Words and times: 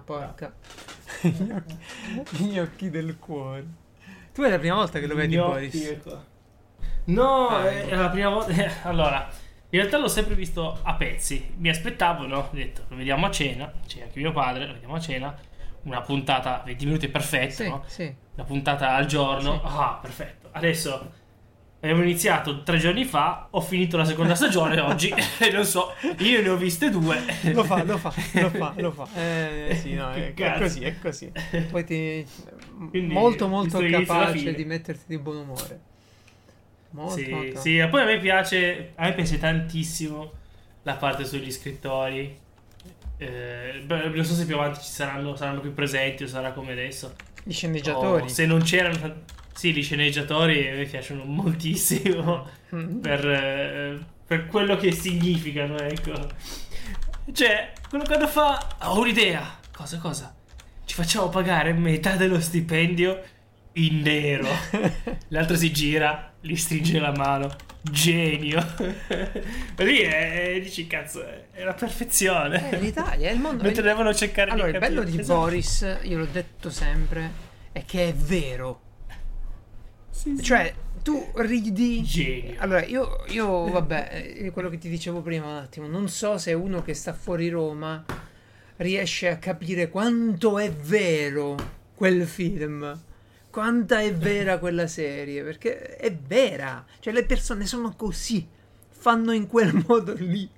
Ah, 0.00 0.02
porca. 0.02 0.52
gli, 1.22 1.50
occhi, 1.50 1.76
gli 2.44 2.58
occhi 2.58 2.90
del 2.90 3.18
cuore. 3.18 3.66
Tu 4.32 4.42
è 4.42 4.50
la 4.50 4.58
prima 4.58 4.76
volta 4.76 4.98
che 4.98 5.06
lo 5.06 5.14
vedi, 5.14 5.36
Boris? 5.36 5.96
No, 7.04 7.48
Ah, 7.48 7.68
è 7.68 7.78
ecco. 7.78 7.88
è 7.90 7.94
la 7.96 8.08
prima 8.10 8.28
volta. 8.28 8.52
allora, 8.88 9.28
in 9.70 9.78
realtà 9.78 9.98
l'ho 9.98 10.08
sempre 10.08 10.34
visto 10.34 10.78
a 10.82 10.94
pezzi. 10.94 11.54
Mi 11.58 11.68
aspettavo, 11.68 12.26
no? 12.26 12.38
Ho 12.38 12.48
detto, 12.52 12.84
lo 12.88 12.96
vediamo 12.96 13.26
a 13.26 13.30
cena. 13.30 13.72
C'è 13.86 14.02
anche 14.02 14.18
mio 14.20 14.32
padre, 14.32 14.66
lo 14.66 14.72
vediamo 14.74 14.94
a 14.94 15.00
cena. 15.00 15.34
Una 15.82 16.00
puntata, 16.02 16.62
20 16.64 16.84
minuti 16.84 17.08
perfetto, 17.08 17.52
Sì, 17.62 17.68
no? 17.68 17.82
sì. 17.86 18.14
Una 18.34 18.44
puntata 18.44 18.94
al 18.94 19.06
giorno. 19.06 19.54
Sì. 19.54 19.60
Ah, 19.64 19.98
perfetto. 20.00 20.48
Adesso 20.52 21.12
abbiamo 21.80 22.02
iniziato 22.02 22.62
tre 22.62 22.78
giorni 22.78 23.04
fa. 23.04 23.48
Ho 23.50 23.60
finito 23.60 23.96
la 23.96 24.04
seconda 24.04 24.34
stagione 24.34 24.78
oggi. 24.80 25.12
E 25.38 25.50
non 25.52 25.64
so, 25.64 25.94
io 26.18 26.42
ne 26.42 26.48
ho 26.48 26.56
viste 26.56 26.90
due. 26.90 27.18
Lo 27.52 27.64
fa, 27.64 27.82
lo 27.84 27.98
fa, 27.98 28.12
lo 28.34 28.50
fa, 28.50 28.74
lo 28.76 28.90
fa. 28.92 29.08
Eh, 29.20 29.78
sì, 29.80 29.94
no, 29.94 30.10
è, 30.12 30.34
è 30.34 30.58
così, 30.58 30.80
è 30.84 30.98
così. 30.98 31.32
Poi 31.70 31.84
ti... 31.84 32.26
Quindi, 32.88 33.12
molto, 33.12 33.46
molto 33.48 33.78
capace 33.78 34.54
di 34.54 34.64
metterti 34.64 35.04
di 35.06 35.18
buon 35.18 35.36
umore. 35.38 35.80
Molto, 36.92 37.14
Sì, 37.14 37.28
molto. 37.30 37.60
sì, 37.60 37.78
e 37.78 37.86
poi 37.88 38.02
a 38.02 38.04
me 38.04 38.18
piace, 38.18 38.92
a 38.96 39.04
me 39.04 39.14
piace 39.14 39.38
tantissimo 39.38 40.32
la 40.82 40.94
parte 40.94 41.24
sugli 41.24 41.50
scrittori. 41.52 42.36
Eh, 43.16 43.82
beh, 43.84 44.08
non 44.08 44.24
so 44.24 44.34
se 44.34 44.46
più 44.46 44.56
avanti 44.56 44.80
ci 44.80 44.90
saranno, 44.90 45.36
saranno 45.36 45.60
più 45.60 45.74
presenti 45.74 46.24
o 46.24 46.26
sarà 46.26 46.52
come 46.52 46.72
adesso. 46.72 47.14
Gli 47.44 47.52
sceneggiatori. 47.52 48.22
O 48.24 48.28
se 48.28 48.46
non 48.46 48.62
c'erano, 48.62 49.22
sì, 49.54 49.72
gli 49.72 49.82
sceneggiatori 49.82 50.68
a 50.68 50.74
me 50.74 50.84
piacciono 50.84 51.24
moltissimo 51.24 52.48
Mm. 52.74 53.00
per, 53.00 53.26
eh, 53.28 53.98
per 54.24 54.46
quello 54.46 54.76
che 54.76 54.92
significano, 54.92 55.76
ecco. 55.78 56.12
Cioè, 57.32 57.72
quello 57.88 58.04
quando 58.04 58.28
fa, 58.28 58.76
ho 58.82 59.00
un'idea, 59.00 59.58
cosa, 59.72 59.98
cosa? 59.98 60.32
Ci 60.84 60.94
facciamo 60.94 61.28
pagare 61.28 61.72
metà 61.72 62.14
dello 62.16 62.40
stipendio 62.40 63.20
in 63.74 64.00
nero. 64.02 64.46
L'altro 65.28 65.56
si 65.56 65.72
gira, 65.72 66.32
gli 66.40 66.54
stringe 66.54 66.98
la 67.00 67.12
mano. 67.12 67.48
Genio. 67.82 68.64
Lì 69.78 69.98
è, 69.98 70.54
è- 70.54 70.60
dici, 70.60 70.86
cazzo, 70.86 71.24
è 71.26 71.46
è 71.52 71.64
la 71.64 71.74
perfezione. 71.74 72.70
Eh, 72.70 72.78
l'Italia 72.78 73.30
è 73.30 73.32
il 73.32 73.40
mondo. 73.40 73.62
Mentre 73.64 73.82
devono 73.82 74.14
cercare 74.14 74.50
Allora, 74.50 74.68
di 74.68 74.74
il 74.74 74.78
bello 74.78 75.02
di 75.02 75.18
Esatto. 75.18 75.38
Boris, 75.40 75.98
io 76.02 76.18
l'ho 76.18 76.28
detto 76.30 76.70
sempre, 76.70 77.30
è 77.72 77.84
che 77.84 78.08
è 78.08 78.14
vero. 78.14 78.80
Sì. 80.10 80.40
Cioè, 80.42 80.74
tu 81.02 81.30
ridi. 81.36 82.02
Genio. 82.02 82.54
Allora, 82.58 82.84
io, 82.84 83.24
io, 83.28 83.68
vabbè, 83.70 84.34
eh, 84.36 84.50
quello 84.50 84.68
che 84.68 84.78
ti 84.78 84.88
dicevo 84.88 85.22
prima 85.22 85.46
un 85.46 85.56
attimo, 85.56 85.86
non 85.86 86.08
so 86.08 86.38
se 86.38 86.52
uno 86.52 86.82
che 86.82 86.94
sta 86.94 87.12
fuori 87.12 87.48
Roma 87.48 88.04
riesce 88.76 89.28
a 89.28 89.36
capire 89.36 89.88
quanto 89.90 90.58
è 90.58 90.70
vero 90.70 91.56
quel 91.94 92.26
film. 92.26 92.98
Quanta 93.50 94.00
è 94.00 94.14
vera 94.14 94.58
quella 94.60 94.86
serie, 94.86 95.42
perché 95.42 95.96
è 95.96 96.14
vera. 96.14 96.84
Cioè, 96.98 97.12
le 97.12 97.24
persone 97.24 97.66
sono 97.66 97.94
così, 97.96 98.46
fanno 98.88 99.32
in 99.32 99.46
quel 99.46 99.72
modo 99.86 100.14
lì. 100.14 100.48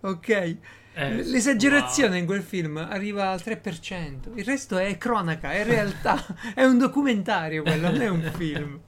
Ok? 0.00 0.56
Eh, 0.92 1.22
L'esagerazione 1.22 2.18
in 2.18 2.26
quel 2.26 2.42
film 2.42 2.76
arriva 2.76 3.30
al 3.30 3.40
3%, 3.44 4.32
il 4.34 4.44
resto 4.44 4.76
è 4.76 4.98
cronaca, 4.98 5.52
è 5.52 5.64
realtà, 5.64 6.22
è 6.54 6.64
un 6.64 6.78
documentario 6.78 7.62
quello, 7.62 7.90
non 7.90 8.00
è 8.00 8.08
un 8.08 8.30
film. 8.36 8.80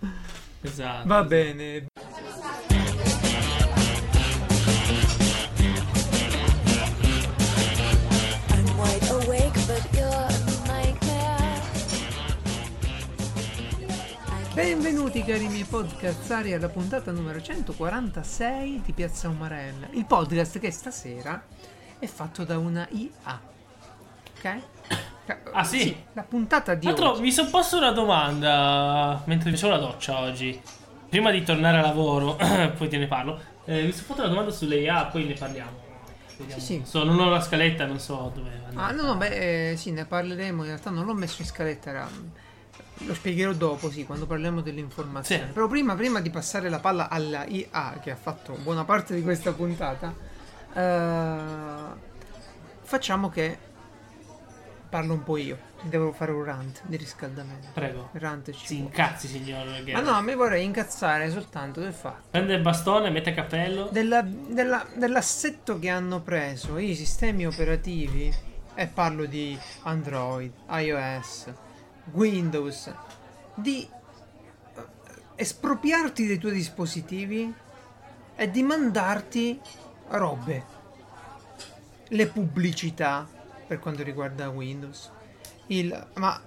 wow. 0.00 0.10
Esatto. 0.62 1.06
Va 1.08 1.22
bene. 1.22 1.86
Benvenuti 14.56 15.22
cari 15.22 15.48
miei 15.48 15.64
podcastari 15.64 16.54
alla 16.54 16.70
puntata 16.70 17.12
numero 17.12 17.42
146 17.42 18.80
di 18.86 18.92
Piazza 18.92 19.28
Umarella, 19.28 19.86
il 19.90 20.06
podcast 20.06 20.58
che 20.58 20.70
stasera 20.70 21.44
è 21.98 22.06
fatto 22.06 22.42
da 22.44 22.56
una 22.56 22.88
IA. 22.90 23.40
Ok? 24.38 24.58
Ah, 25.52 25.62
sì? 25.62 25.94
la 26.14 26.22
puntata 26.22 26.72
di 26.74 26.80
Tra 26.86 26.90
l'altro, 26.90 27.10
oggi. 27.12 27.20
mi 27.20 27.32
sono 27.32 27.50
posto 27.50 27.76
una 27.76 27.90
domanda 27.90 29.20
mentre 29.26 29.50
facevo 29.50 29.72
la 29.72 29.78
doccia 29.78 30.20
oggi. 30.20 30.58
Prima 31.10 31.30
di 31.30 31.42
tornare 31.44 31.76
a 31.76 31.82
lavoro, 31.82 32.36
poi 32.78 32.88
te 32.88 32.96
ne 32.96 33.06
parlo. 33.06 33.38
eh, 33.66 33.82
mi 33.84 33.92
sono 33.92 34.04
fatto 34.06 34.20
una 34.20 34.30
domanda 34.30 34.50
sulle 34.52 34.76
IA, 34.78 35.04
poi 35.04 35.24
ne 35.26 35.34
parliamo. 35.34 35.84
Vediamo. 36.38 36.60
Sì, 36.60 36.66
sì. 36.66 36.82
So, 36.84 37.04
non 37.04 37.18
ho 37.20 37.28
la 37.28 37.42
scaletta, 37.42 37.84
non 37.84 37.98
so 38.00 38.32
dove 38.34 38.50
andare. 38.68 38.88
Ah, 38.88 38.92
no, 38.94 39.02
no, 39.04 39.16
beh, 39.16 39.70
eh, 39.72 39.76
sì, 39.76 39.90
ne 39.92 40.06
parleremo. 40.06 40.62
In 40.62 40.68
realtà 40.68 40.88
non 40.90 41.04
l'ho 41.04 41.14
messo 41.14 41.42
in 41.42 41.46
scaletta, 41.46 41.90
era- 41.90 42.08
lo 42.98 43.14
spiegherò 43.14 43.52
dopo, 43.52 43.90
sì, 43.90 44.04
quando 44.04 44.26
parliamo 44.26 44.60
dell'informazione. 44.60 45.46
Sì. 45.46 45.52
Però 45.52 45.66
prima, 45.68 45.94
prima 45.94 46.20
di 46.20 46.30
passare 46.30 46.68
la 46.68 46.78
palla 46.78 47.08
alla 47.08 47.44
IA, 47.46 47.98
che 48.02 48.10
ha 48.10 48.16
fatto 48.16 48.54
buona 48.62 48.84
parte 48.84 49.14
di 49.14 49.22
questa 49.22 49.52
puntata, 49.52 50.14
eh, 50.72 51.36
facciamo 52.82 53.28
che 53.28 53.58
parlo 54.88 55.12
un 55.14 55.22
po' 55.22 55.36
io. 55.36 55.58
Devo 55.82 56.10
fare 56.12 56.32
un 56.32 56.42
rant 56.42 56.80
di 56.86 56.96
riscaldamento. 56.96 57.68
Prego. 57.74 58.08
Rant 58.12 58.50
ci 58.50 58.66
Si 58.66 58.78
incazzi, 58.78 59.28
signor 59.28 59.66
Ma 59.66 59.84
Geralt. 59.84 60.06
no, 60.06 60.22
mi 60.22 60.34
vorrei 60.34 60.64
incazzare 60.64 61.30
soltanto 61.30 61.80
del 61.80 61.92
fatto. 61.92 62.28
Prende 62.30 62.54
il 62.54 62.62
bastone, 62.62 63.10
mette 63.10 63.34
cappello. 63.34 63.88
Della- 63.92 64.22
della- 64.22 64.86
dell'assetto 64.94 65.78
che 65.78 65.90
hanno 65.90 66.20
preso 66.22 66.78
i 66.78 66.94
sistemi 66.94 67.46
operativi, 67.46 68.32
e 68.74 68.86
parlo 68.88 69.26
di 69.26 69.56
Android, 69.82 70.52
iOS, 70.70 71.46
Windows, 72.12 72.92
di 73.54 73.88
eh, 73.88 74.82
espropriarti 75.36 76.26
dei 76.26 76.38
tuoi 76.38 76.52
dispositivi 76.52 77.52
e 78.34 78.50
di 78.50 78.62
mandarti 78.62 79.60
robe. 80.08 80.74
Le 82.08 82.26
pubblicità 82.28 83.26
per 83.66 83.80
quanto 83.80 84.02
riguarda 84.02 84.48
Windows, 84.48 85.10
il, 85.68 86.06
ma 86.14 86.40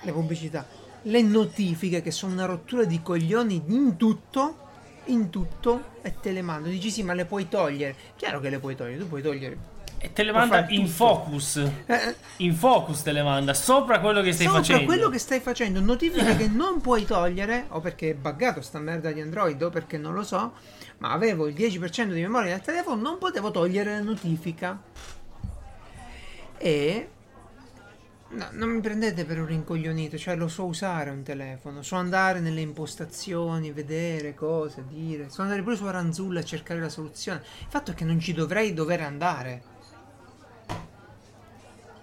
le 0.00 0.12
pubblicità, 0.12 0.66
le 1.02 1.22
notifiche 1.22 2.02
che 2.02 2.10
sono 2.10 2.32
una 2.32 2.46
rottura 2.46 2.84
di 2.84 3.00
coglioni 3.00 3.62
in 3.68 3.96
tutto, 3.96 4.70
in 5.06 5.30
tutto 5.30 6.00
e 6.02 6.18
te 6.20 6.32
le 6.32 6.42
mando. 6.42 6.68
Dici 6.68 6.90
sì, 6.90 7.02
ma 7.02 7.14
le 7.14 7.24
puoi 7.24 7.48
togliere. 7.48 7.94
Chiaro 8.16 8.40
che 8.40 8.50
le 8.50 8.58
puoi 8.58 8.74
togliere, 8.74 8.98
tu 8.98 9.08
puoi 9.08 9.22
togliere. 9.22 9.71
E 10.04 10.12
te 10.12 10.24
le 10.24 10.32
manda 10.32 10.66
in 10.70 10.82
tutto. 10.82 10.90
focus. 10.90 11.56
Eh, 11.86 12.16
In 12.38 12.54
focus 12.56 13.02
te 13.02 13.12
le 13.12 13.22
manda. 13.22 13.54
Sopra 13.54 14.00
quello 14.00 14.20
che 14.20 14.32
stai 14.32 14.46
sopra 14.46 14.60
facendo. 14.60 14.84
quello 14.84 15.08
che 15.08 15.18
stai 15.18 15.38
facendo, 15.38 15.80
notifiche 15.80 16.34
che 16.36 16.48
non 16.48 16.80
puoi 16.80 17.04
togliere, 17.04 17.66
o 17.68 17.78
perché 17.80 18.10
è 18.10 18.14
buggato 18.14 18.60
sta 18.62 18.80
merda 18.80 19.12
di 19.12 19.20
Android, 19.20 19.62
o 19.62 19.70
perché 19.70 19.98
non 19.98 20.12
lo 20.14 20.24
so, 20.24 20.54
ma 20.98 21.12
avevo 21.12 21.46
il 21.46 21.54
10% 21.54 22.12
di 22.12 22.20
memoria 22.20 22.50
nel 22.50 22.60
telefono, 22.62 23.00
non 23.00 23.18
potevo 23.18 23.52
togliere 23.52 23.92
la 23.92 24.00
notifica. 24.02 24.80
E 26.58 27.08
no, 28.30 28.46
non 28.50 28.70
mi 28.70 28.80
prendete 28.80 29.24
per 29.24 29.38
un 29.38 29.46
rincoglionito, 29.46 30.18
cioè 30.18 30.34
lo 30.34 30.48
so 30.48 30.64
usare 30.64 31.10
un 31.10 31.22
telefono, 31.22 31.82
so 31.82 31.94
andare 31.94 32.40
nelle 32.40 32.60
impostazioni, 32.60 33.70
vedere 33.70 34.34
cose, 34.34 34.82
dire, 34.88 35.28
so 35.30 35.42
andare 35.42 35.62
pure 35.62 35.76
su 35.76 35.84
Aranzulla 35.84 36.40
a 36.40 36.44
cercare 36.44 36.80
la 36.80 36.88
soluzione. 36.88 37.40
Il 37.60 37.66
fatto 37.68 37.92
è 37.92 37.94
che 37.94 38.04
non 38.04 38.18
ci 38.18 38.32
dovrei 38.32 38.74
dover 38.74 39.00
andare. 39.02 39.70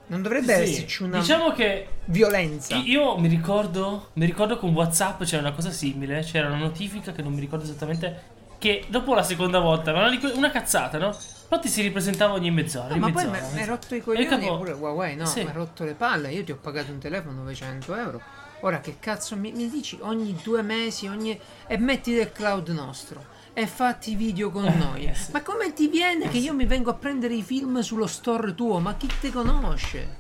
Non 0.10 0.22
dovrebbe 0.22 0.56
Sì, 0.66 0.72
esserci 0.74 1.04
una 1.04 1.20
Diciamo 1.20 1.52
che 1.52 1.88
violenza. 2.06 2.76
io 2.76 3.18
mi 3.18 3.28
ricordo, 3.28 4.10
mi 4.14 4.26
ricordo 4.26 4.58
con 4.58 4.74
WhatsApp 4.74 5.24
c'era 5.24 5.42
una 5.42 5.54
cosa 5.54 5.72
simile, 5.72 6.22
c'era 6.22 6.48
una 6.48 6.58
notifica 6.58 7.12
che 7.12 7.22
non 7.22 7.34
mi 7.34 7.40
ricordo 7.40 7.64
esattamente 7.66 8.38
che 8.58 8.86
dopo 8.90 9.14
la 9.14 9.24
seconda 9.24 9.60
volta, 9.60 9.94
ma 9.94 10.10
una, 10.34 10.52
cazzata, 10.52 10.98
no? 10.98 11.16
Però 11.48 11.62
ti 11.62 11.70
si 11.70 11.82
ripresentava 11.82 12.34
ogni 12.34 12.52
mezz'ora, 12.52 12.94
Ah, 12.94 12.98
ma 12.98 13.12
poi 13.12 13.26
mezz'ora, 13.28 13.54
mi 13.54 13.60
hai 13.62 13.66
rotto 13.66 13.96
i 13.96 14.02
coglioni 14.02 14.28
capo- 14.28 14.58
pure 14.58 14.72
Huawei, 14.74 15.16
no? 15.16 15.26
Sì. 15.26 15.44
Mi 15.44 15.50
ha 15.50 15.54
rotto 15.54 15.84
le 15.86 15.94
palle. 15.94 16.32
Io 16.32 16.44
ti 16.44 16.52
ho 16.52 16.58
pagato 16.58 16.92
un 16.92 17.00
telefono 17.00 17.42
900 17.44 17.96
euro. 17.96 18.22
Ora 18.62 18.82
che 18.82 18.98
cazzo 19.00 19.38
mi, 19.38 19.52
mi 19.54 19.70
dici 19.70 19.98
ogni 20.02 20.38
due 20.44 20.62
mesi, 20.62 21.08
ogni... 21.08 21.40
e 21.68 21.78
metti 21.78 22.14
del 22.14 22.32
cloud 22.34 22.68
nostro 22.70 23.24
e 23.54 23.68
fatti 23.68 24.16
video 24.16 24.50
con 24.52 24.64
noi. 24.64 25.06
eh 25.06 25.14
sì. 25.16 25.32
Ma 25.32 25.42
come 25.42 25.74
ti 25.74 25.88
viene 25.88 26.30
che 26.30 26.38
io 26.38 26.54
mi 26.54 26.66
vengo 26.66 26.90
a 26.90 26.94
prendere 26.94 27.34
i 27.34 27.42
film 27.44 27.80
sullo 27.82 28.08
store 28.08 28.54
tuo? 28.56 28.80
Ma 28.80 28.96
chi 28.96 29.08
te 29.20 29.32
conosce? 29.32 30.18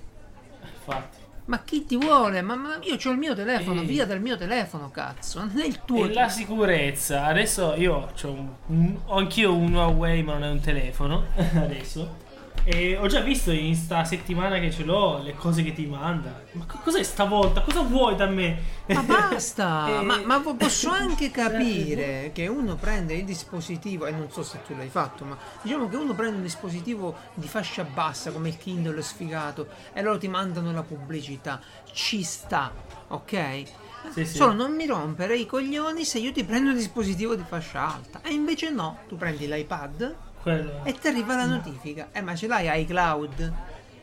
Infatti. 0.63 1.17
Ma 1.45 1.59
chi 1.63 1.85
ti 1.85 1.95
vuole? 1.95 2.41
Ma, 2.43 2.55
ma 2.55 2.77
io 2.83 2.97
ho 3.03 3.09
il 3.11 3.17
mio 3.17 3.33
telefono, 3.33 3.81
Ehi. 3.81 3.87
via 3.87 4.05
dal 4.05 4.21
mio 4.21 4.37
telefono, 4.37 4.91
cazzo. 4.91 5.39
Non 5.39 5.57
è 5.59 5.65
il 5.65 5.79
tuo. 5.83 6.05
E 6.05 6.13
la 6.13 6.29
sicurezza, 6.29 7.25
adesso 7.25 7.73
io 7.75 8.11
c'ho 8.19 8.31
un, 8.31 8.49
un- 8.67 8.97
ho 9.05 9.15
anch'io 9.17 9.55
un 9.55 9.73
Huawei 9.73 10.21
ma 10.21 10.33
non 10.33 10.43
è 10.43 10.49
un 10.49 10.59
telefono, 10.59 11.25
adesso. 11.55 12.27
E 12.63 12.97
ho 12.97 13.07
già 13.07 13.21
visto 13.21 13.51
in 13.51 13.75
sta 13.75 14.03
settimana 14.03 14.59
che 14.59 14.69
ce 14.69 14.83
l'ho 14.83 15.21
le 15.23 15.33
cose 15.33 15.63
che 15.63 15.73
ti 15.73 15.85
manda. 15.85 16.43
Ma 16.51 16.65
co- 16.65 16.79
cos'è 16.83 17.01
stavolta? 17.01 17.61
Cosa 17.61 17.81
vuoi 17.81 18.15
da 18.15 18.27
me? 18.27 18.57
Ma 18.87 19.01
basta! 19.31 19.87
Eh, 19.87 20.01
ma, 20.03 20.21
ma 20.23 20.39
po- 20.39 20.55
posso 20.55 20.89
anche 20.89 21.31
capire 21.31 22.31
che 22.33 22.47
uno 22.47 22.75
prende 22.75 23.15
il 23.15 23.25
dispositivo, 23.25 24.05
e 24.05 24.11
non 24.11 24.29
so 24.29 24.43
se 24.43 24.61
tu 24.67 24.75
l'hai 24.75 24.89
fatto, 24.89 25.23
ma 25.23 25.37
diciamo 25.61 25.87
che 25.89 25.95
uno 25.95 26.13
prende 26.13 26.35
un 26.37 26.43
dispositivo 26.43 27.15
di 27.33 27.47
fascia 27.47 27.83
bassa 27.83 28.31
come 28.31 28.49
il 28.49 28.57
Kindle 28.57 29.01
sfigato 29.01 29.67
e 29.93 30.01
loro 30.01 30.17
ti 30.17 30.27
mandano 30.27 30.71
la 30.71 30.83
pubblicità. 30.83 31.59
Ci 31.91 32.21
sta, 32.23 32.71
ok? 33.07 33.63
Sì, 34.13 34.25
sì. 34.25 34.37
Solo 34.37 34.53
non 34.53 34.75
mi 34.75 34.85
rompere 34.85 35.35
i 35.37 35.45
coglioni 35.45 36.05
se 36.05 36.19
io 36.19 36.31
ti 36.31 36.43
prendo 36.43 36.69
un 36.69 36.75
dispositivo 36.75 37.35
di 37.35 37.43
fascia 37.47 37.93
alta. 37.93 38.21
E 38.23 38.31
invece 38.31 38.69
no, 38.69 38.99
tu 39.07 39.17
prendi 39.17 39.47
l'iPad 39.47 40.15
Quello. 40.49 40.83
e 40.83 40.93
ti 40.93 41.07
arriva 41.07 41.35
la 41.35 41.45
notifica. 41.45 42.09
Eh, 42.11 42.21
ma 42.21 42.35
ce 42.35 42.47
l'hai 42.47 42.81
iCloud? 42.81 43.53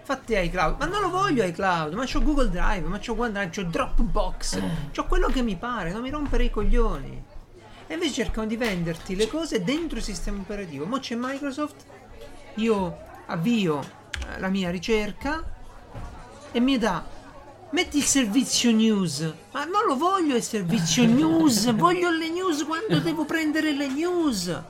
Fatti 0.03 0.35
iCloud. 0.39 0.79
Ma 0.79 0.87
non 0.87 1.01
lo 1.01 1.11
voglio 1.11 1.43
iCloud, 1.45 1.95
ma 1.95 2.05
c'ho 2.05 2.23
Google 2.23 2.51
Drive, 2.51 2.87
ma 2.87 2.99
c'ho 2.99 3.15
OneDrive, 3.19 3.51
c'ho 3.51 3.65
Dropbox, 3.65 4.63
c'ho 4.95 5.05
quello 5.07 5.29
che 5.29 5.43
mi 5.43 5.57
pare, 5.57 5.91
non 5.91 6.03
mi 6.03 6.11
rompere 6.11 6.45
i 6.45 6.51
coglioni. 6.51 7.25
E 7.89 7.95
invece 7.95 8.13
cercano 8.13 8.47
di 8.47 8.57
venderti 8.57 9.17
le 9.17 9.29
cose 9.29 9.65
dentro 9.65 9.99
il 9.99 10.05
sistema 10.05 10.39
operativo. 10.39 10.87
Mo 10.87 10.99
c'è 10.99 11.17
Microsoft, 11.19 11.85
io 12.55 12.99
avvio 13.27 13.81
eh, 13.81 14.39
la 14.39 14.49
mia 14.49 14.71
ricerca 14.71 15.43
e 16.53 16.61
mi 16.61 16.79
dà 16.79 17.15
Metti 17.69 17.97
il 17.99 18.05
servizio 18.05 18.71
news, 18.71 19.21
ma 19.51 19.65
non 19.65 19.85
lo 19.89 19.97
voglio 19.97 20.37
il 20.37 20.43
servizio 20.43 21.05
news, 21.11 21.75
voglio 21.75 22.11
le 22.11 22.31
news 22.31 22.65
quando 22.65 23.01
devo 23.01 23.25
prendere 23.25 23.73
le 23.73 23.89
news. 23.89 24.63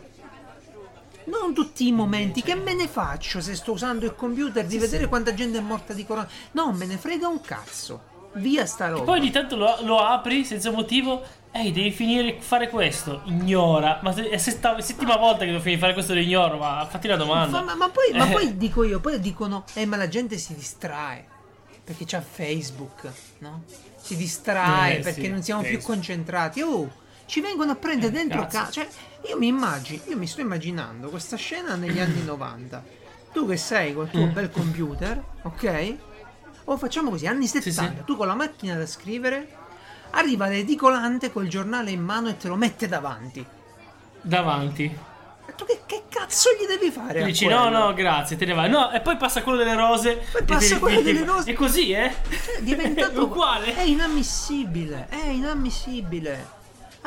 Non 1.26 1.52
tutti 1.54 1.86
i 1.86 1.92
momenti, 1.92 2.42
che 2.42 2.54
me 2.54 2.74
ne 2.74 2.86
faccio 2.88 3.40
se 3.40 3.54
sto 3.56 3.72
usando 3.72 4.04
il 4.04 4.14
computer 4.14 4.64
di 4.64 4.78
vedere 4.78 5.06
quanta 5.08 5.34
gente 5.34 5.58
è 5.58 5.60
morta 5.60 5.92
di 5.92 6.06
corona? 6.06 6.28
No, 6.52 6.72
me 6.72 6.86
ne 6.86 6.96
frega 6.96 7.26
un 7.28 7.40
cazzo. 7.40 8.14
Via 8.34 8.66
sta 8.66 8.88
roba. 8.88 9.04
Poi 9.04 9.18
ogni 9.18 9.30
tanto 9.30 9.56
lo, 9.56 9.76
lo 9.80 9.98
apri 9.98 10.44
senza 10.44 10.70
motivo. 10.70 11.22
Ehi, 11.52 11.72
devi 11.72 11.90
finire 11.90 12.36
fare 12.40 12.68
questo. 12.68 13.22
Ignora. 13.24 13.98
Ma 14.02 14.12
se- 14.12 14.28
è 14.28 14.36
sesta- 14.36 14.78
settima 14.82 15.16
volta 15.16 15.40
che 15.40 15.46
devo 15.46 15.60
finire 15.60 15.80
fare 15.80 15.94
questo, 15.94 16.12
lo 16.12 16.20
ignoro. 16.20 16.58
Ma 16.58 16.86
fatti 16.88 17.06
una 17.06 17.16
domanda. 17.16 17.58
Ma, 17.60 17.64
ma- 17.64 17.74
ma 17.76 17.88
poi, 17.88 18.12
ma 18.12 18.28
Eh. 18.28 18.30
poi 18.32 18.56
dico 18.58 18.84
io, 18.84 19.00
poi 19.00 19.18
dicono, 19.20 19.64
eh 19.72 19.86
ma 19.86 19.96
la 19.96 20.08
gente 20.08 20.36
si 20.36 20.54
distrae 20.54 21.24
perché 21.82 22.04
c'ha 22.06 22.20
Facebook, 22.20 23.10
no? 23.38 23.62
Si 23.96 24.16
distrae 24.16 24.98
Eh, 24.98 25.00
perché 25.00 25.22
sì, 25.22 25.28
non 25.28 25.42
siamo 25.42 25.62
più 25.62 25.70
Facebook. 25.70 25.94
concentrati. 25.96 26.60
Oh, 26.60 26.92
ci 27.24 27.40
vengono 27.40 27.72
a 27.72 27.76
prendere 27.76 28.12
Eh, 28.12 28.16
dentro 28.16 28.46
casa. 28.46 28.70
Cioè, 28.70 28.86
io 29.28 29.36
mi 29.38 29.46
immagino, 29.48 30.02
io 30.06 30.16
mi 30.16 30.26
sto 30.26 30.40
immaginando 30.40 31.08
questa 31.08 31.36
scena 31.36 31.74
negli 31.74 31.98
anni 32.00 32.22
90. 32.24 32.82
Tu 33.32 33.46
che 33.46 33.56
sei 33.56 33.92
col 33.94 34.06
Mm. 34.06 34.10
tuo 34.10 34.26
bel 34.26 34.50
computer, 34.50 35.22
ok? 35.42 35.94
O 36.64 36.76
facciamo 36.76 37.10
così, 37.10 37.26
anni 37.26 37.46
70, 37.46 37.98
sì. 37.98 38.04
tu 38.04 38.16
con 38.16 38.26
la 38.26 38.34
macchina 38.34 38.74
da 38.74 38.86
scrivere, 38.86 39.48
arriva 40.10 40.46
l'edicolante 40.48 41.30
col 41.30 41.46
giornale 41.48 41.90
in 41.90 42.00
mano 42.02 42.28
e 42.28 42.36
te 42.36 42.48
lo 42.48 42.56
mette 42.56 42.88
davanti. 42.88 43.44
Davanti. 44.20 44.84
E 45.48 45.54
tu 45.54 45.64
che, 45.64 45.82
che 45.86 46.02
cazzo 46.08 46.48
gli 46.58 46.66
devi 46.66 46.90
fare? 46.90 47.22
Dici 47.22 47.46
no, 47.46 47.68
no, 47.68 47.94
grazie, 47.94 48.36
te 48.36 48.44
ne 48.46 48.52
vai. 48.54 48.68
No, 48.68 48.90
e 48.90 49.00
poi 49.00 49.16
passa 49.16 49.42
quello 49.42 49.58
delle 49.58 49.76
rose. 49.76 50.20
Poi 50.32 50.42
passa 50.42 50.74
te- 50.74 50.80
quello 50.80 51.00
delle 51.02 51.24
rose. 51.24 51.50
E 51.50 51.54
così, 51.54 51.92
eh? 51.92 52.12
Cioè, 52.28 52.56
è 52.56 52.62
diventato 52.62 53.20
È 53.20 53.22
uguale. 53.22 53.76
È 53.76 53.82
inammissibile. 53.82 55.06
È 55.08 55.24
inammissibile. 55.28 56.54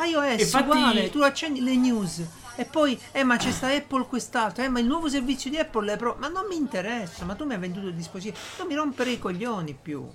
iOS 0.05 0.41
Infatti- 0.41 0.69
uguale, 0.69 1.09
tu 1.09 1.19
accendi 1.21 1.61
le 1.61 1.75
news 1.75 2.23
e 2.55 2.65
poi, 2.65 2.99
eh, 3.13 3.23
ma 3.23 3.37
c'è 3.37 3.51
sta 3.51 3.67
Apple 3.67 4.05
quest'altro, 4.05 4.63
eh, 4.63 4.67
ma 4.67 4.79
il 4.79 4.85
nuovo 4.85 5.07
servizio 5.07 5.49
di 5.49 5.57
Apple 5.57 5.93
è 5.93 5.95
pro. 5.95 6.17
Ma 6.19 6.27
non 6.27 6.45
mi 6.49 6.57
interessa, 6.57 7.23
ma 7.23 7.33
tu 7.33 7.45
mi 7.45 7.53
hai 7.53 7.59
venduto 7.59 7.87
il 7.87 7.93
dispositivo. 7.93 8.37
Non 8.57 8.67
mi 8.67 8.75
rompere 8.75 9.11
i 9.11 9.19
coglioni 9.19 9.77
più. 9.81 10.05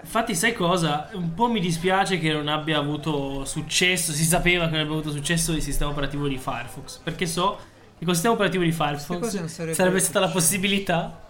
Infatti, 0.00 0.34
sai 0.34 0.54
cosa? 0.54 1.10
Un 1.12 1.34
po' 1.34 1.48
mi 1.48 1.60
dispiace 1.60 2.18
che 2.18 2.32
non 2.32 2.48
abbia 2.48 2.78
avuto 2.78 3.44
successo. 3.44 4.12
Si 4.12 4.24
sapeva 4.24 4.64
che 4.64 4.70
non 4.70 4.80
avrebbe 4.80 4.94
avuto 4.98 5.10
successo 5.10 5.52
il 5.52 5.60
sistema 5.60 5.90
operativo 5.90 6.26
di 6.26 6.38
Firefox. 6.38 6.98
Perché 6.98 7.26
so 7.26 7.56
che 7.98 8.04
con 8.04 8.08
il 8.08 8.14
sistema 8.14 8.32
operativo 8.32 8.64
di 8.64 8.72
Firefox 8.72 9.44
sarebbero 9.46 9.74
sarebbe 9.74 9.98
stata 10.00 10.20
la 10.20 10.28
possibilità. 10.28 11.25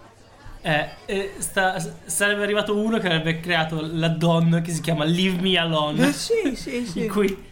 Eh, 0.66 0.88
eh, 1.06 1.34
sta- 1.38 1.78
sarebbe 2.06 2.42
arrivato 2.42 2.76
uno 2.76 2.98
che 2.98 3.06
avrebbe 3.06 3.38
creato 3.38 3.80
l'addon 3.80 4.62
che 4.64 4.72
si 4.72 4.80
chiama 4.80 5.04
Leave 5.04 5.40
Me 5.40 5.56
Alone. 5.56 6.08
Eh, 6.08 6.12
sì, 6.12 6.56
sì, 6.56 6.84
sì. 6.90 7.04
in 7.04 7.08
cui 7.08 7.44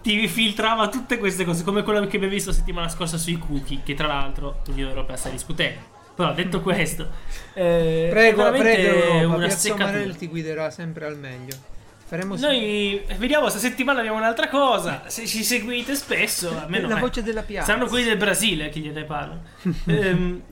ti 0.00 0.28
filtrava 0.28 0.88
tutte 0.88 1.18
queste 1.18 1.44
cose, 1.44 1.64
come 1.64 1.82
quello 1.82 1.98
che 2.06 2.14
abbiamo 2.14 2.32
visto 2.32 2.50
la 2.50 2.56
settimana 2.56 2.88
scorsa 2.88 3.18
sui 3.18 3.38
cookie, 3.38 3.80
che 3.82 3.94
tra 3.94 4.06
l'altro 4.06 4.60
l'Unione 4.66 4.90
Europea 4.90 5.16
sta 5.16 5.30
discutendo. 5.30 5.80
Però 6.14 6.32
detto 6.32 6.60
questo, 6.60 7.08
eh, 7.54 8.06
Prego, 8.08 8.50
prego 8.50 9.04
Europa, 9.04 9.34
una 9.34 9.48
seccatura. 9.48 10.14
Ti 10.14 10.26
guiderà 10.28 10.70
sempre 10.70 11.06
al 11.06 11.18
meglio. 11.18 11.56
Faremo 12.06 12.36
Noi 12.36 13.02
vediamo 13.16 13.42
questa 13.42 13.60
settimana 13.60 13.98
abbiamo 13.98 14.18
un'altra 14.18 14.48
cosa. 14.48 15.02
Se 15.06 15.26
ci 15.26 15.42
seguite 15.42 15.96
spesso, 15.96 16.56
almeno 16.56 16.86
la 16.86 16.98
eh, 16.98 17.00
voce 17.00 17.22
della 17.24 17.42
piazza. 17.42 17.66
Saranno 17.66 17.86
quelli 17.88 18.04
del 18.04 18.16
Brasile 18.16 18.68
che 18.68 18.78
gliene 18.78 19.02
parlo. 19.02 19.40
Ehm, 19.86 20.42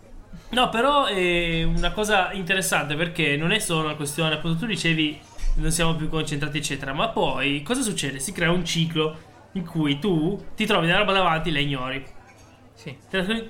no, 0.50 0.68
però 0.68 1.04
è 1.06 1.62
una 1.64 1.90
cosa 1.92 2.32
interessante 2.32 2.94
perché 2.94 3.36
non 3.36 3.52
è 3.52 3.58
solo 3.58 3.80
una 3.84 3.94
questione, 3.94 4.34
appunto, 4.34 4.60
tu 4.60 4.66
dicevi 4.66 5.18
non 5.56 5.70
siamo 5.70 5.94
più 5.94 6.08
concentrati, 6.08 6.58
eccetera. 6.58 6.92
Ma 6.92 7.08
poi 7.08 7.62
cosa 7.62 7.80
succede? 7.82 8.18
Si 8.20 8.32
crea 8.32 8.50
un 8.50 8.64
ciclo 8.64 9.16
in 9.52 9.64
cui 9.64 9.98
tu 9.98 10.38
ti 10.54 10.66
trovi 10.66 10.86
della 10.86 10.98
roba 10.98 11.12
davanti 11.14 11.48
e 11.48 11.52
la 11.52 11.58
ignori. 11.60 12.04
Sì. 12.74 12.94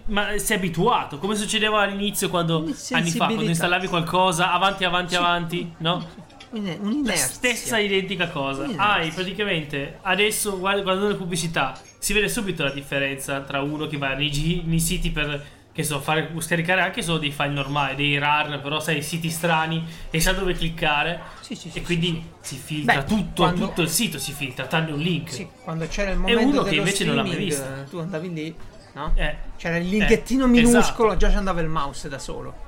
Ma 0.07 0.39
sei 0.39 0.57
abituato, 0.57 1.19
come 1.19 1.35
succedeva 1.35 1.81
all'inizio 1.83 2.31
quando 2.31 2.59
anni 2.93 3.11
fa, 3.11 3.27
quando 3.27 3.43
installavi 3.43 3.89
qualcosa, 3.89 4.53
avanti, 4.53 4.85
avanti, 4.85 5.11
Sì. 5.11 5.17
avanti, 5.17 5.73
no? 5.79 6.09
Un'e- 6.51 6.77
La 6.81 6.87
Un'inerzia. 6.87 7.27
stessa 7.27 7.79
identica 7.79 8.29
cosa. 8.29 8.63
Un'inerzia. 8.63 8.93
Hai 8.93 9.11
praticamente 9.11 9.99
adesso 10.03 10.57
guard- 10.61 10.85
guardando 10.85 11.09
le 11.11 11.17
pubblicità 11.17 11.77
si 11.99 12.13
vede 12.13 12.29
subito 12.29 12.63
la 12.63 12.71
differenza 12.71 13.41
tra 13.41 13.61
uno 13.63 13.89
che 13.89 13.97
va 13.99 14.15
nei, 14.15 14.63
nei 14.65 14.79
siti 14.79 15.11
per 15.11 15.45
che 15.77 15.85
so, 15.85 16.01
fare, 16.01 16.31
scaricare 16.39 16.81
anche 16.81 17.03
solo 17.03 17.19
dei 17.19 17.31
file 17.31 17.51
normali, 17.51 17.95
dei 17.97 18.19
RAR, 18.19 18.63
però 18.63 18.81
sai, 18.81 19.03
siti 19.03 19.29
strani 19.29 19.85
e 20.09 20.21
sa 20.21 20.33
dove 20.33 20.55
cliccare. 20.55 21.21
Sì, 21.41 21.55
sì, 21.55 21.69
sì, 21.69 21.79
e 21.79 21.83
quindi 21.83 22.25
si 22.41 22.57
filtra 22.57 23.03
Beh, 23.03 23.05
tutto, 23.05 23.43
quando- 23.43 23.67
tutto 23.67 23.83
il 23.83 23.91
sito 23.91 24.19
si 24.19 24.33
filtra, 24.33 24.65
tranne 24.67 24.93
un 24.93 24.99
link. 25.01 25.31
Sì, 25.31 25.47
quando 25.63 25.87
c'era 25.87 26.13
il 26.13 26.17
momento 26.19 26.43
uno 26.49 26.63
che 26.63 26.77
invece 26.77 27.05
non 27.05 27.17
l'ha 27.17 27.23
mai 27.25 27.37
vista. 27.37 27.85
Tu 27.91 27.99
andavi 27.99 28.33
lì, 28.33 28.55
no? 28.95 29.13
Eh, 29.17 29.37
C'era 29.59 29.77
il 29.77 29.87
linkettino 29.87 30.47
Eh, 30.47 30.49
minuscolo, 30.49 31.09
esatto. 31.11 31.17
già 31.27 31.31
ci 31.31 31.37
andava 31.37 31.61
il 31.61 31.69
mouse 31.69 32.09
da 32.09 32.19
solo. 32.19 32.65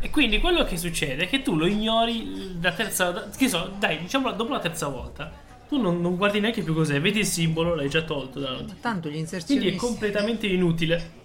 E 0.00 0.10
quindi 0.10 0.38
quello 0.40 0.64
che 0.64 0.76
succede 0.76 1.22
è 1.24 1.28
che 1.28 1.40
tu 1.40 1.56
lo 1.56 1.66
ignori 1.66 2.60
la 2.60 2.72
terza. 2.72 3.10
da- 3.12 3.28
Che 3.34 3.48
so, 3.48 3.72
dai, 3.78 3.98
diciamo 4.00 4.30
dopo 4.32 4.52
la 4.52 4.58
terza 4.60 4.88
volta. 4.88 5.32
Tu 5.66 5.80
non, 5.80 6.02
non 6.02 6.16
guardi 6.16 6.40
neanche 6.40 6.60
più 6.62 6.74
cos'è, 6.74 7.00
vedi 7.00 7.20
il 7.20 7.26
simbolo, 7.26 7.74
l'hai 7.74 7.88
già 7.88 8.02
tolto 8.02 8.38
dalla 8.38 8.56
notifica. 8.56 8.76
Tanto 8.82 9.08
gli 9.08 9.12
Quindi 9.12 9.20
inserzionisti... 9.32 9.74
è 9.74 9.76
completamente 9.76 10.46
inutile. 10.46 11.22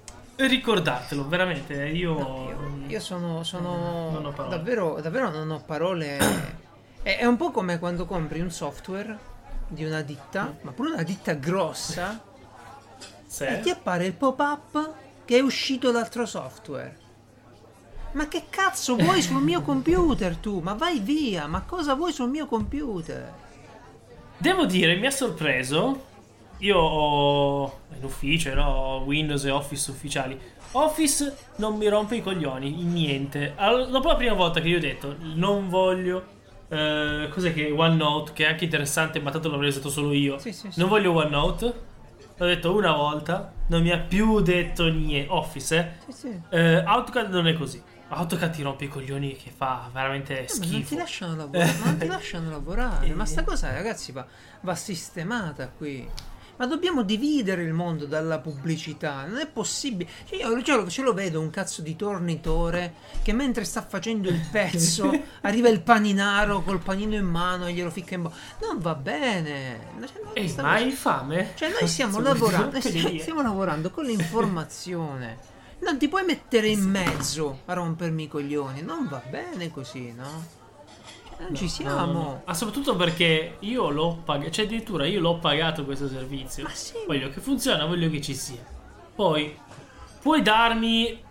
Ricordatelo, 0.48 1.28
veramente. 1.28 1.74
Io. 1.88 2.18
Io, 2.18 2.84
io 2.88 3.00
sono, 3.02 3.44
sono 3.44 4.10
Non 4.22 4.34
davvero, 4.50 5.00
davvero 5.02 5.30
non 5.30 5.52
ho 5.52 5.62
parole. 5.66 6.18
è, 7.04 7.18
è 7.18 7.26
un 7.26 7.36
po' 7.36 7.52
come 7.52 7.78
quando 7.78 8.06
compri 8.06 8.40
un 8.40 8.50
software 8.50 9.18
di 9.68 9.84
una 9.84 10.02
ditta, 10.02 10.56
ma 10.62 10.72
pure 10.72 10.92
una 10.92 11.04
ditta 11.04 11.34
grossa, 11.34 12.22
Se- 13.26 13.48
e 13.48 13.60
ti 13.60 13.70
appare 13.70 14.06
il 14.06 14.14
pop-up 14.14 14.94
che 15.26 15.38
è 15.38 15.42
uscito 15.42 15.92
l'altro 15.92 16.26
software. 16.26 17.08
Ma 18.14 18.28
che 18.30 18.46
cazzo 18.50 18.96
vuoi 18.96 19.22
sul 19.22 19.42
mio 19.42 19.62
computer 19.62 20.38
tu? 20.38 20.62
Ma 20.62 20.74
vai 20.74 21.00
via, 21.00 21.48
ma 21.48 21.62
cosa 21.62 21.96
vuoi 21.96 22.14
sul 22.14 22.30
mio 22.30 22.48
computer? 22.48 23.32
Devo 24.38 24.66
dire, 24.66 24.96
mi 24.96 25.06
ha 25.06 25.12
sorpreso. 25.12 26.08
Io 26.60 26.78
ho 26.78 27.80
in 27.96 28.04
ufficio, 28.04 28.54
no? 28.54 29.04
Windows 29.06 29.46
e 29.46 29.50
Office 29.52 29.92
ufficiali. 29.92 30.40
Office 30.74 31.36
non 31.58 31.78
mi 31.78 31.88
rompe 31.88 32.16
i 32.18 32.22
coglioni, 32.22 32.82
in 32.82 32.92
niente. 32.94 33.54
Allora, 33.56 33.86
dopo 33.86 34.08
la 34.10 34.16
prima 34.16 34.34
volta 34.34 34.60
che 34.60 34.68
io 34.68 34.78
ho 34.78 34.82
detto 34.82 35.16
non 35.20 35.70
voglio. 35.70 36.38
eh, 36.72 37.28
cos'è 37.32 37.52
che 37.54 37.72
OneNote, 37.72 38.34
che 38.34 38.46
è 38.46 38.50
anche 38.50 38.66
interessante, 38.66 39.20
ma 39.20 39.32
tanto 39.32 39.50
l'avrei 39.50 39.70
usato 39.70 39.90
solo 39.90 40.12
io. 40.14 40.38
Sì, 40.38 40.52
sì, 40.54 40.70
sì. 40.72 40.80
Non 40.80 40.90
voglio 40.90 41.14
OneNote. 41.16 41.88
L'ho 42.38 42.46
detto 42.46 42.74
una 42.76 42.94
volta, 42.94 43.52
non 43.68 43.82
mi 43.82 43.90
ha 43.92 43.98
più 43.98 44.40
detto 44.42 44.88
niente. 44.88 45.32
Office, 45.32 45.76
eh. 45.78 46.12
Sì, 46.14 46.28
sì. 46.28 46.42
Eh, 46.50 46.76
AutoCAD 46.86 47.30
non 47.32 47.48
è 47.48 47.54
così. 47.54 47.82
AutoCAD 48.10 48.52
ti 48.54 48.62
rompe 48.62 48.86
i 48.86 48.88
coglioni 48.88 49.36
che 49.36 49.50
fa 49.56 49.90
veramente 49.92 50.46
Eh, 50.46 50.48
ma 50.60 50.66
non 50.66 50.70
ti 50.70 50.76
schifo. 50.84 50.96
lasciano 50.98 51.36
lavorare, 51.36 51.74
ma 51.80 51.86
non 51.86 51.98
ti 51.98 52.06
lasciano 52.08 52.50
lavorare. 52.50 53.08
Ma 53.14 53.26
sta 53.26 53.44
cosa, 53.44 53.72
ragazzi, 53.74 54.12
va, 54.12 54.26
va 54.62 54.76
sistemata 54.76 55.68
qui. 55.70 56.08
Ma 56.60 56.66
dobbiamo 56.66 57.04
dividere 57.04 57.64
il 57.64 57.72
mondo 57.72 58.06
dalla 58.06 58.40
pubblicità. 58.40 59.26
Non 59.26 59.40
è 59.40 59.48
possibile. 59.48 60.10
Cioè, 60.28 60.40
io 60.40 60.62
ce 60.62 60.76
lo, 60.76 60.90
ce 60.90 61.02
lo 61.02 61.14
vedo 61.14 61.40
un 61.40 61.50
cazzo 61.50 61.82
di 61.82 61.96
tornitore 61.96 62.96
che 63.22 63.32
mentre 63.32 63.64
sta 63.64 63.82
facendo 63.82 64.28
il 64.28 64.42
pezzo 64.52 65.10
arriva 65.42 65.70
il 65.70 65.80
paninaro 65.80 66.62
col 66.62 66.80
panino 66.80 67.16
in 67.16 67.26
mano 67.26 67.66
e 67.66 67.72
glielo 67.72 67.90
ficca 67.90 68.16
in 68.16 68.24
bocca. 68.24 68.36
Non 68.62 68.80
va 68.80 68.94
bene. 68.94 69.80
Cioè, 70.02 70.22
non- 70.22 70.32
Ehi, 70.34 70.54
ma 70.58 70.72
hai 70.74 70.92
fame? 70.92 71.52
cioè, 71.56 71.70
noi 71.70 71.88
stiamo 71.88 72.20
lavorando, 72.20 72.72
noi 72.72 72.82
stiamo, 72.82 73.20
stiamo 73.20 73.42
lavorando 73.42 73.90
con 73.90 74.04
l'informazione. 74.04 75.38
Non 75.80 75.98
ti 75.98 76.10
puoi 76.10 76.26
mettere 76.26 76.68
in 76.68 76.84
mezzo 76.84 77.60
a 77.68 77.74
rompermi 77.74 78.24
i 78.24 78.28
coglioni. 78.28 78.82
Non 78.82 79.08
va 79.08 79.22
bene 79.30 79.72
così, 79.72 80.12
no? 80.12 80.58
Non 81.40 81.56
ci 81.56 81.64
No, 81.64 81.70
siamo. 81.70 81.96
no, 82.06 82.12
no. 82.12 82.42
Ma 82.46 82.54
soprattutto 82.54 82.96
perché 82.96 83.56
io 83.60 83.90
l'ho 83.90 84.22
pagato, 84.26 84.52
cioè 84.52 84.66
addirittura 84.66 85.06
io 85.06 85.20
l'ho 85.22 85.36
pagato 85.38 85.86
questo 85.86 86.08
servizio. 86.08 86.64
Ma 86.64 86.70
sì. 86.70 86.94
Voglio 87.08 87.30
che 87.30 87.40
funziona, 87.40 87.86
voglio 87.86 88.10
che 88.10 88.22
ci 88.22 88.34
sia. 88.36 88.64
Poi 89.16 89.58
puoi 90.22 90.42
darmi. 90.42 91.28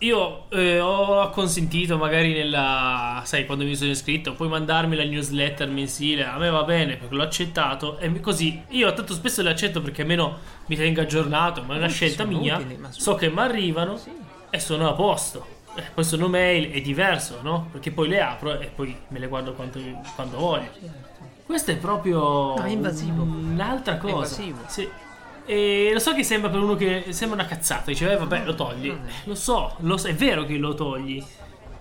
Io 0.00 0.50
eh, 0.50 0.78
ho 0.78 1.20
acconsentito 1.22 1.96
magari 1.96 2.34
nella. 2.34 3.22
Sai, 3.24 3.46
quando 3.46 3.64
mi 3.64 3.74
sono 3.74 3.90
iscritto, 3.92 4.34
puoi 4.34 4.48
mandarmi 4.48 4.94
la 4.94 5.04
newsletter 5.04 5.68
mensile. 5.70 6.26
A 6.26 6.36
me 6.36 6.50
va 6.50 6.64
bene 6.64 6.96
perché 6.96 7.14
l'ho 7.14 7.22
accettato. 7.22 7.96
E 7.98 8.20
così 8.20 8.62
io 8.70 8.92
tanto 8.92 9.14
spesso 9.14 9.40
le 9.40 9.48
accetto 9.50 9.80
perché 9.80 10.02
almeno 10.02 10.36
mi 10.66 10.76
tengo 10.76 11.00
aggiornato. 11.00 11.62
Ma 11.62 11.74
è 11.74 11.78
una 11.78 11.88
scelta 11.88 12.24
mia. 12.24 12.56
utili, 12.56 12.78
So 12.90 13.14
che 13.14 13.30
mi 13.30 13.38
arrivano 13.38 13.96
Sì. 13.96 14.10
e 14.50 14.58
sono 14.60 14.86
a 14.88 14.92
posto. 14.92 15.46
Poi 15.94 16.04
sono 16.04 16.28
mail, 16.28 16.70
è 16.70 16.80
diverso, 16.80 17.38
no? 17.42 17.68
Perché 17.72 17.90
poi 17.90 18.08
le 18.08 18.20
apro 18.20 18.58
e 18.60 18.66
poi 18.74 18.96
me 19.08 19.18
le 19.18 19.26
guardo 19.28 19.54
quanto, 19.54 19.78
quando 20.14 20.38
voglio. 20.38 20.70
Questo 21.44 21.70
è 21.70 21.76
proprio 21.76 22.18
No, 22.56 22.62
è 22.64 22.68
invasivo. 22.68 23.22
un'altra 23.22 23.96
cosa. 23.98 24.40
invasivo. 24.42 24.58
Sì. 24.66 24.88
E 25.48 25.90
lo 25.92 26.00
so 26.00 26.12
che 26.12 26.24
sembra 26.24 26.50
per 26.50 26.60
uno 26.60 26.74
che 26.74 27.04
sembra 27.10 27.38
una 27.40 27.48
cazzata, 27.48 27.84
dice, 27.86 28.10
eh, 28.10 28.16
vabbè, 28.16 28.44
lo 28.44 28.54
togli. 28.54 28.90
è. 28.90 28.96
Lo 29.24 29.34
so, 29.36 29.74
lo 29.78 29.96
so, 29.96 30.08
è 30.08 30.14
vero 30.14 30.44
che 30.44 30.56
lo 30.56 30.74
togli. 30.74 31.24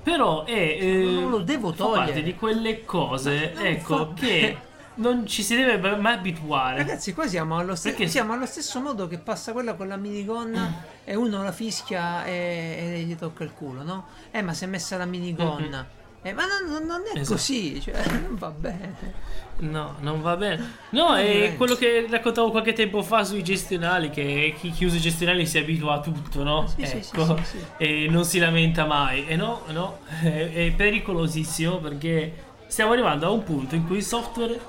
Però 0.04 0.44
è. 0.46 0.52
eh, 0.80 1.04
Non 1.04 1.32
lo 1.32 1.40
devo 1.40 1.72
togliere. 1.72 2.06
parte 2.06 2.22
di 2.22 2.36
quelle 2.36 2.86
cose, 2.86 3.54
ecco, 3.56 4.14
che 4.14 4.56
non 4.98 5.26
ci 5.26 5.42
si 5.42 5.56
deve 5.56 5.96
mai 5.96 6.14
abituare. 6.14 6.78
Ragazzi, 6.78 7.14
qua 7.16 7.26
siamo 7.28 7.58
allo, 7.58 7.76
Perché- 7.82 8.08
siamo 8.08 8.34
allo 8.34 8.46
stesso 8.46 8.80
modo 8.80 9.08
che 9.08 9.18
passa 9.18 9.52
quella 9.52 9.74
con 9.74 9.88
la 9.88 9.98
minigonna 9.98 10.84
e 11.06 11.16
uno 11.16 11.44
la 11.44 11.52
fischia 11.52 12.26
e, 12.26 12.96
e 12.98 13.00
gli 13.04 13.16
tocca 13.16 13.44
il 13.44 13.54
culo, 13.54 13.84
no? 13.84 14.08
Eh, 14.32 14.42
ma 14.42 14.54
si 14.54 14.64
è 14.64 14.68
messa 14.68 14.98
la 14.98 15.06
minigonna. 15.06 15.88
Eh, 16.24 16.34
ma 16.34 16.44
non, 16.48 16.84
non- 16.88 17.02
è 17.14 17.20
Esatto. 17.20 17.36
così, 17.36 17.80
cioè, 17.80 17.94
non 18.10 18.36
va 18.36 18.50
bene. 18.50 19.14
No, 19.58 19.96
non 20.00 20.22
va 20.22 20.36
bene. 20.36 20.58
No, 20.90 21.10
Non 21.10 21.18
è 21.20 21.56
quello 21.56 21.76
che 21.76 22.08
raccontavo 22.10 22.50
qualche 22.50 22.74
tempo 22.74 23.04
fa 23.04 23.24
sui 23.24 23.44
gestionali, 23.44 24.10
che 24.10 24.56
chi, 24.60 24.72
chi 24.72 24.86
usa 24.86 24.96
i 24.98 25.00
gestionali 25.00 25.46
si 25.46 25.60
abitua 25.60 25.94
a 25.94 26.00
tutto, 26.02 26.44
no? 26.44 26.66
Sì, 26.68 26.82
ecco, 26.82 27.38
sì, 27.44 27.44
sì. 27.44 27.58
e 27.78 28.08
non 28.10 28.26
si 28.26 28.40
lamenta 28.40 28.86
mai. 28.88 29.28
E 29.28 29.36
no, 29.36 29.62
no, 29.68 30.00
è, 30.24 30.52
è 30.52 30.72
pericolosissimo 30.76 31.78
perché 31.78 32.44
stiamo 32.66 32.94
arrivando 32.94 33.28
a 33.28 33.30
un 33.30 33.44
punto 33.44 33.76
in 33.76 33.86
cui 33.86 33.98
il 33.98 34.04
software, 34.04 34.60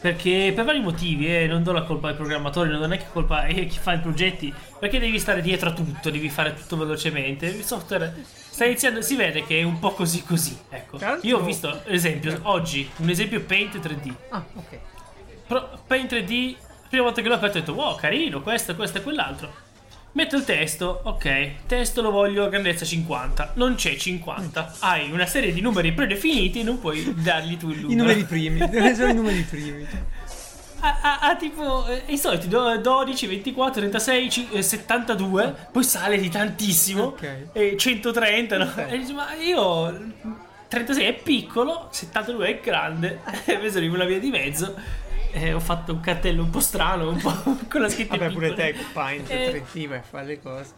perché 0.00 0.52
per 0.54 0.64
vari 0.64 0.80
motivi, 0.80 1.26
eh, 1.26 1.46
non 1.46 1.62
do 1.62 1.72
la 1.72 1.82
colpa 1.82 2.08
ai 2.08 2.14
programmatori, 2.14 2.70
non 2.70 2.80
do 2.80 2.86
neanche 2.86 3.06
colpa 3.12 3.42
a 3.42 3.46
chi 3.46 3.78
fa 3.80 3.94
i 3.94 3.98
progetti, 3.98 4.52
perché 4.78 4.98
devi 4.98 5.18
stare 5.18 5.40
dietro 5.40 5.70
a 5.70 5.72
tutto, 5.72 6.10
devi 6.10 6.28
fare 6.28 6.54
tutto 6.54 6.76
velocemente. 6.76 7.46
Il 7.46 7.64
software 7.64 8.14
sta 8.24 8.64
iniziando, 8.64 9.00
si 9.02 9.16
vede 9.16 9.44
che 9.44 9.60
è 9.60 9.62
un 9.62 9.78
po' 9.78 9.92
così 9.92 10.22
così. 10.22 10.56
Ecco. 10.68 10.98
Io 11.22 11.38
ho 11.38 11.42
visto, 11.42 11.68
ad 11.68 11.80
esempio, 11.86 12.38
oggi, 12.42 12.88
un 12.96 13.08
esempio 13.08 13.40
Paint 13.40 13.78
3D. 13.78 14.14
Ah, 14.30 14.44
ok. 14.54 14.78
Pro- 15.46 15.80
Paint 15.86 16.12
3D, 16.12 16.54
la 16.58 16.88
prima 16.88 17.04
volta 17.04 17.22
che 17.22 17.28
l'ho 17.28 17.34
aperto 17.34 17.56
ho 17.56 17.60
detto 17.60 17.72
wow 17.72 17.96
carino, 17.96 18.40
questo, 18.42 18.74
questo 18.74 18.98
e 18.98 19.02
quell'altro. 19.02 19.65
Metto 20.16 20.36
il 20.36 20.44
testo, 20.44 21.00
ok, 21.04 21.66
testo 21.66 22.00
lo 22.00 22.10
voglio 22.10 22.48
grandezza 22.48 22.86
50, 22.86 23.50
non 23.56 23.74
c'è 23.74 23.96
50, 23.96 24.76
hai 24.78 25.10
una 25.10 25.26
serie 25.26 25.52
di 25.52 25.60
numeri 25.60 25.92
predefiniti 25.92 26.60
e 26.60 26.62
non 26.62 26.80
puoi 26.80 27.12
dargli 27.22 27.58
tu 27.58 27.68
il 27.68 27.80
numero. 27.80 27.92
I 27.92 27.96
numeri 27.96 28.24
primi, 28.24 28.60
essere 28.60 29.10
i 29.10 29.14
numeri 29.14 29.42
primi. 29.42 29.86
Ha, 30.80 31.36
tipo 31.38 31.86
eh, 31.86 32.02
i 32.06 32.16
soliti 32.16 32.48
do- 32.48 32.78
12, 32.78 33.26
24, 33.26 33.80
36, 33.80 34.30
ci- 34.30 34.48
eh, 34.52 34.62
72, 34.62 35.54
poi 35.70 35.84
sale 35.84 36.18
di 36.18 36.30
tantissimo, 36.30 37.02
Ok. 37.04 37.48
e 37.52 37.76
130, 37.76 38.56
no? 38.56 38.64
Ok. 38.64 38.86
E 38.88 38.98
dici, 38.98 39.12
ma 39.12 39.34
io 39.34 40.12
36 40.68 41.04
è 41.04 41.12
piccolo, 41.14 41.88
72 41.90 42.46
è 42.48 42.60
grande, 42.60 43.20
e 43.44 43.52
invece 43.52 43.76
arrivo 43.76 43.94
una 43.96 44.04
via 44.06 44.18
di 44.18 44.30
mezzo. 44.30 44.74
E 45.38 45.52
ho 45.52 45.60
fatto 45.60 45.92
un 45.92 46.00
cartello 46.00 46.42
un 46.42 46.50
po' 46.50 46.60
strano, 46.60 47.10
un 47.10 47.20
po' 47.20 47.30
con 47.68 47.80
la 47.82 47.88
scritta 47.90 48.16
Vabbè, 48.16 48.32
pure 48.32 48.48
piccola. 48.54 48.66
te, 48.68 48.74
Paint, 48.92 49.30
Eh. 49.30 49.64
3D, 49.72 49.86
vai 49.88 49.98
a 49.98 50.02
fare 50.02 50.24
le 50.26 50.40
cose. 50.40 50.70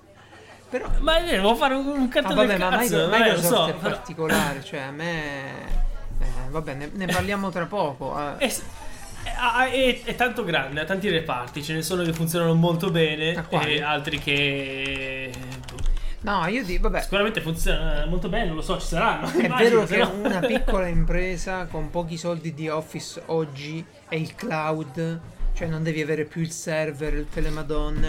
Però, 0.69 0.87
Ma 0.99 1.19
io 1.21 1.31
devo 1.31 1.55
fare 1.55 1.75
un, 1.75 1.87
un 1.87 2.03
ah, 2.03 2.09
cartello 2.09 2.35
vabbè, 2.35 2.47
del 2.49 2.59
ma 2.59 2.69
cazzo, 2.71 2.83
Michael- 2.83 3.09
vabbè, 3.11 3.23
Microsoft 3.23 3.55
so. 3.55 3.67
è 3.69 3.75
però- 3.75 3.95
particolare, 3.95 4.65
cioè 4.65 4.81
a 4.81 4.91
me... 4.91 5.51
eh, 6.21 6.51
vabbè, 6.51 6.75
ne, 6.75 6.91
ne 6.93 7.07
parliamo 7.07 7.51
tra 7.51 7.65
poco. 7.67 8.19
eh. 8.19 8.37
È, 8.47 8.55
è- 9.25 9.71
è- 9.71 10.03
è 10.05 10.15
tanto 10.17 10.45
grande, 10.45 10.81
ha 10.81 10.85
tanti 10.85 11.09
reparti, 11.09 11.63
ce 11.63 11.73
ne 11.75 11.83
sono 11.83 12.03
che 12.03 12.13
funzionano 12.13 12.55
molto 12.55 12.91
bene 12.91 13.35
Ah, 13.37 13.67
e 13.67 13.81
altri 13.81 14.19
che 14.19 15.31
No, 16.21 16.45
io 16.49 16.65
dico, 16.65 16.91
vabbè, 16.91 17.03
sicuramente 17.03 17.41
funzionano 17.41 18.07
molto 18.11 18.29
bene, 18.29 18.47
non 18.47 18.57
lo 18.57 18.63
so, 18.63 18.79
ci 18.81 18.89
saranno. 18.89 19.31
È 19.31 19.45
immagino, 19.45 19.85
vero 19.85 19.85
che 19.85 19.97
no- 19.99 20.27
una 20.29 20.41
piccola 20.41 20.87
impresa 20.89 21.67
con 21.67 21.91
pochi 21.91 22.17
soldi 22.19 22.53
di 22.55 22.69
Office 22.69 23.23
oggi 23.27 23.85
è 24.09 24.15
il 24.15 24.35
cloud, 24.35 25.21
cioè 25.53 25.69
non 25.69 25.83
devi 25.83 26.01
avere 26.01 26.25
più 26.25 26.41
il 26.41 26.51
server, 26.51 27.15
il 27.15 27.29
telemadon, 27.29 28.05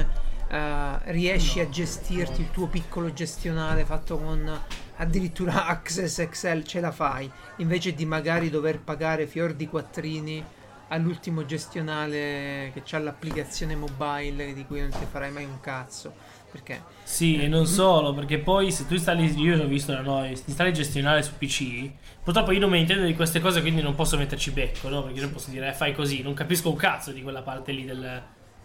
eh, 0.49 1.11
riesci 1.11 1.59
a 1.59 1.69
gestirti 1.69 2.41
il 2.41 2.51
tuo 2.51 2.67
piccolo 2.67 3.13
gestionale 3.13 3.85
fatto 3.85 4.17
con 4.17 4.61
addirittura 4.97 5.67
Access 5.67 6.19
Excel, 6.19 6.63
ce 6.63 6.79
la 6.79 6.91
fai, 6.91 7.29
invece 7.57 7.93
di 7.93 8.05
magari 8.05 8.49
dover 8.49 8.79
pagare 8.79 9.27
fior 9.27 9.53
di 9.53 9.67
quattrini 9.67 10.43
all'ultimo 10.89 11.45
gestionale 11.45 12.71
che 12.73 12.95
ha 12.95 12.99
l'applicazione 12.99 13.75
mobile 13.75 14.53
di 14.53 14.65
cui 14.65 14.81
non 14.81 14.89
ti 14.89 15.05
farai 15.09 15.31
mai 15.31 15.45
un 15.45 15.59
cazzo. 15.59 16.28
Perché? 16.51 16.81
Sì, 17.03 17.41
e 17.41 17.47
non 17.47 17.65
solo, 17.65 18.13
perché 18.13 18.39
poi 18.39 18.71
se 18.71 18.87
tu 18.87 18.93
installi, 18.93 19.31
io 19.39 19.61
ho 19.61 19.67
visto 19.67 19.91
da 19.91 20.01
noi, 20.01 20.35
se 20.35 20.43
installi 20.47 20.73
gestionale 20.73 21.21
su 21.21 21.31
PC, 21.37 21.89
purtroppo 22.23 22.51
io 22.51 22.59
non 22.59 22.69
me 22.69 22.75
ne 22.77 22.81
intendo 22.81 23.05
di 23.05 23.15
queste 23.15 23.39
cose, 23.39 23.61
quindi 23.61 23.81
non 23.81 23.95
posso 23.95 24.17
metterci 24.17 24.51
becco, 24.51 24.89
no? 24.89 25.03
Perché 25.03 25.19
non 25.21 25.31
posso 25.31 25.49
dire, 25.49 25.69
eh, 25.69 25.73
fai 25.73 25.93
così, 25.93 26.21
non 26.21 26.33
capisco 26.33 26.69
un 26.69 26.75
cazzo 26.75 27.11
di 27.11 27.21
quella 27.21 27.41
parte 27.41 27.71
lì 27.71 27.85
del... 27.85 28.21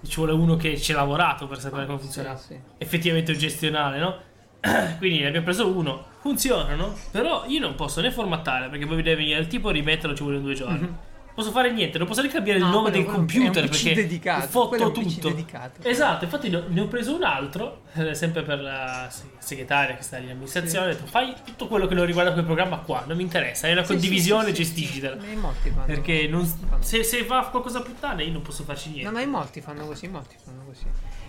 Ci 0.06 0.16
vuole 0.16 0.32
uno 0.32 0.56
che 0.56 0.78
ci 0.78 0.92
ha 0.92 0.96
lavorato 0.96 1.46
per 1.46 1.58
sapere 1.58 1.86
come 1.86 1.98
funziona 1.98 2.36
Sì, 2.36 2.48
sì. 2.48 2.60
effettivamente 2.76 3.32
un 3.32 3.38
gestionale, 3.38 3.98
no? 3.98 4.18
Quindi 4.98 5.20
ne 5.20 5.26
abbiamo 5.28 5.44
preso 5.44 5.66
uno, 5.66 6.04
funzionano, 6.20 6.94
però 7.10 7.44
io 7.46 7.60
non 7.60 7.74
posso 7.74 8.00
né 8.02 8.10
formattare 8.10 8.68
perché 8.68 8.86
poi 8.86 8.96
deve 9.02 9.16
venire 9.16 9.40
il 9.40 9.46
tipo 9.46 9.70
e 9.70 9.72
rimetterlo 9.72 10.14
ci 10.14 10.22
vogliono 10.22 10.42
due 10.42 10.54
giorni. 10.54 10.94
Posso 11.34 11.50
fare 11.50 11.72
niente, 11.72 11.98
non 11.98 12.06
posso 12.06 12.20
neanche 12.20 12.36
cambiare 12.36 12.60
il. 12.60 12.64
No, 12.64 12.70
nome 12.70 12.90
quello- 12.90 13.04
del 13.06 13.12
computer 13.14 13.68
perché 13.68 13.92
dedicato, 13.94 14.46
fotto 14.46 14.92
tutto. 14.92 15.28
dedicato. 15.30 15.82
Esatto, 15.82 16.22
infatti 16.24 16.48
ne 16.48 16.80
ho, 16.80 16.86
preso 16.86 17.12
un 17.14 17.24
altro, 17.24 17.82
eh, 17.94 18.14
sempre 18.14 18.44
per 18.44 18.60
la 18.60 19.08
se- 19.10 19.24
segretaria 19.38 19.96
che 19.96 20.02
sta 20.04 20.18
in 20.18 20.30
amministrazione, 20.30 20.86
ho 20.86 20.88
detto 20.90 21.06
fai 21.06 21.34
tutto 21.44 21.66
quello 21.66 21.86
che 21.88 21.94
non 21.94 22.06
riguarda 22.06 22.32
quel 22.32 22.44
programma 22.44 22.76
qua, 22.78 23.02
non 23.08 23.16
mi 23.16 23.24
interessa, 23.24 23.66
è 23.66 23.72
una 23.72 23.82
Sì, 23.82 23.88
condivisione, 23.94 24.54
sì, 24.54 24.54
sì, 24.54 24.64
sì, 24.64 24.72
gestigitela. 24.74 25.20
sì. 25.20 25.26
Ma 25.26 25.32
in 25.32 25.38
molti 25.40 25.70
fanno 25.70 25.86
Perché 25.86 26.28
non- 26.28 26.78
se, 26.78 27.02
se 27.02 27.24
va 27.24 27.48
qualcosa 27.50 27.78
a 27.78 27.82
puttane 27.82 28.22
io 28.22 28.32
non 28.32 28.42
posso 28.42 28.62
farci 28.62 28.90
niente. 28.90 29.06
No, 29.10 29.16
ma 29.16 29.20
in 29.20 29.30
molti 29.30 29.60
fanno 29.60 29.86
così, 29.86 30.06
molti 30.06 30.36
fanno 30.44 30.62
così. 30.66 30.84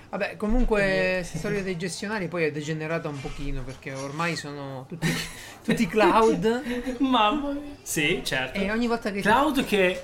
Vabbè, 0.09 0.37
comunque, 0.37 1.15
questa 1.19 1.37
storia 1.39 1.61
dei 1.63 1.77
gestionali 1.77 2.27
poi 2.27 2.45
è 2.45 2.51
degenerata 2.51 3.09
un 3.09 3.19
pochino 3.19 3.63
perché 3.63 3.93
ormai 3.93 4.35
sono 4.35 4.85
tutti, 4.87 5.07
tutti 5.63 5.87
cloud 5.87 6.97
Mamma 6.99 7.51
mia. 7.51 7.61
Sì, 7.81 8.21
certo. 8.23 8.57
e 8.59 8.71
ogni 8.71 8.87
volta 8.87 9.11
che... 9.11 9.21
Cloud 9.21 9.65
che. 9.65 10.03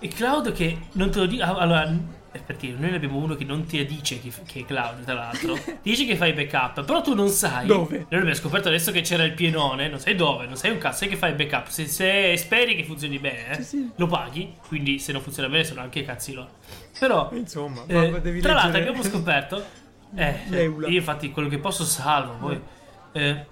Il 0.00 0.12
cloud 0.14 0.52
che 0.52 0.78
non 0.92 1.10
te 1.10 1.18
lo 1.20 1.26
dico. 1.26 1.44
Allora, 1.44 1.88
eh, 2.32 2.38
perché 2.38 2.68
noi 2.68 2.90
ne 2.90 2.96
abbiamo 2.96 3.18
uno 3.18 3.34
che 3.36 3.44
non 3.44 3.66
ti 3.66 3.84
dice 3.84 4.18
che, 4.20 4.32
che 4.46 4.60
è 4.60 4.64
cloud, 4.64 5.04
tra 5.04 5.14
l'altro. 5.14 5.54
Ti 5.54 5.78
dice 5.90 6.06
che 6.06 6.16
fai 6.16 6.32
backup, 6.32 6.84
però 6.84 7.00
tu 7.02 7.14
non 7.14 7.28
sai. 7.28 7.66
Dove? 7.66 7.98
Noi 8.08 8.20
abbiamo 8.20 8.34
scoperto 8.34 8.68
adesso 8.68 8.90
che 8.90 9.02
c'era 9.02 9.22
il 9.22 9.34
pienone, 9.34 9.88
non 9.88 10.00
sai 10.00 10.14
dove, 10.16 10.46
non 10.46 10.56
sai 10.56 10.70
un 10.70 10.78
cazzo, 10.78 10.98
sai 10.98 11.08
che 11.08 11.16
fai 11.16 11.34
backup. 11.34 11.68
Se, 11.68 11.86
se 11.86 12.34
speri 12.36 12.74
che 12.74 12.84
funzioni 12.84 13.18
bene, 13.18 13.50
eh, 13.50 13.54
Sì, 13.56 13.64
sì. 13.64 13.90
lo 13.96 14.06
paghi, 14.06 14.54
quindi 14.66 14.98
se 14.98 15.12
non 15.12 15.20
funziona 15.20 15.48
bene 15.48 15.64
sono 15.64 15.82
anche 15.82 16.02
cazzi 16.04 16.32
loro. 16.32 16.50
Però. 16.98 17.30
Insomma, 17.32 17.82
eh, 17.86 18.10
tra 18.40 18.52
l'altro 18.54 18.70
leggere- 18.72 18.78
abbiamo 18.78 19.02
scoperto. 19.02 19.64
Eh, 20.14 20.40
L'Eula. 20.48 20.88
io 20.88 20.98
infatti 20.98 21.30
quello 21.30 21.48
che 21.48 21.56
posso 21.56 21.84
salvo, 21.86 22.34
poi. 22.34 22.60
Eh, 23.12 23.46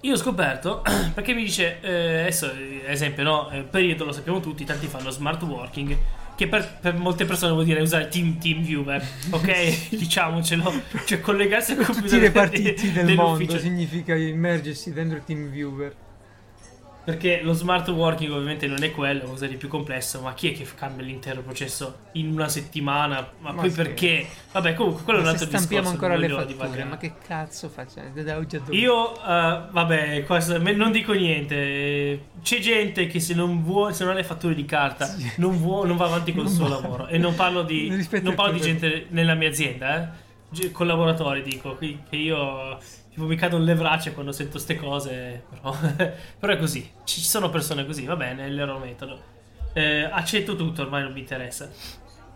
io 0.00 0.14
ho 0.14 0.16
scoperto 0.16 0.82
perché 1.14 1.32
mi 1.32 1.44
dice, 1.44 1.78
eh, 1.80 2.20
adesso 2.22 2.50
eh, 2.52 2.82
esempio, 2.86 3.22
no? 3.22 3.50
Eh, 3.50 3.62
periodo 3.62 4.04
lo 4.04 4.10
sappiamo 4.10 4.40
tutti, 4.40 4.64
tanti 4.64 4.88
fanno 4.88 5.10
smart 5.10 5.40
working. 5.42 5.96
Che 6.34 6.48
per, 6.48 6.78
per 6.80 6.94
molte 6.94 7.24
persone 7.24 7.52
vuol 7.52 7.66
dire 7.66 7.80
usare 7.82 8.08
Team, 8.08 8.38
team 8.38 8.62
Viewer, 8.62 9.00
ok? 9.30 9.90
Diciamocelo, 9.90 10.72
cioè 11.04 11.20
collegarsi 11.20 11.72
al 11.72 11.84
computer 11.84 12.02
tutti 12.02 12.16
i 12.16 12.18
repartiti 12.18 12.90
del 12.92 13.14
mondo 13.14 13.36
dell'ufficio. 13.36 13.58
significa 13.58 14.14
immergersi 14.16 14.92
dentro 14.92 15.20
TeamViewer. 15.24 15.94
Perché 17.02 17.40
lo 17.42 17.54
smart 17.54 17.88
working 17.88 18.30
ovviamente 18.30 18.66
non 18.66 18.82
è 18.82 18.90
quello, 18.90 19.18
è 19.20 19.22
qualcosa 19.22 19.46
di 19.46 19.56
più 19.56 19.68
complesso, 19.68 20.20
ma 20.20 20.34
chi 20.34 20.52
è 20.52 20.56
che 20.56 20.66
cambia 20.74 21.04
l'intero 21.04 21.40
processo 21.40 22.00
in 22.12 22.30
una 22.30 22.48
settimana? 22.48 23.26
Ma, 23.38 23.52
Ma 23.52 23.60
poi 23.62 23.70
sì. 23.70 23.76
perché? 23.76 24.26
Vabbè, 24.52 24.74
comunque 24.74 25.02
quello 25.04 25.18
è 25.18 25.22
un 25.22 25.26
Ma 25.28 25.32
altro 25.32 25.48
se 25.50 25.56
stampiamo 25.56 25.90
discorso. 25.90 26.14
ancora 26.14 26.44
le 26.44 26.56
fatture, 26.56 26.84
ma 26.84 26.96
che 26.98 27.12
cazzo 27.26 27.68
facciamo? 27.70 28.10
Da 28.22 28.36
oggi 28.36 28.56
a 28.56 28.58
dove? 28.60 28.76
Io, 28.76 29.14
eh, 29.16 29.60
vabbè, 29.70 30.24
questo- 30.24 30.58
non 30.58 30.92
dico 30.92 31.12
niente. 31.14 32.24
C'è 32.42 32.58
gente 32.58 33.06
che 33.06 33.18
se 33.18 33.34
non 33.34 33.62
vuole, 33.62 33.92
se 33.94 34.04
non 34.04 34.12
ha 34.12 34.16
le 34.16 34.24
fatture 34.24 34.54
di 34.54 34.64
carta, 34.66 35.08
non, 35.36 35.56
vuo- 35.56 35.84
non 35.86 35.96
va 35.96 36.04
avanti 36.04 36.32
col 36.34 36.44
Non 36.44 36.52
suo 36.52 36.68
va. 36.68 36.74
lavoro. 36.80 37.06
E 37.08 37.16
non 37.18 37.34
parlo 37.34 37.62
di, 37.62 37.88
non 38.22 38.34
parlo 38.34 38.52
di 38.52 38.60
gente 38.60 39.06
nella 39.08 39.34
mia 39.34 39.48
azienda, 39.48 40.14
eh. 40.52 40.70
collaboratori, 40.70 41.42
dico, 41.42 41.76
che 41.78 41.98
io 42.10 42.78
tipo, 43.20 43.26
mi 43.26 43.36
cadono 43.36 43.64
le 43.64 43.74
braccia 43.74 44.12
quando 44.12 44.32
sento 44.32 44.58
ste 44.58 44.76
cose, 44.76 45.44
però, 45.48 45.76
però 46.38 46.52
è 46.52 46.58
così, 46.58 46.90
ci 47.04 47.20
sono 47.20 47.50
persone 47.50 47.84
così, 47.84 48.04
va 48.06 48.16
bene, 48.16 48.44
è 48.44 48.46
il 48.46 48.56
loro 48.56 48.78
metodo. 48.78 49.38
Eh, 49.72 50.02
accetto 50.02 50.56
tutto, 50.56 50.82
ormai 50.82 51.02
non 51.02 51.12
mi 51.12 51.20
interessa. 51.20 51.70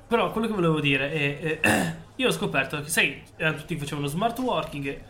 Però 0.07 0.31
quello 0.31 0.47
che 0.47 0.53
volevo 0.53 0.81
dire 0.81 1.11
è, 1.11 1.59
eh, 1.61 1.95
io 2.17 2.29
ho 2.29 2.33
scoperto 2.33 2.81
che, 2.81 2.89
sai, 2.89 3.23
tutti 3.37 3.77
facevano 3.77 4.07
smart 4.07 4.39
working, 4.39 5.01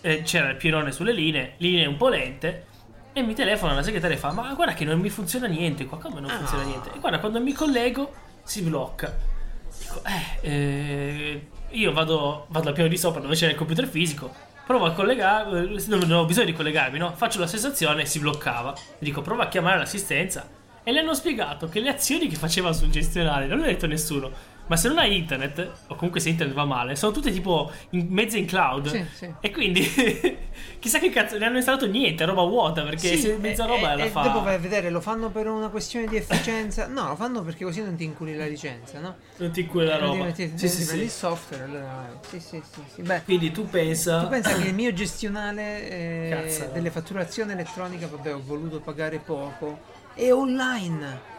eh, 0.00 0.22
c'era 0.22 0.48
il 0.48 0.56
pirone 0.56 0.90
sulle 0.90 1.12
linee, 1.12 1.54
linee 1.58 1.86
un 1.86 1.96
po' 1.96 2.08
lente, 2.08 2.66
e 3.12 3.22
mi 3.22 3.34
telefona 3.34 3.74
la 3.74 3.82
segretaria 3.82 4.16
e 4.16 4.18
fa, 4.18 4.32
ma 4.32 4.52
guarda 4.54 4.74
che 4.74 4.84
non 4.84 4.98
mi 5.00 5.10
funziona 5.10 5.46
niente 5.46 5.86
qua, 5.86 5.98
come 5.98 6.20
non 6.20 6.30
funziona 6.30 6.62
niente? 6.62 6.92
E 6.94 6.98
guarda, 6.98 7.18
quando 7.18 7.40
mi 7.40 7.52
collego 7.52 8.12
si 8.42 8.62
blocca. 8.62 9.36
Dico, 9.78 10.02
eh, 10.04 10.48
eh, 10.48 11.48
io 11.70 11.92
vado, 11.92 12.46
vado 12.48 12.68
al 12.68 12.74
piano 12.74 12.88
di 12.88 12.96
sopra 12.96 13.20
dove 13.20 13.34
c'è 13.34 13.48
il 13.48 13.54
computer 13.54 13.86
fisico, 13.86 14.32
provo 14.68 14.84
a 14.84 14.92
collegare, 14.92 15.66
non, 15.86 16.12
ho 16.12 16.26
bisogno 16.26 16.44
di 16.44 16.52
collegarmi, 16.52 16.98
no? 16.98 17.14
Faccio 17.14 17.40
la 17.40 17.46
sensazione 17.46 18.02
e 18.02 18.04
si 18.04 18.18
bloccava. 18.18 18.74
Dico, 18.98 19.22
prova 19.22 19.44
a 19.44 19.48
chiamare 19.48 19.78
l'assistenza. 19.78 20.46
E 20.82 20.92
le 20.92 20.98
hanno 20.98 21.14
spiegato 21.14 21.70
che 21.70 21.80
le 21.80 21.88
azioni 21.88 22.28
che 22.28 22.36
faceva 22.36 22.74
sul 22.74 22.90
gestionale, 22.90 23.46
non 23.46 23.60
l'ha 23.60 23.66
detto 23.66 23.86
nessuno, 23.86 24.30
ma 24.68 24.76
se 24.76 24.88
non 24.88 24.98
hai 24.98 25.16
internet, 25.16 25.70
o 25.88 25.94
comunque 25.96 26.20
se 26.20 26.28
internet 26.28 26.54
va 26.54 26.64
male, 26.64 26.94
sono 26.96 27.10
tutte 27.12 27.30
tipo 27.32 27.70
in, 27.90 28.06
mezze 28.10 28.38
in 28.38 28.46
cloud. 28.46 28.88
Sì, 28.88 29.04
sì. 29.14 29.34
E 29.40 29.50
quindi 29.50 29.80
chissà 30.78 30.98
che 30.98 31.10
cazzo, 31.10 31.36
ne 31.38 31.46
hanno 31.46 31.56
installato 31.56 31.86
niente, 31.86 32.24
roba 32.24 32.42
vuota, 32.42 32.82
perché 32.82 33.08
Sì, 33.08 33.16
se 33.18 33.36
mezza 33.38 33.64
e- 33.64 33.66
roba 33.66 33.92
e- 33.92 33.96
la 33.96 34.04
e 34.04 34.08
fa. 34.08 34.22
Dopo 34.22 34.42
vai 34.42 34.54
a 34.54 34.58
vedere, 34.58 34.90
lo 34.90 35.00
fanno 35.00 35.30
per 35.30 35.46
una 35.48 35.68
questione 35.68 36.06
di 36.06 36.16
efficienza? 36.16 36.86
No, 36.86 37.08
lo 37.08 37.16
fanno 37.16 37.42
perché 37.42 37.64
così 37.64 37.82
non 37.82 37.96
ti 37.96 38.04
inculi 38.04 38.36
la 38.36 38.46
licenza, 38.46 39.00
no? 39.00 39.16
Non 39.38 39.50
ti 39.50 39.66
cura 39.66 39.84
la 39.86 39.98
Non 39.98 40.16
roba. 40.18 40.30
ti- 40.32 40.52
Sì, 40.54 40.68
sì, 40.68 40.84
prendi 40.84 41.04
il 41.04 41.10
sì. 41.10 41.16
software, 41.18 41.64
allora... 41.64 42.20
Sì, 42.28 42.38
sì, 42.40 42.62
sì, 42.70 42.80
sì. 42.94 43.02
Beh, 43.02 43.22
Quindi 43.24 43.50
tu 43.50 43.68
pensa. 43.68 44.20
tu 44.20 44.28
pensa 44.28 44.54
che 44.54 44.66
il 44.68 44.74
mio 44.74 44.92
gestionale 44.92 45.88
eh, 45.90 46.70
delle 46.72 46.90
fatturazioni 46.90 47.52
elettroniche, 47.52 48.06
vabbè, 48.06 48.34
ho 48.34 48.42
voluto 48.44 48.80
pagare 48.80 49.18
poco, 49.18 49.80
è 50.14 50.30
online. 50.32 51.36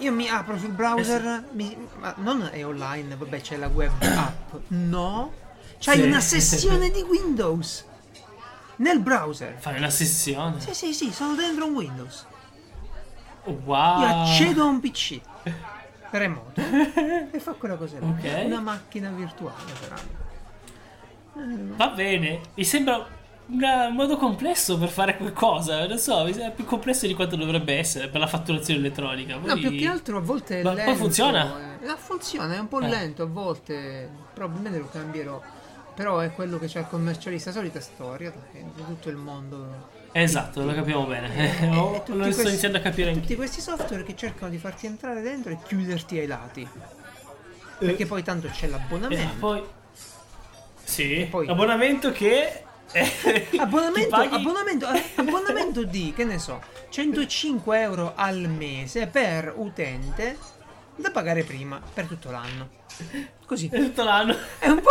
Io 0.00 0.12
mi 0.12 0.28
apro 0.28 0.58
sul 0.58 0.70
browser, 0.70 1.24
Eh 1.24 1.42
mi- 1.52 1.76
ma 1.98 2.14
non 2.18 2.48
è 2.52 2.64
online, 2.64 3.16
vabbè, 3.16 3.40
c'è 3.40 3.56
la 3.56 3.68
web 3.68 3.92
app. 4.02 4.54
No, 4.68 5.32
c'hai 5.78 5.98
Sì. 6.00 6.02
una 6.06 6.20
sessione 6.20 6.90
di 6.90 7.02
Windows 7.02 7.84
nel 8.76 9.00
browser. 9.00 9.56
Fai 9.58 9.76
una 9.76 9.90
sessione. 9.90 10.58
Sì, 10.60 10.72
sì, 10.74 10.94
sì, 10.94 11.12
sono 11.12 11.34
dentro 11.34 11.66
un 11.66 11.74
Windows. 11.74 12.26
Wow. 13.44 14.00
Io 14.00 14.06
accedo 14.06 14.62
a 14.62 14.66
un 14.66 14.80
PC 14.80 15.20
remoto 16.10 16.60
e 17.32 17.38
fa 17.38 17.52
quella 17.52 17.76
cosa 17.76 17.98
lì. 17.98 18.06
Ok. 18.06 18.44
Una 18.46 18.60
macchina 18.60 19.10
virtuale, 19.10 19.72
però. 19.80 19.96
Va 21.76 21.88
bene. 21.88 22.40
Mi 22.54 22.64
sembra 22.64 23.06
un 23.52 23.94
modo 23.94 24.16
complesso 24.16 24.78
per 24.78 24.88
fare 24.88 25.16
qualcosa. 25.16 25.86
Non 25.86 25.98
so, 25.98 26.24
sembra 26.26 26.50
più 26.50 26.64
complesso 26.64 27.06
di 27.06 27.14
quanto 27.14 27.36
dovrebbe 27.36 27.76
essere 27.76 28.08
per 28.08 28.20
la 28.20 28.26
fatturazione 28.26 28.80
elettronica. 28.80 29.34
No, 29.36 29.40
Poi- 29.40 29.58
più 29.60 29.76
che 29.76 29.86
altro 29.86 30.18
a 30.18 30.20
volte 30.20 30.60
è 30.60 30.62
Ma 30.62 30.70
poi 30.70 30.78
lento. 30.84 30.94
funziona? 30.96 31.78
eh. 31.80 31.86
No, 31.86 31.96
funziona, 31.96 32.54
è 32.54 32.58
un 32.58 32.68
po' 32.68 32.80
Eh. 32.80 32.88
lento 32.88 33.22
a 33.22 33.26
volte. 33.26 34.08
Probabilmente 34.34 34.78
lo 34.78 34.88
cambierò. 34.90 35.40
Però 35.94 36.18
è 36.20 36.32
quello 36.32 36.58
che 36.58 36.66
c'è 36.66 36.80
il 36.80 36.86
commercialista, 36.88 37.50
solita 37.52 37.80
storia 37.80 38.32
di 38.52 38.64
tutto 38.86 39.08
il 39.10 39.16
mondo. 39.16 39.98
Esatto, 40.12 40.64
lo 40.64 40.72
capiamo 40.72 41.04
bene. 41.04 41.28
E- 41.60 41.68
Oh, 41.76 42.02
tutti 42.02 42.12
lo 42.12 42.16
sto 42.24 42.32
questi- 42.32 42.46
iniziando 42.48 42.78
a 42.78 42.80
capire 42.80 43.08
Tutti 43.10 43.22
anche. 43.24 43.36
questi 43.36 43.60
software 43.60 44.02
che 44.04 44.16
cercano 44.16 44.50
di 44.50 44.58
farti 44.58 44.86
entrare 44.86 45.20
dentro 45.20 45.52
e 45.52 45.58
chiuderti 45.66 46.18
ai 46.18 46.26
lati. 46.26 46.66
Perché 47.78 48.06
poi 48.06 48.22
tanto 48.22 48.48
c'è 48.48 48.66
Eh, 48.66 48.68
l'abbonamento. 48.70 49.34
poi. 49.38 49.62
Sì, 50.84 51.26
poi- 51.30 51.48
abbonamento 51.48 52.12
che. 52.12 52.64
Abbonamento, 53.58 54.00
ti 54.00 54.08
paghi- 54.08 54.34
abbonamento, 54.34 54.90
eh, 54.90 55.04
abbonamento 55.16 55.84
di, 55.84 56.12
che 56.14 56.24
ne 56.24 56.38
so, 56.38 56.60
105 56.88 57.80
euro 57.80 58.12
al 58.16 58.48
mese 58.48 59.06
per 59.06 59.52
utente 59.56 60.36
da 60.96 61.10
pagare 61.10 61.44
prima 61.44 61.80
per 61.92 62.06
tutto 62.06 62.30
l'anno. 62.30 62.78
Così. 63.46 63.68
tutto 63.68 64.02
l'anno. 64.04 64.36
È 64.58 64.68
un 64.68 64.80
po'. 64.80 64.90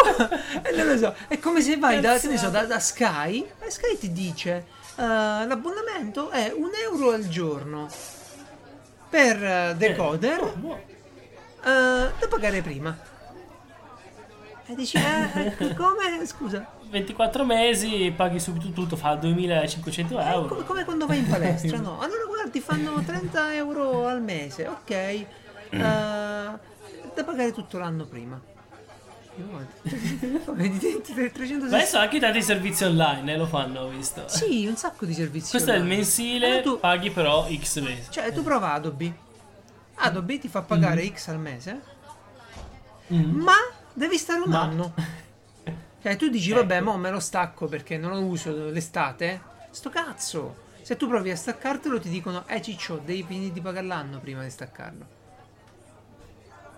eh, 0.64 0.76
non 0.76 0.88
lo 0.88 0.98
so. 0.98 1.16
È 1.28 1.38
come 1.40 1.62
se 1.62 1.78
vai 1.78 2.00
da, 2.00 2.18
che 2.18 2.28
ne 2.28 2.38
so, 2.38 2.50
da, 2.50 2.66
da 2.66 2.80
Sky 2.80 3.46
e 3.60 3.70
Sky 3.70 3.98
ti 3.98 4.12
dice 4.12 4.66
eh, 4.96 5.02
l'abbonamento 5.04 6.30
è 6.30 6.52
un 6.56 6.72
euro 6.84 7.12
al 7.12 7.28
giorno 7.28 7.88
per 9.10 9.44
eh, 9.44 9.76
decoder 9.78 10.42
eh, 10.42 12.12
da 12.20 12.28
pagare 12.30 12.62
prima. 12.62 12.98
E 14.66 14.76
dici, 14.76 14.98
eh, 14.98 15.54
eh, 15.58 15.74
come? 15.76 16.26
Scusa. 16.26 16.78
24 16.90 17.46
mesi, 17.46 18.12
paghi 18.16 18.40
subito 18.40 18.72
tutto, 18.72 18.96
fa 18.96 19.16
2500 19.16 20.16
Come, 20.16 20.32
euro. 20.32 20.56
come 20.64 20.84
quando 20.86 21.06
vai 21.06 21.20
in 21.20 21.28
palestra, 21.28 21.78
no? 21.82 22.00
Allora 22.00 22.24
guardi, 22.26 22.60
fanno 22.60 23.02
30 23.04 23.54
euro 23.56 24.08
al 24.08 24.22
mese, 24.22 24.68
ok. 24.68 24.90
eh, 24.90 25.26
da 25.72 27.24
pagare 27.26 27.52
tutto 27.54 27.78
l'anno 27.78 28.06
prima. 28.06 28.40
Vedi, 30.52 31.02
360 31.02 31.66
Adesso 31.68 31.98
anche 31.98 32.20
tanti 32.20 32.42
servizi 32.42 32.84
online 32.84 33.32
eh, 33.34 33.38
lo 33.38 33.46
fanno, 33.46 33.82
ho 33.82 33.88
visto. 33.88 34.24
Sì, 34.28 34.66
un 34.68 34.76
sacco 34.76 35.06
di 35.06 35.14
servizi. 35.14 35.52
Questo 35.52 35.72
è 35.72 35.76
il 35.76 35.82
online. 35.82 35.96
mensile, 35.98 36.46
Allora 36.48 36.62
tu, 36.62 36.80
paghi 36.80 37.10
però 37.12 37.48
X 37.50 37.80
mesi. 37.80 38.08
cioè, 38.10 38.34
tu 38.34 38.44
prova 38.44 38.74
Adobe. 38.74 39.14
Adobe 39.96 40.40
ti 40.40 40.48
fa 40.50 40.62
pagare 40.62 41.10
X 41.14 41.28
al 41.30 41.40
mese, 41.40 41.98
Mm. 43.14 43.42
ma 43.42 43.54
devi 43.94 44.18
stare 44.18 44.42
un 44.42 44.50
Ma- 44.50 44.62
anno. 44.62 44.94
Cioè, 46.02 46.16
tu 46.16 46.30
dici, 46.30 46.52
Ecco. 46.52 46.60
vabbè, 46.62 46.82
mo 46.82 46.98
me 46.98 47.10
lo 47.12 47.20
stacco 47.20 47.68
perché 47.68 47.98
non 47.98 48.12
lo 48.12 48.22
uso 48.22 48.70
l'estate. 48.70 49.42
Sto 49.72 49.90
cazzo. 49.90 50.68
Se 50.82 50.96
tu 50.96 51.08
provi 51.08 51.30
a 51.30 51.36
staccartelo, 51.36 52.00
ti 52.00 52.10
dicono, 52.10 52.48
eh, 52.48 52.62
ciccio, 52.62 53.02
devi 53.04 53.24
finire 53.24 53.52
di 53.54 53.62
pagare 53.62 53.86
l'anno 53.86 54.20
prima 54.20 54.44
di 54.44 54.50
staccarlo. 54.50 55.06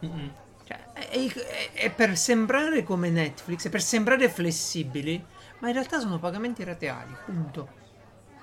Mm-mm. 0.04 0.32
Cioè, 0.66 1.72
è 1.74 1.92
per 1.92 2.18
sembrare 2.18 2.84
come 2.84 3.10
Netflix, 3.10 3.66
è 3.66 3.70
per 3.70 3.82
sembrare 3.82 4.30
flessibili, 4.30 5.24
ma 5.60 5.68
in 5.68 5.74
realtà 5.74 6.00
sono 6.00 6.18
pagamenti 6.18 6.64
rateali, 6.64 7.16
punto. 7.26 7.80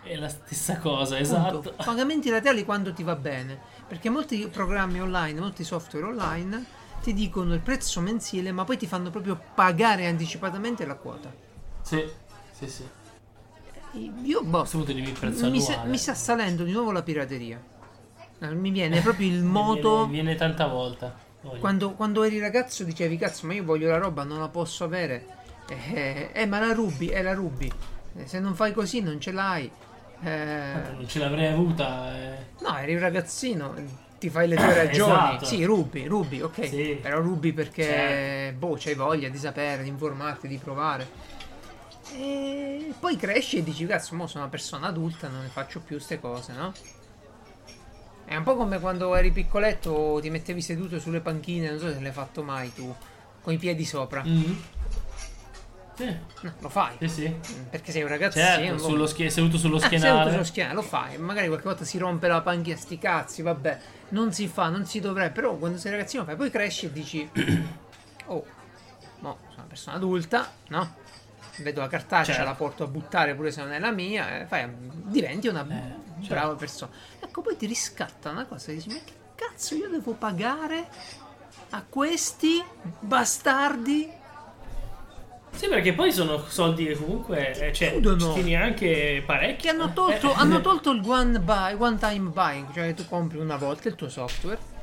È 0.02 0.14
la 0.14 0.28
stessa 0.28 0.78
cosa, 0.78 1.16
Punto. 1.16 1.22
esatto. 1.22 1.74
Pagamenti 1.84 2.30
rateali 2.30 2.64
quando 2.64 2.92
ti 2.92 3.02
va 3.02 3.16
bene. 3.16 3.58
Perché 3.86 4.08
molti 4.10 4.46
programmi 4.48 5.00
online, 5.00 5.40
molti 5.40 5.64
software 5.64 6.06
online 6.06 6.64
ti 7.02 7.12
dicono 7.14 7.54
il 7.54 7.60
prezzo 7.60 8.00
mensile, 8.00 8.52
ma 8.52 8.64
poi 8.64 8.76
ti 8.76 8.86
fanno 8.86 9.10
proprio 9.10 9.40
pagare 9.54 10.06
anticipatamente 10.06 10.84
la 10.86 10.94
quota. 10.94 11.32
Sì, 11.82 12.04
sì, 12.52 12.68
sì. 12.68 12.86
Io, 14.22 14.42
boh, 14.42 14.66
mi, 14.72 15.60
sta- 15.60 15.72
annuale. 15.72 15.90
mi 15.90 15.96
sta 15.98 16.14
salendo 16.14 16.64
di 16.64 16.72
nuovo 16.72 16.92
la 16.92 17.02
pirateria. 17.02 17.60
Eh, 18.40 18.54
Mi 18.54 18.70
viene 18.70 19.00
proprio 19.00 19.26
il 19.28 19.42
Mi 19.42 19.48
moto. 19.50 19.96
Viene, 20.06 20.12
viene 20.12 20.34
tanta 20.34 20.66
volta. 20.66 21.26
Quando, 21.58 21.92
quando 21.92 22.24
eri 22.24 22.40
ragazzo 22.40 22.82
dicevi 22.84 23.16
cazzo 23.16 23.46
ma 23.46 23.54
io 23.54 23.62
voglio 23.64 23.88
la 23.88 23.96
roba 23.96 24.24
non 24.24 24.40
la 24.40 24.48
posso 24.48 24.82
avere 24.82 25.24
eh, 25.68 26.30
eh, 26.32 26.46
ma 26.46 26.58
la 26.58 26.72
rubi 26.72 27.08
e 27.08 27.22
la 27.22 27.32
rubi 27.32 27.72
Eh, 28.16 28.26
se 28.26 28.40
non 28.40 28.56
fai 28.56 28.72
così 28.72 29.00
non 29.00 29.20
ce 29.20 29.30
l'hai 29.30 29.70
Eh, 30.20 30.72
Non 30.96 31.06
ce 31.06 31.20
l'avrei 31.20 31.46
avuta. 31.46 32.12
eh. 32.18 32.46
no 32.60 32.76
eri 32.76 32.94
un 32.94 33.00
ragazzino 33.00 33.72
ti 34.18 34.28
fai 34.30 34.48
le 34.48 34.56
tue 34.56 34.72
ragioni 34.74 35.12
Esatto. 35.36 35.44
sì 35.44 35.64
rubi 35.64 36.06
rubi 36.06 36.40
ok 36.42 36.66
Sì. 36.68 36.98
però 37.00 37.20
rubi 37.20 37.52
perché 37.52 37.84
Certo. 37.84 38.58
boh 38.58 38.76
c'hai 38.78 38.94
voglia 38.94 39.28
di 39.28 39.38
sapere 39.38 39.82
di 39.82 39.88
informarti 39.88 40.48
di 40.48 40.56
provare 40.58 41.08
e 42.16 42.92
poi 42.98 43.16
cresci 43.16 43.58
e 43.58 43.62
dici 43.62 43.86
cazzo 43.86 44.14
mo 44.16 44.26
sono 44.26 44.42
una 44.44 44.50
persona 44.50 44.88
adulta 44.88 45.28
non 45.28 45.42
ne 45.42 45.48
faccio 45.48 45.80
più 45.80 45.98
ste 45.98 46.18
cose 46.18 46.52
no? 46.52 46.72
È 48.24 48.36
un 48.36 48.42
po' 48.42 48.56
come 48.56 48.78
quando 48.78 49.14
eri 49.14 49.30
piccoletto 49.30 50.18
ti 50.20 50.28
mettevi 50.28 50.60
seduto 50.60 50.98
sulle 51.00 51.20
panchine, 51.20 51.70
non 51.70 51.78
so 51.78 51.90
se 51.90 51.98
l'hai 51.98 52.12
fatto 52.12 52.42
mai 52.42 52.70
tu, 52.74 52.94
con 53.40 53.54
i 53.54 53.56
piedi 53.56 53.86
sopra. 53.86 54.22
Mm. 54.22 54.52
Sì, 55.98 56.16
No, 56.42 56.52
lo 56.60 56.68
fai. 56.68 56.96
sì, 57.00 57.08
sì. 57.08 57.36
Perché 57.70 57.90
sei 57.90 58.02
un 58.02 58.08
ragazzino. 58.08 58.44
Certo, 58.44 58.78
sullo 58.78 59.06
schie- 59.06 59.30
seduto 59.30 59.58
sullo 59.58 59.76
Ah, 59.76 59.80
seduto 59.80 59.96
schienale. 59.98 60.30
sullo 60.30 60.44
schienale, 60.44 60.74
lo 60.76 60.82
fai. 60.82 61.18
Magari 61.18 61.48
qualche 61.48 61.64
volta 61.66 61.84
si 61.84 61.98
rompe 61.98 62.28
la 62.28 62.40
panchina, 62.40 62.76
sti 62.76 62.98
cazzi, 62.98 63.42
vabbè. 63.42 63.78
Non 64.10 64.32
si 64.32 64.46
fa, 64.46 64.68
non 64.68 64.86
si 64.86 65.00
dovrebbe. 65.00 65.32
Però 65.32 65.56
quando 65.56 65.76
sei 65.76 65.90
ragazzino 65.90 66.24
fai. 66.24 66.36
Poi 66.36 66.50
cresci 66.50 66.86
e 66.86 66.92
dici... 66.92 67.30
Oh, 68.30 68.44
mo 69.20 69.38
sono 69.48 69.54
una 69.56 69.64
persona 69.68 69.96
adulta, 69.96 70.52
no? 70.68 70.94
Vedo 71.56 71.80
la 71.80 71.88
cartaccia, 71.88 72.32
Certo. 72.34 72.44
la 72.44 72.54
porto 72.54 72.84
a 72.84 72.86
buttare 72.86 73.34
pure 73.34 73.50
se 73.50 73.62
non 73.62 73.72
è 73.72 73.78
la 73.78 73.90
mia. 73.90 74.40
eh, 74.40 74.44
fai- 74.46 74.68
diventi 75.04 75.48
una 75.48 75.66
Eh, 75.66 76.26
brava 76.28 76.54
persona. 76.54 76.92
Ecco, 77.20 77.40
poi 77.40 77.56
ti 77.56 77.64
riscatta 77.66 78.28
una 78.30 78.44
cosa 78.44 78.70
dici... 78.70 78.88
Ma 78.90 78.98
che 79.02 79.12
cazzo 79.34 79.74
io 79.74 79.88
devo 79.88 80.12
pagare 80.12 80.86
a 81.70 81.82
questi 81.88 82.62
bastardi 83.00 84.08
Sì, 85.50 85.68
perché 85.68 85.92
poi 85.92 86.12
sono 86.12 86.44
soldi 86.46 86.86
che 86.86 86.96
comunque. 86.96 87.52
eh, 87.52 87.72
cioè, 87.72 88.00
tieni 88.00 88.54
anche 88.54 89.22
parecchi. 89.26 89.62
Che 89.62 89.68
hanno 89.70 89.92
tolto, 89.92 90.32
hanno 90.32 90.60
tolto 90.60 90.90
il 90.92 91.02
one, 91.04 91.40
buy, 91.40 91.74
one 91.76 91.98
time 91.98 92.30
buying, 92.30 92.72
cioè 92.72 92.94
tu 92.94 93.06
compri 93.06 93.38
una 93.38 93.56
volta 93.56 93.88
il 93.88 93.94
tuo 93.94 94.08
software 94.08 94.76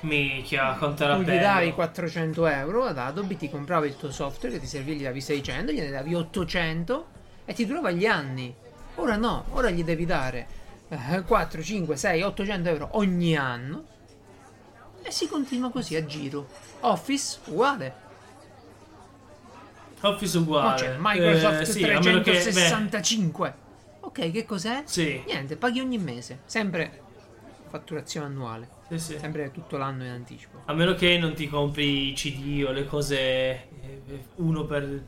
Minchia, 0.00 0.74
quanto 0.74 1.04
era 1.04 1.16
Tu 1.16 1.22
gli 1.22 1.38
davi 1.38 1.72
400 1.72 2.46
euro 2.46 2.84
ad 2.84 2.98
Adobe, 2.98 3.36
ti 3.36 3.48
comprava 3.48 3.86
il 3.86 3.96
tuo 3.96 4.10
software 4.10 4.54
che 4.54 4.60
ti 4.60 4.66
serviva, 4.66 4.96
gli 4.98 5.02
davi 5.02 5.20
600, 5.20 5.72
gliene 5.72 5.90
davi 5.90 6.14
800 6.14 7.06
e 7.44 7.52
ti 7.54 7.66
durava 7.66 7.90
gli 7.90 8.06
anni. 8.06 8.54
Ora 8.96 9.16
no, 9.16 9.46
ora 9.52 9.70
gli 9.70 9.84
devi 9.84 10.04
dare 10.04 10.46
eh, 10.88 11.22
4, 11.22 11.62
5, 11.62 11.96
6, 11.96 12.22
800 12.22 12.68
euro 12.68 12.88
ogni 12.92 13.36
anno 13.36 13.84
e 15.02 15.10
si 15.10 15.28
continua 15.28 15.70
così 15.70 15.96
a 15.96 16.04
giro. 16.04 16.46
Office 16.80 17.38
uguale. 17.46 18.04
Office 20.02 20.36
Ma 20.38 20.44
uguale. 20.44 20.80
c'è 20.80 20.96
Microsoft 20.98 21.60
Eh, 21.60 21.64
sì, 21.64 21.84
a 21.84 22.00
meno 22.00 22.20
che- 22.20 22.30
beh, 22.32 22.40
365. 22.42 23.54
ok, 24.00 24.30
che 24.30 24.44
cos'è? 24.44 24.82
Sì. 24.84 25.22
Niente, 25.26 25.56
paghi 25.56 25.80
ogni 25.80 25.98
mese, 25.98 26.40
sempre 26.44 27.00
fatturazione 27.68 28.26
annuale, 28.26 28.68
sì, 28.88 28.98
sì. 28.98 29.18
sempre 29.18 29.50
tutto 29.50 29.76
l'anno 29.76 30.04
in 30.04 30.10
anticipo. 30.10 30.62
A 30.66 30.72
meno 30.74 30.94
che 30.94 31.18
non 31.18 31.34
ti 31.34 31.48
compri 31.48 32.10
i 32.10 32.12
CD 32.14 32.64
o 32.66 32.70
le 32.72 32.84
cose 32.86 33.18
eh, 33.18 33.68
uno 34.36 34.64
per, 34.64 35.02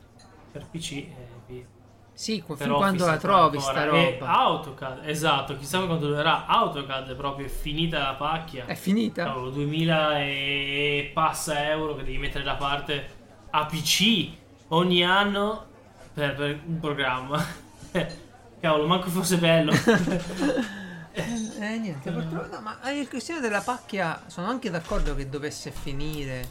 per 0.53 0.66
PC 0.70 0.92
e 0.92 1.07
via. 1.46 1.64
Sì, 2.12 2.42
Per 2.44 2.57
fin 2.57 2.72
quando 2.72 3.07
la 3.07 3.16
trovi 3.16 3.59
ancora. 3.59 3.72
sta 3.72 3.96
E 3.96 4.11
roba. 4.18 4.33
AutoCAD, 4.38 5.09
esatto, 5.09 5.57
chissà 5.57 5.79
quanto 5.87 6.09
durerà. 6.09 6.46
AutoCAD 6.46 7.11
è 7.12 7.14
proprio 7.14 7.46
finita 7.48 7.98
la 8.01 8.14
pacchia. 8.14 8.66
È 8.66 8.74
finita? 8.74 9.22
Cavolo, 9.24 9.51
2000 9.51 10.18
e 10.24 11.11
passa 11.14 11.68
euro 11.70 11.94
che 11.94 12.03
devi 12.03 12.18
mettere 12.18 12.42
da 12.42 12.57
parte 12.57 13.07
a 13.51 13.64
PC 13.66 14.31
ogni 14.69 15.05
anno 15.05 15.67
per, 16.13 16.35
per 16.35 16.61
un 16.67 16.81
programma. 16.81 17.45
Cavolo, 18.61 18.87
manco 18.87 19.09
fosse 19.11 19.37
bello. 19.37 19.73
Eh 21.19 21.79
niente, 21.79 22.13
purtroppo 22.13 22.55
no, 22.55 22.61
ma 22.61 22.93
il 22.93 23.09
questione 23.09 23.41
della 23.41 23.61
pacchia 23.61 24.23
sono 24.27 24.47
anche 24.47 24.71
d'accordo 24.71 25.17
che 25.17 25.29
dovesse 25.29 25.73
finire. 25.73 26.47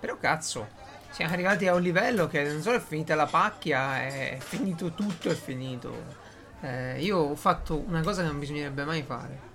Però 0.00 0.16
cazzo, 0.16 0.68
siamo 1.10 1.32
arrivati 1.32 1.68
a 1.68 1.74
un 1.74 1.82
livello 1.82 2.26
che 2.26 2.42
non 2.42 2.62
solo 2.62 2.78
è 2.78 2.80
finita 2.80 3.14
la 3.14 3.26
pacchia, 3.26 4.02
è 4.02 4.38
finito 4.40 4.92
tutto, 4.92 5.28
è 5.28 5.34
finito. 5.34 5.92
Eh, 6.62 7.02
io 7.02 7.18
ho 7.18 7.34
fatto 7.34 7.84
una 7.86 8.00
cosa 8.00 8.22
che 8.22 8.28
non 8.28 8.38
bisognerebbe 8.38 8.84
mai 8.84 9.02
fare. 9.02 9.50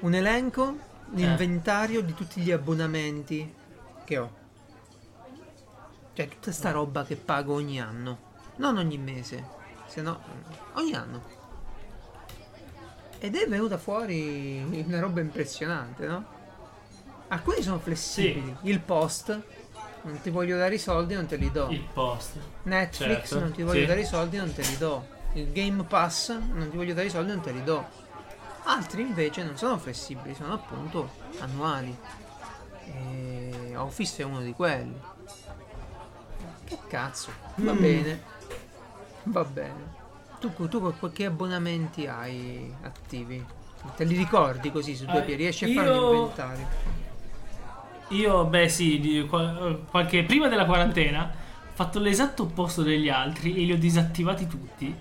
Un 0.00 0.14
elenco, 0.14 0.76
l'inventario 1.12 2.02
di 2.02 2.12
tutti 2.12 2.40
gli 2.40 2.50
abbonamenti 2.50 3.54
che 4.04 4.18
ho. 4.18 4.30
Cioè 6.16 6.28
tutta 6.28 6.50
sta 6.50 6.70
roba 6.70 7.04
che 7.04 7.14
pago 7.14 7.52
ogni 7.52 7.78
anno. 7.78 8.18
Non 8.56 8.78
ogni 8.78 8.96
mese, 8.96 9.44
se 9.86 10.00
no 10.00 10.18
ogni 10.72 10.94
anno. 10.94 11.22
Ed 13.18 13.36
è 13.36 13.46
venuta 13.46 13.76
fuori 13.76 14.64
una 14.86 14.98
roba 14.98 15.20
impressionante, 15.20 16.06
no? 16.06 16.24
Alcuni 17.28 17.60
sono 17.60 17.78
flessibili. 17.78 18.56
Il 18.62 18.80
post, 18.80 19.38
non 20.04 20.18
ti 20.22 20.30
voglio 20.30 20.56
dare 20.56 20.76
i 20.76 20.78
soldi, 20.78 21.12
non 21.12 21.26
te 21.26 21.36
li 21.36 21.52
do. 21.52 21.68
Il 21.68 21.86
post. 21.92 22.38
Netflix, 22.62 23.28
certo, 23.28 23.38
non 23.38 23.52
ti 23.52 23.62
voglio 23.62 23.80
sì. 23.80 23.86
dare 23.86 24.00
i 24.00 24.06
soldi, 24.06 24.36
non 24.38 24.54
te 24.54 24.62
li 24.62 24.78
do. 24.78 25.06
Il 25.34 25.52
Game 25.52 25.82
Pass, 25.82 26.30
non 26.30 26.70
ti 26.70 26.78
voglio 26.78 26.94
dare 26.94 27.08
i 27.08 27.10
soldi, 27.10 27.30
non 27.30 27.42
te 27.42 27.52
li 27.52 27.62
do. 27.62 27.86
Altri 28.62 29.02
invece 29.02 29.44
non 29.44 29.58
sono 29.58 29.76
flessibili, 29.76 30.34
sono 30.34 30.54
appunto 30.54 31.10
annuali. 31.40 31.94
E 32.84 33.74
Office 33.76 34.22
è 34.22 34.24
uno 34.24 34.40
di 34.40 34.54
quelli. 34.54 34.98
Che 36.66 36.78
cazzo? 36.88 37.30
Va 37.56 37.72
Mm. 37.72 37.80
bene. 37.80 38.20
Va 39.24 39.44
bene. 39.44 39.94
Tu, 40.40 40.52
tu 40.68 40.92
che 41.12 41.24
abbonamenti 41.24 42.06
hai 42.06 42.72
attivi? 42.82 43.44
Te 43.96 44.04
li 44.04 44.16
ricordi 44.16 44.70
così 44.72 44.94
su 44.96 45.04
due 45.06 45.20
Eh, 45.20 45.22
piedi? 45.22 45.42
Riesci 45.42 45.64
a 45.64 45.68
io- 45.68 45.80
un 46.08 46.14
inventario? 46.14 46.66
Io, 48.10 48.44
beh, 48.44 48.68
sì, 48.68 49.00
di 49.00 49.26
qual- 49.26 49.84
qualche 49.90 50.22
prima 50.24 50.48
della 50.48 50.64
quarantena 50.64 51.24
ho 51.24 51.74
fatto 51.74 51.98
l'esatto 51.98 52.44
opposto 52.44 52.82
degli 52.82 53.08
altri 53.08 53.54
e 53.56 53.64
li 53.64 53.72
ho 53.72 53.78
disattivati 53.78 54.46
tutti. 54.46 54.94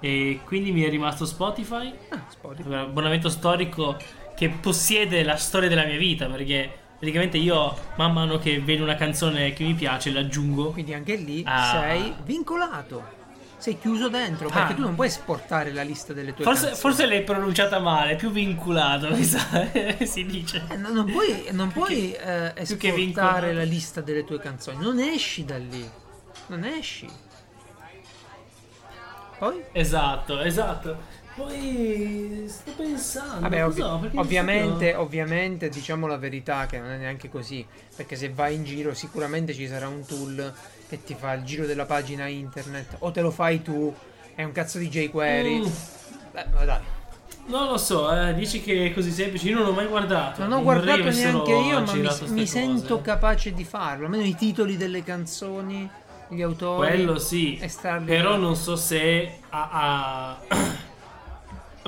E 0.00 0.40
quindi 0.44 0.72
mi 0.72 0.82
è 0.82 0.90
rimasto 0.90 1.26
Spotify, 1.26 1.92
Ah, 2.10 2.24
Spotify. 2.28 2.68
un 2.68 2.74
abbonamento 2.74 3.28
storico 3.28 3.96
che 4.36 4.48
possiede 4.48 5.22
la 5.22 5.36
storia 5.36 5.68
della 5.68 5.84
mia 5.84 5.96
vita, 5.96 6.26
perché 6.26 6.70
praticamente 6.98 7.36
io 7.38 7.76
man 7.96 8.12
mano 8.12 8.38
che 8.38 8.60
vedo 8.60 8.82
una 8.82 8.94
canzone 8.96 9.52
che 9.52 9.64
mi 9.64 9.74
piace 9.74 10.10
l'aggiungo. 10.10 10.70
Quindi 10.70 10.94
anche 10.94 11.16
lì 11.16 11.42
Ah. 11.46 11.80
sei 11.80 12.14
vincolato. 12.24 13.22
Sei 13.56 13.78
chiuso 13.78 14.08
dentro 14.10 14.48
perché 14.50 14.72
Ah. 14.72 14.74
tu 14.76 14.82
non 14.82 14.94
puoi 14.94 15.06
esportare 15.06 15.72
la 15.72 15.82
lista 15.82 16.12
delle 16.12 16.34
tue 16.34 16.44
Forse, 16.44 16.66
canzoni. 16.66 16.80
forse 16.80 17.06
l'hai 17.06 17.22
pronunciata 17.22 17.78
male, 17.78 18.14
più 18.16 18.30
vinculato, 18.30 19.08
mi 19.14 19.24
sa, 19.24 19.40
si 20.02 20.26
dice. 20.26 20.64
Eh, 20.68 20.76
no- 20.76 20.90
non 20.90 21.06
puoi, 21.10 21.46
non 21.52 21.70
puoi 21.72 22.12
eh, 22.12 22.52
esportare 22.56 23.54
la 23.54 23.62
lista 23.62 24.02
delle 24.02 24.24
tue 24.24 24.38
canzoni. 24.38 24.76
Non 24.82 24.98
esci 24.98 25.44
da 25.46 25.56
lì. 25.56 25.88
Non 26.48 26.64
esci. 26.64 27.08
Poi? 29.38 29.62
Esatto, 29.72 30.40
esatto. 30.40 30.96
Poi 31.36 32.44
sto 32.46 32.70
pensando. 32.76 33.40
Vabbè, 33.40 33.64
ovvi-? 33.66 33.82
Perché 34.00 34.18
ovviamente, 34.18 34.88
io- 34.90 35.00
ovviamente 35.00 35.68
diciamo 35.68 36.06
la 36.06 36.16
verità 36.16 36.66
che 36.66 36.78
non 36.78 36.90
è 36.90 36.96
neanche 36.96 37.28
così. 37.28 37.66
Perché 37.96 38.14
se 38.16 38.30
vai 38.30 38.54
in 38.54 38.64
giro 38.64 38.94
sicuramente 38.94 39.52
ci 39.52 39.66
sarà 39.66 39.88
un 39.88 40.04
tool 40.06 40.52
che 40.88 41.02
ti 41.02 41.16
fa 41.18 41.32
il 41.32 41.42
giro 41.42 41.66
della 41.66 41.86
pagina 41.86 42.26
internet. 42.26 42.96
O 43.00 43.10
te 43.10 43.20
lo 43.20 43.30
fai 43.30 43.62
tu. 43.62 43.92
È 44.34 44.42
un 44.44 44.52
cazzo 44.52 44.78
di 44.78 44.88
jQuery. 44.88 45.58
Mm. 45.60 45.66
Beh, 46.32 46.46
ma 46.52 46.64
dai. 46.64 46.80
Non 47.46 47.66
lo 47.68 47.76
so, 47.76 48.10
eh, 48.10 48.32
dici 48.34 48.62
che 48.62 48.86
è 48.86 48.94
così 48.94 49.10
semplice. 49.10 49.48
Io 49.48 49.56
non 49.56 49.66
l'ho 49.66 49.72
mai 49.72 49.86
guardato. 49.86 50.40
Non 50.42 50.52
ho 50.52 50.62
guardato 50.62 51.02
neanche 51.10 51.52
io, 51.52 51.80
ma 51.82 51.92
mi, 51.92 52.08
mi 52.28 52.46
sento 52.46 53.00
capace 53.00 53.52
di 53.52 53.64
farlo. 53.64 54.04
Almeno 54.06 54.22
i 54.24 54.34
titoli 54.34 54.76
delle 54.76 55.02
canzoni, 55.02 55.88
gli 56.28 56.40
autori. 56.42 56.86
Quello 56.88 57.18
sì. 57.18 57.60
Però 58.06 58.36
non 58.36 58.56
so 58.56 58.76
se 58.76 59.40
ha. 59.50 59.68
ha- 60.48 60.82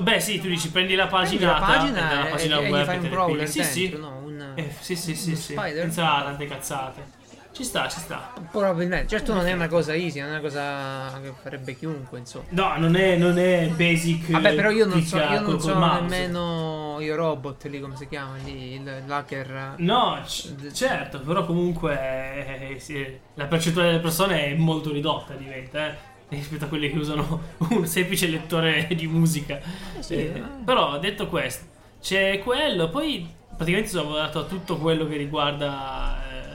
Beh, 0.01 0.19
sì, 0.19 0.39
tu 0.39 0.47
dici 0.47 0.69
prendi 0.69 0.95
la 0.95 1.07
Prendi 1.07 1.37
pagina, 1.37 1.59
la 1.59 1.65
pagina 1.65 2.01
la 2.01 2.27
e, 2.27 2.29
pagina 2.29 2.59
e 2.59 2.69
web 2.69 2.85
fai 2.85 2.95
e 2.95 2.97
un 2.97 3.03
le 3.03 3.09
crawler 3.09 3.37
pigli. 3.37 3.47
Sì, 3.47 3.63
sì. 3.63 3.89
dentro, 3.89 4.09
no? 4.09 4.21
Un, 4.23 4.51
Eh, 4.55 4.75
sì, 4.79 4.95
sì, 4.95 5.15
sì, 5.15 5.35
sì. 5.35 5.53
Senza 5.55 6.21
tante 6.23 6.45
cazzate. 6.45 7.15
Ci 7.51 7.63
sta, 7.63 7.87
ci 7.87 7.99
sta. 7.99 8.33
Probabilmente. 8.51 9.07
Certo 9.07 9.33
non 9.33 9.47
è 9.47 9.53
una 9.53 9.67
cosa 9.67 9.95
easy, 9.95 10.19
non 10.19 10.29
è 10.29 10.31
una 10.33 10.41
cosa 10.41 11.19
che 11.23 11.33
farebbe 11.41 11.75
chiunque, 11.75 12.19
insomma. 12.19 12.45
No, 12.49 12.77
non 12.77 12.95
è, 12.95 13.15
non 13.15 13.39
è 13.39 13.67
basic. 13.69 14.29
Vabbè, 14.29 14.53
però 14.53 14.69
io 14.69 14.85
non, 14.85 15.01
so, 15.01 15.17
io 15.17 15.39
non 15.39 15.59
mouse. 15.59 16.01
nemmeno 16.01 16.97
io 16.99 17.15
robot 17.15 17.65
lì, 17.65 17.79
come 17.79 17.95
si 17.95 18.07
chiama 18.07 18.35
lì, 18.43 18.73
il 18.73 19.03
l'hacker. 19.07 19.73
No, 19.77 20.21
c- 20.23 20.71
certo, 20.71 21.19
però 21.21 21.47
comunque 21.47 22.75
eh, 22.75 22.79
sì, 22.79 23.03
la 23.33 23.45
percentuale 23.45 23.89
delle 23.89 24.01
persone 24.01 24.45
è 24.45 24.53
molto 24.55 24.91
ridotta, 24.91 25.33
diventa, 25.33 25.87
eh, 25.87 25.95
rispetto 26.35 26.65
a 26.65 26.67
quelli 26.67 26.89
che 26.91 26.97
usano 26.97 27.41
un 27.69 27.85
semplice 27.87 28.27
lettore 28.27 28.87
di 28.95 29.07
musica. 29.07 29.59
sì, 29.99 30.13
Eh, 30.15 30.17
eh. 30.35 30.43
Però, 30.65 30.97
detto 30.99 31.27
questo, 31.27 31.65
c'è 32.01 32.39
quello, 32.43 32.89
poi 32.89 33.27
praticamente 33.55 33.89
sono 33.89 34.03
lavorato 34.09 34.39
a 34.39 34.43
tutto 34.43 34.77
quello 34.77 35.07
che 35.07 35.15
riguarda 35.17 36.21
eh, 36.31 36.45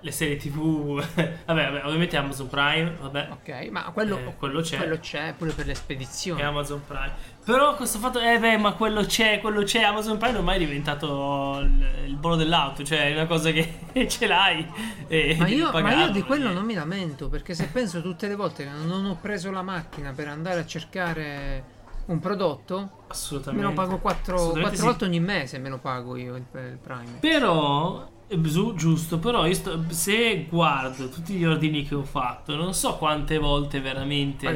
le 0.00 0.10
serie 0.10 0.36
tv, 0.36 0.96
vabbè, 1.14 1.38
vabbè, 1.46 1.84
ovviamente 1.84 2.16
Amazon 2.16 2.48
Prime, 2.48 2.96
vabbè, 3.00 3.28
Ok, 3.32 3.68
ma 3.70 3.84
quello, 3.92 4.18
Eh, 4.18 4.34
quello 4.36 4.60
c'è. 4.60 4.76
quello 4.76 4.98
c'è 4.98 5.34
pure 5.36 5.52
per 5.52 5.66
le 5.66 5.74
spedizioni. 5.74 6.40
e 6.40 6.44
Amazon 6.44 6.82
Prime. 6.86 7.12
Però 7.44 7.76
questo 7.76 7.98
fatto, 7.98 8.18
eh 8.20 8.38
beh, 8.38 8.56
ma 8.56 8.72
quello 8.72 9.04
c'è, 9.04 9.38
quello 9.40 9.62
c'è, 9.64 9.82
Amazon 9.82 10.16
Prime 10.16 10.38
ormai 10.38 10.56
è 10.56 10.58
diventato 10.60 11.58
il, 11.60 11.86
il 12.06 12.16
bollo 12.16 12.36
dell'auto, 12.36 12.82
cioè 12.84 13.10
è 13.10 13.12
una 13.12 13.26
cosa 13.26 13.50
che 13.50 13.80
ce 14.08 14.26
l'hai. 14.26 14.66
E 15.08 15.36
Ma 15.38 15.46
io, 15.48 15.70
ma 15.70 15.92
io 16.04 16.10
di 16.10 16.22
quello 16.22 16.52
non 16.52 16.64
mi 16.64 16.72
lamento 16.72 17.28
perché 17.28 17.52
se 17.54 17.66
penso 17.66 18.00
tutte 18.00 18.28
le 18.28 18.34
volte 18.34 18.64
che 18.64 18.70
non 18.70 19.04
ho 19.04 19.18
preso 19.20 19.50
la 19.50 19.60
macchina 19.60 20.12
per 20.12 20.28
andare 20.28 20.60
a 20.60 20.66
cercare 20.66 21.72
un 22.06 22.18
prodotto, 22.18 22.78
me 22.78 22.88
Assolutamente. 23.08 23.66
lo 23.66 23.72
pago 23.74 23.98
4, 23.98 24.34
Assolutamente 24.34 24.76
sì. 24.76 24.82
volte 24.82 25.04
ogni 25.04 25.20
mese, 25.20 25.58
me 25.58 25.68
lo 25.68 25.78
pago 25.78 26.16
io 26.16 26.36
il, 26.36 26.44
il 26.50 26.78
Prime. 26.82 27.18
Però, 27.20 28.08
eh, 28.26 28.40
giu- 28.40 28.74
giusto, 28.74 29.18
però 29.18 29.46
io 29.46 29.54
sto- 29.54 29.84
se 29.88 30.46
guardo 30.48 31.10
tutti 31.10 31.34
gli 31.34 31.44
ordini 31.44 31.86
che 31.86 31.94
ho 31.94 32.04
fatto, 32.04 32.56
non 32.56 32.72
so 32.72 32.96
quante 32.96 33.36
volte 33.36 33.80
veramente 33.80 34.46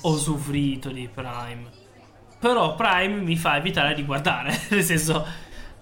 ho 0.00 0.10
usufruito 0.12 0.90
di 0.90 1.08
Prime. 1.12 1.82
Però 2.44 2.74
Prime 2.74 3.22
mi 3.22 3.36
fa 3.38 3.56
evitare 3.56 3.94
di 3.94 4.04
guardare, 4.04 4.54
nel 4.68 4.82
senso 4.82 5.26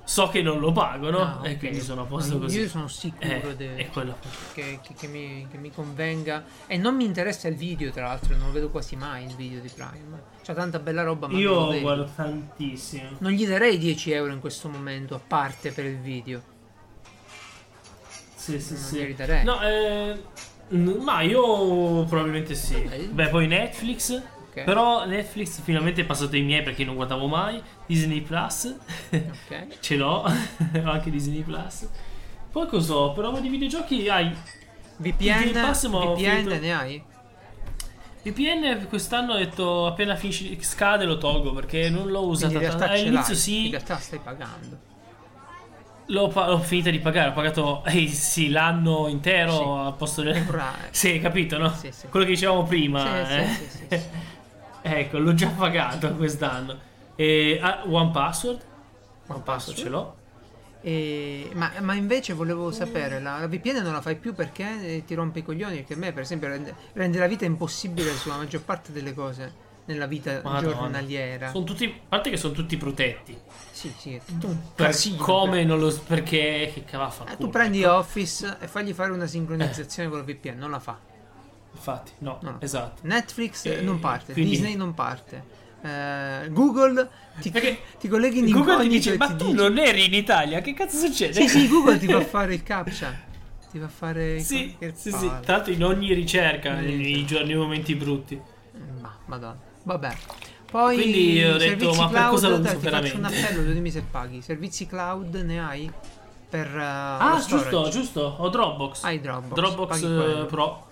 so 0.05 0.29
che 0.29 0.43
non 0.43 0.61
lo 0.61 0.71
pago, 0.71 1.11
no? 1.11 1.19
Ah, 1.19 1.41
E 1.43 1.55
ok. 1.55 1.59
quindi 1.59 1.81
sono 1.81 2.03
a 2.03 2.05
posto 2.05 2.35
Io 2.35 2.39
così. 2.39 2.69
sono 2.69 2.87
sicuro 2.87 3.49
Eh, 3.51 3.57
de- 3.57 3.91
che, 4.55 4.79
che- 4.81 4.95
che 4.97 5.07
mi, 5.09 5.45
che 5.51 5.59
mi 5.59 5.73
convenga. 5.73 6.45
E 6.69 6.77
non 6.77 6.95
mi 6.95 7.05
interessa 7.05 7.49
il 7.49 7.57
video, 7.57 7.91
tra 7.91 8.07
l'altro, 8.07 8.37
non 8.37 8.47
lo 8.47 8.53
vedo 8.53 8.71
quasi 8.71 8.95
mai 8.95 9.25
il 9.25 9.35
video 9.35 9.59
di 9.61 9.69
Prime. 9.75 10.23
C'ha 10.45 10.55
tanta 10.55 10.79
bella 10.79 11.03
roba, 11.03 11.27
ma 11.27 11.37
Io 11.37 11.81
guardo 11.81 12.09
tantissimo. 12.15 13.09
Non 13.19 13.33
gli 13.33 13.45
darei 13.45 13.77
10 13.77 14.13
euro 14.13 14.33
in 14.33 14.39
questo 14.39 14.69
momento, 14.69 15.17
a 15.17 15.21
parte 15.27 15.73
per 15.73 15.85
il 15.87 15.99
video. 15.99 16.43
Sì, 18.37 18.61
sì, 18.61 18.75
Non 18.75 18.83
sì. 18.83 18.97
glieli 18.99 19.15
darei. 19.17 19.43
No, 19.45 19.61
eh, 19.63 20.17
ma 21.01 21.23
io 21.23 22.05
probabilmente 22.05 22.55
sì. 22.55 23.09
Beh, 23.11 23.31
poi 23.31 23.49
Netflix. 23.49 24.23
Ok. 24.55 24.65
Però 24.65 25.07
Netflix 25.07 25.63
finalmente 25.63 26.03
è 26.03 26.05
passato 26.05 26.35
ai 26.37 26.43
miei 26.43 26.63
perché 26.63 26.85
non 26.85 26.95
guardavo 26.95 27.27
mai. 27.27 27.63
Disney 27.87 28.21
Plus. 28.21 28.75
Ok. 29.11 29.79
Ce 29.81 29.97
l'ho. 29.97 30.25
Ho 30.25 30.31
anche 30.91 31.11
Disney 31.11 31.41
Plus. 31.43 31.89
Poi 32.51 32.67
cos'ho? 32.67 33.13
Per 33.13 33.25
roba 33.25 33.41
di 33.41 33.49
videogiochi 33.49 34.09
hai. 34.11 34.31
VPN, 34.99 35.53
Pass, 35.53 35.89
VPN 35.89 36.15
finito- 36.17 36.59
ne 36.61 36.73
hai? 36.75 37.03
VPN 38.23 38.87
quest'anno 38.89 39.33
ho 39.33 39.37
detto 39.39 39.87
appena 39.87 40.15
finisce 40.15 40.57
scade 40.63 41.05
lo 41.07 41.19
tolgo 41.19 41.53
perché 41.53 41.89
non 41.91 42.09
l'ho 42.09 42.27
usata 42.27 42.61
tanto. 42.61 42.85
ce 42.87 42.93
All'inizio 42.93 43.35
sì, 43.35 43.65
in 43.65 43.71
realtà 43.73 43.97
stai 43.97 44.21
pagando. 44.23 44.79
l'ho, 46.07 46.29
pa- 46.29 46.47
l'ho 46.47 46.59
finita 46.61 46.91
di 46.91 46.99
pagare. 47.01 47.31
Ho 47.31 47.33
pagato 47.33 47.83
eh, 47.89 48.07
sì, 48.07 48.51
l'anno 48.51 49.09
intero 49.09 49.53
Sì. 49.53 49.63
a 49.89 49.93
posto 49.93 50.23
del. 50.23 50.45
Sì, 50.91 51.19
capito, 51.21 51.59
no? 51.59 51.73
Sì, 51.75 51.91
sì. 51.91 52.07
Quello 52.09 52.25
che 52.27 52.33
dicevamo 52.33 52.63
prima. 52.65 53.25
Sì, 53.27 53.35
eh. 53.89 54.09
Ecco, 54.83 55.19
l'ho 55.19 55.35
già 55.35 55.49
pagato 55.49 56.15
quest'anno. 56.15 56.91
E 57.17 57.59
ah, 57.63 57.83
One 57.87 58.11
Password? 58.11 58.61
One 59.29 59.41
Password 59.41 59.79
ce 59.79 59.89
l'ho. 59.89 60.17
E- 60.81 61.51
ma, 61.55 61.71
ma 61.81 61.95
invece 61.95 62.33
volevo 62.33 62.73
sapere, 62.73 63.21
la, 63.21 63.39
la 63.39 63.47
VPN 63.47 63.83
non 63.83 63.93
la 63.93 64.01
fai 64.01 64.17
più 64.17 64.35
perché 64.35 64.97
eh, 64.97 65.05
ti 65.05 65.15
rompe 65.15 65.39
i 65.39 65.43
coglioni? 65.45 65.77
Perché 65.77 65.95
a 65.95 65.97
me, 65.97 66.13
per 66.13 66.23
esempio, 66.23 66.49
rende, 66.49 66.75
rende 66.95 67.19
la 67.19 67.29
vita 67.29 67.45
impossibile 67.45 68.13
sulla 68.15 68.37
maggior 68.37 68.63
parte 68.63 68.91
delle 68.91 69.15
cose 69.15 69.71
nella 69.85 70.07
vita 70.07 70.41
Madonna. 70.43 70.75
giornaliera. 70.75 71.51
Sono 71.51 71.65
tutti, 71.65 71.85
a 71.85 72.01
parte 72.09 72.31
che 72.31 72.37
sono 72.37 72.53
tutti 72.53 72.77
protetti. 72.77 73.39
Sì, 73.71 73.93
sì, 73.97 74.15
è 74.15 74.21
tutto 74.25 74.47
un 74.49 74.59
Per 74.75 74.87
casino. 74.87 75.23
come 75.23 75.65
non 75.65 75.79
lo. 75.79 75.97
Perché. 76.07 76.71
Che 76.75 76.85
cavaffa. 76.85 77.27
Eh, 77.33 77.37
tu 77.37 77.49
prendi 77.49 77.85
Office 77.85 78.57
e 78.61 78.67
fagli 78.67 78.93
fare 78.93 79.13
una 79.13 79.27
sincronizzazione 79.27 80.09
con 80.09 80.19
la 80.19 80.25
VPN, 80.25 80.59
non 80.59 80.71
la 80.71 80.81
fa. 80.81 80.99
Infatti, 81.83 82.13
no, 82.19 82.39
No. 82.43 82.57
esatto. 82.61 83.01
Netflix 83.05 83.65
Eh, 83.67 83.81
non 83.81 83.99
parte, 83.99 84.33
quindi- 84.35 84.51
Disney 84.53 84.77
non 84.77 84.95
parte. 84.95 85.43
eh, 85.83 86.49
Google 86.51 87.09
ti, 87.41 87.51
Perché 87.51 87.81
ti 87.99 88.07
colleghi 88.07 88.39
in 88.39 88.51
Google 88.53 88.83
ti 88.83 88.89
dice: 88.89 89.15
e 89.15 89.17
Ma 89.17 89.27
ti 89.27 89.37
tu 89.37 89.45
dice- 89.47 89.57
non 89.57 89.79
eri 89.79 90.05
in 90.07 90.15
Italia, 90.15 90.61
che 90.61 90.75
cazzo 90.75 90.97
succede? 90.97 91.33
Sì, 91.33 91.49
sì, 91.49 91.67
Google 91.69 91.99
ti 91.99 92.07
fa 92.07 92.21
fare 92.25 92.55
il 92.55 92.63
captcha. 92.63 93.13
Ti 93.69 93.79
fa 93.81 93.89
fare 93.89 94.35
il 94.37 94.43
Sì, 94.43 94.77
che 94.79 94.93
sì, 94.95 95.11
sì. 95.11 95.27
Tra 95.41 95.57
l'altro 95.57 95.73
in 95.73 95.83
ogni 95.83 96.13
ricerca, 96.13 96.75
nei, 96.75 97.25
giorni, 97.27 97.49
nei 97.49 97.57
momenti 97.57 97.97
brutti. 97.97 98.41
Ma, 99.01 99.13
madonna. 99.27 99.59
Vabbè. 99.83 100.17
Poi 100.71 100.95
Quindi 100.95 101.43
ho 101.45 101.57
detto, 101.59 101.93
ma 101.95 102.07
per 102.07 102.17
cloud, 102.19 102.31
cosa 102.31 102.49
lo 102.49 102.55
uso 102.55 102.63
faccio 102.65 102.77
un 102.77 102.83
veramente? 102.83 103.27
appello, 103.27 103.73
dimmi 103.73 103.91
se 103.91 104.03
paghi. 104.09 104.41
Servizi 104.41 104.87
cloud 104.87 105.35
ne 105.35 105.61
hai? 105.61 105.91
Per 106.49 106.67
uh, 106.75 106.81
Ah, 106.81 107.45
giusto, 107.47 107.89
giusto. 107.89 108.21
Ho 108.39 108.49
Dropbox. 108.51 109.03
Hai 109.05 109.21
Dropbox. 109.21 109.55
Dropbox. 109.55 110.47
Pro. 110.47 110.87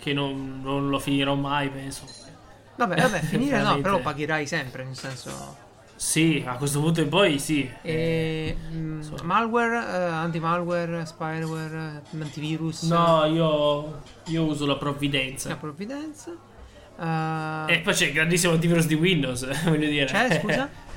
Che 0.00 0.12
non, 0.12 0.60
non 0.62 0.88
lo 0.88 0.98
finirò 0.98 1.34
mai, 1.34 1.68
penso. 1.68 2.04
Vabbè, 2.76 2.96
vabbè, 2.96 3.20
finire 3.22 3.60
no, 3.62 3.78
però 3.80 4.00
pagherai 4.00 4.46
sempre, 4.46 4.84
nel 4.84 4.96
senso... 4.96 5.68
Sì, 5.94 6.42
a 6.46 6.54
questo 6.56 6.80
punto 6.80 7.02
in 7.02 7.10
poi 7.10 7.38
sì. 7.38 7.70
E, 7.82 8.56
mm, 8.72 9.00
so. 9.02 9.16
malware, 9.22 9.76
eh, 9.76 10.10
anti-malware, 10.10 11.04
spyware, 11.04 12.02
eh, 12.10 12.22
antivirus, 12.22 12.84
No, 12.84 13.26
io, 13.26 14.00
io 14.28 14.44
uso 14.44 14.64
la 14.64 14.72
la 14.72 14.78
provvidenza. 14.78 15.54
provvidenza. 15.56 16.30
Eh, 16.98 17.74
E 17.74 17.80
poi 17.80 17.92
c'è 17.92 18.06
il 18.06 18.12
grandissimo 18.14 18.54
antivirus 18.54 18.86
di 18.86 18.94
Windows, 18.94 19.46
voglio 19.68 19.88
dire. 19.90 20.06
C'è, 20.06 20.40
scusa? 20.40 20.68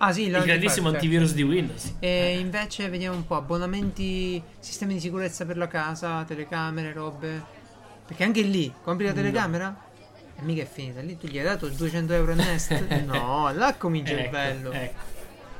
Ah 0.00 0.12
sì, 0.12 0.26
il 0.26 0.30
grandissimo 0.30 0.90
certo. 0.90 0.94
antivirus 1.04 1.34
di 1.34 1.42
Windows. 1.42 1.96
E 1.98 2.38
invece 2.38 2.88
vediamo 2.88 3.16
un 3.16 3.26
po', 3.26 3.34
abbonamenti, 3.34 4.40
sistemi 4.60 4.94
di 4.94 5.00
sicurezza 5.00 5.44
per 5.44 5.56
la 5.56 5.66
casa, 5.66 6.22
telecamere, 6.24 6.92
robe. 6.92 7.56
Perché 8.08 8.24
anche 8.24 8.40
lì, 8.40 8.72
compri 8.82 9.04
la 9.04 9.12
telecamera? 9.12 9.82
E 10.34 10.42
mica 10.42 10.62
è 10.62 10.66
finita, 10.66 11.02
lì 11.02 11.18
tu 11.18 11.26
gli 11.26 11.36
hai 11.36 11.44
dato 11.44 11.68
200 11.68 12.14
euro 12.14 12.32
a 12.32 12.36
Nest? 12.36 12.70
no, 13.04 13.52
là 13.52 13.74
comincia 13.76 14.14
il 14.14 14.20
Ecco, 14.20 14.30
bello. 14.30 14.72
ecco. 14.72 15.00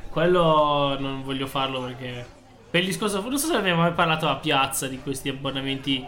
Quello 0.09 0.97
non 0.99 1.23
voglio 1.25 1.47
farlo 1.47 1.83
perché 1.83 2.25
per 2.71 2.81
il 2.81 2.87
discorso 2.87 3.21
non 3.21 3.39
so 3.39 3.49
se 3.49 3.55
abbiamo 3.55 3.83
mai 3.83 3.93
parlato 3.93 4.29
a 4.29 4.37
piazza 4.37 4.87
di 4.87 4.99
questi 4.99 5.29
abbonamenti 5.29 6.03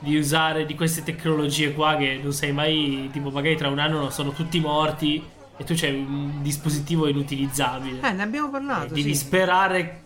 di 0.00 0.16
usare 0.16 0.66
di 0.66 0.74
queste 0.74 1.04
tecnologie 1.04 1.72
qua 1.72 1.94
che 1.96 2.18
non 2.20 2.32
sai 2.32 2.50
mai 2.50 3.08
tipo 3.12 3.30
magari 3.30 3.56
tra 3.56 3.68
un 3.68 3.78
anno 3.78 4.10
sono 4.10 4.32
tutti 4.32 4.58
morti 4.58 5.24
e 5.56 5.64
tu 5.64 5.74
c'hai 5.76 5.94
un 5.94 6.42
dispositivo 6.42 7.06
inutilizzabile. 7.06 8.00
Eh, 8.06 8.12
ne 8.12 8.22
abbiamo 8.24 8.50
parlato, 8.50 8.92
devi 8.92 9.14
sì. 9.14 9.24
sperare 9.24 10.05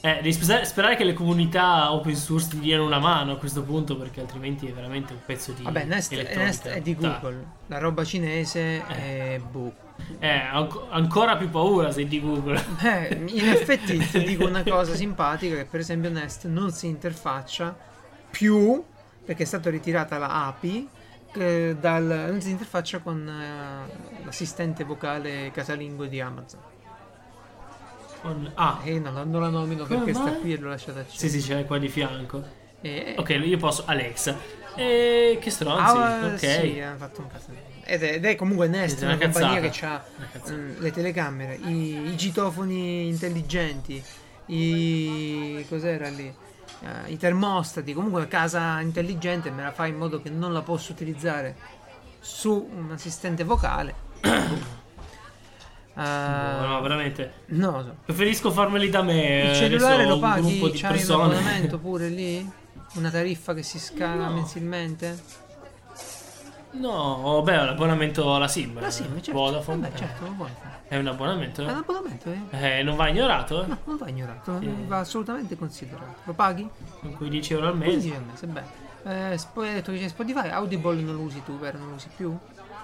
eh, 0.00 0.14
devi 0.16 0.32
sperare, 0.32 0.64
sperare 0.64 0.96
che 0.96 1.04
le 1.04 1.12
comunità 1.12 1.92
open 1.92 2.14
source 2.14 2.48
ti 2.50 2.60
diano 2.60 2.84
una 2.84 2.98
mano 2.98 3.32
a 3.32 3.36
questo 3.36 3.62
punto 3.62 3.96
perché 3.96 4.20
altrimenti 4.20 4.66
è 4.66 4.72
veramente 4.72 5.12
un 5.12 5.18
pezzo 5.24 5.52
di 5.52 5.64
Vabbè, 5.64 5.84
Nest. 5.84 6.12
Nest 6.12 6.68
è 6.68 6.80
di 6.80 6.94
Google, 6.94 7.44
la 7.66 7.78
roba 7.78 8.04
cinese 8.04 8.86
è 8.86 9.40
boh. 9.40 9.86
Eh, 10.20 10.28
anco- 10.28 10.88
ancora 10.90 11.36
più 11.36 11.50
paura 11.50 11.90
sei 11.90 12.06
di 12.06 12.20
Google. 12.20 12.62
Eh, 12.82 13.24
in 13.26 13.48
effetti 13.48 13.98
ti 14.06 14.22
dico 14.22 14.46
una 14.46 14.62
cosa 14.62 14.94
simpatica 14.94 15.56
che 15.56 15.64
per 15.64 15.80
esempio 15.80 16.10
Nest 16.10 16.46
non 16.46 16.70
si 16.70 16.86
interfaccia 16.86 17.76
più 18.30 18.82
perché 19.24 19.42
è 19.42 19.46
stata 19.46 19.68
ritirata 19.68 20.16
la 20.16 20.46
API 20.46 20.88
eh, 21.34 21.76
dal, 21.78 22.04
non 22.30 22.40
si 22.40 22.50
interfaccia 22.50 23.00
con 23.00 23.28
eh, 23.28 24.24
l'assistente 24.24 24.84
vocale 24.84 25.50
casalingo 25.52 26.06
di 26.06 26.20
Amazon. 26.20 26.60
Con- 28.20 28.50
ah, 28.54 28.80
E 28.84 28.98
no, 28.98 29.10
non 29.24 29.40
la 29.40 29.48
nomino 29.48 29.84
Come 29.84 29.98
perché 29.98 30.14
sta 30.14 30.24
mai? 30.24 30.40
qui 30.40 30.52
e 30.52 30.58
l'ho 30.58 30.68
lasciata 30.68 31.04
sì, 31.06 31.14
accesa. 31.26 31.38
sì, 31.38 31.46
c'è 31.48 31.64
qua 31.64 31.78
di 31.78 31.88
fianco. 31.88 32.42
E- 32.80 33.14
Ok, 33.18 33.30
io 33.30 33.56
posso. 33.58 33.82
Alexa. 33.86 34.36
E 34.74 35.38
che 35.40 35.50
stronzi. 35.50 35.96
Ah, 35.96 36.26
ok. 36.26 36.38
sì, 36.38 36.80
hanno 36.80 36.96
fatto 36.98 37.20
un 37.20 37.26
caso. 37.28 37.46
Ed 37.84 38.02
è, 38.02 38.14
ed 38.14 38.24
è 38.24 38.34
comunque 38.36 38.68
Nest, 38.68 39.00
È 39.00 39.04
una 39.04 39.14
una 39.14 39.24
compagnia 39.24 39.60
che 39.60 39.66
ha 39.86 40.04
cazzata. 40.32 40.54
le 40.78 40.90
telecamere, 40.92 41.54
i, 41.54 42.08
i 42.10 42.16
gitofoni 42.16 43.08
intelligenti, 43.08 44.02
i 44.46 45.64
cos'era 45.68 46.08
lì? 46.10 46.26
Eh, 46.80 47.12
I 47.12 47.16
termostati, 47.16 47.92
comunque 47.94 48.20
una 48.20 48.28
casa 48.28 48.80
intelligente 48.80 49.50
me 49.50 49.62
la 49.62 49.72
fa 49.72 49.86
in 49.86 49.96
modo 49.96 50.20
che 50.20 50.28
non 50.30 50.52
la 50.52 50.62
posso 50.62 50.92
utilizzare 50.92 51.56
su 52.20 52.68
un 52.72 52.90
assistente 52.92 53.42
vocale. 53.44 53.94
Eh, 55.98 56.60
No, 56.60 56.66
no, 56.66 56.80
veramente. 56.80 57.32
so. 57.58 57.96
Preferisco 58.04 58.50
farmeli 58.52 58.88
da 58.88 59.02
me. 59.02 59.40
Il 59.42 59.50
eh, 59.50 59.54
cellulare 59.54 60.06
lo 60.06 60.14
un 60.14 60.20
paghi? 60.20 60.42
di 60.70 60.70
C'hai 60.78 60.90
un 60.90 60.96
persone. 60.96 61.22
abbonamento 61.34 61.78
pure 61.80 62.08
lì? 62.08 62.50
Una 62.94 63.10
tariffa 63.10 63.52
che 63.52 63.62
si 63.64 63.78
scala 63.80 64.28
No. 64.28 64.34
mensilmente? 64.34 65.18
No, 66.70 67.40
beh, 67.42 67.58
ho 67.58 67.64
l'abbonamento 67.64 68.34
alla 68.34 68.46
SIM. 68.46 68.86
Sì, 68.88 69.02
ma 69.08 69.14
certo. 69.20 69.32
Vodafone. 69.32 69.80
Vabbè, 69.88 69.98
certo, 69.98 70.24
lo 70.26 70.32
puoi 70.32 70.48
fare. 70.60 70.76
È 70.86 70.96
un 70.96 71.06
abbonamento? 71.06 71.62
È 71.62 71.70
un 71.70 71.76
abbonamento, 71.76 72.30
eh? 72.30 72.78
Eh, 72.78 72.82
non 72.82 72.94
va 72.96 73.08
ignorato? 73.08 73.66
No, 73.66 73.78
non 73.84 73.96
va 73.96 74.08
ignorato, 74.08 74.58
Eh. 74.60 74.72
va 74.86 74.98
assolutamente 74.98 75.56
considerato. 75.56 76.14
Lo 76.24 76.32
paghi? 76.34 76.68
Con 77.00 77.14
15 77.16 77.52
euro 77.54 77.66
al 77.68 77.76
mese. 77.76 77.90
15 77.90 78.14
al 78.16 78.22
mese, 78.24 78.46
bene. 78.46 78.66
Eh, 79.04 79.12
hai 79.32 79.72
detto 79.74 79.92
che 79.92 79.98
c'è 79.98 80.08
Spotify, 80.08 80.48
Audible 80.48 81.00
non 81.00 81.14
lo 81.16 81.20
usi 81.22 81.42
tu, 81.42 81.58
vero? 81.58 81.78
Non 81.78 81.88
lo 81.88 81.94
usi 81.94 82.08
più? 82.14 82.36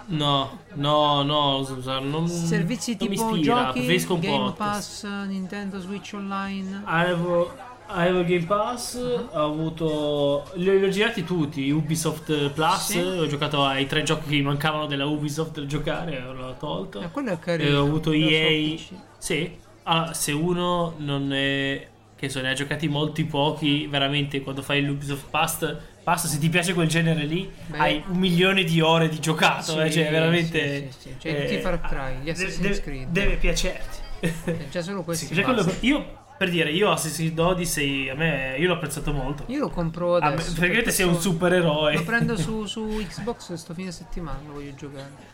No, 0.07 0.59
no, 0.75 1.23
no, 1.23 1.65
non, 1.99 2.27
Servizi 2.27 2.95
non 2.99 3.07
mi 3.09 3.15
tipo 3.15 3.35
ispira, 3.35 3.55
giochi, 3.73 3.79
Game. 4.19 4.53
Pass, 4.55 5.03
Nintendo 5.03 5.79
Switch 5.79 6.11
Online. 6.13 6.83
Avevo, 6.85 7.51
avevo 7.87 8.23
Game 8.23 8.45
Pass, 8.45 8.93
Uh-huh. 8.95 9.29
ho 9.31 9.43
avuto. 9.43 10.51
Li, 10.55 10.77
li 10.79 10.85
ho 10.85 10.89
girati 10.89 11.23
tutti. 11.23 11.69
Ubisoft 11.71 12.49
Plus. 12.51 12.85
Sì. 12.91 12.99
Ho 12.99 13.25
giocato 13.25 13.65
ai 13.65 13.87
tre 13.87 14.03
giochi 14.03 14.29
che 14.29 14.35
mi 14.35 14.41
mancavano 14.43 14.85
della 14.85 15.05
Ubisoft 15.05 15.59
da 15.59 15.65
giocare. 15.65 16.19
L'ho 16.19 16.55
tolto. 16.59 17.01
Eh, 17.01 17.09
quello 17.09 17.31
è 17.31 17.39
carino. 17.39 17.69
E 17.69 17.75
ho 17.75 17.83
avuto 17.83 18.11
EA. 18.11 18.77
Sì. 19.17 19.57
Allora, 19.83 20.13
se 20.13 20.31
uno 20.31 20.93
non 20.97 21.33
è. 21.33 21.89
Che 22.15 22.29
so, 22.29 22.41
ne 22.41 22.51
ha 22.51 22.53
giocati 22.53 22.87
molti 22.87 23.25
pochi. 23.25 23.87
Veramente, 23.87 24.41
quando 24.41 24.61
fai 24.61 24.83
l'Ubisoft 24.83 25.29
Pass. 25.29 25.75
Pass, 26.05 26.27
se 26.27 26.37
ti 26.37 26.49
piace 26.49 26.73
quel 26.75 26.87
genere 26.87 27.23
lì, 27.25 27.51
Beh. 27.65 27.77
hai 27.79 28.03
un 28.07 28.17
milione 28.19 28.63
di 28.63 28.79
ore 28.79 29.09
di 29.09 29.19
giocato. 29.19 29.81
eh, 29.81 29.89
Sì, 29.89 30.01
cioè, 30.01 30.11
veramente. 30.11 30.91
sì, 30.91 30.97
sì, 30.99 31.09
sì. 31.09 31.15
Cioè, 31.17 31.41
tutti 31.41 31.53
i 31.55 31.59
Far 31.61 31.81
Cry, 31.81 32.19
gli 32.21 32.29
Assassin's 32.29 32.59
deve, 32.59 32.81
Creed. 32.81 33.09
Deve 33.09 33.35
piacerti. 33.37 33.97
Eh, 34.19 34.67
Già 34.69 34.81
solo 34.83 35.01
questi 35.03 35.25
Sì, 35.25 35.33
cioè 35.33 35.43
basta. 35.51 35.73
io 35.81 36.23
per 36.37 36.49
dire, 36.51 36.69
io 36.71 36.91
Assassin's 36.91 37.33
Creed 37.33 37.39
Odyssey 37.39 38.09
a 38.09 38.13
me 38.15 38.55
io 38.57 38.67
l'ho 38.67 38.75
apprezzato 38.75 39.11
molto. 39.13 39.45
Io 39.47 39.59
lo 39.59 39.69
compro 39.69 40.17
A 40.17 40.19
me, 40.19 40.33
adesso. 40.35 40.53
perché 40.59 40.91
sei 40.91 41.07
un 41.07 41.19
supereroe. 41.19 41.95
Lo 41.95 42.03
prendo 42.03 42.37
su, 42.37 42.65
su 42.67 42.85
Xbox 43.07 43.53
sto 43.53 43.73
fine 43.73 43.91
settimana, 43.91 44.37
lo 44.45 44.53
voglio 44.53 44.75
giocare. 44.75 45.33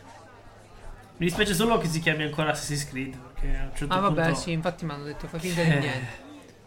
Mi 1.18 1.26
dispiace 1.26 1.52
solo 1.54 1.76
che 1.78 1.86
si 1.86 2.00
chiami 2.00 2.22
ancora 2.24 2.50
Assassin's 2.52 2.88
Creed. 2.88 3.14
Perché 3.34 3.56
a 3.58 3.62
un 3.64 3.70
certo 3.76 3.92
Ah 3.94 3.98
vabbè, 4.00 4.22
punto... 4.24 4.38
sì, 4.38 4.52
infatti 4.52 4.84
mi 4.86 4.92
hanno 4.92 5.04
detto 5.04 5.26
fai 5.26 5.38
finta 5.40 5.62
di 5.62 5.70
Eh. 5.70 5.78
niente. 5.78 6.21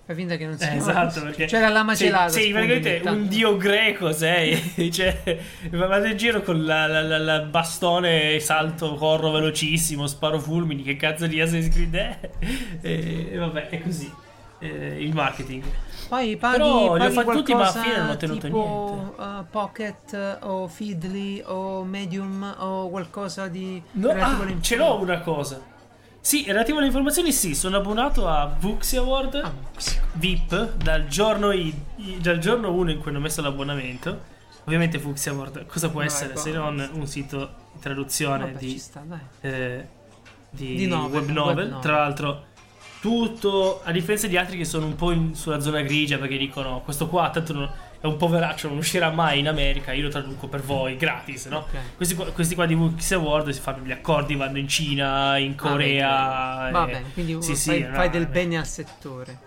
Fai 0.05 0.13
finta 0.15 0.35
che 0.35 0.45
non 0.45 0.55
sia 0.57 0.71
Eh, 0.71 0.77
esatto, 0.77 1.21
perché 1.21 1.45
C'era 1.45 1.69
la 1.69 1.81
macellata. 1.81 2.29
Sei, 2.29 2.51
praticamente 2.51 3.01
un 3.09 3.27
dio 3.27 3.57
greco, 3.57 4.11
sei. 4.11 4.61
cioè, 4.93 5.39
vado 5.71 6.05
in 6.05 6.15
giro 6.15 6.43
con 6.43 6.63
la, 6.63 6.85
la- 6.85 7.01
la- 7.01 7.17
la 7.17 7.39
bastone, 7.39 8.39
salto, 8.39 8.93
corro 8.95 9.31
velocissimo, 9.31 10.05
sparo 10.05 10.39
fulmini. 10.39 10.83
Che 10.83 10.95
cazzo 10.95 11.25
di 11.25 11.41
Assassin's 11.41 11.73
Creed 11.73 11.95
è? 11.95 12.19
E, 12.81 13.29
e 13.31 13.37
vabbè, 13.37 13.69
è 13.69 13.81
così. 13.81 14.11
eh, 14.59 14.97
il 15.03 15.13
marketing. 15.13 15.63
Poi 16.07 16.37
paghi, 16.37 16.57
Però 16.57 16.77
li 16.81 16.85
ho 16.85 16.97
paghi 16.97 17.13
fatti 17.13 17.31
tutti, 17.37 17.53
ma 17.55 17.61
alla 17.61 17.71
fine 17.81 17.97
non 17.97 18.09
ho 18.09 18.11
ottenuto 18.11 18.45
tipo 18.45 19.15
uh, 19.17 19.23
Pocket 19.49 20.37
o 20.41 20.67
Feedly 20.67 21.41
o 21.45 21.83
Medium 21.83 22.55
o 22.59 22.89
qualcosa 22.91 23.47
di 23.47 23.81
No, 23.93 24.09
ah, 24.11 24.37
ce 24.61 24.75
l'ho 24.75 24.99
una 24.99 25.19
cosa. 25.21 25.59
Sì, 26.25 26.43
relativo 26.47 26.79
alle 26.79 26.87
informazioni, 26.87 27.31
sì, 27.31 27.53
sono 27.53 27.77
abbonato 27.77 28.27
a 28.27 28.51
Vuxi 28.59 28.97
Award 28.97 29.35
Ah. 29.43 29.53
VIP 30.13 30.73
dal 30.77 31.05
giorno, 31.05 31.51
i- 31.51 31.71
i- 31.97 32.17
dal 32.19 32.39
giorno 32.39 32.73
1 32.73 32.89
in 32.89 32.97
cui 32.97 33.11
hanno 33.11 33.19
messo 33.19 33.43
l'abbonamento. 33.43 34.21
Ovviamente 34.63 34.97
Vuxi 34.97 35.29
Award 35.29 35.67
cosa 35.67 35.89
può 35.89 35.99
Vai, 35.99 36.07
essere 36.07 36.35
se 36.35 36.49
vai. 36.51 36.59
non 36.59 36.89
un 36.93 37.05
sito 37.05 37.51
di 37.73 37.79
traduzione 37.79 38.45
Vabbè, 38.45 38.57
di, 38.57 38.79
sta, 38.79 39.03
eh, 39.41 39.85
di, 40.49 40.75
Di 40.77 40.87
novel, 40.87 41.21
web 41.21 41.29
novel. 41.29 41.55
web 41.57 41.65
novel. 41.67 41.81
Tra 41.83 41.97
l'altro, 41.97 42.45
tutto 43.01 43.81
a 43.83 43.91
differenza 43.91 44.25
di 44.25 44.35
altri 44.35 44.57
che 44.57 44.65
sono 44.65 44.87
un 44.87 44.95
po' 44.95 45.11
in- 45.11 45.35
sulla 45.35 45.59
zona 45.59 45.81
grigia 45.81 46.17
perché 46.17 46.37
dicono 46.39 46.81
questo 46.83 47.07
qua 47.07 47.29
tanto 47.29 47.53
non- 47.53 47.71
è 48.05 48.07
un 48.07 48.17
poveraccio, 48.17 48.67
non 48.67 48.77
uscirà 48.77 49.09
mai 49.09 49.39
in 49.39 49.47
America. 49.47 49.91
Io 49.91 50.03
lo 50.03 50.09
traduco 50.09 50.47
per 50.47 50.61
voi 50.61 50.95
gratis, 50.95 51.47
no? 51.47 51.59
Ok. 51.59 51.95
Questi 51.97 52.15
qua, 52.15 52.25
questi 52.31 52.55
qua 52.55 52.65
di 52.65 52.75
Wix 52.75 53.11
Award 53.11 53.49
si 53.49 53.59
fanno 53.59 53.83
gli 53.83 53.91
accordi, 53.91 54.35
vanno 54.35 54.59
in 54.59 54.67
Cina, 54.67 55.37
in 55.37 55.55
Corea. 55.55 56.59
Ah, 56.59 56.71
Va 56.71 56.87
e- 56.87 56.91
bene, 56.91 57.11
quindi 57.13 57.41
sì, 57.41 57.55
sì, 57.55 57.69
fai, 57.69 57.81
no, 57.81 57.93
fai 57.95 58.09
del 58.09 58.23
eh. 58.23 58.27
bene 58.27 58.57
al 58.57 58.67
settore. 58.67 59.39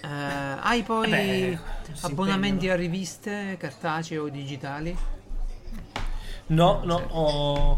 Eh, 0.00 0.06
hai 0.08 0.82
poi 0.84 1.10
Beh, 1.10 1.58
abbonamenti 2.02 2.68
a 2.68 2.76
riviste 2.76 3.56
cartacee 3.58 4.18
o 4.18 4.28
digitali? 4.28 4.96
No, 6.46 6.80
no, 6.84 6.94
ho- 7.08 7.76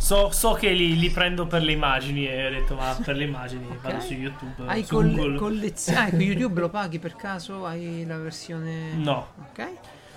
so, 0.00 0.30
so 0.30 0.52
che 0.54 0.70
li, 0.70 0.98
li 0.98 1.10
prendo 1.10 1.46
per 1.46 1.62
le 1.62 1.72
immagini 1.72 2.26
e 2.26 2.46
ho 2.46 2.50
detto 2.50 2.74
ma 2.74 2.96
per 3.04 3.16
le 3.16 3.24
immagini 3.24 3.66
vado 3.82 4.00
su 4.00 4.14
YouTube, 4.14 4.64
Hai 4.66 4.82
su 4.82 4.94
coll- 4.94 5.14
Google. 5.14 5.36
collezioni? 5.38 5.98
Ah, 5.98 6.06
ecco, 6.06 6.16
YouTube 6.22 6.60
lo 6.60 6.68
paghi 6.70 6.98
per 6.98 7.14
caso? 7.16 7.66
Hai 7.66 8.04
la 8.06 8.16
versione... 8.18 8.94
No. 8.94 9.28
Ok. 9.50 9.68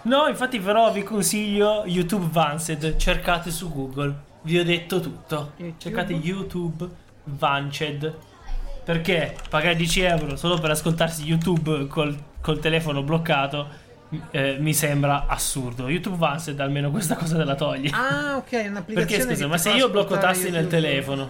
No, 0.03 0.27
infatti 0.27 0.59
però 0.59 0.91
vi 0.91 1.03
consiglio 1.03 1.83
YouTube 1.85 2.27
Vanced, 2.31 2.95
cercate 2.97 3.51
su 3.51 3.69
Google. 3.71 4.13
Vi 4.41 4.57
ho 4.59 4.63
detto 4.63 4.99
tutto. 4.99 5.51
YouTube? 5.57 5.75
Cercate 5.81 6.13
YouTube 6.13 6.89
Vanced. 7.25 8.13
Perché 8.83 9.35
pagare 9.49 9.75
10 9.77 10.01
euro 10.01 10.35
solo 10.35 10.57
per 10.59 10.71
ascoltarsi 10.71 11.23
YouTube 11.23 11.87
col, 11.87 12.17
col 12.41 12.59
telefono 12.59 13.01
bloccato 13.01 13.81
eh, 14.31 14.57
mi 14.59 14.73
sembra 14.73 15.25
assurdo. 15.27 15.89
YouTube 15.89 16.17
Vanced 16.17 16.59
almeno 16.59 16.91
questa 16.91 17.15
cosa 17.15 17.37
te 17.37 17.43
la 17.43 17.55
togli. 17.55 17.89
Ah, 17.93 18.37
ok, 18.37 18.51
è 18.51 18.67
un'applicazione 18.67 19.23
Perché 19.25 19.33
scusa, 19.35 19.47
ma 19.47 19.57
se 19.57 19.71
io 19.71 19.89
blocco 19.89 20.17
tasti 20.17 20.49
nel 20.49 20.63
YouTube. 20.65 20.81
telefono? 20.81 21.29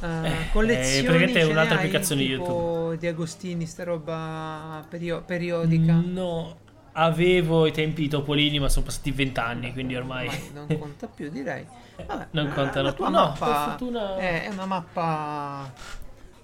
Eh, 0.00 0.06
Eh, 0.28 0.50
collezioni 0.52 1.02
praticamente 1.06 1.40
è 1.40 1.44
un'altra 1.44 1.74
applicazione 1.76 2.22
tipo 2.22 2.94
di 2.98 3.06
Agostini, 3.08 3.66
sta 3.66 3.84
roba 3.84 4.84
perio- 4.88 5.22
periodica. 5.22 6.00
No, 6.04 6.56
avevo 6.92 7.66
i 7.66 7.72
tempi 7.72 8.06
Topolini, 8.08 8.60
ma 8.60 8.68
sono 8.68 8.84
passati 8.86 9.10
20 9.10 9.40
anni, 9.40 9.72
quindi 9.72 9.96
ormai 9.96 10.26
Ormai 10.28 10.50
non 10.54 10.66
conta 10.78 11.06
più, 11.08 11.28
direi. 11.30 11.66
Vabbè, 12.06 12.28
non 12.30 12.46
eh, 12.46 12.52
contano 12.52 12.92
più. 12.92 13.04
No, 13.04 13.10
mappa 13.10 13.46
per 13.46 13.54
fortuna- 13.70 14.16
è, 14.18 14.44
è 14.44 14.48
una 14.50 14.66
mappa 14.66 15.72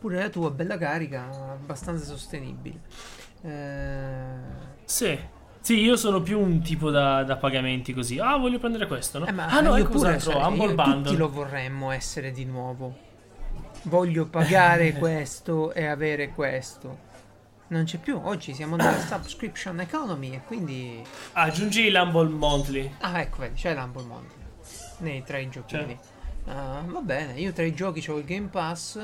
pure 0.00 0.18
la 0.18 0.28
tua 0.30 0.50
bella 0.50 0.76
carica, 0.76 1.28
abbastanza 1.52 2.04
sostenibile. 2.04 2.80
Eh, 3.42 4.63
Sì. 4.84 5.18
Sì, 5.60 5.80
io 5.80 5.96
sono 5.96 6.20
più 6.20 6.38
un 6.38 6.60
tipo 6.60 6.90
da, 6.90 7.22
da 7.24 7.36
pagamenti 7.36 7.94
così. 7.94 8.18
Ah, 8.18 8.36
voglio 8.36 8.58
prendere 8.58 8.86
questo, 8.86 9.18
no? 9.18 9.26
eh, 9.26 9.32
ma 9.32 9.46
ah, 9.46 9.60
no, 9.60 9.76
io 9.76 9.84
è 9.84 9.88
pure, 9.88 10.20
sai, 10.20 10.34
Humble 10.34 10.66
io- 10.66 10.74
Bundle. 10.74 11.02
tutti 11.02 11.16
lo 11.16 11.30
vorremmo 11.30 11.90
essere 11.90 12.32
di 12.32 12.44
nuovo. 12.44 12.94
Voglio 13.84 14.26
pagare 14.26 14.92
questo 14.98 15.72
e 15.72 15.86
avere 15.86 16.28
questo. 16.30 17.12
Non 17.68 17.84
c'è 17.84 17.96
più, 17.96 18.20
oggi 18.22 18.52
siamo 18.52 18.76
nella 18.76 18.98
subscription 19.00 19.80
economy 19.80 20.34
e 20.34 20.42
quindi 20.44 21.02
Aggiungi 21.32 21.90
l'Humble 21.90 22.28
Monthly. 22.28 22.94
Ah, 22.98 23.20
ecco, 23.20 23.38
vedi, 23.40 23.54
c'è 23.54 23.74
l'Humble 23.74 24.02
Monthly 24.04 24.42
nei 24.98 25.22
tra 25.24 25.38
i 25.38 25.48
giochini. 25.48 25.98
Ah, 26.46 26.82
va 26.84 27.00
bene, 27.00 27.40
io 27.40 27.52
tra 27.52 27.64
i 27.64 27.74
giochi 27.74 28.04
ho 28.10 28.18
il 28.18 28.24
Game 28.24 28.48
Pass 28.48 29.00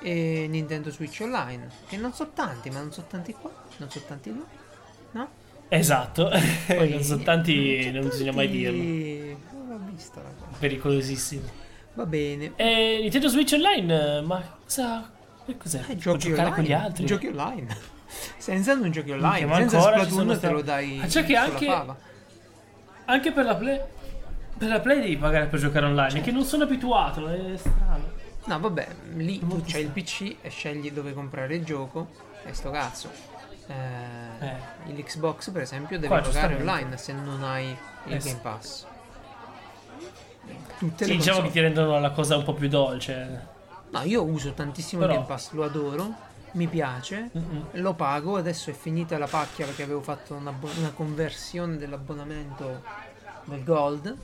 e 0.00 0.46
Nintendo 0.48 0.90
Switch 0.90 1.20
Online, 1.22 1.68
che 1.86 1.96
non 1.96 2.12
so 2.12 2.30
tanti, 2.32 2.70
ma 2.70 2.80
non 2.80 2.92
so 2.92 3.04
tanti 3.08 3.32
qua, 3.32 3.50
non 3.76 3.88
so 3.88 4.00
tanti 4.00 4.30
là. 4.30 4.55
Esatto. 5.68 6.30
Poi- 6.66 6.90
non 6.90 7.02
sono 7.02 7.22
tanti, 7.22 7.78
c'è 7.82 7.90
non 7.90 8.08
bisogna 8.08 8.32
mai 8.32 8.48
dirlo. 8.48 8.82
Non 8.82 9.68
l'ho 9.68 9.80
vista 9.90 10.22
la 10.22 10.30
cosa. 10.38 10.56
Pericolosissimo. 10.58 11.64
Va 11.94 12.06
bene. 12.06 12.52
E 12.56 12.98
Nintendo 13.00 13.28
Switch 13.28 13.52
Online, 13.54 14.20
ma 14.20 14.58
cosa... 14.62 15.10
che 15.46 15.56
cos'è? 15.56 15.82
Eh, 15.88 15.96
giochi 15.96 16.28
giocare 16.28 16.48
online, 16.48 16.54
con 16.54 16.64
gli 16.64 16.72
altri? 16.72 17.06
Giochi 17.06 17.26
online. 17.28 17.76
Senza 18.36 18.74
non 18.74 18.90
giochi 18.90 19.10
Minchia, 19.10 19.28
online, 19.28 19.46
ma 19.46 19.56
senza 19.56 19.76
ancora 19.78 20.04
Splatoon 20.04 20.38
te 20.40 20.48
lo 20.50 20.62
dai 20.62 21.00
Ah, 21.02 21.06
c'è 21.06 21.24
che 21.24 21.36
anche-. 21.36 21.84
Anche 23.06 23.32
per 23.32 23.44
la 23.44 23.54
Play... 23.56 23.80
Per 24.58 24.68
la 24.68 24.80
Play 24.80 25.00
devi 25.00 25.16
pagare 25.16 25.46
per 25.46 25.58
giocare 25.58 25.86
online, 25.86 26.20
che 26.20 26.30
non 26.30 26.44
sono 26.44 26.64
abituato, 26.64 27.26
è 27.28 27.56
strano. 27.56 28.12
No, 28.44 28.60
vabbè, 28.60 28.88
lì 29.14 29.38
tu 29.40 29.46
Molto 29.46 29.64
c'hai 29.66 29.82
il. 29.82 29.88
PC 29.88 30.36
e 30.40 30.48
scegli 30.50 30.90
dove 30.92 31.12
comprare 31.12 31.56
il 31.56 31.64
gioco 31.64 32.08
e 32.44 32.52
sto 32.52 32.70
cazzo. 32.70 33.10
Eh, 33.66 33.74
Eh. 34.38 34.92
L'Xbox, 34.92 35.50
per 35.50 35.62
esempio, 35.62 35.96
devi 35.98 36.08
Qua, 36.08 36.20
giocare 36.20 36.54
online 36.56 36.96
se 36.98 37.12
non 37.12 37.42
hai 37.42 37.68
il 38.04 38.12
Eh. 38.14 38.18
Game 38.18 38.38
Pass. 38.42 38.86
Tutte 40.78 41.04
Sì, 41.04 41.10
le 41.12 41.16
diciamo 41.16 41.40
che 41.42 41.50
ti 41.50 41.60
rendono 41.60 41.98
la 41.98 42.10
cosa 42.10 42.36
un 42.36 42.44
po' 42.44 42.52
più 42.54 42.68
dolce. 42.68 43.46
No, 43.90 44.02
io 44.02 44.22
uso 44.22 44.52
tantissimo 44.52 45.00
Però- 45.00 45.12
il 45.14 45.18
Game 45.20 45.32
Pass, 45.32 45.52
lo 45.52 45.64
adoro, 45.64 46.14
mi 46.52 46.66
piace, 46.68 47.30
Mm-mm. 47.36 47.64
lo 47.72 47.94
pago, 47.94 48.36
adesso 48.36 48.70
è 48.70 48.72
finita 48.74 49.16
la 49.18 49.26
pacchia 49.26 49.64
perché 49.66 49.82
avevo 49.82 50.02
fatto 50.02 50.34
una, 50.34 50.52
bo- 50.52 50.70
una 50.78 50.90
conversione 50.90 51.76
dell'abbonamento 51.78 52.82
del 53.44 53.64
Gold 53.64 54.16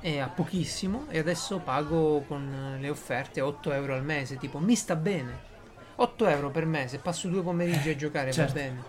e 0.00 0.20
a 0.20 0.28
pochissimo 0.28 1.06
e 1.08 1.18
adesso 1.18 1.58
pago 1.58 2.22
con 2.28 2.76
le 2.78 2.88
offerte 2.90 3.40
8 3.40 3.72
euro 3.72 3.94
al 3.94 4.04
mese, 4.04 4.36
tipo 4.36 4.58
mi 4.58 4.76
sta 4.76 4.94
bene. 4.96 5.52
8 5.96 6.26
euro 6.26 6.50
per 6.50 6.66
mese, 6.66 6.98
passo 6.98 7.28
due 7.28 7.42
pomeriggi 7.42 7.90
a 7.90 7.96
giocare, 7.96 8.32
certo. 8.32 8.52
va 8.54 8.60
bene. 8.60 8.82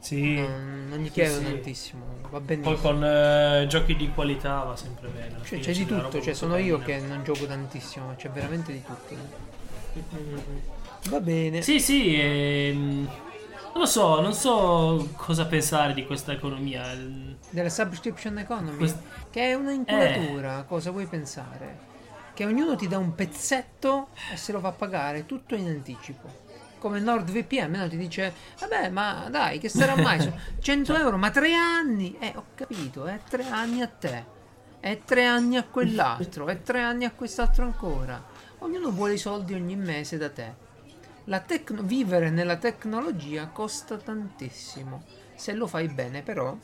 Sì. 0.00 0.34
Non, 0.34 0.86
non 0.88 0.98
gli 0.98 1.06
Sì, 1.06 1.10
chiedo 1.12 1.36
sì. 1.38 1.44
tantissimo, 1.44 2.04
va 2.30 2.40
benissimo. 2.40 2.74
Poi 2.74 2.82
con 2.82 3.04
eh, 3.04 3.66
giochi 3.68 3.96
di 3.96 4.10
qualità 4.10 4.62
va 4.62 4.76
sempre 4.76 5.08
bene. 5.08 5.36
Cioè, 5.44 5.58
c'è 5.60 5.72
di 5.72 5.84
tutto, 5.86 6.20
cioè 6.22 6.32
sono 6.34 6.56
io 6.56 6.78
carina. 6.78 7.00
che 7.00 7.06
non 7.14 7.24
gioco 7.24 7.46
tantissimo, 7.46 8.06
ma 8.06 8.14
c'è 8.14 8.30
veramente 8.30 8.72
di 8.72 8.82
tutto. 8.82 9.14
Va 11.10 11.20
bene. 11.20 11.62
Sì, 11.62 11.80
sì, 11.80 12.14
ehm, 12.18 13.04
non 13.72 13.80
lo 13.80 13.86
so, 13.86 14.20
non 14.20 14.32
so 14.34 15.08
cosa 15.16 15.46
pensare 15.46 15.92
di 15.94 16.04
questa 16.06 16.32
economia. 16.32 16.84
Della 17.50 17.68
subscription 17.70 18.38
economy, 18.38 18.76
Quest- 18.76 19.02
che 19.30 19.50
è 19.50 19.54
una 19.54 19.72
inculatura, 19.72 20.64
cosa 20.66 20.90
vuoi 20.90 21.06
pensare? 21.06 21.88
Che 22.40 22.46
ognuno 22.46 22.74
ti 22.74 22.88
dà 22.88 22.96
un 22.96 23.14
pezzetto 23.14 24.08
e 24.32 24.36
se 24.38 24.52
lo 24.52 24.60
fa 24.60 24.72
pagare 24.72 25.26
tutto 25.26 25.54
in 25.54 25.66
anticipo. 25.66 26.26
Come 26.78 26.98
NordVPN, 26.98 27.64
almeno 27.64 27.86
ti 27.86 27.98
dice, 27.98 28.32
vabbè, 28.58 28.88
ma 28.88 29.28
dai, 29.28 29.58
che 29.58 29.68
sarà 29.68 29.94
mai? 29.94 30.20
Sono 30.24 30.40
100 30.58 30.96
euro, 30.96 31.18
ma 31.18 31.30
tre 31.30 31.52
anni? 31.52 32.16
Eh, 32.18 32.32
ho 32.34 32.46
capito, 32.54 33.04
è 33.04 33.20
tre 33.28 33.46
anni 33.46 33.82
a 33.82 33.88
te, 33.88 34.24
è 34.80 35.00
tre 35.04 35.26
anni 35.26 35.58
a 35.58 35.64
quell'altro, 35.64 36.46
è 36.46 36.62
tre 36.62 36.80
anni 36.80 37.04
a 37.04 37.10
quest'altro 37.10 37.64
ancora. 37.64 38.24
Ognuno 38.60 38.90
vuole 38.90 39.12
i 39.12 39.18
soldi 39.18 39.52
ogni 39.52 39.76
mese 39.76 40.16
da 40.16 40.30
te. 40.30 40.54
La 41.24 41.40
tecno- 41.40 41.82
vivere 41.82 42.30
nella 42.30 42.56
tecnologia 42.56 43.48
costa 43.48 43.98
tantissimo. 43.98 45.04
Se 45.34 45.52
lo 45.52 45.66
fai 45.66 45.88
bene, 45.88 46.22
però, 46.22 46.56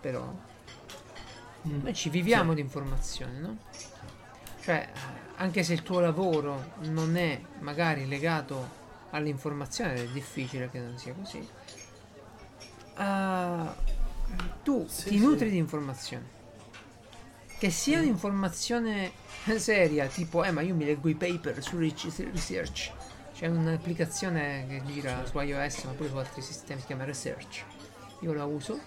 però, 0.00 0.34
mm, 1.68 1.80
noi 1.80 1.94
ci 1.94 2.10
viviamo 2.10 2.54
di 2.54 2.60
informazione, 2.60 3.38
no? 3.38 3.58
Cioè, 4.62 4.88
anche 5.36 5.62
se 5.64 5.72
il 5.72 5.82
tuo 5.82 6.00
lavoro 6.00 6.72
non 6.82 7.16
è 7.16 7.40
magari 7.60 8.06
legato 8.06 8.80
all'informazione, 9.10 9.94
ed 9.94 10.08
è 10.08 10.12
difficile 10.12 10.70
che 10.70 10.78
non 10.78 10.96
sia 10.98 11.12
così. 11.14 11.46
ah, 12.94 13.74
tu 14.62 14.86
Sì, 14.88 15.08
ti 15.08 15.18
sì. 15.18 15.24
nutri 15.24 15.50
di 15.50 15.56
informazione. 15.56 16.40
Che 17.58 17.70
sia 17.70 17.98
un'informazione 18.00 19.12
seria, 19.56 20.06
tipo, 20.06 20.42
eh, 20.44 20.50
ma 20.50 20.62
io 20.62 20.74
mi 20.74 20.84
leggo 20.84 21.08
i 21.08 21.14
paper 21.14 21.62
su 21.62 21.78
Research. 21.78 22.90
C'è 23.34 23.46
un'applicazione 23.46 24.66
che 24.68 24.82
gira 24.84 25.24
su 25.26 25.38
iOS, 25.38 25.84
ma 25.84 25.92
pure 25.92 26.08
su 26.08 26.16
altri 26.16 26.42
sistemi, 26.42 26.80
si 26.80 26.86
chiama 26.86 27.04
Research. 27.04 27.64
Io 28.20 28.32
la 28.32 28.44
uso. 28.44 28.78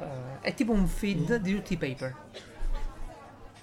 eh, 0.00 0.40
è 0.40 0.54
tipo 0.54 0.72
un 0.72 0.86
feed 0.86 1.36
di 1.36 1.54
tutti 1.54 1.72
i 1.72 1.76
paper. 1.76 2.14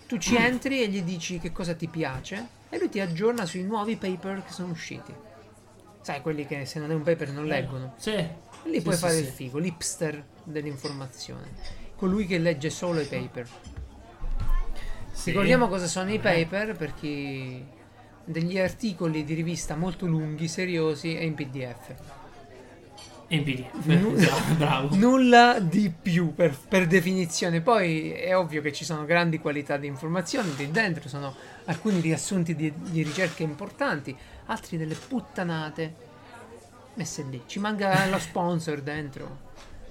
Tu 0.08 0.18
ci 0.18 0.36
entri 0.36 0.82
e 0.82 0.88
gli 0.88 1.02
dici 1.02 1.40
che 1.40 1.52
cosa 1.52 1.74
ti 1.74 1.88
piace 1.88 2.48
e 2.70 2.78
lui 2.78 2.90
ti 2.90 3.00
aggiorna 3.00 3.46
sui 3.46 3.64
nuovi 3.64 3.96
paper 3.96 4.44
che 4.44 4.52
sono 4.52 4.72
usciti. 4.72 5.14
Sai, 6.02 6.22
quelli 6.22 6.46
che 6.46 6.66
se 6.66 6.80
non 6.80 6.92
è 6.92 6.94
un 6.94 7.04
paper 7.04 7.32
non 7.32 7.46
leggono. 7.46 7.94
Sì. 7.98 8.12
E 8.12 8.36
lì 8.66 8.76
Sì, 8.78 8.82
puoi 8.82 8.96
sì, 8.96 9.00
fare 9.00 9.14
sì. 9.16 9.22
il 9.22 9.28
figo, 9.28 9.58
l'hipster 9.58 10.24
dell'informazione. 10.44 11.52
Colui 11.96 12.26
che 12.26 12.38
legge 12.38 12.70
solo 12.70 13.00
i 13.00 13.06
paper. 13.06 13.48
Sì. 15.12 15.30
Ricordiamo 15.30 15.68
cosa 15.68 15.88
sono 15.88 16.12
i 16.12 16.20
paper 16.20 16.76
per 16.76 16.94
chi 16.94 17.64
degli 18.26 18.58
articoli 18.58 19.24
di 19.24 19.34
rivista 19.34 19.76
molto 19.76 20.06
lunghi, 20.06 20.48
seriosi 20.48 21.16
e 21.16 21.26
in 21.26 21.36
PDF. 21.36 21.94
In 23.28 23.44
PDF. 23.44 23.86
Nu- 23.86 24.14
Esatto, 24.16 24.54
bravo. 24.58 24.96
Nulla 24.96 25.60
di 25.60 25.92
più 25.92 26.34
per, 26.34 26.56
per 26.68 26.88
definizione. 26.88 27.62
Poi 27.62 28.12
è 28.12 28.38
ovvio 28.38 28.62
che 28.62 28.72
ci 28.72 28.86
sono 28.86 29.06
grandi 29.06 29.40
qualità 29.40 29.78
di 29.78 29.88
informazioni 29.88 30.56
lì 30.56 30.70
dentro, 30.72 31.08
sono 31.10 31.34
alcuni 31.66 32.00
riassunti 32.00 32.56
di, 32.56 32.72
di 32.76 33.02
ricerche 33.04 33.44
importanti, 33.44 34.16
altri 34.46 34.78
delle 34.78 34.96
puttanate 34.96 35.94
messe 36.96 37.26
lì. 37.30 37.42
Ci 37.46 37.60
manca 37.60 38.06
lo 38.08 38.20
sponsor 38.20 38.82
dentro 38.82 39.40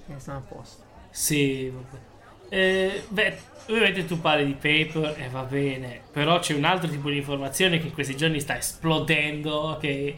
e 0.07 0.13
stanno 0.17 0.37
a 0.39 0.41
posto. 0.41 0.83
Sì, 1.09 1.69
vabbè. 1.69 2.11
Eh, 2.49 3.03
beh, 3.07 3.37
ovviamente 3.69 4.05
tu 4.05 4.21
parli 4.21 4.45
di 4.45 4.53
paper 4.53 5.15
e 5.17 5.27
va 5.29 5.41
bene, 5.41 6.01
però 6.11 6.39
c'è 6.39 6.53
un 6.53 6.65
altro 6.65 6.87
tipo 6.87 7.09
di 7.09 7.17
informazione 7.17 7.79
che 7.79 7.87
in 7.87 7.93
questi 7.93 8.15
giorni 8.15 8.39
sta 8.39 8.57
esplodendo, 8.57 9.77
che 9.81 10.17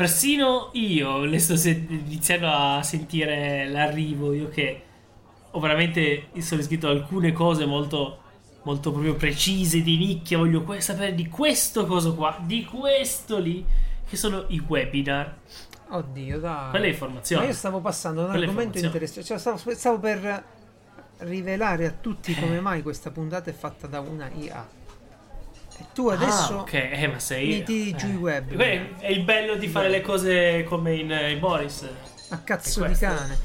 persino 0.00 0.70
io 0.72 1.24
le 1.26 1.38
sto 1.38 1.56
se- 1.56 1.84
iniziando 1.88 2.48
a 2.48 2.82
sentire 2.82 3.68
l'arrivo, 3.68 4.32
io 4.32 4.48
che 4.48 4.82
ho 5.50 5.60
veramente 5.60 6.28
sono 6.38 6.62
iscritto 6.62 6.86
a 6.88 6.90
alcune 6.92 7.32
cose 7.32 7.66
molto, 7.66 8.20
molto 8.62 8.92
proprio 8.92 9.14
precise, 9.14 9.82
di 9.82 9.98
nicchia, 9.98 10.38
voglio 10.38 10.62
que- 10.62 10.80
sapere 10.80 11.14
di 11.14 11.28
questo 11.28 11.84
coso 11.84 12.14
qua, 12.14 12.38
di 12.42 12.64
questo 12.64 13.38
lì, 13.38 13.62
che 14.08 14.16
sono 14.16 14.46
i 14.48 14.64
webinar. 14.66 15.36
Oddio, 15.90 16.38
dai. 16.40 16.70
Quella 16.70 16.84
è 16.84 16.88
Ma 16.88 16.94
informazione. 16.94 17.46
io 17.46 17.52
stavo 17.52 17.80
passando 17.80 18.22
un 18.22 18.28
Quella 18.30 18.46
argomento 18.46 18.78
interessante. 18.78 19.22
Cioè, 19.24 19.38
stavo, 19.38 19.58
stavo 19.74 19.98
per 19.98 20.44
rivelare 21.18 21.84
a 21.84 21.90
tutti 21.90 22.34
come 22.34 22.58
mai 22.60 22.80
questa 22.80 23.10
puntata 23.10 23.50
è 23.50 23.52
fatta 23.52 23.86
da 23.86 24.00
una 24.00 24.30
IA. 24.30 24.66
E 25.80 25.86
tu 25.94 26.08
adesso. 26.08 26.58
Ah, 26.58 26.60
ok, 26.60 26.72
eh, 26.74 27.08
ma 27.10 27.18
sei. 27.18 27.48
mi 27.48 27.62
tiri 27.62 27.94
giù 27.94 28.08
i 28.08 28.16
web. 28.16 28.54
Beh, 28.54 28.98
è 28.98 29.08
il 29.08 29.22
bello 29.24 29.54
di 29.54 29.66
fare 29.66 29.88
le 29.88 30.02
cose 30.02 30.62
come 30.64 30.94
in, 30.94 31.10
eh, 31.10 31.30
in 31.30 31.38
Boris. 31.38 31.88
A 32.28 32.38
cazzo 32.40 32.84
di 32.84 32.94
cane. 32.94 33.38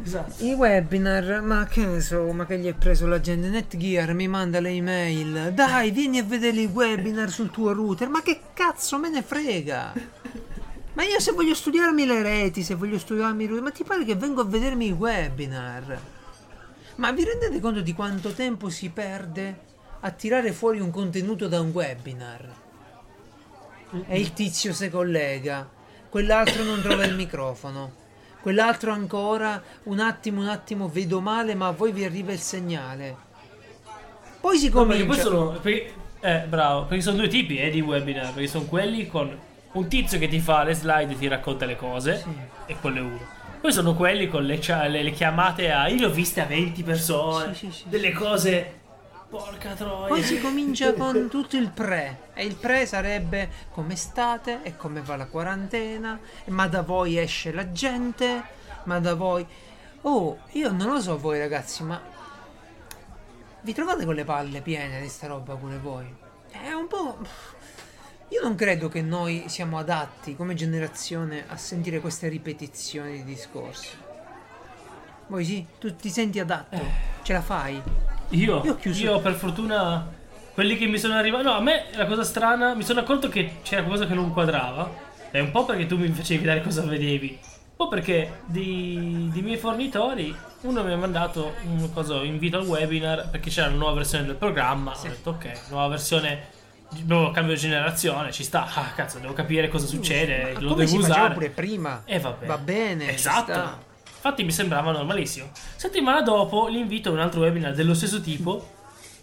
Esatto. 0.00 0.44
I 0.44 0.52
webinar, 0.52 1.42
ma 1.42 1.66
che 1.66 1.84
ne 1.84 2.00
so, 2.00 2.30
ma 2.30 2.46
che 2.46 2.58
gli 2.58 2.68
è 2.68 2.74
preso 2.74 3.08
la 3.08 3.20
gente? 3.20 3.48
Netgear 3.48 4.14
mi 4.14 4.28
manda 4.28 4.60
le 4.60 4.70
email. 4.70 5.52
Dai, 5.52 5.90
vieni 5.90 6.20
a 6.20 6.22
vedere 6.22 6.60
i 6.60 6.66
webinar 6.66 7.28
sul 7.28 7.50
tuo 7.50 7.72
router. 7.72 8.08
Ma 8.08 8.22
che 8.22 8.40
cazzo 8.54 8.98
me 8.98 9.10
ne 9.10 9.22
frega? 9.22 9.92
Ma 10.92 11.02
io 11.02 11.18
se 11.18 11.32
voglio 11.32 11.54
studiarmi 11.54 12.06
le 12.06 12.22
reti, 12.22 12.62
se 12.62 12.76
voglio 12.76 12.98
studiarmi 12.98 13.42
i 13.42 13.46
router, 13.48 13.64
ma 13.64 13.70
ti 13.72 13.82
pare 13.82 14.04
che 14.04 14.14
vengo 14.14 14.42
a 14.42 14.44
vedermi 14.44 14.86
i 14.86 14.92
webinar? 14.92 16.00
Ma 16.94 17.10
vi 17.10 17.24
rendete 17.24 17.58
conto 17.58 17.80
di 17.80 17.92
quanto 17.94 18.30
tempo 18.30 18.68
si 18.68 18.90
perde 18.90 19.66
a 20.00 20.10
tirare 20.10 20.52
fuori 20.52 20.80
un 20.80 20.90
contenuto 20.90 21.48
da 21.48 21.60
un 21.60 21.70
webinar? 21.70 22.48
E 24.06 24.18
il 24.20 24.32
tizio 24.34 24.72
si 24.72 24.90
collega, 24.90 25.66
quell'altro 26.08 26.62
non 26.62 26.80
trova 26.82 27.04
il 27.04 27.14
microfono. 27.14 28.06
Quell'altro 28.40 28.92
ancora, 28.92 29.60
un 29.84 29.98
attimo, 29.98 30.40
un 30.42 30.48
attimo, 30.48 30.88
vedo 30.88 31.20
male, 31.20 31.54
ma 31.54 31.68
a 31.68 31.72
voi 31.72 31.92
vi 31.92 32.04
arriva 32.04 32.32
il 32.32 32.38
segnale. 32.38 33.16
Poi 34.40 34.56
si 34.58 34.68
No, 34.68 34.84
perché 34.86 35.04
comincia. 35.04 35.22
poi 35.28 35.32
sono. 35.32 35.58
perché- 35.60 35.92
eh, 36.20 36.44
bravo, 36.48 36.84
perché 36.84 37.02
sono 37.02 37.16
due 37.16 37.28
tipi 37.28 37.56
eh, 37.58 37.70
di 37.70 37.80
webinar. 37.80 38.32
Perché 38.32 38.46
sono 38.48 38.64
quelli 38.64 39.06
con 39.08 39.36
un 39.72 39.88
tizio 39.88 40.18
che 40.18 40.28
ti 40.28 40.38
fa 40.38 40.62
le 40.64 40.74
slide 40.74 41.12
e 41.12 41.18
ti 41.18 41.26
racconta 41.26 41.64
le 41.66 41.76
cose. 41.76 42.18
Sì. 42.18 42.28
E 42.66 42.76
quello 42.78 42.98
è 42.98 43.00
uno. 43.00 43.18
Poi 43.60 43.72
sono 43.72 43.94
quelli 43.94 44.28
con 44.28 44.44
le, 44.44 44.60
le- 44.88 45.02
le 45.02 45.10
chiamate 45.10 45.70
a. 45.72 45.88
Io 45.88 45.98
le 45.98 46.06
ho 46.06 46.10
viste 46.10 46.40
a 46.40 46.44
20 46.44 46.82
persone. 46.84 47.54
Sì, 47.54 47.70
sì, 47.72 47.84
delle 47.88 48.12
cose. 48.12 48.77
Porca 49.28 49.74
troia. 49.74 50.06
Poi 50.06 50.22
si 50.22 50.40
comincia 50.40 50.94
con 50.94 51.28
tutto 51.28 51.56
il 51.56 51.70
pre. 51.70 52.30
E 52.34 52.44
il 52.46 52.54
pre 52.54 52.86
sarebbe 52.86 53.50
come 53.70 53.94
state 53.94 54.62
e 54.62 54.76
come 54.76 55.02
va 55.02 55.16
la 55.16 55.26
quarantena. 55.26 56.18
Ma 56.46 56.66
da 56.66 56.82
voi 56.82 57.18
esce 57.18 57.52
la 57.52 57.70
gente. 57.70 58.42
Ma 58.84 58.98
da 59.00 59.14
voi. 59.14 59.46
Oh, 60.02 60.38
io 60.52 60.72
non 60.72 60.92
lo 60.92 61.00
so 61.00 61.18
voi 61.18 61.38
ragazzi, 61.38 61.82
ma. 61.82 62.00
Vi 63.60 63.74
trovate 63.74 64.04
con 64.04 64.14
le 64.14 64.24
palle 64.24 64.62
piene 64.62 65.00
di 65.00 65.08
sta 65.08 65.26
roba 65.26 65.54
pure 65.56 65.78
voi? 65.78 66.14
È 66.50 66.72
un 66.72 66.86
po'. 66.86 67.18
Io 68.28 68.42
non 68.42 68.54
credo 68.54 68.88
che 68.88 69.02
noi 69.02 69.44
siamo 69.48 69.78
adatti 69.78 70.36
come 70.36 70.54
generazione 70.54 71.44
a 71.48 71.56
sentire 71.56 72.00
queste 72.00 72.28
ripetizioni 72.28 73.12
di 73.12 73.24
discorsi. 73.24 73.96
Voi 75.26 75.44
sì? 75.44 75.66
Tu 75.78 75.94
ti 75.96 76.08
senti 76.08 76.38
adatto? 76.38 76.78
Ce 77.22 77.32
la 77.32 77.42
fai? 77.42 77.82
Io, 78.30 78.62
Io 78.64 78.72
ho 78.72 78.76
chiuso- 78.76 79.02
io 79.02 79.20
per 79.20 79.32
fortuna 79.34 80.06
quelli 80.54 80.76
che 80.76 80.86
mi 80.86 80.98
sono 80.98 81.14
arrivati. 81.14 81.44
No, 81.44 81.52
a 81.54 81.60
me 81.60 81.84
la 81.94 82.06
cosa 82.06 82.24
strana, 82.24 82.74
mi 82.74 82.82
sono 82.84 83.00
accorto 83.00 83.28
che 83.28 83.56
c'era 83.62 83.82
qualcosa 83.82 84.06
che 84.06 84.14
non 84.14 84.32
quadrava. 84.32 85.06
È 85.30 85.38
un 85.40 85.50
po' 85.50 85.64
perché 85.64 85.86
tu 85.86 85.96
mi 85.96 86.08
facevi 86.08 86.44
vedere 86.44 86.62
cosa 86.62 86.82
vedevi. 86.82 87.38
Un 87.42 87.86
po' 87.86 87.88
perché 87.88 88.40
di, 88.46 89.28
di 89.32 89.40
miei 89.42 89.56
fornitori 89.56 90.34
uno 90.62 90.82
mi 90.82 90.92
ha 90.92 90.96
mandato 90.96 91.54
un 91.64 91.92
cosa, 91.92 92.16
invito 92.24 92.56
al 92.58 92.66
webinar 92.66 93.30
perché 93.30 93.50
c'era 93.50 93.68
una 93.68 93.76
nuova 93.76 93.94
versione 93.94 94.24
del 94.26 94.34
programma. 94.34 94.92
Ho 94.96 95.02
detto 95.02 95.30
ok, 95.30 95.60
nuova 95.70 95.86
versione, 95.88 96.48
nuovo 97.04 97.30
cambio 97.30 97.54
di 97.54 97.60
generazione, 97.60 98.32
ci 98.32 98.42
sta. 98.42 98.66
Ah, 98.74 98.90
cazzo, 98.96 99.18
devo 99.20 99.32
capire 99.32 99.68
cosa 99.68 99.86
succede, 99.86 100.54
Ma 100.54 100.60
lo 100.60 100.74
devo 100.74 100.96
usare. 100.96 101.34
pure 101.34 101.50
prima? 101.50 102.02
E 102.04 102.18
va 102.18 102.30
bene. 102.32 102.46
Va 102.46 102.58
bene, 102.58 103.12
Esatto. 103.14 103.86
Infatti 104.18 104.42
mi 104.42 104.50
sembrava 104.50 104.90
normalissimo. 104.90 105.50
Settimana 105.76 106.22
dopo 106.22 106.66
l'invito 106.66 107.10
a 107.10 107.12
un 107.12 107.20
altro 107.20 107.40
webinar 107.40 107.72
dello 107.72 107.94
stesso 107.94 108.20
tipo, 108.20 108.68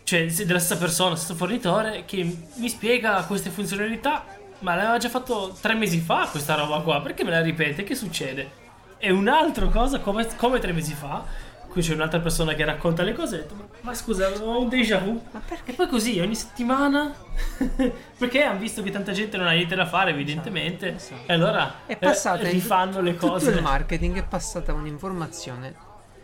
cioè 0.04 0.26
della 0.26 0.60
stessa 0.60 0.78
persona, 0.78 1.18
stesso 1.18 1.36
fornitore, 1.36 2.06
che 2.06 2.38
mi 2.56 2.70
spiega 2.70 3.24
queste 3.26 3.50
funzionalità. 3.50 4.24
Ma 4.60 4.74
l'aveva 4.74 4.98
già 4.98 5.10
fatto 5.10 5.56
tre 5.60 5.74
mesi 5.74 6.00
fa 6.00 6.28
questa 6.32 6.56
roba 6.56 6.80
qua. 6.80 7.02
Perché 7.02 7.26
me 7.26 7.32
la 7.32 7.42
ripete? 7.42 7.84
Che 7.84 7.94
succede? 7.94 8.64
È 8.98 9.10
un'altra 9.10 9.68
cosa 9.68 10.00
come, 10.00 10.26
come 10.38 10.60
tre 10.60 10.72
mesi 10.72 10.94
fa. 10.94 11.26
Qui 11.76 11.84
c'è 11.84 11.94
un'altra 11.94 12.22
persona 12.22 12.54
che 12.54 12.64
racconta 12.64 13.04
le 13.04 13.12
cose. 13.12 13.36
ho 13.36 13.40
detto, 13.40 13.56
Ma, 13.56 13.66
ma 13.82 13.94
scusa, 13.94 14.30
ho 14.32 14.62
un 14.62 14.70
déjà 14.70 15.00
vu. 15.00 15.22
Ma 15.32 15.42
perché? 15.46 15.72
E 15.72 15.74
poi 15.74 15.90
così 15.90 16.18
ogni 16.22 16.34
settimana. 16.34 17.14
perché 18.18 18.44
hanno 18.44 18.60
visto 18.60 18.82
che 18.82 18.92
tanta 18.92 19.12
gente 19.12 19.36
non 19.36 19.48
ha 19.48 19.52
niente 19.52 19.76
da 19.76 19.86
fare, 19.86 20.12
evidentemente. 20.12 20.96
esatto. 20.96 21.24
E 21.30 21.34
allora 21.34 21.80
È 21.86 21.98
passata 21.98 22.44
eh, 22.44 22.52
rifanno 22.52 23.02
le 23.02 23.16
tutto 23.18 23.34
cose. 23.34 23.52
il 23.52 23.62
marketing 23.62 24.16
è 24.20 24.24
passata 24.24 24.72
un'informazione, 24.72 25.76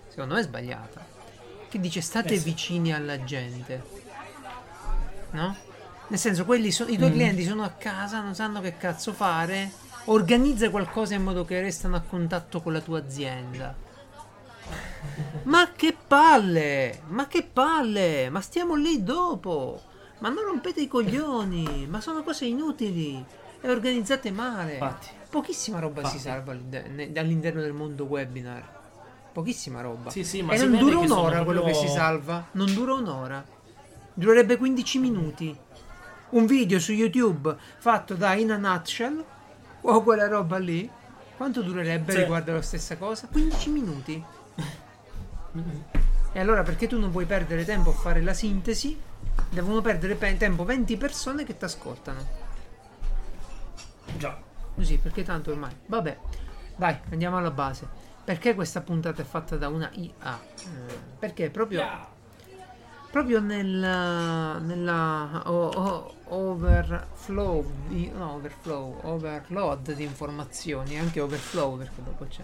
secondo 0.07 0.35
me 0.35 0.41
sbagliata, 0.41 1.05
che 1.67 1.79
dice 1.81 1.99
state 1.99 2.35
Eh 2.35 2.37
sì. 2.37 2.43
vicini 2.45 2.93
alla 2.93 3.21
gente. 3.21 3.83
No? 5.31 5.53
Nel 6.07 6.19
senso, 6.19 6.45
quelli 6.45 6.71
so- 6.71 6.87
i 6.87 6.95
tuoi 6.95 7.09
Mm. 7.09 7.13
clienti 7.13 7.43
sono 7.43 7.63
a 7.63 7.71
casa, 7.77 8.21
non 8.21 8.35
sanno 8.35 8.61
che 8.61 8.77
cazzo 8.77 9.11
fare. 9.11 9.69
Organizza 10.05 10.69
qualcosa 10.69 11.13
in 11.13 11.23
modo 11.23 11.43
che 11.43 11.59
restano 11.59 11.97
a 11.97 12.01
contatto 12.01 12.61
con 12.61 12.71
la 12.71 12.79
tua 12.79 12.99
azienda. 12.99 13.75
Ma 15.43 15.69
che 15.75 15.95
palle! 16.07 17.01
Ma 17.07 17.27
che 17.27 17.43
palle! 17.43 18.29
Ma 18.29 18.41
stiamo 18.41 18.75
lì 18.75 19.03
dopo! 19.03 19.81
Ma 20.19 20.29
non 20.29 20.43
rompete 20.45 20.81
i 20.81 20.87
coglioni! 20.87 21.87
Ma 21.89 21.99
sono 22.01 22.23
cose 22.23 22.45
inutili! 22.45 23.23
E 23.61 23.69
organizzate 23.69 24.31
male! 24.31 24.73
Infatti. 24.73 25.07
Pochissima 25.29 25.79
roba 25.79 26.03
si 26.05 26.15
Infatti. 26.17 26.19
salva 26.23 26.51
all'inde- 26.51 26.87
ne- 26.89 27.11
all'interno 27.19 27.61
del 27.61 27.73
mondo 27.73 28.03
webinar. 28.05 28.79
Pochissima 29.31 29.81
roba. 29.81 30.09
Sì, 30.09 30.23
sì, 30.25 30.41
ma 30.41 30.53
e 30.53 30.57
si 30.57 30.67
non 30.67 30.77
dura 30.79 30.99
che 30.99 31.05
un'ora 31.05 31.43
quello 31.43 31.63
che 31.63 31.71
proprio- 31.71 31.87
si 31.89 31.93
salva. 31.95 32.47
Non 32.51 32.73
dura 32.73 32.93
un'ora. 32.95 33.43
Durerebbe 34.13 34.57
15 34.57 34.99
minuti. 34.99 35.57
Un 36.31 36.45
video 36.45 36.79
su 36.79 36.91
YouTube 36.91 37.55
fatto 37.77 38.13
da 38.15 38.33
In 38.33 38.51
a 38.51 38.57
Nutshell 38.57 39.23
o 39.81 40.03
quella 40.03 40.27
roba 40.27 40.57
lì. 40.57 40.89
Quanto 41.37 41.61
durerebbe 41.61 42.11
Sì. 42.11 42.17
riguardo 42.19 42.51
alla 42.51 42.61
stessa 42.61 42.97
cosa? 42.97 43.27
15 43.31 43.69
minuti. 43.69 44.21
E 46.33 46.39
allora 46.39 46.63
perché 46.63 46.87
tu 46.87 46.97
non 46.99 47.11
puoi 47.11 47.25
perdere 47.25 47.65
tempo 47.65 47.89
a 47.89 47.93
fare 47.93 48.21
la 48.21 48.33
sintesi? 48.33 48.99
Devono 49.49 49.81
perdere 49.81 50.15
pe- 50.15 50.37
tempo 50.37 50.63
20 50.63 50.95
persone 50.97 51.43
che 51.43 51.57
ti 51.57 51.65
ascoltano. 51.65 52.25
Già. 54.17 54.37
Così, 54.75 54.97
perché 54.97 55.23
tanto 55.23 55.51
ormai. 55.51 55.71
Vabbè, 55.85 56.17
dai, 56.77 56.97
andiamo 57.11 57.37
alla 57.37 57.51
base. 57.51 57.87
Perché 58.23 58.55
questa 58.55 58.81
puntata 58.81 59.21
è 59.21 59.25
fatta 59.25 59.57
da 59.57 59.67
una 59.67 59.89
IA? 59.93 60.39
Eh, 60.63 60.97
perché 61.19 61.49
proprio, 61.49 61.79
Yeah. 61.79 62.07
proprio 63.11 63.39
nella, 63.41 64.57
nella 64.59 65.41
o- 65.51 65.67
o- 65.69 66.13
overflow, 66.25 67.69
di, 67.87 68.09
no, 68.09 68.33
overflow, 68.35 68.99
overload 69.03 69.93
di 69.93 70.03
informazioni, 70.03 70.97
anche 70.97 71.19
overflow 71.19 71.77
perché 71.77 72.01
dopo 72.03 72.25
c'è. 72.29 72.43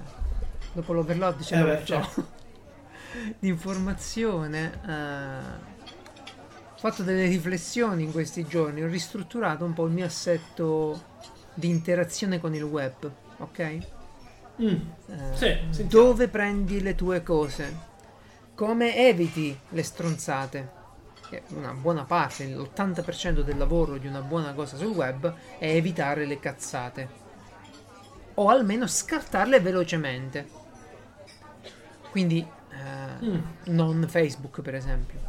Dopo 0.78 0.94
l'overload 0.94 1.42
c'è 1.42 1.56
Eh 1.56 1.60
l'overflow. 1.60 2.06
di 3.40 3.48
informazione. 3.48 4.80
eh, 4.88 5.76
ho 6.74 6.80
fatto 6.80 7.02
delle 7.02 7.26
riflessioni 7.26 8.04
in 8.04 8.12
questi 8.12 8.46
giorni, 8.46 8.84
ho 8.84 8.88
ristrutturato 8.88 9.66
un 9.66 9.74
po' 9.74 9.88
il 9.88 9.92
mio 9.92 10.06
assetto 10.06 11.02
di 11.56 11.68
interazione 11.68 12.40
con 12.40 12.54
il 12.54 12.62
web, 12.62 13.12
ok? 13.38 13.78
Mm. 14.62 14.76
Eh, 15.08 15.60
Sì, 15.72 15.88
dove 15.88 16.28
prendi 16.28 16.80
le 16.84 16.94
tue 16.94 17.24
cose? 17.24 17.76
Come 18.54 18.96
eviti 18.96 19.58
le 19.70 19.84
stronzate? 19.84 20.76
che 21.28 21.42
una 21.56 21.74
buona 21.74 22.04
parte, 22.06 22.46
l'80% 22.46 23.42
del 23.42 23.58
lavoro 23.58 23.98
di 23.98 24.06
una 24.08 24.22
buona 24.22 24.54
cosa 24.54 24.78
sul 24.78 24.94
web 24.96 25.34
è 25.58 25.68
evitare 25.76 26.26
le 26.26 26.40
cazzate. 26.40 27.10
O 28.36 28.48
almeno 28.50 28.86
scartarle 28.86 29.60
velocemente. 29.60 30.57
Quindi 32.12 32.46
eh, 32.72 33.26
Mm. 33.26 33.40
non 33.68 34.06
Facebook 34.08 34.62
per 34.62 34.76
esempio. 34.76 35.20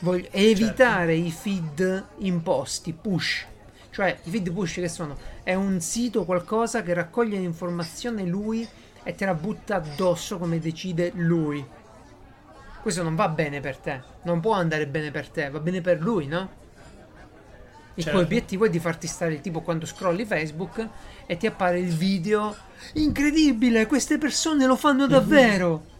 Voglio 0.00 0.26
evitare 0.32 1.14
i 1.14 1.30
feed 1.30 2.04
imposti, 2.18 2.92
push. 2.92 3.46
Cioè 3.90 4.18
i 4.24 4.30
feed 4.30 4.50
push 4.52 4.74
che 4.74 4.88
sono? 4.88 5.16
È 5.44 5.54
un 5.54 5.80
sito 5.80 6.24
qualcosa 6.24 6.82
che 6.82 6.92
raccoglie 6.94 7.38
l'informazione 7.38 8.24
lui 8.24 8.66
e 9.04 9.14
te 9.14 9.24
la 9.24 9.34
butta 9.34 9.76
addosso 9.76 10.38
come 10.38 10.58
decide 10.58 11.12
lui. 11.14 11.64
Questo 12.80 13.02
non 13.04 13.14
va 13.14 13.28
bene 13.28 13.60
per 13.60 13.76
te, 13.76 14.02
non 14.22 14.40
può 14.40 14.54
andare 14.54 14.88
bene 14.88 15.12
per 15.12 15.28
te, 15.28 15.48
va 15.50 15.60
bene 15.60 15.80
per 15.80 16.00
lui, 16.00 16.26
no? 16.26 16.60
Il 17.94 18.02
Certo. 18.02 18.18
tuo 18.18 18.26
obiettivo 18.26 18.64
è 18.64 18.70
di 18.70 18.80
farti 18.80 19.06
stare 19.06 19.40
tipo 19.40 19.60
quando 19.60 19.86
scrolli 19.86 20.24
Facebook 20.24 20.88
e 21.26 21.36
ti 21.36 21.46
appare 21.46 21.78
il 21.78 21.92
video 21.94 22.56
incredibile, 22.94 23.86
queste 23.86 24.18
persone 24.18 24.66
lo 24.66 24.74
fanno 24.76 25.06
davvero. 25.06 25.90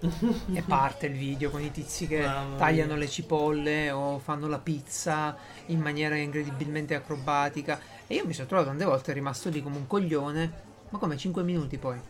e 0.52 0.62
parte 0.62 1.06
il 1.06 1.16
video 1.16 1.50
con 1.50 1.60
i 1.60 1.70
tizi 1.70 2.06
che 2.06 2.20
Mamma 2.20 2.56
tagliano 2.56 2.92
mia. 2.92 3.00
le 3.00 3.08
cipolle 3.08 3.90
o 3.90 4.18
fanno 4.18 4.48
la 4.48 4.58
pizza 4.58 5.36
in 5.66 5.80
maniera 5.80 6.16
incredibilmente 6.16 6.94
acrobatica. 6.94 7.78
E 8.06 8.14
io 8.14 8.26
mi 8.26 8.32
sono 8.32 8.46
trovato 8.46 8.68
tante 8.68 8.84
volte 8.84 9.12
rimasto 9.12 9.48
lì 9.50 9.62
come 9.62 9.76
un 9.76 9.86
coglione. 9.86 10.68
Ma 10.88 10.98
come 10.98 11.16
5 11.16 11.42
minuti 11.42 11.78
poi? 11.78 12.00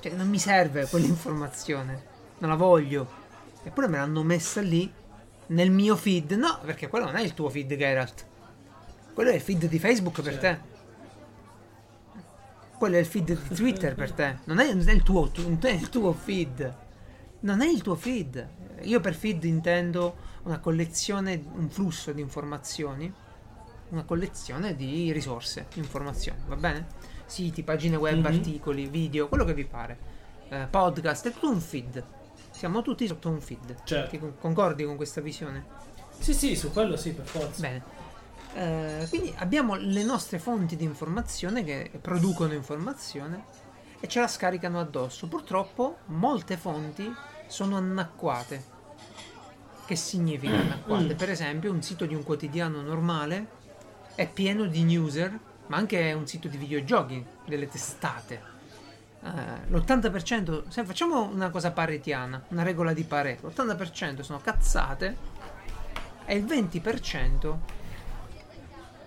Cioè, 0.00 0.12
non 0.12 0.28
mi 0.28 0.38
serve 0.38 0.86
quell'informazione. 0.86 2.02
Non 2.38 2.50
la 2.50 2.56
voglio. 2.56 3.22
Eppure 3.62 3.88
me 3.88 3.96
l'hanno 3.96 4.22
messa 4.22 4.60
lì 4.60 4.92
nel 5.46 5.70
mio 5.70 5.96
feed. 5.96 6.32
No, 6.32 6.60
perché 6.64 6.88
quello 6.88 7.06
non 7.06 7.16
è 7.16 7.22
il 7.22 7.32
tuo 7.32 7.48
feed, 7.48 7.74
Geralt. 7.74 8.26
Quello 9.14 9.30
è 9.30 9.34
il 9.34 9.40
feed 9.40 9.66
di 9.66 9.78
Facebook 9.78 10.20
per 10.20 10.38
te. 10.38 10.73
Quello 12.84 12.98
è 12.98 13.00
il 13.00 13.06
feed 13.06 13.48
di 13.48 13.54
Twitter 13.54 13.94
per 13.94 14.12
te. 14.12 14.40
Non 14.44 14.58
è, 14.58 14.74
non 14.74 14.86
è 14.86 14.92
il 14.92 15.02
tuo, 15.02 15.30
tu- 15.30 15.40
non 15.48 15.58
è 15.62 15.70
il 15.70 15.88
tuo 15.88 16.12
feed. 16.12 16.76
Non 17.40 17.62
è 17.62 17.66
il 17.66 17.80
tuo 17.80 17.94
feed. 17.94 18.46
Io 18.82 19.00
per 19.00 19.14
feed 19.14 19.42
intendo 19.44 20.14
una 20.42 20.58
collezione, 20.58 21.42
un 21.54 21.70
flusso 21.70 22.12
di 22.12 22.20
informazioni. 22.20 23.10
Una 23.88 24.02
collezione 24.04 24.76
di 24.76 25.10
risorse, 25.12 25.68
informazioni, 25.76 26.40
va 26.46 26.56
bene? 26.56 26.86
Siti, 27.24 27.62
pagine 27.62 27.96
web, 27.96 28.18
Mhm. 28.18 28.26
articoli, 28.26 28.86
video, 28.86 29.28
quello 29.28 29.46
che 29.46 29.54
vi 29.54 29.64
pare. 29.64 29.96
Eh, 30.50 30.66
podcast, 30.68 31.28
è 31.28 31.32
tutto 31.32 31.48
un 31.48 31.60
feed. 31.62 32.04
Siamo 32.50 32.82
tutti 32.82 33.06
sotto 33.06 33.30
un 33.30 33.40
feed. 33.40 33.76
Certo. 33.84 34.10
Ti 34.10 34.18
con- 34.18 34.34
concordi 34.38 34.84
con 34.84 34.96
questa 34.96 35.22
visione? 35.22 35.64
Sì, 36.18 36.34
sì, 36.34 36.54
su 36.54 36.70
quello 36.70 36.96
sì, 36.96 37.12
per 37.14 37.24
forza. 37.24 37.62
Bene. 37.62 37.93
Eh, 38.54 39.06
quindi 39.08 39.34
abbiamo 39.38 39.74
le 39.74 40.04
nostre 40.04 40.38
fonti 40.38 40.76
di 40.76 40.84
informazione 40.84 41.64
che 41.64 41.90
producono 42.00 42.52
informazione 42.52 43.62
e 43.98 44.06
ce 44.06 44.20
la 44.20 44.28
scaricano 44.28 44.78
addosso. 44.78 45.26
Purtroppo 45.26 45.98
molte 46.06 46.56
fonti 46.56 47.12
sono 47.48 47.76
annacquate. 47.76 48.72
Che 49.84 49.96
significa 49.96 50.54
annacquate? 50.54 51.14
Mm. 51.14 51.16
Per 51.16 51.30
esempio, 51.30 51.72
un 51.72 51.82
sito 51.82 52.06
di 52.06 52.14
un 52.14 52.22
quotidiano 52.22 52.80
normale 52.80 53.62
è 54.14 54.28
pieno 54.28 54.66
di 54.66 54.84
newser, 54.84 55.36
ma 55.66 55.76
anche 55.76 56.12
un 56.12 56.26
sito 56.26 56.46
di 56.46 56.56
videogiochi, 56.56 57.24
delle 57.44 57.68
testate. 57.68 58.52
Eh, 59.22 59.68
l'80%, 59.68 60.68
se 60.68 60.84
facciamo 60.84 61.22
una 61.22 61.50
cosa 61.50 61.72
paretiana, 61.72 62.44
una 62.48 62.62
regola 62.62 62.92
di 62.92 63.02
Pareto, 63.02 63.48
l'80% 63.48 64.20
sono 64.20 64.38
cazzate 64.38 65.16
e 66.24 66.36
il 66.36 66.44
20% 66.44 67.56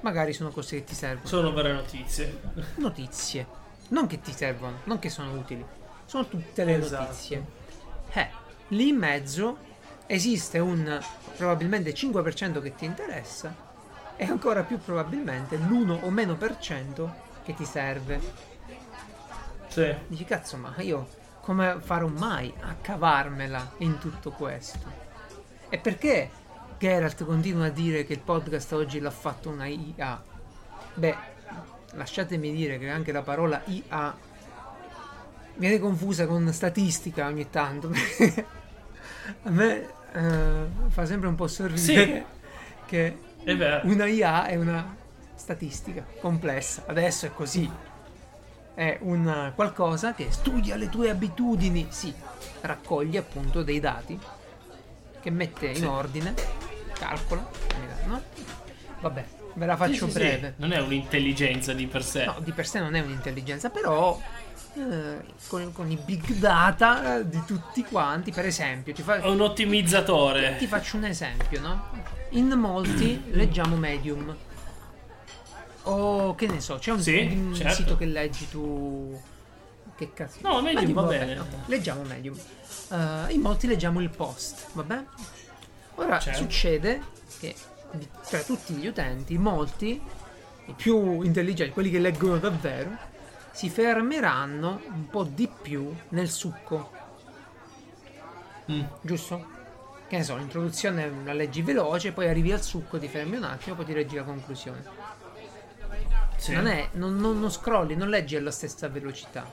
magari 0.02 0.34
sono 0.34 0.50
cose 0.50 0.78
che 0.78 0.84
ti 0.84 0.95
servono. 0.95 1.28
Sono 1.28 1.54
vere 1.54 1.74
notizie. 1.74 2.39
Notizie. 2.76 3.48
Non 3.89 4.08
che 4.08 4.20
ti 4.22 4.34
servono, 4.34 4.80
non 4.86 5.00
che 5.00 5.10
sono 5.10 5.32
utili. 5.34 5.66
Sono 6.06 6.28
tutte 6.28 6.64
le 6.64 6.78
Esatto. 6.78 7.04
notizie. 7.04 7.45
Eh, 8.14 8.30
lì 8.70 8.89
in 8.89 8.98
mezzo 8.98 9.58
esiste 10.08 10.60
un 10.60 11.00
probabilmente 11.36 11.93
5% 11.93 12.62
che 12.62 12.76
ti 12.76 12.86
interessa 12.86 13.54
e 14.16 14.26
ancora 14.26 14.64
più 14.64 14.80
probabilmente 14.80 15.58
l'1 15.58 16.00
o 16.04 16.10
meno 16.10 16.36
per 16.36 16.58
cento 16.60 17.14
che 17.43 17.54
ti 17.54 17.66
serve. 17.66 18.20
Sì. 19.68 19.93
Dici 20.08 20.26
cazzo, 20.26 20.58
ma 20.58 20.74
io 20.80 21.08
come 21.41 21.78
farò 21.80 22.08
mai 22.08 22.54
a 22.62 22.76
cavarmela 22.82 23.74
in 23.80 24.00
tutto 24.00 24.32
questo? 24.32 25.06
E 25.70 25.78
perché 25.78 26.30
Geralt 26.80 27.26
continua 27.26 27.66
a 27.66 27.70
dire 27.70 28.06
che 28.06 28.14
il 28.14 28.20
podcast 28.20 28.72
oggi 28.74 29.00
l'ha 29.00 29.10
fatto 29.12 29.50
una 29.50 29.66
IA? 29.66 30.22
Beh, 30.94 31.16
lasciatemi 31.94 32.54
dire 32.54 32.78
che 32.78 32.90
anche 32.90 33.12
la 33.12 33.24
parola 33.24 33.62
IA 33.66 34.16
viene 35.56 35.80
confusa 35.80 36.28
con 36.28 36.52
statistica 36.54 37.26
ogni 37.26 37.50
tanto. 37.50 37.90
a 39.44 39.50
me 39.50 39.90
eh, 40.14 40.66
fa 40.90 41.06
sempre 41.06 41.28
un 41.28 41.36
po' 41.36 41.48
sorridere 41.48 42.26
che 42.86 43.18
È 43.44 43.56
vero. 43.56 43.88
una 43.88 44.06
IA 44.06 44.46
è 44.46 44.56
una 44.56 44.96
statistica 45.36 46.06
complessa. 46.20 46.84
Adesso 46.86 47.26
è 47.26 47.34
così. 47.34 47.70
È 48.76 49.00
un 49.02 49.52
qualcosa 49.56 50.14
che 50.14 50.28
studia 50.30 50.76
le 50.76 50.90
tue 50.90 51.10
abitudini. 51.10 51.88
Sì, 51.90 52.14
raccoglie 52.62 53.18
appunto 53.18 53.64
dei 53.64 53.80
dati 53.80 54.20
che 55.20 55.32
mette 55.32 55.66
in 55.70 55.76
Sì. 55.78 55.84
ordine, 55.84 56.36
calcola, 56.98 57.48
no? 58.06 58.22
Vabbè, 59.00 59.26
ve 59.54 59.66
la 59.66 59.76
faccio 59.78 59.93
Sì, 59.93 60.00
sì, 60.06 60.12
sì. 60.12 60.18
breve. 60.18 60.54
Non 60.58 60.72
è 60.72 60.80
un'intelligenza 60.80 61.74
di 61.74 61.88
per 61.88 62.04
sé. 62.04 62.26
No, 62.26 62.36
di 62.39 62.52
per 62.52 62.68
sé 62.68 62.80
non 62.80 62.95
è 62.95 63.00
un'intelligenza, 63.00 63.70
però 63.70 64.20
eh, 64.76 65.18
con, 65.48 65.72
con 65.72 65.89
i 65.91 65.98
big 66.04 66.34
data 66.34 67.18
eh, 67.20 67.30
di 67.30 67.41
tutti 67.45 67.84
quanti, 67.84 68.32
per 68.32 68.45
esempio, 68.45 68.93
ti, 68.93 69.02
fa- 69.02 69.22
È 69.22 69.28
un 69.28 69.41
ottimizzatore. 69.41 70.56
ti 70.58 70.68
faccio 70.68 70.98
un 70.98 71.06
esempio, 71.06 71.62
no? 71.62 71.89
In 72.32 72.48
molti 72.50 73.24
leggiamo 73.32 73.76
Medium. 73.76 74.36
O 75.84 76.36
che 76.36 76.48
ne 76.48 76.60
so, 76.60 76.78
c'è 76.78 76.91
un, 76.91 77.00
Sì, 77.02 77.18
un 77.32 77.54
certo. 77.56 77.74
sito 77.76 77.98
che 77.98 78.06
leggi 78.06 78.50
tu. 78.50 79.20
Che 79.95 80.12
cazzo? 80.14 80.39
No, 80.41 80.62
Medium 80.62 80.91
va 80.93 81.04
bene. 81.04 81.39
ok, 81.39 81.48
leggiamo 81.68 82.02
Medium. 82.04 82.38
Eh, 82.91 83.34
in 83.34 83.39
molti 83.41 83.68
leggiamo 83.68 84.02
il 84.02 84.10
post, 84.10 84.68
vabbè? 84.74 85.04
Ora 86.00 86.20
Certo. 86.20 86.39
succede 86.39 87.02
che 87.39 87.56
tra 88.30 88.39
tutti 88.41 88.74
gli 88.74 88.88
utenti, 88.88 89.38
molti, 89.38 90.02
i 90.66 90.74
più 90.74 91.22
intelligenti, 91.22 91.74
quelli 91.74 91.89
che 91.89 92.00
leggono 92.00 92.38
davvero, 92.38 92.89
si 93.52 93.70
fermeranno 93.70 94.82
un 94.88 95.10
po' 95.10 95.24
di 95.24 95.50
più 95.62 95.93
nel 96.10 96.30
succo 96.30 96.91
Mm. 98.70 98.84
giusto? 99.02 99.45
Che 100.10 100.18
ne 100.18 100.24
so, 100.24 100.36
l'introduzione 100.36 101.10
la 101.24 101.32
leggi 101.34 101.62
veloce, 101.62 102.12
poi 102.12 102.28
arrivi 102.28 102.52
al 102.52 102.62
succo, 102.62 103.00
ti 103.00 103.08
fermi 103.08 103.38
un 103.38 103.43
attimo, 103.45 103.76
poi 103.78 103.86
ti 103.86 103.93
leggi 103.93 104.16
la 104.18 104.24
conclusione. 104.24 104.84
Sì. 106.36 106.54
Non 106.54 106.68
è, 106.68 106.89
non, 106.93 107.16
non- 107.16 107.39
non 107.39 107.50
scrolli, 107.50 107.95
non 107.95 108.10
leggi 108.10 108.36
alla 108.36 108.52
stessa 108.52 108.89
velocità. 108.89 109.50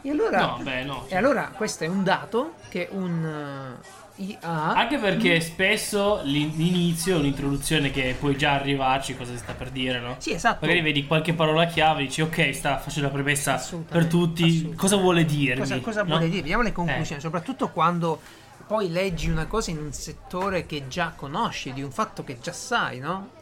E 0.00 0.10
allora, 0.10 0.46
No, 0.46 0.58
beh, 0.62 0.84
no. 0.84 1.04
e 1.08 1.16
allora 1.16 1.52
questo 1.54 1.84
è 1.84 1.86
un 1.88 2.02
dato 2.02 2.54
che 2.70 2.88
un 2.90 3.76
IA 4.16 4.74
Anche 4.74 4.98
perché 4.98 5.40
spesso 5.40 6.20
l'in- 6.24 6.52
l'inizio 6.56 7.16
è 7.16 7.18
un'introduzione 7.18 7.90
che 7.90 8.14
puoi 8.18 8.36
già 8.36 8.52
arrivarci 8.52 9.16
cosa 9.16 9.32
si 9.32 9.38
sta 9.38 9.52
per 9.54 9.70
dire, 9.70 10.00
no? 10.00 10.16
Sì, 10.18 10.32
esatto. 10.32 10.58
Magari 10.66 10.82
vedi 10.82 11.06
qualche 11.06 11.32
parola 11.32 11.66
chiave 11.66 12.02
e 12.02 12.06
dici 12.06 12.20
ok, 12.20 12.54
sta 12.54 12.78
facendo 12.78 13.08
la 13.08 13.14
premessa 13.14 13.62
per 13.88 14.06
tutti, 14.06 14.74
cosa 14.74 14.96
vuole 14.96 15.24
dirmi? 15.24 15.60
Cosa, 15.60 15.80
cosa 15.80 16.02
no? 16.02 16.08
vuole 16.08 16.28
dire? 16.28 16.42
Vediamo 16.42 16.62
le 16.62 16.72
conclusioni, 16.72 17.18
Eh. 17.20 17.22
soprattutto 17.24 17.70
quando 17.70 18.20
poi 18.66 18.90
leggi 18.90 19.28
una 19.28 19.46
cosa 19.46 19.70
in 19.70 19.78
un 19.78 19.92
settore 19.92 20.66
che 20.66 20.88
già 20.88 21.12
conosci, 21.16 21.72
di 21.72 21.82
un 21.82 21.90
fatto 21.90 22.22
che 22.24 22.38
già 22.40 22.52
sai, 22.52 22.98
no? 22.98 23.40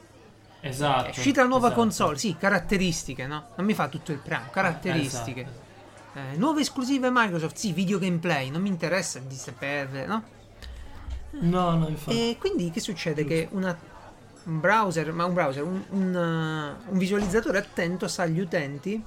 Esatto. 0.61 1.07
È 1.07 1.11
uscita 1.11 1.43
la 1.43 1.49
nuova 1.49 1.67
esatto. 1.69 1.81
console, 1.81 2.19
sì, 2.19 2.37
caratteristiche, 2.39 3.27
no? 3.27 3.45
Non 3.57 3.67
mi 3.67 3.75
fa 3.75 3.89
tutto 3.89 4.13
il 4.13 4.19
preambolo, 4.19 4.53
caratteristiche. 4.53 5.41
Esatto. 5.41 5.69
Eh, 6.33 6.37
nuove 6.37 6.63
esclusive 6.63 7.09
Microsoft, 7.11 7.57
sì, 7.57 7.73
video 7.73 7.99
gameplay, 7.99 8.51
non 8.51 8.61
mi 8.61 8.69
interessa 8.69 9.21
di 9.21 9.35
sapere, 9.37 10.07
no? 10.07 10.23
No, 11.33 11.77
no, 11.77 11.89
infatti. 11.89 12.31
E 12.31 12.37
quindi 12.39 12.71
che 12.71 12.81
succede? 12.81 13.25
Che 13.25 13.49
una, 13.53 13.77
un 14.45 14.61
browser, 14.61 15.13
ma 15.13 15.25
un 15.25 15.33
browser, 15.35 15.63
un, 15.63 15.83
un, 15.91 16.15
un 16.89 16.99
visualizzatore 16.99 17.59
attento 17.59 18.09
sa 18.09 18.25
agli 18.25 18.41
utenti 18.41 19.03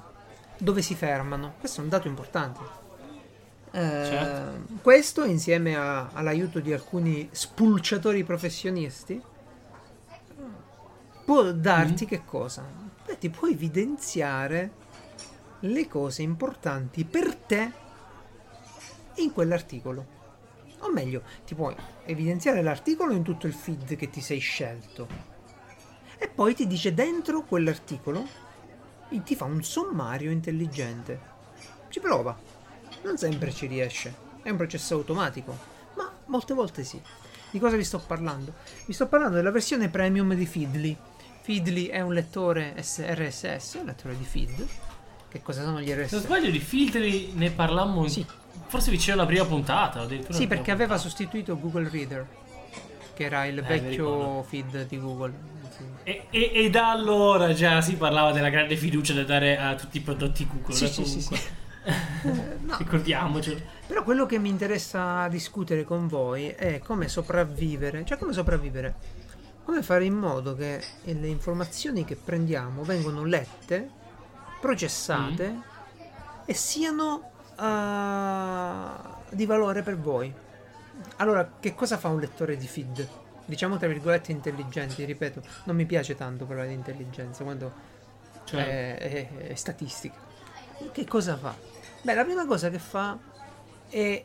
dove 0.57 0.81
si 0.81 0.95
fermano. 0.95 1.55
Questo 1.59 1.81
è 1.81 1.83
un 1.83 1.89
dato 1.89 2.07
importante. 2.07 2.59
Eh, 3.71 3.79
Certo. 3.79 4.73
Questo 4.81 5.23
insieme 5.25 5.75
a- 5.75 6.09
all'aiuto 6.13 6.59
di 6.59 6.71
alcuni 6.71 7.27
spulciatori 7.31 8.23
professionisti 8.23 9.21
può 11.25 11.43
darti 11.51 12.05
che 12.05 12.23
cosa? 12.25 12.63
Beh, 13.05 13.17
ti 13.17 13.29
può 13.29 13.47
evidenziare 13.47 14.71
le 15.61 15.87
cose 15.87 16.21
importanti 16.21 17.03
per 17.05 17.35
te 17.35 17.71
in 19.15 19.31
quell'articolo. 19.31 20.21
O 20.83 20.91
meglio, 20.91 21.23
ti 21.45 21.55
puoi 21.55 21.75
evidenziare 22.05 22.61
l'articolo 22.61 23.13
in 23.13 23.23
tutto 23.23 23.47
il 23.47 23.53
feed 23.53 23.95
che 23.95 24.09
ti 24.09 24.21
sei 24.21 24.39
scelto. 24.39 25.07
E 26.17 26.27
poi 26.27 26.53
ti 26.53 26.67
dice 26.67 26.93
dentro 26.93 27.43
quell'articolo, 27.43 28.25
e 29.09 29.23
ti 29.23 29.35
fa 29.35 29.45
un 29.45 29.63
sommario 29.63 30.31
intelligente. 30.31 31.19
Ci 31.89 31.99
prova. 31.99 32.37
Non 33.03 33.17
sempre 33.17 33.51
ci 33.51 33.67
riesce. 33.67 34.13
È 34.41 34.49
un 34.49 34.57
processo 34.57 34.95
automatico, 34.95 35.57
ma 35.95 36.11
molte 36.25 36.53
volte 36.53 36.83
sì. 36.83 37.01
Di 37.51 37.59
cosa 37.59 37.75
vi 37.75 37.83
sto 37.83 37.99
parlando? 37.99 38.53
Vi 38.85 38.93
sto 38.93 39.07
parlando 39.07 39.35
della 39.35 39.51
versione 39.51 39.89
premium 39.89 40.33
di 40.33 40.45
Feedly. 40.45 40.97
Feedly 41.41 41.87
è 41.87 42.01
un 42.01 42.13
lettore 42.13 42.73
RSS, 42.77 43.73
un 43.79 43.85
lettore 43.85 44.17
di 44.17 44.23
feed. 44.23 44.67
Che 45.29 45.41
cosa 45.41 45.61
sono 45.63 45.81
gli 45.81 45.87
Se 45.87 45.95
non 45.95 46.05
RSS? 46.05 46.19
sbaglio 46.23 46.49
di 46.49 46.59
filtri 46.59 47.31
ne 47.33 47.51
parlammo 47.51 48.07
Sì. 48.07 48.25
Forse 48.67 48.91
vicino 48.91 49.15
alla 49.15 49.25
prima 49.25 49.45
puntata. 49.45 50.01
addirittura 50.01 50.33
Sì, 50.33 50.47
perché 50.47 50.71
aveva 50.71 50.97
sostituito 50.97 51.59
Google 51.59 51.89
Reader, 51.89 52.27
che 53.13 53.23
era 53.23 53.45
il 53.45 53.55
mi 53.55 53.61
vecchio 53.61 54.43
feed 54.43 54.87
di 54.87 54.99
Google. 54.99 55.51
E, 56.03 56.27
e- 56.29 56.51
e 56.53 56.69
da 56.69 56.91
allora 56.91 57.53
già 57.53 57.81
si 57.81 57.95
parlava 57.95 58.31
della 58.31 58.49
grande 58.49 58.75
fiducia 58.75 59.13
da 59.13 59.23
dare 59.23 59.57
a 59.57 59.75
tutti 59.75 59.97
i 59.97 60.01
prodotti 60.01 60.47
Google. 60.47 60.75
Sì, 60.75 60.83
eh, 60.85 60.87
sì, 60.87 61.05
sì, 61.05 61.21
sì. 61.21 61.33
Eh, 61.85 61.93
no, 62.61 62.75
Ricordiamocelo. 62.79 63.59
Però 63.87 64.03
quello 64.03 64.25
che 64.25 64.37
mi 64.39 64.49
interessa 64.49 65.27
discutere 65.27 65.83
con 65.83 66.07
voi 66.07 66.47
è 66.47 66.79
come 66.79 67.07
sopravvivere, 67.07 68.05
cioè 68.05 68.17
come 68.17 68.33
sopravvivere, 68.33 68.95
come 69.65 69.81
fare 69.81 70.05
in 70.05 70.13
modo 70.15 70.55
che 70.55 70.81
le 71.03 71.27
informazioni 71.27 72.05
che 72.05 72.15
prendiamo 72.15 72.83
vengano 72.83 73.23
lette, 73.23 73.89
processate 74.59 75.55
e 76.45 76.53
siano 76.53 77.31
eh, 77.59 79.35
di 79.35 79.45
valore 79.45 79.81
per 79.81 79.97
voi. 79.97 80.33
Allora, 81.17 81.49
che 81.59 81.73
cosa 81.75 81.97
fa 81.97 82.09
un 82.09 82.19
lettore 82.19 82.57
di 82.57 82.67
feed? 82.67 83.07
Diciamo 83.45 83.77
tra 83.77 83.87
virgolette 83.87 84.31
intelligenti, 84.31 85.03
ripeto, 85.03 85.41
non 85.65 85.75
mi 85.75 85.85
piace 85.85 86.15
tanto 86.15 86.45
parlare 86.45 86.69
di 86.69 86.73
intelligenza 86.75 87.43
quando 87.43 87.71
Cioè, 88.45 88.97
è, 88.97 88.97
è- 88.97 89.47
è 89.49 89.55
statistica. 89.55 90.15
Che 90.91 91.05
cosa 91.05 91.37
fa? 91.37 91.55
Beh, 92.01 92.13
la 92.13 92.23
prima 92.23 92.45
cosa 92.45 92.69
che 92.69 92.79
fa 92.79 93.17
è 93.89 94.23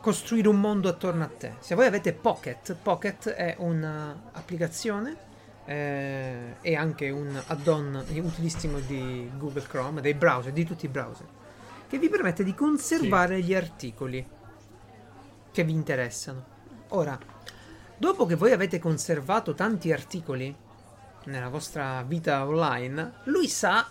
costruire 0.00 0.48
un 0.48 0.60
mondo 0.60 0.88
attorno 0.88 1.24
a 1.24 1.28
te. 1.28 1.54
Se 1.60 1.74
voi 1.74 1.86
avete 1.86 2.12
Pocket, 2.12 2.74
Pocket 2.82 3.30
è 3.30 3.54
un'applicazione 3.58 5.16
eh, 5.64 6.56
e 6.60 6.76
anche 6.76 7.08
un 7.08 7.40
add-on 7.46 8.04
utilissimo 8.10 8.78
di 8.80 9.30
Google 9.38 9.62
Chrome, 9.62 10.00
dei 10.02 10.12
browser, 10.14 10.52
di 10.52 10.64
tutti 10.64 10.84
i 10.84 10.88
browser, 10.88 11.26
che 11.88 11.98
vi 11.98 12.08
permette 12.08 12.44
di 12.44 12.54
conservare 12.54 13.40
gli 13.42 13.54
articoli 13.54 14.26
che 15.50 15.64
vi 15.64 15.72
interessano. 15.72 16.44
Ora, 16.88 17.18
dopo 17.96 18.26
che 18.26 18.34
voi 18.34 18.52
avete 18.52 18.78
conservato 18.78 19.54
tanti 19.54 19.92
articoli 19.92 20.54
nella 21.24 21.48
vostra 21.48 22.02
vita 22.02 22.46
online, 22.46 23.14
lui 23.24 23.48
sa 23.48 23.88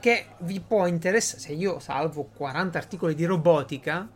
che 0.00 0.26
vi 0.38 0.60
può 0.60 0.86
interessare. 0.86 1.40
Se 1.40 1.52
io 1.52 1.78
salvo 1.78 2.24
40 2.24 2.78
articoli 2.78 3.14
di 3.14 3.24
robotica, 3.24 4.08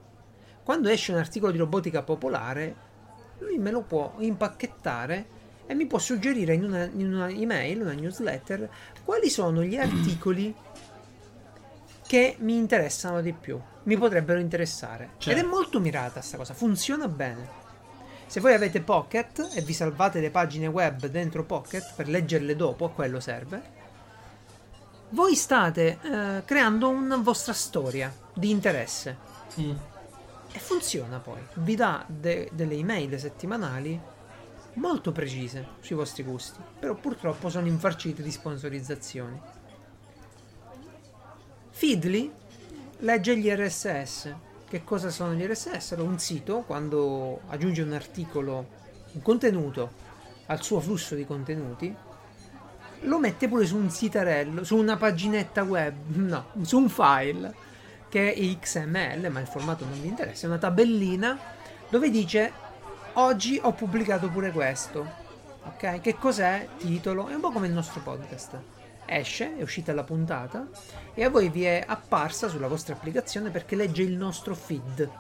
quando 0.62 0.88
esce 0.88 1.12
un 1.12 1.18
articolo 1.18 1.52
di 1.52 1.58
robotica 1.58 2.02
popolare, 2.02 2.74
lui 3.38 3.58
me 3.58 3.70
lo 3.70 3.82
può 3.82 4.14
impacchettare 4.18 5.34
e 5.66 5.74
mi 5.74 5.86
può 5.86 5.98
suggerire 5.98 6.54
in 6.54 6.64
una, 6.64 6.84
in 6.84 7.12
una 7.12 7.28
email, 7.28 7.82
una 7.82 7.92
newsletter, 7.92 8.68
quali 9.04 9.28
sono 9.28 9.62
gli 9.62 9.76
articoli 9.78 10.54
che 12.06 12.36
mi 12.40 12.56
interessano 12.56 13.20
di 13.20 13.32
più, 13.32 13.60
mi 13.84 13.96
potrebbero 13.96 14.38
interessare. 14.38 15.10
Certo. 15.18 15.30
Ed 15.30 15.44
è 15.44 15.46
molto 15.46 15.80
mirata 15.80 16.20
sta 16.20 16.36
cosa, 16.36 16.54
funziona 16.54 17.08
bene. 17.08 17.64
Se 18.26 18.40
voi 18.40 18.54
avete 18.54 18.80
Pocket 18.80 19.50
e 19.54 19.60
vi 19.60 19.72
salvate 19.72 20.20
le 20.20 20.30
pagine 20.30 20.66
web 20.66 21.06
dentro 21.06 21.44
Pocket 21.44 21.92
per 21.94 22.08
leggerle 22.08 22.56
dopo, 22.56 22.84
a 22.84 22.90
quello 22.90 23.20
serve. 23.20 23.74
Voi 25.10 25.36
state 25.36 25.98
eh, 26.02 26.42
creando 26.44 26.88
una 26.88 27.16
vostra 27.16 27.52
storia 27.52 28.12
di 28.34 28.50
interesse 28.50 29.16
mm. 29.60 29.76
e 30.52 30.58
funziona 30.58 31.18
poi. 31.18 31.40
Vi 31.54 31.76
dà 31.76 32.04
de- 32.08 32.50
delle 32.52 32.74
email 32.74 33.16
settimanali 33.18 34.00
molto 34.74 35.12
precise 35.12 35.66
sui 35.80 35.94
vostri 35.94 36.22
gusti, 36.22 36.60
però 36.78 36.94
purtroppo 36.94 37.48
sono 37.48 37.66
infarcite 37.66 38.22
di 38.22 38.30
sponsorizzazioni. 38.30 39.40
Feedly 41.78 42.32
legge 43.00 43.36
gli 43.36 43.50
RSS. 43.50 44.34
Che 44.66 44.82
cosa 44.82 45.10
sono 45.10 45.34
gli 45.34 45.44
RSS? 45.44 45.96
Un 45.98 46.18
sito, 46.18 46.62
quando 46.62 47.40
aggiunge 47.48 47.82
un 47.82 47.92
articolo, 47.92 48.66
un 49.12 49.20
contenuto 49.20 49.90
al 50.46 50.62
suo 50.62 50.80
flusso 50.80 51.14
di 51.14 51.26
contenuti, 51.26 51.94
lo 53.00 53.18
mette 53.18 53.46
pure 53.46 53.66
su 53.66 53.76
un 53.76 53.90
sitarello, 53.90 54.64
su 54.64 54.74
una 54.74 54.96
paginetta 54.96 55.64
web, 55.64 55.94
no, 56.16 56.46
su 56.62 56.78
un 56.78 56.88
file 56.88 57.54
che 58.08 58.32
è 58.32 58.58
XML, 58.58 59.28
ma 59.30 59.40
il 59.40 59.46
formato 59.46 59.84
non 59.84 60.00
vi 60.00 60.08
interessa, 60.08 60.46
è 60.46 60.48
una 60.48 60.58
tabellina 60.58 61.38
dove 61.90 62.08
dice 62.08 62.52
oggi 63.12 63.60
ho 63.62 63.74
pubblicato 63.74 64.30
pure 64.30 64.50
questo. 64.50 65.06
Ok? 65.64 66.00
Che 66.00 66.14
cos'è? 66.14 66.68
Titolo, 66.78 67.28
è 67.28 67.34
un 67.34 67.40
po' 67.40 67.50
come 67.50 67.66
il 67.66 67.74
nostro 67.74 68.00
podcast. 68.00 68.58
Esce, 69.04 69.58
è 69.58 69.62
uscita 69.62 69.92
la 69.92 70.02
puntata 70.04 70.66
e 71.18 71.24
a 71.24 71.30
voi 71.30 71.48
vi 71.48 71.64
è 71.64 71.82
apparsa 71.86 72.46
sulla 72.48 72.68
vostra 72.68 72.94
applicazione 72.94 73.48
perché 73.50 73.74
legge 73.74 74.02
il 74.02 74.12
nostro 74.16 74.54
feed. 74.54 75.10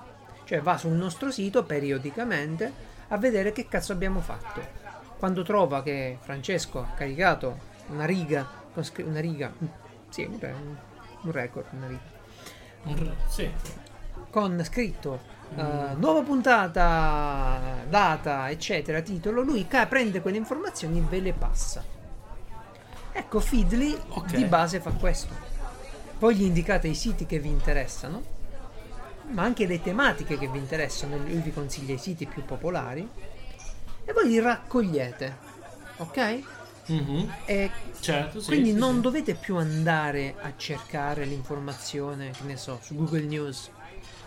Cioè 0.44 0.60
va 0.60 0.76
sul 0.76 0.92
nostro 0.92 1.30
sito 1.32 1.64
periodicamente 1.64 2.70
a 3.08 3.16
vedere 3.16 3.50
che 3.52 3.66
cazzo 3.66 3.92
abbiamo 3.92 4.20
fatto. 4.20 4.60
Quando 5.18 5.42
trova 5.42 5.82
che 5.82 6.18
Francesco 6.20 6.80
ha 6.80 6.92
caricato 6.94 7.58
una 7.88 8.04
riga, 8.04 8.46
una 9.04 9.20
riga, 9.20 9.50
sì, 10.10 10.24
un 10.24 10.38
re- 10.38 10.54
un 11.22 11.32
record, 11.32 11.64
una 11.72 11.86
riga 11.88 12.14
Un- 12.84 13.14
Sì. 13.28 13.50
con 14.30 14.62
scritto 14.62 15.34
eh, 15.56 15.62
nuova 15.96 16.20
puntata, 16.22 17.58
data, 17.88 18.50
eccetera, 18.50 19.00
titolo, 19.00 19.40
lui 19.42 19.66
ca- 19.66 19.86
prende 19.86 20.20
quelle 20.20 20.36
informazioni 20.36 20.98
e 20.98 21.02
ve 21.08 21.20
le 21.20 21.32
passa. 21.32 21.82
Ecco, 23.12 23.40
Feedly 23.40 23.96
Ok. 24.08 24.34
di 24.34 24.44
base 24.44 24.78
fa 24.80 24.90
questo. 24.90 25.32
Voi 26.18 26.34
gli 26.34 26.42
indicate 26.44 26.88
i 26.88 26.94
siti 26.94 27.26
che 27.26 27.38
vi 27.38 27.48
interessano, 27.48 28.22
ma 29.30 29.42
anche 29.42 29.66
le 29.66 29.82
tematiche 29.82 30.38
che 30.38 30.48
vi 30.48 30.58
interessano, 30.58 31.18
lui 31.18 31.40
vi 31.40 31.52
consiglia 31.52 31.94
i 31.94 31.98
siti 31.98 32.26
più 32.26 32.44
popolari 32.44 33.06
e 34.04 34.12
voi 34.12 34.28
li 34.28 34.40
raccogliete. 34.40 35.36
Ok? 35.98 36.42
Mhm. 36.86 37.34
E 37.46 37.70
Certo, 38.00 38.40
sì. 38.40 38.46
quindi 38.46 38.70
sì, 38.70 38.76
non 38.76 38.96
sì. 38.96 39.00
dovete 39.00 39.34
più 39.34 39.56
andare 39.56 40.36
a 40.40 40.52
cercare 40.56 41.24
l'informazione, 41.24 42.30
che 42.30 42.44
ne 42.44 42.56
so, 42.56 42.78
su 42.82 42.94
Google 42.94 43.22
News 43.22 43.70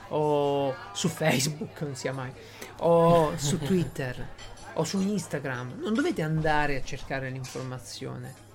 o 0.10 0.76
su 0.92 1.08
Facebook, 1.08 1.82
non 1.82 1.96
sia 1.96 2.12
mai, 2.14 2.32
o 2.80 3.38
su 3.38 3.58
Twitter 3.64 4.28
o 4.74 4.84
su 4.84 5.00
Instagram. 5.00 5.80
Non 5.82 5.94
dovete 5.94 6.22
andare 6.22 6.78
a 6.78 6.84
cercare 6.84 7.30
l'informazione. 7.30 8.48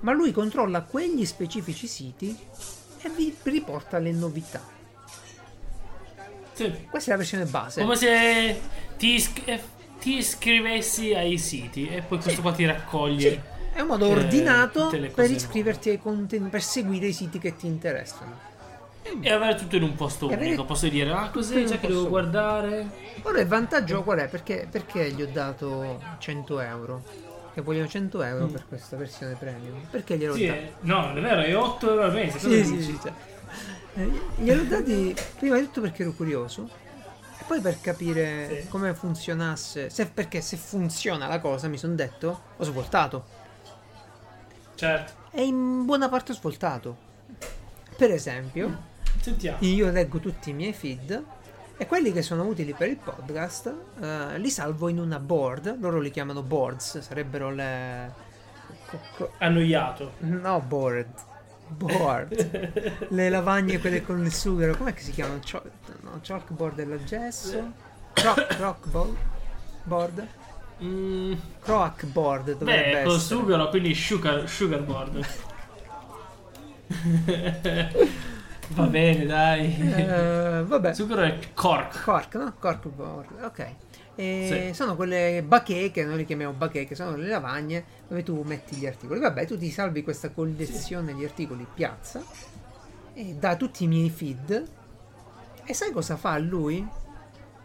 Ma 0.00 0.12
lui 0.12 0.32
controlla 0.32 0.82
quegli 0.82 1.24
specifici 1.26 1.86
siti 1.86 2.36
e 3.00 3.08
vi 3.10 3.34
riporta 3.42 3.98
le 3.98 4.12
novità. 4.12 4.62
Sì. 6.52 6.86
Questa 6.90 7.10
è 7.10 7.12
la 7.12 7.18
versione 7.18 7.44
base. 7.44 7.82
Come 7.82 7.96
se 7.96 8.60
ti, 8.96 9.14
isc- 9.14 9.42
eh, 9.46 9.62
ti 10.00 10.16
iscrivessi 10.18 11.14
ai 11.14 11.38
siti 11.38 11.88
e 11.88 12.02
poi 12.02 12.18
questo 12.20 12.40
qua 12.42 12.52
ti 12.52 12.64
raccoglie. 12.66 13.30
Sì, 13.30 13.40
è 13.74 13.80
un 13.80 13.86
modo 13.86 14.06
eh, 14.06 14.10
ordinato 14.10 14.88
per 15.14 15.30
iscriverti 15.30 15.90
ai 15.90 15.98
contenuti, 16.00 16.50
per 16.50 16.62
seguire 16.62 17.06
i 17.06 17.12
siti 17.12 17.38
che 17.38 17.54
ti 17.56 17.66
interessano. 17.66 18.46
E 19.20 19.32
avere 19.32 19.54
tutto 19.54 19.76
in 19.76 19.84
un 19.84 19.94
posto 19.94 20.26
avere 20.26 20.46
unico. 20.46 20.64
Posso 20.64 20.88
dire, 20.88 21.10
ah, 21.12 21.30
cos'è? 21.30 21.60
un 21.60 21.66
Già 21.66 21.78
che 21.78 21.86
devo 21.86 22.00
unico. 22.00 22.10
guardare. 22.10 22.90
Ora 23.22 23.40
il 23.40 23.46
vantaggio 23.46 24.02
qual 24.02 24.18
è? 24.18 24.28
Perché, 24.28 24.66
perché 24.70 25.10
gli 25.12 25.22
ho 25.22 25.28
dato 25.32 26.02
100 26.18 26.60
euro? 26.60 27.02
Che 27.58 27.64
vogliono 27.64 27.88
100 27.88 28.22
euro 28.22 28.46
per 28.46 28.66
questa 28.68 28.96
versione 28.96 29.34
premium? 29.34 29.80
Perché 29.90 30.16
gliel'ho 30.16 30.34
Mm. 30.34 30.36
Sì, 30.36 30.46
dati? 30.46 30.58
eh, 30.60 30.72
no, 30.82 31.06
non 31.06 31.18
è 31.18 31.20
vero, 31.20 31.40
è 31.40 31.56
8 31.56 31.90
euro 31.90 32.02
al 32.04 32.12
mese. 32.12 32.38
Sì, 32.38 32.64
sì, 32.64 32.80
sì, 32.84 32.98
cioè, 33.02 33.12
eh, 33.94 34.10
gliel'ho 34.36 34.62
dati 34.62 35.12
prima 35.36 35.58
di 35.58 35.64
tutto 35.64 35.80
perché 35.80 36.02
ero 36.02 36.12
curioso 36.12 36.70
e 37.36 37.42
poi 37.48 37.60
per 37.60 37.80
capire 37.80 38.60
Sì. 38.62 38.68
come 38.68 38.94
funzionasse. 38.94 39.90
Se, 39.90 40.06
perché 40.06 40.40
se 40.40 40.56
funziona 40.56 41.26
la 41.26 41.40
cosa, 41.40 41.66
mi 41.66 41.78
sono 41.78 41.96
detto, 41.96 42.42
ho 42.56 42.62
svoltato. 42.62 43.24
Certo. 44.76 45.12
E 45.32 45.42
in 45.44 45.84
buona 45.84 46.08
parte 46.08 46.30
ho 46.30 46.34
svoltato. 46.36 46.96
Per 47.96 48.12
esempio, 48.12 48.82
Sentiamo. 49.20 49.56
io 49.62 49.90
leggo 49.90 50.20
tutti 50.20 50.50
i 50.50 50.52
miei 50.52 50.72
feed 50.72 51.24
e 51.80 51.86
quelli 51.86 52.12
che 52.12 52.22
sono 52.22 52.44
utili 52.44 52.74
per 52.74 52.88
il 52.88 52.96
podcast 52.96 53.72
eh, 54.00 54.38
li 54.38 54.50
salvo 54.50 54.88
in 54.88 54.98
una 54.98 55.18
board. 55.18 55.78
Loro 55.80 56.00
li 56.00 56.10
chiamano 56.10 56.42
boards, 56.42 56.98
sarebbero 56.98 57.50
le. 57.52 58.12
Annoiato. 59.38 60.12
No, 60.18 60.60
board. 60.60 61.06
board. 61.68 63.06
Le 63.10 63.28
lavagne, 63.28 63.78
quelle 63.78 64.02
con 64.02 64.24
il 64.24 64.32
sughero, 64.32 64.76
com'è 64.76 64.92
che 64.92 65.02
si 65.02 65.12
chiamano? 65.12 65.40
Cho- 65.40 65.62
no, 66.00 66.18
chalkboard 66.22 66.80
è 66.80 66.84
l'aggesso. 66.84 67.72
Croc, 68.12 68.46
croc 68.46 68.88
board. 69.84 70.26
Mm, 70.82 71.32
Croak 71.60 72.06
board 72.06 72.56
dovrebbe 72.56 72.92
beh, 72.92 73.02
col 73.02 73.14
essere. 73.16 73.40
sughero, 73.40 73.68
quindi 73.68 73.94
sugar, 73.94 74.48
sugar 74.48 74.80
board. 74.82 75.26
Va 78.70 78.84
bene, 78.86 79.24
dai. 79.26 79.76
Eh, 79.80 80.62
vabbè. 80.64 80.92
Sughero 80.94 81.22
è 81.22 81.38
cork. 81.54 82.02
Cork, 82.04 82.34
no? 82.36 82.54
Cork 82.58 82.86
board, 82.88 83.42
ok. 83.42 83.66
Sì. 84.14 84.70
Sono 84.74 84.96
quelle 84.96 85.42
bacheche, 85.46 86.04
noi 86.04 86.16
le 86.18 86.24
chiamiamo 86.24 86.52
bacheche, 86.52 86.94
sono 86.96 87.16
le 87.16 87.28
lavagne 87.28 87.84
dove 88.08 88.22
tu 88.24 88.42
metti 88.42 88.74
gli 88.76 88.86
articoli. 88.86 89.20
Vabbè, 89.20 89.46
tu 89.46 89.56
ti 89.56 89.70
salvi 89.70 90.02
questa 90.02 90.30
collezione 90.30 91.14
di 91.14 91.24
articoli 91.24 91.66
piazza 91.72 92.22
e 93.14 93.34
da 93.38 93.54
tutti 93.56 93.84
i 93.84 93.86
miei 93.86 94.10
feed. 94.10 94.68
E 95.64 95.72
sai 95.74 95.92
cosa 95.92 96.16
fa 96.16 96.36
lui? 96.38 96.86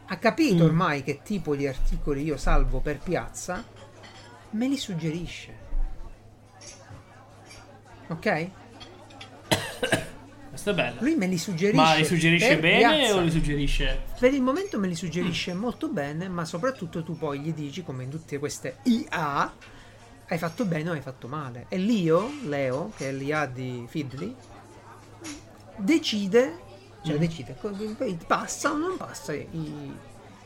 Ha 0.08 0.18
capito 0.18 0.64
Mm. 0.64 0.68
ormai 0.68 1.02
che 1.04 1.22
tipo 1.24 1.56
di 1.56 1.66
articoli 1.66 2.22
io 2.24 2.38
salvo 2.38 2.80
per 2.82 3.00
piazza, 3.00 3.64
me 4.52 4.68
li 4.68 4.78
suggerisce. 4.78 5.62
Ok? 8.10 8.50
Questo 10.64 10.82
è 10.82 10.86
bello. 10.86 11.02
Lui 11.02 11.16
me 11.18 11.28
li 11.28 11.38
suggerisce. 11.38 11.76
Ma 11.76 11.94
li 11.96 12.06
suggerisce 12.06 12.58
bene 12.58 12.78
piazza. 12.98 13.16
o 13.18 13.20
li 13.22 13.32
suggerisce? 13.32 14.00
Per 14.18 14.34
il 14.34 14.42
momento 14.42 14.80
me 14.80 14.88
li 14.88 14.96
suggerisce 14.96 15.54
molto 15.54 15.90
bene, 15.90 16.30
ma 16.30 16.46
soprattutto 16.46 17.04
tu 17.04 17.18
poi 17.18 17.40
gli 17.42 17.52
dici, 17.54 17.84
come 17.84 18.04
in 18.06 18.10
tutte 18.10 18.40
queste 18.40 18.78
IA, 18.84 19.54
hai 20.30 20.38
fatto 20.38 20.64
bene 20.64 20.92
o 20.92 20.94
hai 20.94 21.02
fatto 21.02 21.28
male. 21.28 21.66
E 21.68 21.78
Leo, 21.78 22.32
Leo, 22.46 22.94
che 22.96 23.10
è 23.10 23.12
l'IA 23.12 23.46
di 23.48 23.86
Feedly, 23.90 24.34
decide, 25.76 26.60
cioè 27.04 27.16
Mm. 27.18 27.20
decide, 27.20 27.58
passa 28.26 28.72
o 28.72 28.78
non 28.78 28.96
passa 28.96 29.34
i, 29.34 29.94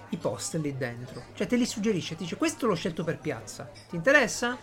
i 0.09 0.17
post 0.17 0.55
lì 0.55 0.75
dentro. 0.75 1.25
Cioè 1.35 1.45
te 1.45 1.55
li 1.57 1.65
suggerisce, 1.67 2.15
ti 2.15 2.23
dice 2.23 2.37
questo 2.37 2.65
l'ho 2.65 2.73
scelto 2.73 3.03
per 3.03 3.19
piazza, 3.19 3.69
ti 3.87 3.95
interessa? 3.95 4.57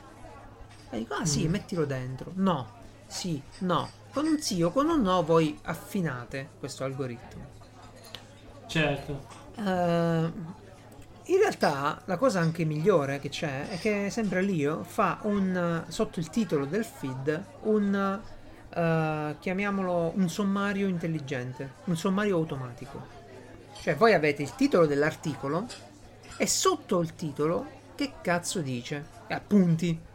E 0.90 0.98
dico, 0.98 1.14
ah 1.14 1.24
sì, 1.24 1.46
Mm. 1.46 1.50
mettilo 1.50 1.84
dentro. 1.84 2.32
No, 2.34 2.72
sì, 3.06 3.40
no. 3.58 4.02
Con 4.14 4.26
un 4.26 4.40
sì 4.40 4.62
o 4.62 4.70
con 4.70 4.88
un 4.88 5.02
no 5.02 5.24
voi 5.24 5.58
affinate 5.64 6.50
questo 6.60 6.84
algoritmo. 6.84 7.44
Certo. 8.68 9.26
Eh, 9.56 10.32
in 11.26 11.38
realtà 11.38 12.00
la 12.04 12.16
cosa 12.16 12.38
anche 12.38 12.64
migliore 12.64 13.18
che 13.18 13.28
c'è 13.28 13.68
è 13.68 13.78
che 13.78 14.10
sempre 14.10 14.40
Lio 14.40 14.84
fa 14.84 15.18
un 15.22 15.84
sotto 15.88 16.20
il 16.20 16.30
titolo 16.30 16.64
del 16.64 16.84
feed 16.84 17.44
un 17.62 18.20
eh, 18.70 19.36
chiamiamolo 19.40 20.12
un 20.14 20.28
sommario 20.28 20.86
intelligente, 20.86 21.72
un 21.86 21.96
sommario 21.96 22.36
automatico. 22.36 23.04
Cioè 23.80 23.96
voi 23.96 24.14
avete 24.14 24.42
il 24.42 24.54
titolo 24.54 24.86
dell'articolo 24.86 25.66
e 26.36 26.46
sotto 26.46 27.00
il 27.00 27.16
titolo 27.16 27.66
che 27.96 28.12
cazzo 28.22 28.60
dice? 28.60 29.04
Appunti. 29.28 30.12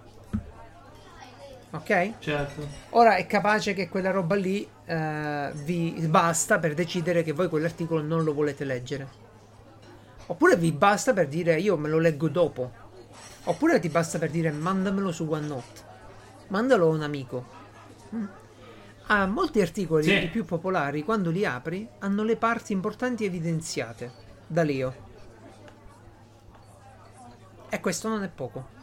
Ok? 1.71 2.13
Certo. 2.19 2.67
Ora 2.91 3.15
è 3.15 3.27
capace 3.27 3.73
che 3.73 3.89
quella 3.89 4.09
roba 4.11 4.35
lì 4.35 4.67
eh, 4.85 5.51
vi 5.53 5.91
basta 6.07 6.57
per 6.57 6.73
decidere 6.73 7.21
che 7.21 7.31
voi 7.31 7.47
quell'articolo 7.47 8.01
non 8.01 8.23
lo 8.23 8.33
volete 8.33 8.65
leggere. 8.65 9.07
Oppure 10.27 10.55
vi 10.55 10.71
basta 10.71 11.13
per 11.13 11.27
dire 11.27 11.59
io 11.59 11.77
me 11.77 11.89
lo 11.89 11.99
leggo 11.99 12.27
dopo. 12.27 12.71
Oppure 13.43 13.79
ti 13.79 13.89
basta 13.89 14.17
per 14.17 14.29
dire 14.31 14.51
mandamelo 14.51 15.11
su 15.11 15.27
OneNote. 15.29 15.87
Mandalo 16.47 16.87
a 16.87 16.93
un 16.93 17.01
amico. 17.03 17.45
Mm. 18.15 18.25
Ah, 19.07 19.25
molti 19.25 19.61
articoli, 19.61 20.03
Sì. 20.03 20.27
più 20.31 20.45
popolari, 20.45 21.03
quando 21.03 21.31
li 21.31 21.45
apri, 21.45 21.87
hanno 21.99 22.23
le 22.23 22.35
parti 22.35 22.73
importanti 22.73 23.25
evidenziate 23.25 24.11
da 24.45 24.63
Leo. 24.63 25.07
E 27.69 27.79
questo 27.79 28.07
non 28.07 28.23
è 28.23 28.27
poco. 28.27 28.77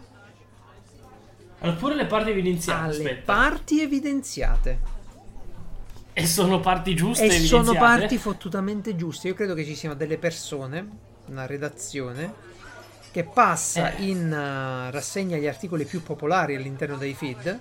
Allora, 1.60 1.76
pure 1.78 1.94
le 1.94 2.06
parti 2.06 2.30
evidenziate. 2.30 2.80
Ha 2.80 2.86
le 2.86 2.92
aspetta. 2.92 3.32
parti 3.32 3.80
evidenziate. 3.82 4.94
E 6.12 6.26
sono 6.26 6.60
parti 6.60 6.94
giuste 6.94 7.26
E 7.26 7.30
sono 7.40 7.74
parti 7.74 8.16
fottutamente 8.16 8.96
giuste. 8.96 9.28
Io 9.28 9.34
credo 9.34 9.54
che 9.54 9.64
ci 9.64 9.74
siano 9.74 9.94
delle 9.94 10.16
persone, 10.16 10.88
una 11.26 11.44
redazione, 11.46 12.32
che 13.10 13.24
passa 13.24 13.94
Eh. 13.94 14.04
in 14.08 14.32
eh, 14.32 14.90
rassegna 14.90 15.36
gli 15.36 15.46
articoli 15.46 15.84
più 15.84 16.02
popolari 16.02 16.54
all'interno 16.54 16.96
dei 16.96 17.14
feed 17.14 17.60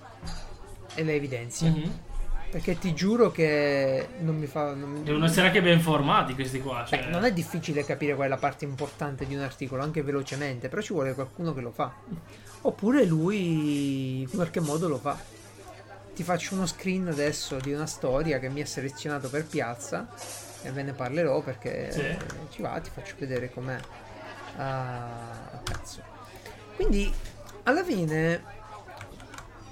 e 0.96 1.04
le 1.04 1.14
evidenzia. 1.14 1.70
Mhm. 1.70 2.00
Perché 2.52 2.78
ti 2.78 2.94
giuro 2.94 3.32
che 3.32 4.08
non 4.22 4.38
mi 4.38 4.46
fa. 4.46 4.74
non 4.74 5.04
Devono 5.04 5.26
essere 5.26 5.48
anche 5.48 5.62
ben 5.62 5.82
formati 5.82 6.34
questi 6.36 6.62
qua. 6.62 6.86
Cioè... 6.88 7.00
Beh, 7.00 7.10
non 7.10 7.26
è 7.26 7.34
difficile 7.34 7.84
capire 7.84 8.16
qual 8.16 8.28
è 8.28 8.30
la 8.30 8.38
parte 8.38 8.64
importante 8.64 9.26
di 9.26 9.36
un 9.36 9.42
articolo, 9.42 9.82
anche 9.84 10.02
velocemente, 10.02 10.70
però 10.70 10.82
ci 10.82 10.94
vuole 10.94 11.14
qualcuno 11.14 11.54
che 11.54 11.60
lo 11.60 11.72
fa. 11.72 11.94
Oppure 12.68 13.06
lui 13.06 14.22
in 14.22 14.30
qualche 14.30 14.60
modo 14.60 14.88
lo 14.88 14.98
fa. 14.98 15.16
Ti 16.16 16.24
faccio 16.24 16.56
uno 16.56 16.66
screen 16.66 17.08
adesso 17.08 17.58
di 17.60 17.72
una 17.74 17.86
storia 17.86 18.40
che 18.40 18.50
mi 18.50 18.62
ha 18.62 18.66
selezionato 18.66 19.30
per 19.30 19.46
piazza 19.46 20.08
e 20.64 20.72
ve 20.72 20.82
ne 20.82 20.94
parlerò 20.94 21.42
perché 21.42 21.92
Sì. 21.92 22.18
ci 22.50 22.62
va, 22.64 22.80
ti 22.80 22.90
faccio 22.92 23.14
vedere 23.20 23.52
com'è. 23.52 23.78
Ah, 24.58 25.60
cazzo. 25.64 26.02
Quindi 26.76 27.14
alla 27.64 27.84
fine 27.84 28.54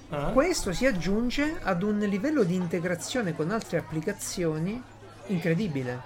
Ah? 0.09 0.29
questo 0.31 0.71
si 0.73 0.85
aggiunge 0.85 1.57
ad 1.63 1.81
un 1.81 1.97
livello 1.97 2.43
di 2.43 2.53
integrazione 2.53 3.33
con 3.35 3.49
altre 3.49 3.79
applicazioni 3.79 4.79
incredibile. 5.27 5.99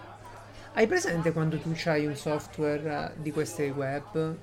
Hai 0.73 0.87
presente 0.87 1.33
quando 1.33 1.57
tu 1.59 1.75
hai 1.85 2.05
un 2.05 2.15
software 2.15 3.11
eh, 3.17 3.21
di 3.21 3.31
queste 3.33 3.69
web 3.71 4.35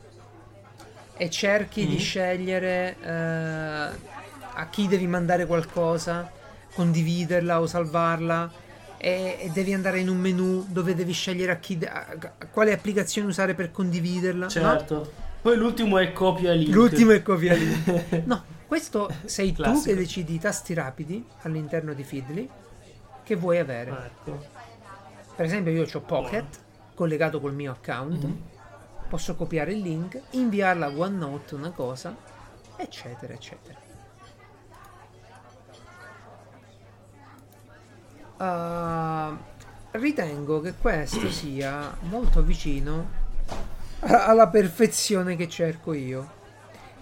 e 1.17 1.31
cerchi 1.31 1.87
di 1.87 1.95
Mm. 1.95 1.99
scegliere 1.99 2.97
eh, 3.01 4.13
a 4.57 4.67
chi 4.71 4.89
devi 4.89 5.07
mandare 5.07 5.47
qualcosa, 5.47 6.31
condividerla 6.75 7.61
o 7.61 7.67
salvarla 7.67 8.51
e, 8.99 9.37
e 9.41 9.51
devi 9.53 9.73
andare 9.75 10.01
in 10.01 10.09
un 10.09 10.17
menu 10.19 10.65
dove 10.69 10.95
devi 10.95 11.13
scegliere 11.13 11.53
a, 11.53 11.57
chi 11.57 11.79
a- 11.85 12.07
a 12.39 12.47
quale 12.47 12.73
applicazione 12.73 13.29
usare 13.29 13.55
per 13.55 13.71
condividerla? 13.71 14.45
no? 14.45 14.51
Certo. 14.51 15.13
Poi 15.43 15.57
l'ultimo 15.57 15.99
è 15.99 16.13
copia 16.13 16.53
link. 16.53 16.75
L'ultimo 16.75 17.13
è 17.13 17.23
copia 17.23 17.55
lì. 17.55 17.83
No, 18.25 18.43
questo 18.67 19.09
sei 19.25 19.53
tu 19.53 19.83
che 19.83 19.95
decidi 19.95 20.35
i 20.35 20.41
tasti 20.41 20.73
rapidi 20.75 21.23
all'interno 21.43 21.93
di 21.93 22.03
Feedly 22.03 22.49
che 23.23 23.37
vuoi 23.37 23.59
avere. 23.59 23.91
Ecco. 23.91 24.45
Per 25.37 25.45
esempio 25.45 25.71
io 25.73 25.87
ho 25.93 26.01
Pocket 26.01 26.59
collegato 26.95 27.41
col 27.41 27.53
mio 27.55 27.73
account, 27.73 28.23
Mhm. 28.25 28.39
Posso 29.15 29.37
copiare 29.37 29.75
il 29.75 29.79
link, 29.79 30.21
inviarla 30.31 30.87
a 30.87 30.93
OneNote 30.93 31.55
una 31.55 31.71
cosa, 31.71 32.17
eccetera, 32.75 33.33
eccetera. 33.33 33.79
Ah, 38.39 39.39
ritengo 39.93 40.61
che 40.61 40.75
questo 40.75 41.31
sia 41.31 41.97
molto 42.01 42.43
vicino 42.43 43.09
alla 44.01 44.49
perfezione 44.49 45.37
che 45.37 45.49
cerco 45.49 45.93
io. 45.93 46.33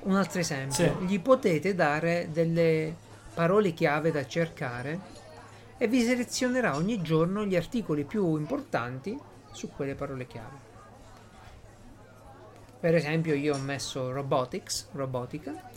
Un 0.00 0.14
altro 0.16 0.40
esempio, 0.40 0.74
Sì. 0.74 1.06
gli 1.06 1.18
potete 1.18 1.74
dare 1.74 2.28
delle 2.30 2.94
parole 3.32 3.72
chiave 3.72 4.10
da 4.10 4.26
cercare 4.26 5.00
e 5.78 5.88
vi 5.88 6.02
selezionerà 6.02 6.76
ogni 6.76 7.00
giorno 7.00 7.46
gli 7.46 7.56
articoli 7.56 8.04
più 8.04 8.36
importanti 8.36 9.18
su 9.50 9.70
quelle 9.74 9.94
parole 9.94 10.26
chiave. 10.26 10.71
Per 12.82 12.96
esempio, 12.96 13.34
io 13.34 13.54
ho 13.54 13.58
messo 13.58 14.10
robotics, 14.10 14.88
robotica, 14.90 15.70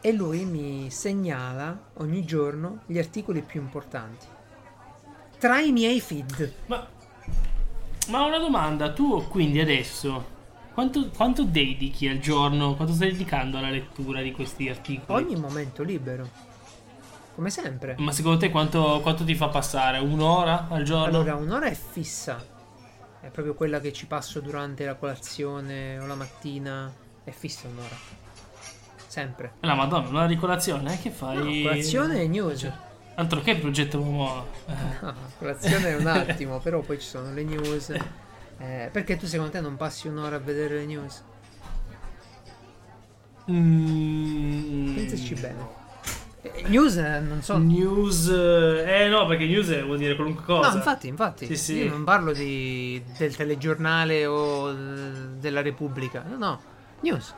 e 0.00 0.12
lui 0.12 0.46
mi 0.46 0.90
segnala 0.90 1.78
ogni 1.98 2.24
giorno 2.24 2.78
gli 2.86 2.96
articoli 2.96 3.42
più 3.42 3.60
importanti. 3.60 4.24
Tra 5.38 5.60
i 5.60 5.72
miei 5.72 6.00
feed. 6.00 6.52
Ma, 6.68 6.88
ma 8.08 8.24
una 8.24 8.38
domanda, 8.38 8.94
tu 8.94 9.28
quindi 9.28 9.60
adesso 9.60 10.24
quanto, 10.72 11.10
quanto 11.10 11.44
dedichi 11.44 12.08
al 12.08 12.18
giorno, 12.18 12.76
quanto 12.76 12.94
stai 12.94 13.12
dedicando 13.12 13.58
alla 13.58 13.68
lettura 13.68 14.22
di 14.22 14.32
questi 14.32 14.70
articoli? 14.70 15.22
Ogni 15.22 15.36
momento 15.36 15.82
libero. 15.82 16.26
Come 17.34 17.50
sempre. 17.50 17.96
Ma 17.98 18.12
secondo 18.12 18.38
te 18.38 18.48
quanto, 18.48 19.00
quanto 19.02 19.22
ti 19.24 19.34
fa 19.34 19.48
passare? 19.48 19.98
Un'ora 19.98 20.66
al 20.70 20.82
giorno? 20.82 21.18
Allora, 21.18 21.34
un'ora 21.34 21.66
è 21.66 21.74
fissa. 21.74 22.49
È 23.20 23.28
proprio 23.28 23.54
quella 23.54 23.80
che 23.80 23.92
ci 23.92 24.06
passo 24.06 24.40
durante 24.40 24.84
la 24.84 24.94
colazione 24.94 25.98
o 25.98 26.06
la 26.06 26.14
mattina. 26.14 26.92
È 27.22 27.30
fissa 27.30 27.68
un'ora. 27.68 27.96
Sempre. 29.06 29.52
La 29.60 29.74
madonna, 29.74 30.08
un'ora 30.08 30.26
di 30.26 30.36
colazione? 30.36 30.94
eh, 30.94 30.98
Che 31.00 31.10
fai? 31.10 31.36
No, 31.36 31.68
colazione 31.70 32.22
e 32.22 32.28
news. 32.28 32.60
Cioè, 32.60 32.72
altro 33.16 33.40
che 33.40 33.56
progetto 33.56 33.98
uomo. 34.00 34.46
eh. 34.66 34.72
No, 35.02 35.14
colazione 35.38 35.88
è 35.90 35.96
un 35.96 36.06
attimo, 36.06 36.58
però 36.60 36.80
poi 36.80 36.98
ci 37.00 37.06
sono 37.06 37.32
le 37.32 37.44
news. 37.44 37.92
Eh, 38.62 38.90
perché 38.92 39.16
tu 39.16 39.24
secondo 39.24 39.52
te 39.52 39.60
non 39.62 39.76
passi 39.78 40.06
un'ora 40.06 40.36
a 40.36 40.38
vedere 40.38 40.74
le 40.80 40.84
news? 40.84 41.22
Mm. 43.50 44.94
Pensaci 44.94 45.34
bene. 45.34 45.78
Eh, 46.42 46.64
News 46.68 46.96
eh, 46.96 47.20
non 47.20 47.42
so. 47.42 47.58
News. 47.58 48.28
Eh 48.28 49.08
no, 49.08 49.26
perché 49.26 49.44
news 49.46 49.84
vuol 49.84 49.98
dire 49.98 50.14
qualunque 50.14 50.44
cosa. 50.44 50.70
No, 50.70 50.76
infatti, 50.76 51.06
infatti. 51.08 51.46
Sì, 51.46 51.56
sì. 51.56 51.74
Io 51.84 51.90
non 51.90 52.04
parlo 52.04 52.32
di, 52.32 53.02
del 53.18 53.36
telegiornale 53.36 54.24
o 54.26 54.70
eh, 54.70 54.74
della 55.38 55.60
Repubblica. 55.60 56.22
No, 56.26 56.36
no. 56.38 56.60
News. 57.00 57.34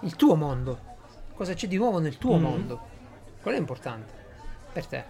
Il 0.00 0.16
tuo 0.16 0.34
mondo. 0.34 0.90
Cosa 1.34 1.54
c'è 1.54 1.66
di 1.66 1.76
nuovo 1.76 1.98
nel 1.98 2.18
tuo 2.18 2.34
Mhm. 2.36 2.42
mondo? 2.42 2.80
Quello 3.40 3.56
è 3.56 3.60
importante. 3.60 4.12
Per 4.72 4.86
te. 4.86 5.04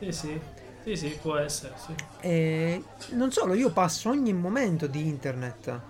Sì, 0.00 0.12
sì. 0.12 0.40
Sì, 0.84 0.96
sì, 0.96 1.18
può 1.20 1.36
essere, 1.36 1.74
sì. 1.76 1.94
E 2.20 2.82
non 3.10 3.30
solo, 3.30 3.54
io 3.54 3.70
passo 3.70 4.08
ogni 4.10 4.32
momento 4.32 4.86
di 4.86 5.06
internet 5.06 5.80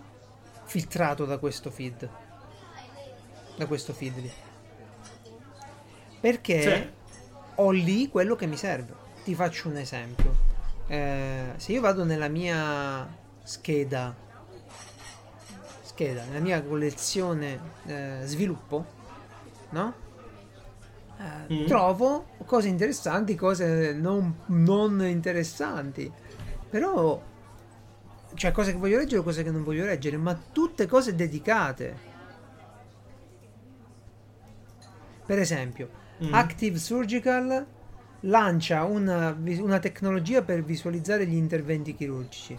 filtrato 0.64 1.24
da 1.24 1.38
questo 1.38 1.70
feed. 1.70 2.08
Da 3.56 3.66
questo 3.66 3.92
feed 3.92 4.16
lì. 4.18 4.30
Perché 6.20 6.60
Sì. 6.62 6.96
Ho 7.60 7.70
lì 7.70 8.08
quello 8.08 8.36
che 8.36 8.46
mi 8.46 8.56
serve. 8.56 8.94
Ti 9.24 9.34
faccio 9.34 9.68
un 9.68 9.76
esempio. 9.76 10.46
Eh, 10.86 11.52
se 11.56 11.72
io 11.72 11.80
vado 11.80 12.04
nella 12.04 12.28
mia 12.28 13.06
scheda, 13.42 14.14
scheda, 15.82 16.24
nella 16.24 16.40
mia 16.40 16.62
collezione 16.62 17.60
eh, 17.86 18.20
sviluppo, 18.24 18.84
no? 19.70 19.94
Eh, 21.18 21.36
Mm. 21.52 21.66
Trovo 21.66 22.26
cose 22.44 22.68
interessanti, 22.68 23.34
cose 23.34 23.92
non, 23.92 24.42
non 24.46 25.02
interessanti. 25.04 26.10
Però, 26.70 27.20
cioè, 28.34 28.52
cose 28.52 28.72
che 28.72 28.78
voglio 28.78 28.98
leggere, 28.98 29.22
cose 29.22 29.42
che 29.42 29.50
non 29.50 29.64
voglio 29.64 29.84
leggere, 29.84 30.16
ma 30.18 30.38
tutte 30.52 30.86
cose 30.86 31.14
dedicate. 31.14 32.06
Per 35.26 35.38
esempio, 35.38 35.88
Mm. 36.24 36.34
Active 36.34 36.78
Surgical 36.78 37.66
lancia 38.22 38.82
una, 38.84 39.36
una 39.60 39.78
tecnologia 39.78 40.42
per 40.42 40.64
visualizzare 40.64 41.26
gli 41.26 41.36
interventi 41.36 41.94
chirurgici. 41.94 42.58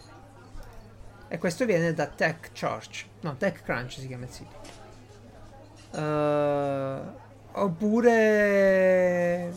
E 1.27 1.37
questo 1.37 1.65
viene 1.65 1.93
da 1.93 2.07
TechCrunch. 2.07 3.05
No, 3.21 3.35
TechCrunch 3.35 3.91
si 3.91 4.07
chiama 4.07 4.25
il 4.25 4.31
sito. 4.31 4.55
Eh, 5.91 6.99
oppure... 7.51 9.51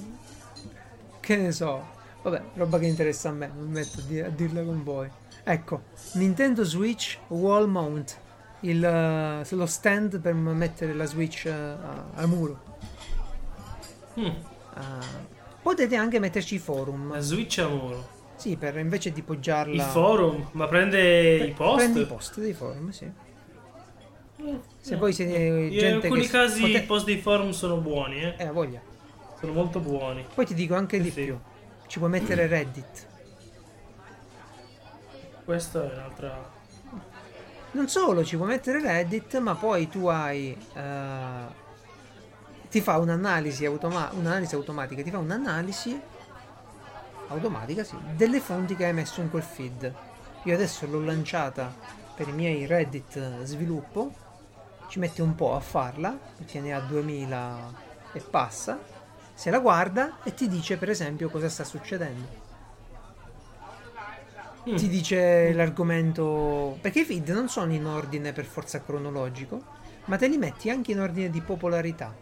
Che 1.21 1.37
ne 1.37 1.53
so. 1.53 1.85
Vabbè, 2.23 2.43
roba 2.55 2.79
che 2.79 2.87
interessa 2.87 3.29
a 3.29 3.33
me, 3.33 3.51
non 3.55 3.67
mi 3.67 3.73
metto 3.73 4.01
a, 4.01 4.03
di- 4.03 4.21
a 4.21 4.29
dirla 4.29 4.63
con 4.63 4.83
voi. 4.83 5.09
Ecco, 5.45 5.83
Nintendo 6.15 6.65
Switch 6.65 7.19
Wall 7.29 7.69
Mount. 7.69 8.19
Il, 8.61 8.85
eh, 8.85 9.45
lo 9.55 9.67
stand 9.67 10.21
per 10.21 10.35
mettere 10.35 10.95
la 10.95 11.05
Switch 11.05 11.47
a- 11.47 12.07
al 12.15 12.29
muro. 12.29 12.71
Mm. 14.21 14.27
Ah, 14.75 14.99
potete 15.63 15.97
anche 15.97 16.19
metterci 16.19 16.57
i 16.57 16.59
forum. 16.59 17.13
La 17.13 17.21
Switch 17.21 17.59
a 17.59 17.69
muro. 17.69 18.09
Sì, 18.37 18.57
per 18.57 18.77
invece 18.79 19.13
di 19.13 19.23
poggiarla. 19.23 19.73
Il 19.75 19.81
forum? 19.83 20.49
Ma 20.53 20.67
prende 20.67 21.37
i 21.45 21.53
post? 21.53 21.77
Prendi 21.77 22.01
i 22.01 22.07
post 22.07 22.41
dei 22.41 22.53
forum, 22.53 22.91
sì. 22.91 23.11
Se 24.81 24.95
No. 24.95 24.99
poi 24.99 25.13
siete 25.13 25.37
In 25.39 25.71
gente 25.71 26.07
alcuni 26.09 26.23
che 26.23 26.29
casi 26.29 26.61
pote- 26.63 26.79
i 26.79 26.83
post 26.83 27.05
dei 27.05 27.19
forum 27.21 27.51
sono 27.51 27.77
buoni, 27.77 28.23
eh. 28.23 28.35
Eh, 28.39 28.45
ha 28.47 28.53
voglia. 28.53 28.81
Sono 29.39 29.53
molto 29.53 29.79
buoni. 29.79 30.25
Poi 30.35 30.45
ti 30.47 30.55
dico 30.55 30.75
anche 30.75 31.01
di 31.01 31.11
Sì. 31.11 31.25
più. 31.25 31.39
Ci 31.87 31.99
puoi 31.99 32.11
mettere 32.11 32.47
Reddit. 32.49 33.07
Questa 35.45 35.89
è 35.91 35.95
un'altra. 35.95 36.51
Non 37.73 37.89
solo, 37.89 38.25
ci 38.25 38.37
puoi 38.37 38.49
mettere 38.49 38.81
Reddit, 38.81 39.39
ma 39.39 39.55
poi 39.55 39.89
tu 39.89 40.07
hai. 40.07 40.57
eh, 40.75 41.61
ti 42.73 42.81
fa 42.81 42.97
un'analisi, 42.97 43.67
automa- 43.67 44.09
un'analisi 44.15 44.55
automatica, 44.55 45.03
ti 45.03 45.11
fa 45.11 45.19
un'analisi 45.19 46.01
automatica, 47.29 47.85
sì, 47.85 47.99
delle 48.17 48.41
fonti 48.41 48.75
che 48.75 48.87
hai 48.87 48.95
messo 48.95 49.21
in 49.21 49.29
quel 49.29 49.43
feed. 49.43 49.95
Io 50.45 50.55
adesso 50.55 50.87
l'ho 50.87 51.05
lanciata 51.05 51.71
per 52.15 52.29
i 52.29 52.33
miei 52.33 52.65
Reddit 52.65 53.43
sviluppo, 53.43 54.15
ci 54.89 54.99
mette 55.01 55.21
un 55.21 55.35
po' 55.35 55.55
a 55.55 55.61
farla, 55.61 56.19
perché 56.39 56.61
ne 56.61 56.73
ha 56.73 56.81
2000 56.81 57.75
e 58.15 58.21
passa, 58.21 58.79
se 59.35 59.51
la 59.51 59.59
guarda 59.59 60.23
e 60.23 60.33
ti 60.33 60.49
dice 60.49 60.79
per 60.79 60.89
esempio 60.89 61.29
cosa 61.29 61.51
sta 61.51 61.65
succedendo. 61.65 62.41
Mm. 64.71 64.77
Ti 64.77 64.89
dice 64.89 65.53
l'argomento. 65.53 66.79
Perché 66.81 67.01
i 67.01 67.05
feed 67.05 67.29
non 67.29 67.51
sono 67.51 67.75
in 67.75 67.85
ordine 67.85 68.33
per 68.33 68.47
forza 68.47 68.81
cronologico, 68.83 69.61
ma 70.07 70.17
te 70.17 70.27
li 70.27 70.39
metti 70.39 70.71
anche 70.71 70.93
in 70.93 71.01
ordine 71.01 71.29
di 71.29 71.43
popolarità. 71.43 72.22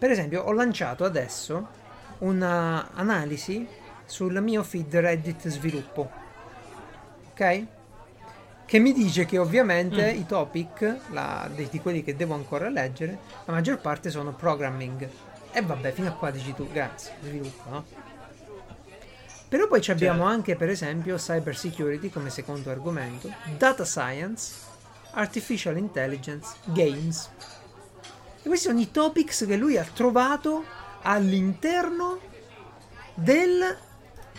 Per 0.00 0.10
esempio, 0.10 0.42
ho 0.44 0.52
lanciato 0.52 1.04
adesso 1.04 1.68
una 2.20 2.88
analisi 2.94 3.68
sul 4.06 4.40
mio 4.40 4.62
feed 4.62 4.96
Reddit 4.96 5.46
sviluppo. 5.48 6.10
Ok? 7.32 7.64
Che 8.64 8.78
mi 8.78 8.94
dice 8.94 9.26
che 9.26 9.36
ovviamente 9.36 10.14
Mm. 10.14 10.18
i 10.20 10.26
topic, 10.26 10.96
la- 11.10 11.50
di, 11.54 11.68
di 11.70 11.80
quelli 11.80 12.02
che 12.02 12.16
devo 12.16 12.32
ancora 12.32 12.70
leggere, 12.70 13.18
la 13.44 13.52
maggior 13.52 13.78
parte 13.78 14.08
sono 14.08 14.32
programming. 14.32 15.06
E 15.52 15.60
vabbè, 15.60 15.92
fino 15.92 16.08
a 16.08 16.12
qua 16.12 16.30
dici 16.30 16.54
tu, 16.54 16.66
grazie, 16.72 17.12
sviluppo, 17.20 17.68
no? 17.68 17.84
Però 19.48 19.66
poi 19.66 19.82
ci 19.82 19.90
abbiamo 19.90 20.20
Certo. 20.20 20.32
anche, 20.34 20.56
per 20.56 20.70
esempio, 20.70 21.16
cyber 21.16 21.54
security 21.54 22.08
come 22.08 22.30
secondo 22.30 22.70
argomento, 22.70 23.30
data 23.58 23.84
science, 23.84 24.54
artificial 25.12 25.76
intelligence, 25.76 26.54
games. 26.66 27.28
E 28.42 28.48
questi 28.48 28.68
sono 28.68 28.80
i 28.80 28.90
topics 28.90 29.44
che 29.46 29.56
lui 29.56 29.76
ha 29.76 29.84
trovato 29.84 30.64
all'interno 31.02 32.18
del 33.14 33.76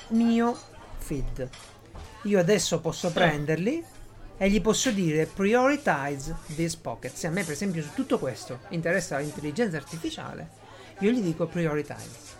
mio 0.09 0.57
feed. 0.97 1.49
Io 2.23 2.39
adesso 2.39 2.79
posso 2.79 3.11
prenderli 3.11 3.83
e 4.37 4.49
gli 4.49 4.61
posso 4.61 4.91
dire 4.91 5.27
prioritize 5.27 6.35
these 6.55 6.77
pockets. 6.81 7.19
Se 7.19 7.27
a 7.27 7.29
me, 7.29 7.43
per 7.43 7.53
esempio, 7.53 7.83
su 7.83 7.93
tutto 7.93 8.17
questo 8.17 8.61
interessa 8.69 9.19
l'intelligenza 9.19 9.77
artificiale, 9.77 10.49
io 10.99 11.11
gli 11.11 11.21
dico 11.21 11.45
prioritize. 11.45 12.39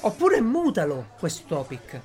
Oppure 0.00 0.40
mutalo 0.40 1.10
questo 1.18 1.46
topic. 1.46 2.00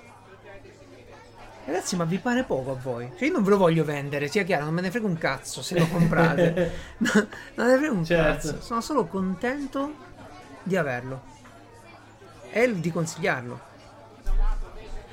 Ragazzi, 1.66 1.96
ma 1.96 2.04
vi 2.04 2.18
pare 2.18 2.44
poco 2.44 2.72
a 2.72 2.76
voi? 2.76 3.10
Cioè, 3.18 3.28
io 3.28 3.34
non 3.34 3.44
ve 3.44 3.52
lo 3.52 3.58
voglio 3.58 3.86
vendere, 3.86 4.28
sia 4.28 4.44
chiaro, 4.44 4.66
non 4.66 4.74
me 4.74 4.82
ne 4.82 4.92
frega 4.92 5.06
un 5.08 5.18
cazzo 5.18 5.62
se 5.62 5.78
lo 5.78 5.88
comprate. 5.88 6.92
No, 7.04 7.10
non 7.56 7.66
me 7.68 7.72
ne 7.72 7.78
frega 7.78 7.92
un 7.94 8.06
Certo. 8.06 8.48
cazzo. 8.48 8.62
Sono 8.62 8.82
solo 8.82 9.06
contento 9.06 9.94
di 10.64 10.76
averlo. 10.76 11.22
E 12.52 12.80
di 12.80 12.92
consigliarlo. 12.92 13.72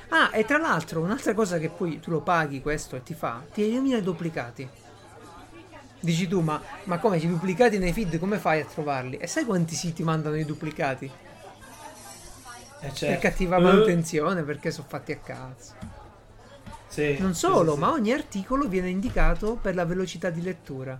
Ah, 0.09 0.29
e 0.33 0.43
tra 0.43 0.57
l'altro, 0.57 0.99
un'altra 1.01 1.33
cosa 1.33 1.57
che 1.57 1.69
poi 1.69 1.99
tu 2.01 2.11
lo 2.11 2.19
paghi 2.19 2.61
questo 2.61 2.97
e 2.97 3.03
ti 3.03 3.13
fa, 3.13 3.41
ti 3.53 3.63
elimina 3.63 3.97
i 3.97 4.01
duplicati. 4.03 4.67
Dici 6.01 6.27
tu, 6.27 6.41
ma, 6.41 6.61
ma 6.83 6.97
come 6.97 7.17
i 7.17 7.27
duplicati 7.27 7.77
nei 7.77 7.93
feed, 7.93 8.19
come 8.19 8.37
fai 8.39 8.59
a 8.59 8.65
trovarli? 8.65 9.15
E 9.17 9.27
sai 9.27 9.45
quanti 9.45 9.73
siti 9.75 10.03
mandano 10.03 10.35
i 10.35 10.43
duplicati? 10.45 11.05
Eh, 11.05 11.11
Per 12.79 12.91
certo. 12.93 13.21
cattiva 13.21 13.55
Eh, 13.57 13.61
manutenzione, 13.61 14.43
perché 14.43 14.69
sono 14.71 14.87
fatti 14.89 15.13
a 15.13 15.17
cazzo. 15.17 15.99
Sì, 16.91 17.17
Non 17.19 17.33
solo, 17.33 17.73
sì, 17.73 17.79
ma 17.79 17.87
sì. 17.87 17.93
ogni 17.99 18.11
articolo 18.11 18.67
viene 18.67 18.89
indicato 18.89 19.55
per 19.55 19.75
la 19.75 19.85
velocità 19.85 20.29
di 20.29 20.41
lettura. 20.41 20.99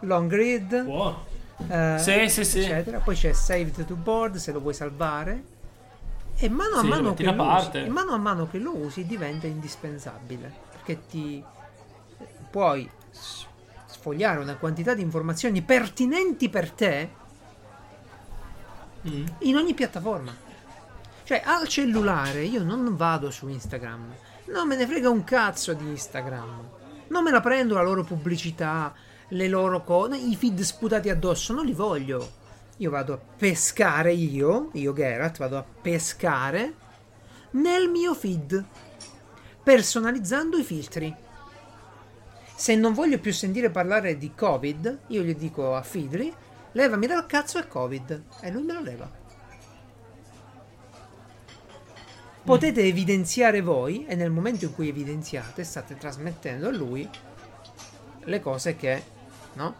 Long 0.00 0.32
read, 0.32 0.84
Buono. 0.84 1.24
eh, 1.68 1.96
Sì, 1.98 2.28
sì, 2.30 2.44
sì. 2.44 2.60
eccetera. 2.60 2.98
Poi 3.00 3.14
c'è 3.14 3.32
saved 3.32 3.84
to 3.84 3.94
board 3.94 4.36
se 4.36 4.50
lo 4.52 4.60
vuoi 4.60 4.72
salvare. 4.74 5.44
E 6.36 6.48
mano 6.48 6.76
a 6.76 6.82
mano 6.82 7.12
che 7.12 7.22
lo 7.24 7.42
usi, 7.42 7.88
mano 7.90 8.12
a 8.12 8.16
mano 8.16 8.48
che 8.48 8.58
lo 8.58 8.74
usi 8.74 9.04
diventa 9.04 9.46
indispensabile. 9.46 10.50
Perché 10.72 11.06
ti 11.06 11.44
puoi 12.50 12.90
sfogliare 13.84 14.38
una 14.40 14.56
quantità 14.56 14.94
di 14.94 15.02
informazioni 15.02 15.60
pertinenti 15.60 16.48
per 16.48 16.70
te 16.70 17.18
Mm. 19.06 19.26
in 19.40 19.56
ogni 19.56 19.72
piattaforma. 19.72 20.48
Cioè, 21.30 21.42
al 21.44 21.68
cellulare 21.68 22.42
io 22.42 22.64
non 22.64 22.96
vado 22.96 23.30
su 23.30 23.46
Instagram. 23.46 24.12
Non 24.46 24.66
me 24.66 24.74
ne 24.74 24.84
frega 24.84 25.10
un 25.10 25.22
cazzo 25.22 25.72
di 25.74 25.86
Instagram. 25.86 26.68
Non 27.06 27.22
me 27.22 27.30
la 27.30 27.40
prendo 27.40 27.74
la 27.74 27.84
loro 27.84 28.02
pubblicità, 28.02 28.92
le 29.28 29.46
loro 29.46 29.84
cose, 29.84 30.16
i 30.16 30.34
feed 30.34 30.58
sputati 30.62 31.08
addosso, 31.08 31.52
non 31.52 31.66
li 31.66 31.72
voglio. 31.72 32.28
Io 32.78 32.90
vado 32.90 33.12
a 33.12 33.18
pescare 33.36 34.12
io, 34.12 34.70
io 34.72 34.92
Geralt, 34.92 35.38
vado 35.38 35.56
a 35.56 35.64
pescare 35.80 36.74
nel 37.52 37.88
mio 37.88 38.12
feed, 38.12 38.64
personalizzando 39.62 40.56
i 40.56 40.64
filtri. 40.64 41.14
Se 42.56 42.74
non 42.74 42.92
voglio 42.92 43.20
più 43.20 43.32
sentire 43.32 43.70
parlare 43.70 44.18
di 44.18 44.32
Covid, 44.34 44.98
io 45.06 45.22
gli 45.22 45.36
dico 45.36 45.76
a 45.76 45.82
Fidri, 45.82 46.34
levami 46.72 47.06
dal 47.06 47.26
cazzo 47.26 47.58
il 47.58 47.68
Covid. 47.68 48.22
E 48.40 48.50
lui 48.50 48.64
me 48.64 48.72
lo 48.72 48.80
leva. 48.80 49.19
Potete 52.50 52.82
evidenziare 52.82 53.60
voi, 53.60 54.06
e 54.06 54.16
nel 54.16 54.32
momento 54.32 54.64
in 54.64 54.74
cui 54.74 54.88
evidenziate, 54.88 55.62
state 55.62 55.96
trasmettendo 55.96 56.66
a 56.66 56.72
lui 56.72 57.08
le 58.24 58.40
cose 58.40 58.74
che, 58.74 59.00
no? 59.52 59.74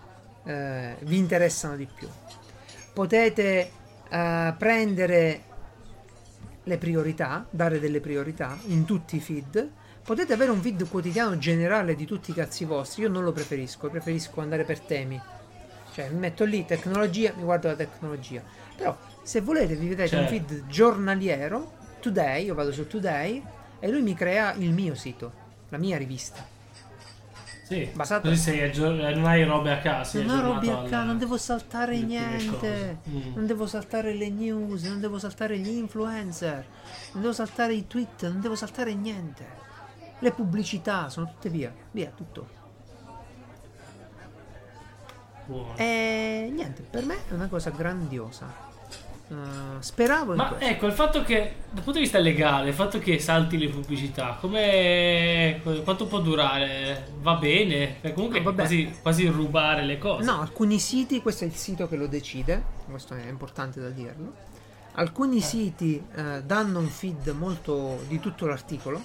eh, 0.44 0.94
vi 1.00 1.16
interessano 1.18 1.74
di 1.74 1.88
più. 1.92 2.06
Potete 2.92 3.72
eh, 4.08 4.54
prendere 4.56 5.42
le 6.62 6.78
priorità, 6.78 7.44
dare 7.50 7.80
delle 7.80 7.98
priorità 7.98 8.56
in 8.66 8.84
tutti 8.84 9.16
i 9.16 9.20
feed. 9.20 9.68
Potete 10.04 10.32
avere 10.32 10.52
un 10.52 10.60
feed 10.60 10.88
quotidiano 10.88 11.36
generale 11.38 11.96
di 11.96 12.04
tutti 12.04 12.30
i 12.30 12.34
cazzi 12.34 12.64
vostri. 12.64 13.02
Io 13.02 13.08
non 13.08 13.24
lo 13.24 13.32
preferisco, 13.32 13.90
preferisco 13.90 14.40
andare 14.40 14.62
per 14.62 14.78
temi. 14.78 15.20
Cioè, 15.92 16.08
mi 16.10 16.20
metto 16.20 16.44
lì 16.44 16.64
tecnologia, 16.64 17.32
mi 17.34 17.42
guardo 17.42 17.66
la 17.66 17.74
tecnologia. 17.74 18.44
Però, 18.76 18.96
se 19.24 19.40
volete, 19.40 19.74
vi 19.74 19.88
vedete 19.88 20.14
un 20.14 20.28
Certo. 20.28 20.46
feed 20.46 20.66
giornaliero. 20.68 21.78
Today, 22.00 22.44
io 22.44 22.54
vado 22.54 22.72
su 22.72 22.86
Today 22.86 23.42
e 23.78 23.88
lui 23.88 24.02
mi 24.02 24.14
crea 24.14 24.52
il 24.54 24.72
mio 24.72 24.94
sito, 24.94 25.32
la 25.68 25.78
mia 25.78 25.96
rivista. 25.96 26.44
Sì. 27.64 27.88
Basato- 27.94 28.28
Così 28.28 28.40
sei 28.40 28.62
aggior- 28.62 28.94
non 29.14 29.26
hai 29.26 29.44
robe 29.44 29.70
a 29.70 29.78
caso. 29.78 30.18
sei 30.18 30.24
Non 30.26 30.38
ho 30.38 30.42
roba 30.54 30.80
a 30.80 30.82
caso, 30.88 31.04
non 31.06 31.18
devo 31.18 31.36
saltare 31.36 32.00
niente. 32.00 32.98
Mm. 33.08 33.34
Non 33.36 33.46
devo 33.46 33.66
saltare 33.68 34.12
le 34.14 34.28
news, 34.28 34.82
non 34.82 34.98
devo 34.98 35.20
saltare 35.20 35.56
gli 35.56 35.68
influencer, 35.68 36.66
non 37.12 37.22
devo 37.22 37.32
saltare 37.32 37.74
i 37.74 37.86
tweet, 37.86 38.24
non 38.24 38.40
devo 38.40 38.56
saltare 38.56 38.92
niente. 38.94 39.46
Le 40.18 40.32
pubblicità 40.32 41.08
sono 41.10 41.26
tutte 41.28 41.48
via, 41.48 41.72
via 41.92 42.10
tutto. 42.14 42.48
Buono. 45.46 45.76
E 45.76 46.50
niente, 46.52 46.82
per 46.82 47.04
me 47.04 47.16
è 47.28 47.32
una 47.34 47.46
cosa 47.48 47.70
grandiosa. 47.70 48.68
Eh, 49.30 49.34
speravo 49.78 50.34
Ma 50.34 50.58
ecco, 50.58 50.86
il 50.86 50.92
fatto 50.92 51.22
che, 51.22 51.54
dal 51.70 51.84
punto 51.84 51.98
di 51.98 52.00
vista 52.00 52.18
legale, 52.18 52.70
il 52.70 52.74
fatto 52.74 52.98
che 52.98 53.20
salti 53.20 53.56
le 53.58 53.68
pubblicità, 53.68 54.36
come 54.40 55.60
quanto 55.84 56.06
può 56.06 56.18
durare? 56.18 57.12
Va 57.20 57.34
bene? 57.34 57.96
Perché 58.00 58.14
comunque 58.14 58.40
No, 58.40 58.46
vabbè. 58.46 58.56
quasi, 58.56 58.92
quasi 59.00 59.26
rubare 59.28 59.84
le 59.84 59.98
cose. 59.98 60.24
No, 60.24 60.40
alcuni 60.40 60.80
siti, 60.80 61.22
questo 61.22 61.44
è 61.44 61.46
il 61.46 61.54
sito 61.54 61.86
che 61.86 61.94
lo 61.94 62.08
decide, 62.08 62.60
questo 62.88 63.14
è 63.14 63.28
importante 63.28 63.80
da 63.80 63.90
dirlo. 63.90 64.48
Alcuni 64.94 65.40
siti 65.40 66.04
eh, 66.16 66.42
danno 66.42 66.80
un 66.80 66.88
feed 66.88 67.28
molto 67.28 68.02
di 68.08 68.18
tutto 68.18 68.46
l'articolo, 68.46 69.00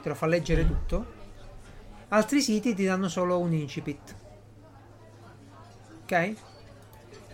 te 0.00 0.08
lo 0.08 0.14
fa 0.14 0.26
leggere 0.26 0.66
tutto. 0.66 1.20
Altri 2.08 2.40
siti 2.40 2.74
ti 2.74 2.84
danno 2.84 3.08
solo 3.08 3.38
un 3.38 3.52
incipit. 3.52 4.14
Ok? 6.04 6.34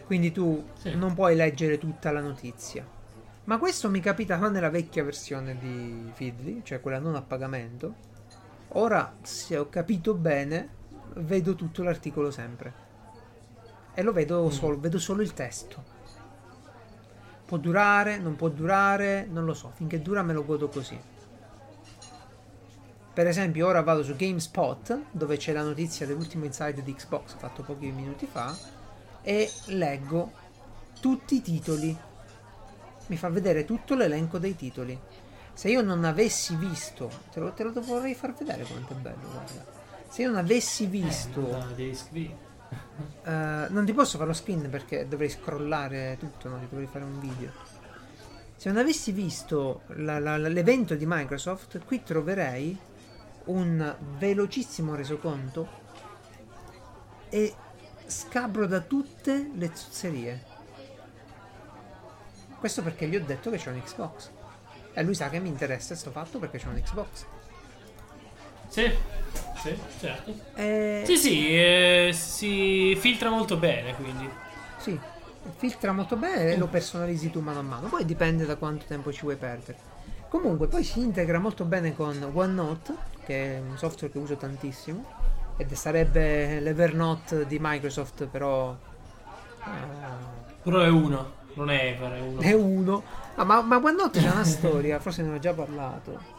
Quindi 0.09 0.33
tu 0.33 0.65
Sì. 0.79 0.95
non 0.95 1.13
puoi 1.13 1.37
leggere 1.37 1.77
tutta 1.77 2.11
la 2.11 2.23
notizia. 2.23 2.83
Ma 3.45 3.59
questo 3.59 3.91
mi 3.91 4.01
capitava 4.01 4.49
nella 4.49 4.71
vecchia 4.71 5.05
versione 5.05 5.59
di 5.59 6.11
Feedly, 6.15 6.63
cioè 6.65 6.81
quella 6.81 6.99
non 6.99 7.15
a 7.15 7.21
pagamento. 7.21 7.95
Ora, 8.69 9.17
se 9.21 9.59
ho 9.59 9.69
capito 9.69 10.15
bene, 10.15 10.69
vedo 11.17 11.55
tutto 11.55 11.83
l'articolo 11.83 12.31
sempre. 12.31 12.73
E 13.93 14.03
lo 14.03 14.13
vedo 14.13 14.49
solo, 14.49 14.81
vedo 14.81 14.99
solo 14.99 15.21
il 15.21 15.35
testo. 15.35 15.85
Può 17.45 17.59
durare, 17.59 18.17
non 18.17 18.35
può 18.35 18.49
durare, 18.49 19.27
non 19.31 19.45
lo 19.45 19.53
so. 19.53 19.73
Finché 19.75 20.01
dura 20.01 20.23
me 20.23 20.33
lo 20.33 20.43
godo 20.47 20.71
così. 20.71 20.99
Per 23.13 23.27
esempio, 23.27 23.67
ora 23.67 23.83
vado 23.83 24.03
su 24.03 24.17
GameSpot, 24.17 25.01
dove 25.11 25.37
c'è 25.37 25.53
la 25.53 25.65
notizia 25.65 26.07
dell'ultimo 26.07 26.47
inside 26.47 26.83
di 26.83 26.95
Xbox 26.95 27.37
fatto 27.37 27.63
pochi 27.63 27.91
minuti 27.91 28.25
fa, 28.25 28.57
e 29.29 29.53
leggo 29.67 30.33
tutti 31.01 31.35
i 31.37 31.43
titoli. 31.43 31.95
Mi 33.09 33.17
fa 33.19 33.29
vedere 33.29 33.67
tutto 33.67 33.95
l'elenco 33.95 34.39
dei 34.39 34.57
titoli. 34.57 34.99
Se 35.53 35.69
io 35.69 35.83
non 35.83 36.03
avessi 36.05 36.55
visto, 36.57 37.11
te 37.31 37.39
lo, 37.41 37.53
te 37.53 37.63
lo 37.63 37.73
vorrei 37.83 38.15
far 38.15 38.33
vedere 38.33 38.63
quanto 38.65 38.95
è 38.95 38.97
bello, 38.97 39.29
guarda. 39.31 39.67
Se 40.09 40.23
io 40.23 40.29
non 40.31 40.39
avessi 40.39 40.87
visto, 40.87 41.43
Dai, 41.43 41.75
devi 41.75 41.95
scrivere. 41.95 42.39
eh, 43.25 43.67
non 43.69 43.85
ti 43.85 43.93
posso 43.93 44.17
fare 44.17 44.31
lo 44.31 44.35
screen 44.35 44.71
perché 44.71 45.07
dovrei 45.07 45.29
scrollare 45.29 46.17
tutto, 46.19 46.49
no? 46.49 46.59
Ti 46.61 46.67
dovrei 46.71 46.87
fare 46.87 47.05
un 47.05 47.21
video. 47.21 47.51
Se 48.57 48.71
non 48.71 48.79
avessi 48.79 49.13
visto 49.13 49.83
la- 49.89 50.19
la- 50.19 50.39
l'evento 50.39 50.95
di 50.95 51.05
Microsoft, 51.07 51.85
qui 51.85 52.03
troverei 52.03 52.79
un 53.45 53.95
velocissimo 54.17 54.95
resoconto 54.95 55.69
e 57.29 57.55
scabro 58.09 58.67
da 58.67 58.81
tutte 58.81 59.51
le 59.55 59.71
zozzerie. 59.73 60.45
Questo 62.59 62.83
perché 62.83 63.07
gli 63.07 63.15
ho 63.15 63.25
detto 63.25 63.51
che 63.51 63.59
c'è 63.59 63.71
un 63.71 63.81
Xbox. 63.83 64.31
E 64.93 65.03
lui 65.05 65.15
sa 65.15 65.29
che 65.29 65.39
mi 65.39 65.49
interessa 65.49 65.89
questo 65.89 66.11
fatto 66.11 66.39
perché 66.39 66.59
c'è 66.59 66.67
un 66.67 66.81
Xbox. 66.83 67.25
Sì, 68.69 68.91
sì, 69.63 69.79
certo. 70.01 70.35
E... 70.55 71.03
Sì, 71.07 71.17
sì, 71.17 71.57
eh, 71.57 72.11
si 72.13 72.97
filtra 72.99 73.31
molto 73.31 73.57
bene, 73.57 73.95
quindi. 73.95 74.29
Sì, 74.79 74.99
filtra 75.57 75.93
molto 75.93 76.17
bene 76.17 76.53
e 76.53 76.57
lo 76.57 76.67
personalizzi 76.67 77.31
tu 77.31 77.41
mano 77.41 77.61
a 77.61 77.63
mano. 77.63 77.89
Poi 77.89 78.05
dipende 78.05 78.45
da 78.45 78.57
quanto 78.57 78.87
tempo 78.87 79.13
ci 79.13 79.23
vuoi 79.23 79.37
perdere. 79.37 79.79
Comunque, 80.29 80.67
poi 80.67 80.85
si 80.85 81.01
integra 81.01 81.39
molto 81.39 81.65
bene 81.65 81.95
con 81.95 82.31
OneNote, 82.33 82.95
che 83.25 83.57
è 83.57 83.61
un 83.61 83.79
software 83.79 84.13
che 84.13 84.19
uso 84.19 84.37
tantissimo. 84.37 85.18
Ed 85.59 85.73
sarebbe 85.75 86.61
l'Evernote 86.61 87.45
di 87.47 87.59
Microsoft, 87.61 88.27
però. 88.27 88.75
eh, 89.65 89.67
Però 90.63 90.81
è 90.81 90.89
uno, 90.89 91.33
non 91.55 91.69
è 91.71 91.85
Ever, 91.89 92.13
è 92.13 92.21
uno. 92.21 92.41
è 92.41 92.53
uno. 92.53 93.03
Ah, 93.35 93.45
ma, 93.45 93.61
ma 93.61 93.77
OneNote 93.77 94.21
c'è 94.21 94.31
una 94.31 94.45
storia, 94.47 94.99
forse 95.01 95.23
ne 95.23 95.35
ho 95.35 95.39
già 95.39 95.53
parlato. 95.53 96.37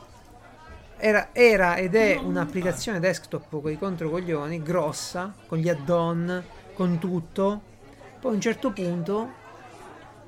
Era, 1.02 1.30
era 1.34 1.76
ed 1.76 1.96
è 1.96 2.18
un'applicazione 2.22 3.00
desktop 3.00 3.62
con 3.62 3.72
i 3.72 3.78
controcoglioni, 3.78 4.64
grossa, 4.64 5.34
con 5.48 5.58
gli 5.58 5.70
add-on, 5.70 6.44
con 6.74 6.98
tutto. 6.98 7.62
Poi 8.20 8.32
a 8.32 8.36
un 8.36 8.42
certo 8.42 8.72
punto 8.72 9.32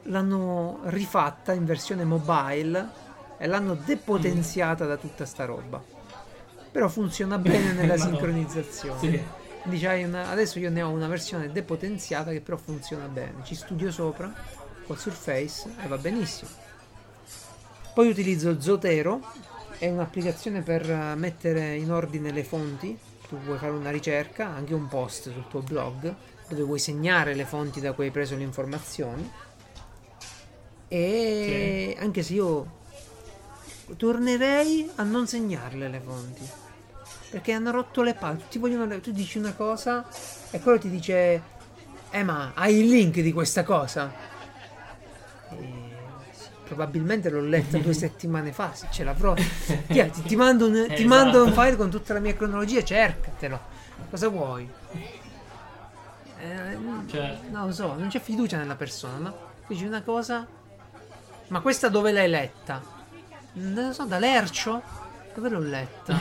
l'hanno 0.03 0.79
rifatta 0.83 1.53
in 1.53 1.63
versione 1.65 2.03
mobile 2.03 2.89
e 3.37 3.47
l'hanno 3.47 3.73
depotenziata 3.73 4.85
da 4.85 4.97
tutta 4.97 5.25
sta 5.25 5.45
roba. 5.45 5.81
Però 6.71 6.87
funziona 6.87 7.37
bene 7.37 7.73
nella 7.73 7.97
sincronizzazione. 7.97 8.99
Sì. 9.69 9.85
Hai 9.85 10.03
una- 10.03 10.29
adesso 10.29 10.57
io 10.57 10.69
ne 10.69 10.81
ho 10.81 10.89
una 10.89 11.07
versione 11.07 11.51
depotenziata 11.51 12.31
che 12.31 12.41
però 12.41 12.57
funziona 12.57 13.05
bene. 13.07 13.43
Ci 13.43 13.55
studio 13.55 13.91
sopra 13.91 14.33
col 14.85 14.97
Surface 14.97 15.69
e 15.83 15.87
va 15.87 15.97
benissimo. 15.97 16.49
Poi 17.93 18.07
utilizzo 18.09 18.59
Zotero, 18.61 19.21
è 19.77 19.89
un'applicazione 19.89 20.61
per 20.61 20.89
eh, 20.89 21.15
mettere 21.15 21.75
in 21.75 21.91
ordine 21.91 22.31
le 22.31 22.43
fonti. 22.43 22.97
Tu 23.27 23.37
vuoi 23.37 23.57
fare 23.57 23.71
una 23.71 23.91
ricerca, 23.91 24.47
anche 24.47 24.73
un 24.73 24.87
post 24.87 25.31
sul 25.31 25.47
tuo 25.47 25.61
blog, 25.61 26.13
dove 26.47 26.63
vuoi 26.63 26.79
segnare 26.79 27.33
le 27.35 27.45
fonti 27.45 27.79
da 27.79 27.91
cui 27.93 28.05
hai 28.05 28.11
preso 28.11 28.35
le 28.35 28.43
informazioni. 28.43 29.29
E 30.87 31.95
anche 31.99 32.23
se 32.23 32.33
io 32.33 32.79
tornerei 33.95 34.89
a 34.95 35.03
non 35.03 35.27
segnarle 35.27 35.87
le 35.87 36.01
fonti. 36.03 36.49
Perché 37.31 37.53
hanno 37.53 37.71
rotto 37.71 38.03
le 38.03 38.13
palle. 38.13 38.41
Ti 38.49 38.59
vogliono 38.59 38.99
Tu 38.99 39.11
dici 39.11 39.37
una 39.37 39.53
cosa 39.53 40.05
e 40.51 40.59
quello 40.59 40.77
ti 40.77 40.89
dice: 40.89 41.41
Eh, 42.11 42.23
ma 42.23 42.51
hai 42.55 42.77
il 42.79 42.87
link 42.89 43.19
di 43.21 43.31
questa 43.31 43.63
cosa? 43.63 44.11
E 45.49 45.89
probabilmente 46.65 47.29
l'ho 47.29 47.39
letta 47.41 47.77
due 47.77 47.93
settimane 47.95 48.51
fa. 48.51 48.73
Se 48.73 48.87
ce 48.91 49.03
l'avrò. 49.05 49.33
Ti, 49.33 49.83
ti- 49.87 50.21
ti 50.23 50.35
mando 50.35 50.67
un, 50.67 50.73
ti 50.87 50.93
Esatto. 50.93 51.07
mando 51.07 51.43
un 51.45 51.53
file 51.53 51.75
con 51.77 51.89
tutta 51.89 52.13
la 52.13 52.19
mia 52.19 52.35
cronologia. 52.35 52.83
Cercatelo. 52.83 53.59
Cosa 54.09 54.27
vuoi? 54.27 54.69
Eh, 56.39 56.77
Cioè, 57.07 57.39
non 57.49 57.67
lo 57.67 57.71
so, 57.71 57.95
non 57.95 58.07
c'è 58.09 58.19
fiducia 58.19 58.57
nella 58.57 58.75
persona, 58.75 59.17
no? 59.17 59.37
Dici 59.67 59.85
una 59.85 60.01
cosa. 60.01 60.45
Ma 61.47 61.59
questa 61.61 61.87
dove 61.87 62.11
l'hai 62.11 62.27
letta? 62.29 62.81
Non 63.53 63.87
lo 63.87 63.93
so, 63.93 64.05
da 64.05 64.17
Lercio? 64.19 64.81
Dove 65.33 65.49
l'ho 65.49 65.59
letta? 65.59 66.17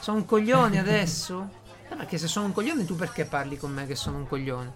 Sono 0.00 0.18
un 0.18 0.24
coglione 0.24 0.78
adesso? 0.78 1.48
Eh, 1.88 1.94
Perché 1.96 2.16
se 2.18 2.26
sono 2.28 2.46
un 2.46 2.52
coglione 2.52 2.84
tu 2.84 2.96
perché 2.96 3.24
parli 3.24 3.56
con 3.58 3.72
me 3.72 3.86
che 3.86 3.94
sono 3.94 4.16
un 4.18 4.26
coglione? 4.26 4.72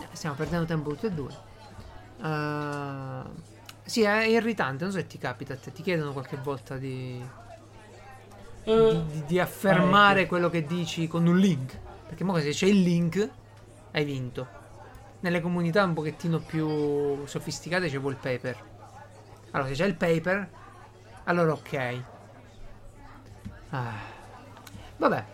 Eh, 0.00 0.06
Stiamo 0.12 0.34
perdendo 0.36 0.66
tempo 0.66 0.90
tutti 0.90 1.06
e 1.06 1.10
due. 1.12 1.30
Eh, 2.22 3.22
sì, 3.84 4.02
è 4.02 4.24
irritante, 4.24 4.82
non 4.84 4.92
so 4.92 4.98
se 4.98 5.06
ti 5.06 5.18
capita 5.18 5.54
a 5.54 5.56
te, 5.56 5.72
ti 5.72 5.82
chiedono 5.82 6.12
qualche 6.12 6.36
volta 6.36 6.76
di, 6.76 7.24
eh, 8.64 9.02
di, 9.10 9.24
di 9.24 9.38
affermare 9.40 10.18
Ah, 10.18 10.22
ecco. 10.22 10.28
quello 10.30 10.50
che 10.50 10.64
dici 10.66 11.06
con 11.06 11.26
un 11.26 11.38
link. 11.38 11.78
Perché 12.06 12.24
mo 12.24 12.38
se 12.40 12.50
c'è 12.50 12.66
il 12.66 12.82
link, 12.82 13.28
hai 13.92 14.04
vinto. 14.04 14.56
Nelle 15.20 15.40
comunità 15.40 15.84
un 15.84 15.94
pochettino 15.94 16.38
più 16.40 17.24
sofisticate 17.26 17.88
c'è 17.88 17.96
il 17.96 18.16
paper. 18.20 18.64
Allora, 19.52 19.68
se 19.68 19.74
c'è 19.74 19.86
il 19.86 19.94
paper, 19.94 20.48
allora 21.28 21.52
ok. 21.52 22.02
Ah. 23.70 24.16
Vabbè, 24.96 25.24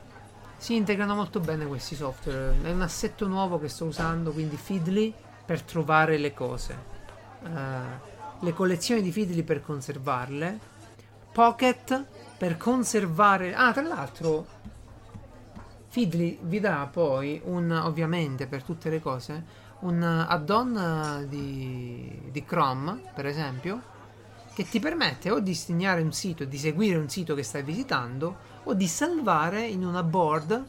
si 0.56 0.74
integrano 0.74 1.14
molto 1.14 1.40
bene 1.40 1.66
questi 1.66 1.94
software. 1.94 2.56
È 2.62 2.70
un 2.70 2.82
assetto 2.82 3.26
nuovo 3.26 3.58
che 3.58 3.68
sto 3.68 3.86
usando, 3.86 4.32
quindi 4.32 4.56
Feedly 4.56 5.14
per 5.44 5.62
trovare 5.62 6.18
le 6.18 6.34
cose. 6.34 6.76
Eh, 7.44 8.12
le 8.40 8.52
collezioni 8.52 9.02
di 9.02 9.12
Feedly 9.12 9.42
per 9.42 9.62
conservarle. 9.62 10.58
Pocket 11.32 12.04
per 12.36 12.56
conservare. 12.56 13.54
Ah, 13.54 13.72
tra 13.72 13.82
l'altro, 13.82 14.46
Feedly 15.88 16.38
vi 16.42 16.60
dà 16.60 16.88
poi 16.90 17.40
un, 17.44 17.70
ovviamente 17.70 18.46
per 18.46 18.64
tutte 18.64 18.90
le 18.90 19.00
cose, 19.00 19.44
un 19.80 20.02
add-on 20.02 21.26
di, 21.28 22.28
di 22.30 22.44
Chrome, 22.44 23.00
per 23.14 23.26
esempio, 23.26 23.92
che 24.54 24.68
ti 24.68 24.78
permette 24.78 25.30
o 25.30 25.38
di 25.38 25.50
disegnare 25.50 26.00
un 26.00 26.12
sito, 26.12 26.44
di 26.44 26.58
seguire 26.58 26.96
un 26.96 27.08
sito 27.08 27.34
che 27.34 27.42
stai 27.42 27.62
visitando, 27.62 28.52
o 28.64 28.74
di 28.74 28.86
salvare 28.86 29.66
in 29.66 29.84
una 29.84 30.02
board 30.02 30.64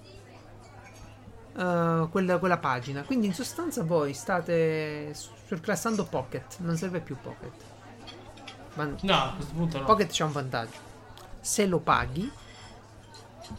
eh, 1.56 2.08
quella, 2.10 2.38
quella 2.40 2.58
pagina. 2.58 3.04
Quindi 3.04 3.28
in 3.28 3.34
sostanza 3.34 3.84
voi 3.84 4.14
state 4.14 5.14
surclassando 5.14 6.06
Pocket, 6.06 6.58
non 6.60 6.76
serve 6.78 7.00
più 7.00 7.16
Pocket. 7.22 7.54
Ma 8.74 8.90
No, 9.02 9.14
a 9.14 9.34
questo 9.36 9.54
punto 9.54 9.80
no. 9.80 9.86
Pocket 9.86 10.12
c'ha 10.12 10.26
un 10.26 10.32
vantaggio. 10.32 10.94
Se 11.40 11.66
lo 11.68 11.80
paghi, 11.80 12.30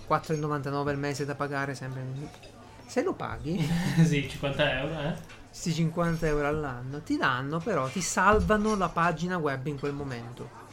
4,99 0.09 0.89
al 0.89 0.99
mese 0.99 1.25
da 1.25 1.35
pagare 1.35 1.75
sempre. 1.75 2.05
Se 2.87 3.03
lo 3.03 3.15
paghi, 3.15 3.59
sì, 4.05 4.29
50 4.29 4.79
euro, 4.81 5.01
eh. 5.01 5.36
Questi 5.57 5.73
50 5.73 6.27
euro 6.27 6.47
all'anno 6.49 7.01
ti 7.01 7.17
danno, 7.17 7.61
però 7.61 7.89
ti 7.89 8.03
salvano 8.03 8.77
la 8.77 8.91
pagina 8.91 9.39
web 9.39 9.67
in 9.67 9.79
quel 9.79 9.95
momento. 9.95 10.65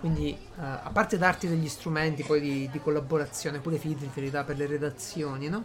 Quindi, 0.00 0.32
eh, 0.32 0.60
a 0.60 0.90
parte 0.92 1.16
darti 1.16 1.48
degli 1.48 1.66
strumenti 1.66 2.22
poi 2.24 2.40
di, 2.42 2.68
di 2.70 2.78
collaborazione, 2.78 3.60
pure 3.60 3.78
Feedly 3.78 4.10
te 4.12 4.20
li 4.20 4.30
per 4.30 4.54
le 4.54 4.66
redazioni, 4.66 5.48
no? 5.48 5.64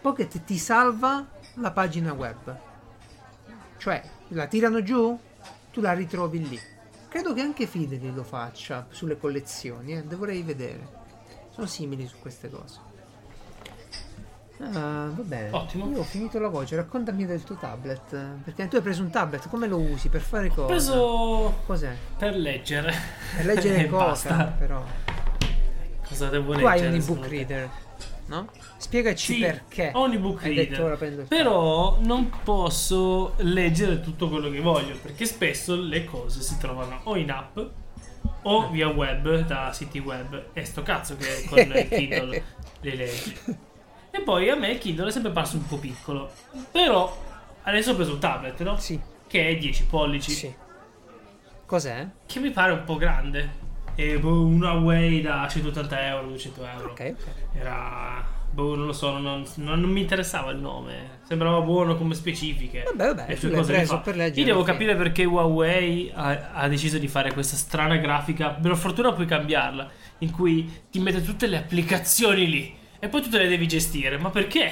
Pocket 0.00 0.44
ti 0.44 0.56
salva 0.56 1.26
la 1.54 1.72
pagina 1.72 2.12
web. 2.12 2.56
Cioè, 3.76 4.02
la 4.28 4.46
tirano 4.46 4.80
giù, 4.84 5.18
tu 5.72 5.80
la 5.80 5.92
ritrovi 5.92 6.48
lì. 6.48 6.60
Credo 7.08 7.34
che 7.34 7.40
anche 7.40 7.66
Feedly 7.66 8.14
lo 8.14 8.22
faccia 8.22 8.86
sulle 8.88 9.18
collezioni, 9.18 9.96
eh, 9.96 10.04
dovrei 10.04 10.42
vedere. 10.42 10.98
Sono 11.50 11.66
simili 11.66 12.06
su 12.06 12.20
queste 12.20 12.48
cose. 12.48 12.89
Ah, 14.62 15.08
va 15.14 15.22
bene. 15.22 15.48
Ottimo. 15.52 15.90
Io 15.90 16.00
ho 16.00 16.04
finito 16.04 16.38
la 16.38 16.48
voce, 16.48 16.76
raccontami 16.76 17.24
del 17.24 17.42
tuo 17.44 17.56
tablet. 17.56 18.14
Perché 18.44 18.68
tu 18.68 18.76
hai 18.76 18.82
preso 18.82 19.02
un 19.02 19.10
tablet, 19.10 19.48
come 19.48 19.66
lo 19.66 19.78
usi? 19.78 20.08
Per 20.10 20.20
fare 20.20 20.48
cosa? 20.48 20.62
Ho 20.62 20.66
preso 20.66 21.54
Cos'è? 21.66 21.94
per 22.18 22.36
leggere. 22.36 22.92
Per 23.36 23.46
leggere 23.46 23.86
cosa, 23.88 24.28
basta. 24.28 24.44
però. 24.58 24.84
Cosa 26.06 26.28
devo 26.28 26.52
Tu 26.52 26.58
leggere? 26.60 26.80
hai 26.80 26.86
un 26.88 26.94
ebook 26.94 27.26
reader, 27.28 27.70
no? 28.26 28.48
Spiegaci 28.76 29.34
Sì, 29.34 29.40
perché. 29.40 29.90
ho 29.94 30.04
un 30.04 30.12
ebook 30.12 30.42
Hai 30.44 30.54
reader. 30.54 30.96
detto 30.98 31.24
Però 31.28 31.98
non 32.00 32.30
posso 32.42 33.34
leggere 33.38 34.00
tutto 34.00 34.28
quello 34.28 34.50
che 34.50 34.60
voglio, 34.60 34.96
perché 35.00 35.24
spesso 35.24 35.74
le 35.76 36.04
cose 36.04 36.42
si 36.42 36.58
trovano 36.58 37.00
o 37.04 37.16
in 37.16 37.30
app 37.30 37.58
o 38.42 38.70
via 38.70 38.88
web 38.88 39.46
da 39.46 39.72
siti 39.72 40.00
web. 40.00 40.48
E 40.52 40.64
sto 40.64 40.82
cazzo 40.82 41.16
che 41.16 41.44
con 41.48 41.58
il 41.60 41.88
Kindle 41.88 42.42
le 42.80 42.94
leggi. 42.96 43.36
E 44.10 44.20
poi 44.22 44.48
a 44.50 44.56
me 44.56 44.70
il 44.70 44.78
Kindle 44.78 45.08
è 45.08 45.12
sempre 45.12 45.30
parso 45.30 45.56
un 45.56 45.66
po' 45.66 45.76
piccolo. 45.78 46.30
Però 46.70 47.16
adesso 47.62 47.92
ho 47.92 47.94
preso 47.94 48.12
un 48.14 48.18
tablet, 48.20 48.60
no? 48.62 48.76
Sì, 48.78 48.98
Che 49.26 49.48
è 49.48 49.56
10 49.56 49.84
pollici. 49.84 50.30
sì. 50.32 50.54
Cos'è? 51.66 52.08
Che 52.26 52.40
mi 52.40 52.50
pare 52.50 52.72
un 52.72 52.84
po' 52.84 52.96
grande. 52.96 53.68
E 53.94 54.18
boh, 54.18 54.44
un 54.44 54.62
Huawei 54.62 55.20
da 55.20 55.46
180 55.48 56.06
euro, 56.06 56.26
200 56.28 56.64
euro. 56.66 56.90
Ok. 56.90 57.14
Era. 57.54 58.38
Boh, 58.52 58.74
non 58.74 58.86
lo 58.86 58.92
so, 58.92 59.16
non, 59.18 59.44
non- 59.56 59.78
non 59.78 59.90
mi 59.90 60.00
interessava 60.00 60.50
il 60.50 60.58
nome. 60.58 61.20
Sembrava 61.28 61.60
buono 61.60 61.94
come 61.96 62.14
specifiche. 62.14 62.82
Vabbè, 62.82 63.14
vabbè, 63.14 63.24
Le 63.28 63.36
sue 63.36 63.50
cose 63.52 63.72
preso 63.72 64.00
per 64.00 64.16
leggere, 64.16 64.40
Io 64.40 64.46
devo 64.46 64.64
capire 64.64 64.96
perché 64.96 65.24
Huawei 65.24 66.10
ha, 66.12 66.50
ha 66.54 66.66
deciso 66.66 66.98
di 66.98 67.06
fare 67.06 67.32
questa 67.32 67.54
strana 67.54 67.96
grafica. 67.98 68.48
Per 68.50 68.74
fortuna 68.76 69.12
puoi 69.12 69.26
cambiarla. 69.26 69.88
In 70.18 70.32
cui 70.32 70.82
ti 70.90 70.98
mette 70.98 71.22
tutte 71.22 71.46
le 71.46 71.58
applicazioni 71.58 72.48
lì. 72.50 72.78
E 73.00 73.08
poi 73.08 73.22
tu 73.22 73.30
te 73.30 73.38
le 73.38 73.48
devi 73.48 73.66
gestire. 73.66 74.18
Ma 74.18 74.30
perché? 74.30 74.70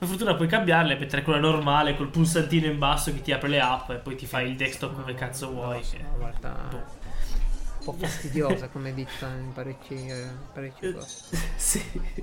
Per 0.00 0.08
fortuna 0.08 0.34
puoi 0.34 0.48
cambiarle, 0.48 0.96
mettere 0.98 1.22
quella 1.22 1.38
normale 1.40 1.94
col 1.94 2.08
pulsantino 2.08 2.66
in 2.66 2.78
basso 2.78 3.12
che 3.12 3.20
ti 3.20 3.32
apre 3.32 3.48
le 3.50 3.60
app 3.60 3.90
e 3.90 3.96
poi 3.96 4.16
ti 4.16 4.24
fai 4.26 4.48
il 4.48 4.56
desktop 4.56 4.94
come 4.94 5.12
cazzo 5.14 5.50
vuoi. 5.50 5.80
che- 5.82 5.98
No, 5.98 6.16
guarda, 6.16 6.48
Boh. 6.70 6.76
un 6.76 7.84
po' 7.84 7.92
fastidiosa 7.92 8.68
come 8.68 8.94
ditta 8.94 9.26
in 9.28 9.52
parecchi, 9.52 10.06
eh, 10.06 10.26
parecchie 10.54 10.94
cose. 10.94 11.36
sì, 11.56 11.82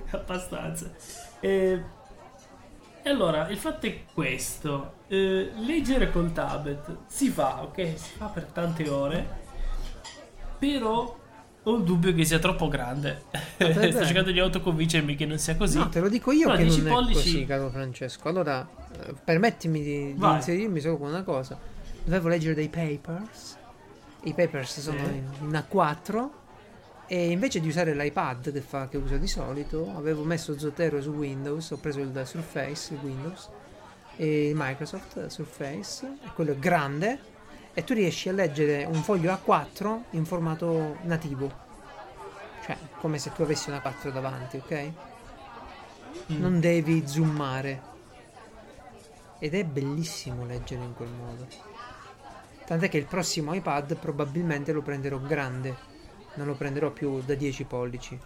abbastanza. 0.09 0.89
E, 1.39 1.83
e 3.03 3.09
allora, 3.09 3.47
il 3.49 3.57
fatto 3.57 3.85
è 3.85 4.05
questo. 4.11 4.93
Eh, 5.07 5.51
leggere 5.57 6.09
col 6.11 6.31
tablet 6.33 6.97
si 7.05 7.29
fa, 7.29 7.61
ok? 7.61 7.93
Si 7.95 8.17
fa 8.17 8.25
per 8.25 8.45
tante 8.45 8.89
ore. 8.89 9.45
Però 10.57 11.15
ho 11.69 11.75
il 11.77 11.83
dubbio 11.83 12.13
che 12.13 12.23
sia 12.25 12.39
troppo 12.39 12.67
grande. 12.67 13.23
beh, 13.57 13.73
Sto 13.91 14.05
cercando 14.05 14.31
di 14.31 14.39
autoconvincermi 14.39 15.15
che 15.15 15.25
non 15.25 15.37
sia 15.37 15.55
così. 15.55 15.77
No, 15.77 15.89
te 15.89 15.99
lo 15.99 16.09
dico 16.09 16.31
io 16.31 16.47
No, 16.49 16.55
che 16.55 16.63
10 16.63 16.77
non 16.79 16.87
è 16.87 16.91
pollici- 16.91 17.13
così, 17.31 17.45
caro 17.45 17.69
Francesco. 17.69 18.27
Allora, 18.29 18.67
eh, 19.05 19.13
permettimi 19.23 19.81
di, 19.81 20.13
di 20.15 20.25
inserirmi 20.25 20.79
solo 20.79 20.97
con 20.97 21.09
una 21.09 21.23
cosa. 21.23 21.57
Dovevo 22.03 22.27
leggere 22.29 22.53
dei 22.55 22.69
papers. 22.69 23.57
I 24.23 24.33
papers 24.33 24.79
sono 24.79 24.97
Sì. 24.97 25.03
in, 25.13 25.23
in 25.41 25.63
A4. 25.71 26.27
E 27.09 27.29
invece 27.31 27.61
di 27.61 27.67
usare 27.69 27.93
l'iPad 27.95 28.51
che, 28.51 28.59
fa, 28.59 28.89
che 28.89 28.97
uso 28.97 29.15
di 29.15 29.27
solito, 29.27 29.93
avevo 29.95 30.23
messo 30.23 30.57
Zotero 30.59 31.01
su 31.01 31.11
Windows. 31.11 31.71
Ho 31.71 31.77
preso 31.77 31.99
il 32.01 32.21
Surface 32.25 32.93
Windows 33.01 33.47
e 34.17 34.51
Microsoft 34.53 35.27
Surface. 35.27 36.17
Quello 36.33 36.51
è 36.51 36.55
grande. 36.57 37.35
E 37.77 37.83
tu 37.83 37.93
riesci 37.93 38.27
a 38.27 38.31
leggere 38.31 38.85
un 38.85 39.03
foglio 39.03 39.31
A4 39.31 39.99
in 40.11 40.25
formato 40.25 40.97
nativo. 41.03 41.65
Cioè, 42.65 42.75
come 42.99 43.19
se 43.19 43.31
tu 43.33 43.43
avessi 43.43 43.69
una 43.69 43.81
4 43.81 44.09
davanti, 44.09 44.57
ok? 44.57 44.91
Mm. 46.31 46.39
non 46.41 46.59
devi 46.59 47.07
zoomare. 47.07 47.81
Ed 49.37 49.53
è 49.53 49.63
bellissimo 49.63 50.43
leggere 50.43 50.83
in 50.83 50.95
quel 50.95 51.11
modo. 51.11 51.45
Tant'è 52.65 52.89
che 52.89 52.97
il 52.97 53.05
prossimo 53.05 53.53
iPad 53.53 53.95
probabilmente 53.97 54.71
lo 54.71 54.81
prenderò 54.81 55.19
grande, 55.19 55.75
non 56.33 56.47
lo 56.47 56.55
prenderò 56.55 56.89
più 56.89 57.21
da 57.21 57.35
10 57.35 57.63
pollici. 57.65 58.19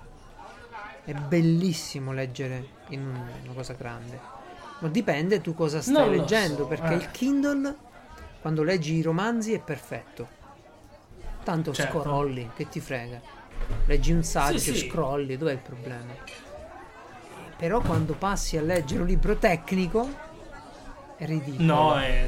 È 1.04 1.12
bellissimo 1.12 2.14
leggere 2.14 2.66
in 2.92 3.02
un- 3.06 3.30
una 3.44 3.54
cosa 3.54 3.74
grande. 3.74 4.18
Ma 4.80 4.88
dipende 4.88 5.42
tu 5.42 5.54
cosa 5.54 5.82
stai 5.82 5.94
Non 5.94 6.10
leggendo, 6.10 6.60
so, 6.64 6.68
perché 6.68 6.94
eh. 6.94 6.96
il 6.96 7.12
Kindle, 7.12 7.76
quando 8.42 8.64
leggi 8.64 8.96
i 8.96 9.02
romanzi, 9.02 9.54
è 9.54 9.60
perfetto. 9.60 10.28
Tanto 11.44 11.74
Certo. 11.74 12.02
scrolli, 12.02 12.50
che 12.56 12.68
ti 12.70 12.80
frega. 12.80 13.20
Leggi 13.86 14.12
un 14.12 14.24
saggio, 14.24 14.58
Sì, 14.58 14.76
sì. 14.76 14.88
scrolli, 14.90 15.38
dov'è 15.38 15.54
il 15.54 15.58
problema? 15.60 16.14
Però 17.58 17.80
quando 17.82 18.14
passi 18.14 18.58
a 18.58 18.62
leggere 18.62 19.02
un 19.02 19.08
libro 19.08 19.36
tecnico 19.38 20.10
è 21.16 21.26
ridicolo. 21.26 21.64
No, 21.64 22.00
è- 22.00 22.28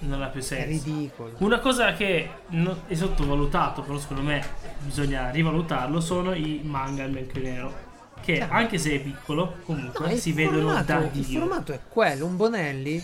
non, 0.00 0.22
ha 0.22 0.26
più 0.28 0.40
è 0.40 0.42
senso. 0.42 0.66
ridicolo. 0.84 1.32
Una 1.38 1.58
cosa 1.60 1.92
che 1.94 2.28
no- 2.48 2.82
è 2.86 2.94
sottovalutato, 2.94 3.82
però 3.82 3.98
secondo 3.98 4.22
me 4.22 4.42
bisogna 4.80 5.30
rivalutarlo, 5.30 6.00
sono 6.00 6.34
i 6.34 6.60
manga 6.64 7.04
in 7.04 7.12
bianco 7.12 7.38
e 7.38 7.40
nero. 7.40 7.88
Che 8.20 8.34
Chiaro. 8.34 8.52
anche 8.52 8.76
se 8.76 8.92
è 8.96 9.00
piccolo, 9.00 9.44
No, 9.44 9.54
comunque 9.64 10.12
il 10.12 10.18
si 10.18 10.32
vedono 10.32 10.66
formato- 10.68 10.84
da 10.84 10.98
Il 10.98 11.08
Dio. 11.10 11.40
formato 11.40 11.72
è 11.72 11.80
quello, 11.88 12.26
un 12.26 12.36
Bonelli, 12.36 13.02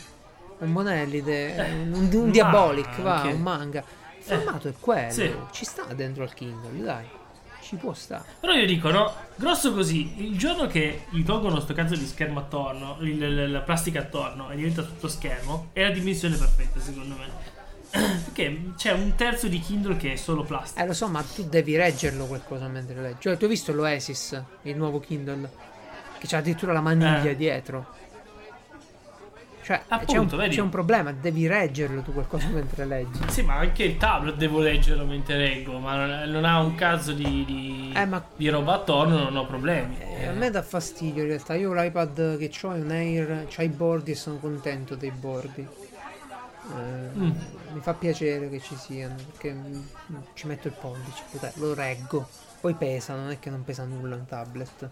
un 0.58 0.72
Bonelli, 0.72 1.22
de- 1.22 1.54
Eh, 1.54 1.72
un, 1.72 2.08
un 2.12 2.30
Diabolic, 2.30 3.00
va, 3.00 3.22
un 3.24 3.40
manga. 3.40 3.82
Il 4.18 4.22
formato 4.22 4.68
è 4.68 4.72
quello, 4.78 5.10
sì. 5.12 5.32
ci 5.52 5.64
sta 5.64 5.84
dentro 5.94 6.22
al 6.24 6.34
Kindle, 6.34 6.82
dai, 6.82 7.04
ci 7.62 7.76
può 7.76 7.92
stare. 7.94 8.24
Però 8.40 8.52
io 8.52 8.66
dico, 8.66 8.90
no, 8.90 9.12
grosso 9.36 9.72
così, 9.72 10.24
il 10.28 10.36
giorno 10.36 10.66
che 10.66 11.04
gli 11.10 11.22
tolgono 11.22 11.60
sto 11.60 11.74
cazzo 11.74 11.94
di 11.94 12.06
schermo 12.06 12.40
attorno, 12.40 12.96
il- 13.00 13.22
il- 13.22 13.50
la 13.52 13.60
plastica 13.60 14.00
attorno 14.00 14.50
e 14.50 14.56
diventa 14.56 14.82
tutto 14.82 15.06
schermo, 15.08 15.68
è 15.72 15.82
la 15.82 15.90
dimensione 15.90 16.36
perfetta 16.36 16.80
secondo 16.80 17.14
me. 17.16 17.54
Perché 18.24 18.72
c'è 18.76 18.90
un 18.92 19.14
terzo 19.14 19.46
di 19.46 19.60
Kindle 19.60 19.96
che 19.96 20.12
è 20.14 20.16
solo 20.16 20.42
plastica. 20.42 20.82
Eh 20.82 20.86
lo 20.86 20.92
so, 20.92 21.06
ma 21.08 21.22
tu 21.22 21.44
devi 21.44 21.76
reggerlo 21.76 22.26
qualcosa 22.26 22.66
mentre 22.66 23.00
leggi. 23.00 23.16
Cioè, 23.20 23.36
tu 23.36 23.44
hai 23.44 23.50
visto 23.50 23.72
l'Oasis, 23.72 24.42
il 24.62 24.76
nuovo 24.76 24.98
Kindle? 24.98 25.48
Che 26.18 26.26
c'ha 26.26 26.38
addirittura 26.38 26.72
la 26.72 26.80
maniglia 26.80 27.22
Eh. 27.30 27.36
dietro. 27.36 27.94
Cioè, 29.66 29.82
Appunto, 29.88 30.12
c'è, 30.12 30.18
un, 30.18 30.26
vedi? 30.28 30.54
c'è 30.54 30.60
un 30.60 30.68
problema, 30.68 31.10
devi 31.10 31.48
reggerlo 31.48 32.00
tu 32.02 32.12
qualcosa 32.12 32.46
mentre 32.50 32.84
leggi. 32.84 33.18
Sì, 33.26 33.42
ma 33.42 33.54
anche 33.56 33.82
il 33.82 33.96
tablet 33.96 34.36
devo 34.36 34.60
leggerlo 34.60 35.04
mentre 35.04 35.36
leggo, 35.36 35.80
ma 35.80 36.06
non, 36.06 36.30
non 36.30 36.44
ha 36.44 36.60
un 36.60 36.76
cazzo 36.76 37.12
di, 37.12 37.44
di, 37.44 37.92
Eh, 37.92 38.06
ma- 38.06 38.24
di 38.36 38.48
roba 38.48 38.74
attorno, 38.74 39.18
non 39.24 39.34
ho 39.36 39.44
problemi. 39.44 39.98
Eh, 39.98 40.26
a 40.28 40.32
me 40.32 40.50
dà 40.50 40.62
fastidio 40.62 41.22
in 41.22 41.28
realtà. 41.30 41.56
Io 41.56 41.72
l'iPad 41.74 42.38
che 42.38 42.48
ho 42.62 42.72
è 42.74 42.78
un 42.80 42.90
Air, 42.92 43.46
c'ha 43.48 43.62
i 43.64 43.68
bordi 43.68 44.12
e 44.12 44.14
sono 44.14 44.36
contento 44.36 44.94
dei 44.94 45.10
bordi. 45.10 45.66
Eh, 45.66 47.04
Mm. 47.16 47.30
Mi 47.72 47.80
fa 47.80 47.94
piacere 47.94 48.48
che 48.48 48.60
ci 48.60 48.76
siano 48.76 49.14
perché 49.16 49.52
mm, 49.52 49.82
ci 50.34 50.46
metto 50.46 50.68
il 50.68 50.74
pollice, 50.78 51.22
lo 51.54 51.74
reggo. 51.74 52.28
Poi 52.60 52.74
pesa, 52.74 53.14
non 53.14 53.30
è 53.30 53.38
che 53.40 53.50
non 53.50 53.64
pesa 53.64 53.84
nulla 53.84 54.14
un 54.14 54.26
tablet. 54.26 54.88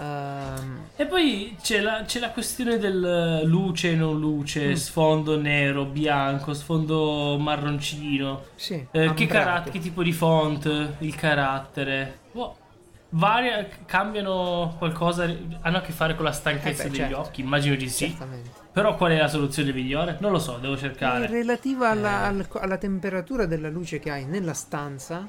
Ehm, 0.00 0.86
E 0.96 1.06
poi 1.06 1.56
c'è 1.60 1.80
la, 1.80 2.02
c'è 2.04 2.18
la 2.20 2.30
questione 2.30 2.78
del 2.78 3.42
luce, 3.44 3.94
non 3.94 4.16
Mm. 4.16 4.20
luce, 4.20 4.76
sfondo 4.76 5.40
nero, 5.40 5.84
bianco, 5.84 6.54
sfondo 6.54 7.36
marroncino. 7.38 8.44
sì, 8.54 8.86
Eh, 8.90 9.14
che, 9.14 9.26
carat- 9.26 9.70
che 9.70 9.78
tipo 9.78 10.02
di 10.02 10.12
font, 10.12 10.94
il 10.98 11.14
carattere. 11.14 12.18
Boh, 12.32 12.56
varia, 13.10 13.66
cambiano 13.86 14.74
qualcosa, 14.78 15.24
hanno 15.60 15.76
a 15.78 15.80
che 15.80 15.92
fare 15.92 16.14
con 16.14 16.24
la 16.24 16.32
stanchezza 16.32 16.82
Eh 16.82 16.86
beh, 16.86 16.90
degli 16.90 17.00
certo. 17.08 17.18
occhi, 17.20 17.40
immagino 17.40 17.74
di 17.76 17.88
sì. 17.88 18.08
Certamente. 18.08 18.50
Però 18.72 18.94
qual 18.96 19.12
è 19.12 19.18
la 19.18 19.28
soluzione 19.28 19.72
migliore? 19.72 20.16
Non 20.20 20.30
lo 20.30 20.38
so, 20.38 20.58
devo 20.60 20.74
È 20.74 20.78
cercare. 20.78 21.26
relativa 21.26 21.90
alla, 21.90 22.24
Eh. 22.24 22.26
al- 22.28 22.48
alla 22.60 22.76
temperatura 22.76 23.46
della 23.46 23.68
luce 23.70 23.98
che 23.98 24.10
hai 24.10 24.24
nella 24.26 24.52
stanza 24.54 25.28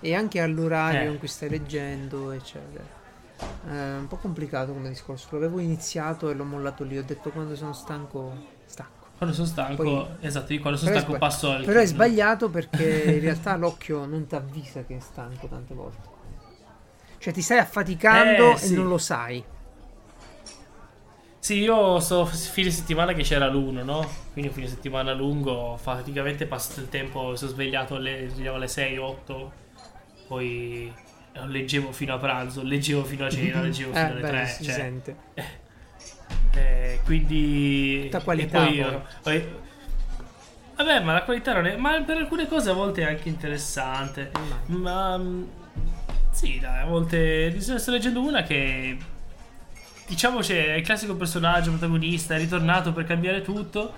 e 0.00 0.14
anche 0.14 0.40
all'orario 0.40 1.00
Eh. 1.10 1.12
in 1.12 1.18
cui 1.18 1.28
stai 1.28 1.50
leggendo, 1.50 2.30
eccetera. 2.30 2.96
È 3.38 3.70
un 3.70 4.06
po' 4.08 4.16
complicato 4.16 4.72
come 4.72 4.88
discorso. 4.88 5.28
L'avevo 5.32 5.58
iniziato 5.60 6.30
e 6.30 6.34
l'ho 6.34 6.44
mollato 6.44 6.84
lì. 6.84 6.98
Ho 6.98 7.04
detto 7.04 7.30
quando 7.30 7.54
sono 7.54 7.72
stanco, 7.72 8.32
stacco. 8.66 9.06
Quando 9.16 9.34
sono 9.34 9.46
stanco, 9.48 9.82
Poi- 9.82 10.06
esatto, 10.20 10.52
io 10.52 10.60
quando 10.60 10.78
sono 10.78 10.90
stanco 10.92 11.10
sba- 11.10 11.18
passo 11.18 11.50
al 11.50 11.64
Però 11.64 11.80
è 11.80 11.86
sbagliato 11.86 12.50
perché 12.50 12.84
in 13.14 13.20
realtà 13.20 13.56
l'occhio 13.56 14.06
non 14.06 14.26
ti 14.26 14.34
avvisa 14.34 14.84
che 14.84 14.96
è 14.96 15.00
stanco 15.00 15.46
tante 15.48 15.74
volte. 15.74 16.16
Cioè 17.18 17.32
ti 17.32 17.42
stai 17.42 17.58
affaticando 17.58 18.50
Eh, 18.50 18.54
e 18.54 18.58
sì. 18.58 18.74
non 18.74 18.86
lo 18.88 18.98
sai. 18.98 19.44
Sì, 21.40 21.60
io 21.60 21.98
sto 22.00 22.26
fine 22.26 22.70
settimana 22.70 23.12
che 23.12 23.22
c'era 23.22 23.48
l'uno, 23.48 23.82
no? 23.82 24.06
Quindi 24.32 24.50
fine 24.50 24.66
settimana 24.68 25.12
lungo, 25.14 25.78
praticamente 25.82 26.46
passato 26.46 26.80
il 26.80 26.88
tempo, 26.88 27.36
sono 27.36 27.50
svegliato 27.50 27.94
alle, 27.94 28.28
svegliavo 28.28 28.56
alle 28.56 28.68
6, 28.68 28.98
8, 28.98 29.52
poi 30.26 30.92
leggevo 31.46 31.92
fino 31.92 32.14
a 32.14 32.18
pranzo, 32.18 32.62
leggevo 32.62 33.04
fino 33.04 33.26
a 33.26 33.30
cena, 33.30 33.60
leggevo 33.62 33.92
fino 33.92 34.04
Eh, 34.06 34.10
alle 34.10 34.20
beh, 34.20 34.28
3, 34.28 34.46
si 34.46 34.64
cioè, 34.64 34.74
sente. 34.74 35.16
eh, 36.54 37.00
quindi... 37.04 38.00
Tutta 38.04 38.20
qualità, 38.20 38.64
poi, 38.64 38.76
però. 38.76 39.02
poi- 39.22 39.48
vabbè, 40.76 41.00
ma 41.00 41.12
la 41.12 41.22
qualità 41.22 41.52
non 41.54 41.66
è... 41.66 41.76
Ma 41.76 42.00
per 42.02 42.16
alcune 42.16 42.46
cose 42.48 42.70
a 42.70 42.74
volte 42.74 43.02
è 43.02 43.06
anche 43.06 43.28
interessante. 43.28 44.30
Ormai. 44.34 44.58
Ma 44.82 45.16
mm, 45.18 45.42
sì, 46.30 46.58
dai, 46.58 46.82
a 46.82 46.86
volte 46.86 47.60
sto 47.60 47.90
leggendo 47.90 48.20
una 48.20 48.42
che 48.42 48.96
diciamo 50.06 50.38
c'è 50.40 50.74
il 50.74 50.82
classico 50.84 51.14
personaggio 51.16 51.70
protagonista, 51.70 52.34
è 52.34 52.38
ritornato 52.38 52.92
per 52.92 53.04
cambiare 53.04 53.42
tutto, 53.42 53.92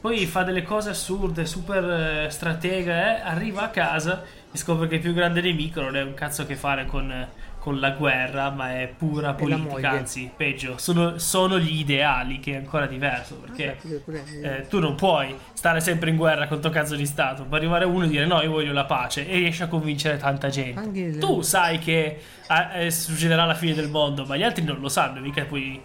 poi 0.00 0.26
fa 0.26 0.42
delle 0.42 0.62
cose 0.64 0.90
assurde, 0.90 1.46
super 1.46 2.24
eh, 2.24 2.30
stratega, 2.30 3.18
eh, 3.18 3.20
arriva 3.20 3.62
a 3.62 3.68
casa 3.68 4.24
e 4.52 4.58
scopre 4.58 4.86
che 4.86 4.96
il 4.96 5.00
più 5.00 5.14
grande 5.14 5.40
nemico 5.40 5.80
non 5.80 5.96
è 5.96 6.02
un 6.02 6.14
cazzo 6.14 6.42
a 6.42 6.44
che 6.44 6.56
fare 6.56 6.84
con, 6.84 7.26
con 7.58 7.80
la 7.80 7.90
guerra, 7.90 8.50
ma 8.50 8.78
è 8.78 8.92
pura 8.96 9.28
la 9.28 9.34
politica, 9.34 9.90
anzi, 9.90 10.30
peggio, 10.36 10.76
sono, 10.76 11.18
sono 11.18 11.58
gli 11.58 11.80
ideali, 11.80 12.38
che 12.38 12.52
è 12.52 12.56
ancora 12.56 12.86
diverso, 12.86 13.36
perché... 13.36 13.78
Pure- 13.80 14.00
Eh, 14.42 14.66
tu 14.68 14.78
non 14.78 14.94
puoi 14.94 15.34
stare 15.52 15.80
sempre 15.80 16.10
in 16.10 16.16
guerra 16.16 16.46
con 16.48 16.60
tuo 16.60 16.70
cazzo 16.70 16.96
di 16.96 17.06
Stato. 17.06 17.44
Può 17.44 17.56
arrivare 17.56 17.84
uno 17.84 18.04
e 18.04 18.08
dire 18.08 18.26
no, 18.26 18.42
io 18.42 18.50
voglio 18.50 18.72
la 18.72 18.84
pace 18.84 19.28
e 19.28 19.36
riesci 19.38 19.62
a 19.62 19.68
convincere 19.68 20.16
tanta 20.16 20.48
gente. 20.48 20.80
Tu 21.18 21.40
sai 21.42 21.78
che 21.78 22.20
ah, 22.48 22.74
eh, 22.74 22.90
succederà 22.90 23.44
la 23.44 23.54
fine 23.54 23.74
del 23.74 23.88
mondo, 23.88 24.24
ma 24.24 24.36
gli 24.36 24.42
altri 24.42 24.64
non 24.64 24.80
lo 24.80 24.88
sanno, 24.88 25.20
mica 25.20 25.44
puoi, 25.44 25.80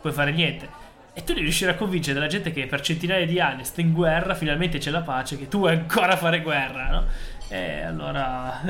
puoi 0.00 0.12
fare 0.12 0.32
niente. 0.32 0.84
E 1.12 1.20
tu 1.20 1.32
devi 1.32 1.44
riuscire 1.44 1.70
a 1.70 1.74
convincere 1.74 2.14
della 2.14 2.26
gente 2.26 2.52
che 2.52 2.66
per 2.66 2.82
centinaia 2.82 3.24
di 3.24 3.40
anni 3.40 3.64
sta 3.64 3.80
in 3.80 3.92
guerra, 3.92 4.34
finalmente 4.34 4.76
c'è 4.78 4.90
la 4.90 5.00
pace, 5.00 5.38
che 5.38 5.48
tu 5.48 5.60
vuoi 5.60 5.72
ancora 5.72 6.14
fare 6.14 6.42
guerra, 6.42 6.90
no? 6.90 7.04
E 7.48 7.82
allora 7.82 8.60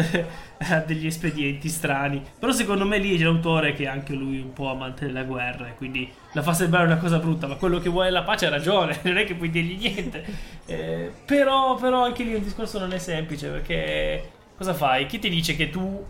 ha 0.59 0.79
degli 0.87 1.07
espedienti 1.07 1.69
strani. 1.69 2.23
Però 2.39 2.53
secondo 2.53 2.85
me 2.85 2.99
lì 2.99 3.17
c'è 3.17 3.25
l'autore 3.25 3.73
che 3.73 3.85
è 3.85 3.89
anche 3.89 4.13
lui 4.13 4.39
un 4.41 4.53
po' 4.53 4.71
amante 4.71 5.07
della 5.07 5.23
guerra 5.23 5.69
e 5.69 5.75
quindi 5.75 6.11
la 6.33 6.43
fa 6.43 6.53
sembrare 6.53 6.85
una 6.87 6.99
cosa 6.99 7.19
brutta, 7.19 7.47
ma 7.47 7.55
quello 7.55 7.79
che 7.79 7.89
vuole 7.89 8.11
la 8.11 8.23
pace 8.23 8.47
ha 8.47 8.51
ragione, 8.51 8.99
non 9.05 9.17
è 9.17 9.25
che 9.25 9.35
puoi 9.35 9.51
dirgli 9.51 9.79
niente. 9.79 10.25
Eh, 10.69 11.13
però, 11.25 11.77
però 11.77 12.03
anche 12.03 12.25
lì 12.25 12.33
il 12.33 12.43
discorso 12.43 12.81
non 12.81 12.93
è 12.93 12.99
semplice 12.99 13.51
perché 13.51 14.31
cosa 14.57 14.75
fai? 14.75 15.07
Chi 15.07 15.21
ti 15.21 15.29
dice 15.29 15.55
che 15.55 15.71
tu 15.71 16.05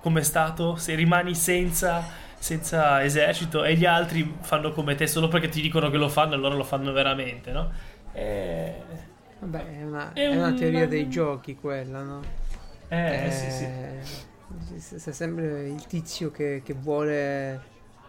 come 0.00 0.22
Stato 0.22 0.76
se 0.76 0.94
rimani 0.94 1.34
senza, 1.34 2.02
senza 2.38 3.04
esercito 3.04 3.64
e 3.64 3.74
gli 3.74 3.84
altri 3.84 4.36
fanno 4.40 4.72
come 4.72 4.94
te 4.94 5.06
solo 5.06 5.28
perché 5.28 5.50
ti 5.50 5.60
dicono 5.60 5.90
che 5.90 5.98
lo 5.98 6.08
fanno 6.08 6.36
loro 6.36 6.56
lo 6.56 6.64
fanno 6.64 6.92
veramente, 6.92 7.52
no? 7.52 7.70
Eh, 8.14 8.72
Vabbè, 9.40 9.78
è 9.78 9.84
una, 9.84 10.12
È 10.12 10.20
è 10.20 10.34
una 10.36 10.48
un- 10.48 10.56
teoria 10.56 10.86
dei 10.86 11.08
giochi 11.08 11.54
quella, 11.54 12.02
no? 12.02 12.22
eh, 12.88 13.28
sì, 13.30 13.50
sì. 13.50 13.66
sì. 14.80 14.98
Sei 14.98 15.12
sempre 15.12 15.68
il 15.68 15.86
tizio 15.86 16.30
che, 16.30 16.62
che 16.64 16.72
vuole 16.72 17.60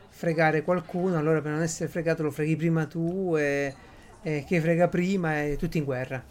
fregare 0.10 0.64
qualcuno, 0.64 1.18
allora 1.18 1.42
per 1.42 1.52
non 1.52 1.62
essere 1.62 1.90
fregato 1.90 2.24
lo 2.24 2.32
freghi 2.32 2.56
prima 2.56 2.86
tu 2.86 3.36
e, 3.38 3.74
e 4.22 4.44
chi 4.46 4.60
frega 4.60 4.88
prima 4.88 5.42
e 5.44 5.56
tutti 5.58 5.78
in 5.78 5.84
guerra. 5.84 6.24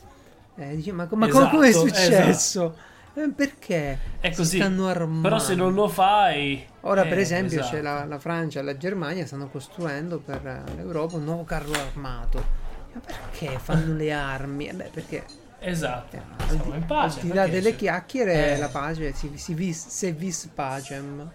Eh, 0.56 0.74
dici, 0.76 0.90
ma, 0.92 1.06
ma 1.12 1.26
Esatto, 1.28 1.48
come 1.50 1.68
è 1.68 1.72
successo? 1.72 2.76
Eh, 3.14 3.30
perché? 3.34 3.98
È 4.20 4.32
così. 4.34 4.56
stanno 4.56 4.88
armando. 4.88 5.22
Però 5.22 5.38
se 5.38 5.54
non 5.54 5.72
lo 5.74 5.88
fai... 5.88 6.64
Ora, 6.82 7.04
eh, 7.04 7.08
per 7.08 7.18
esempio, 7.18 7.60
esatto. 7.60 7.76
c'è 7.76 7.82
la, 7.82 8.04
la 8.04 8.18
Francia 8.18 8.60
e 8.60 8.62
la 8.62 8.76
Germania 8.76 9.26
stanno 9.26 9.48
costruendo 9.48 10.18
per 10.18 10.46
eh, 10.46 10.74
l'Europa 10.76 11.16
un 11.16 11.24
nuovo 11.24 11.44
carro 11.44 11.72
armato. 11.72 12.66
Ma 12.93 13.01
perché 13.01 13.59
fanno 13.59 13.94
le 13.94 14.12
armi? 14.12 14.66
Eh 14.69 14.74
beh, 14.74 14.90
perché 14.93 15.24
Esatto. 15.60 16.16
eh, 16.16 16.20
Siamo 16.48 16.65
di, 16.70 16.77
in 16.77 16.86
pace. 16.86 17.20
al 17.20 17.27
di 17.27 17.32
là 17.32 17.47
delle 17.48 17.70
se- 17.70 17.77
chiacchiere, 17.77 18.55
Eh. 18.55 18.59
la 18.59 18.69
pace 18.69 19.12
si, 19.12 19.31
si 19.36 19.55
vis, 19.55 19.86
se 19.89 20.12
vis 20.12 20.48
pacem 20.55 21.28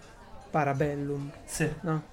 parabellum, 0.50 1.30
Sì. 1.44 1.70
no? 1.82 2.12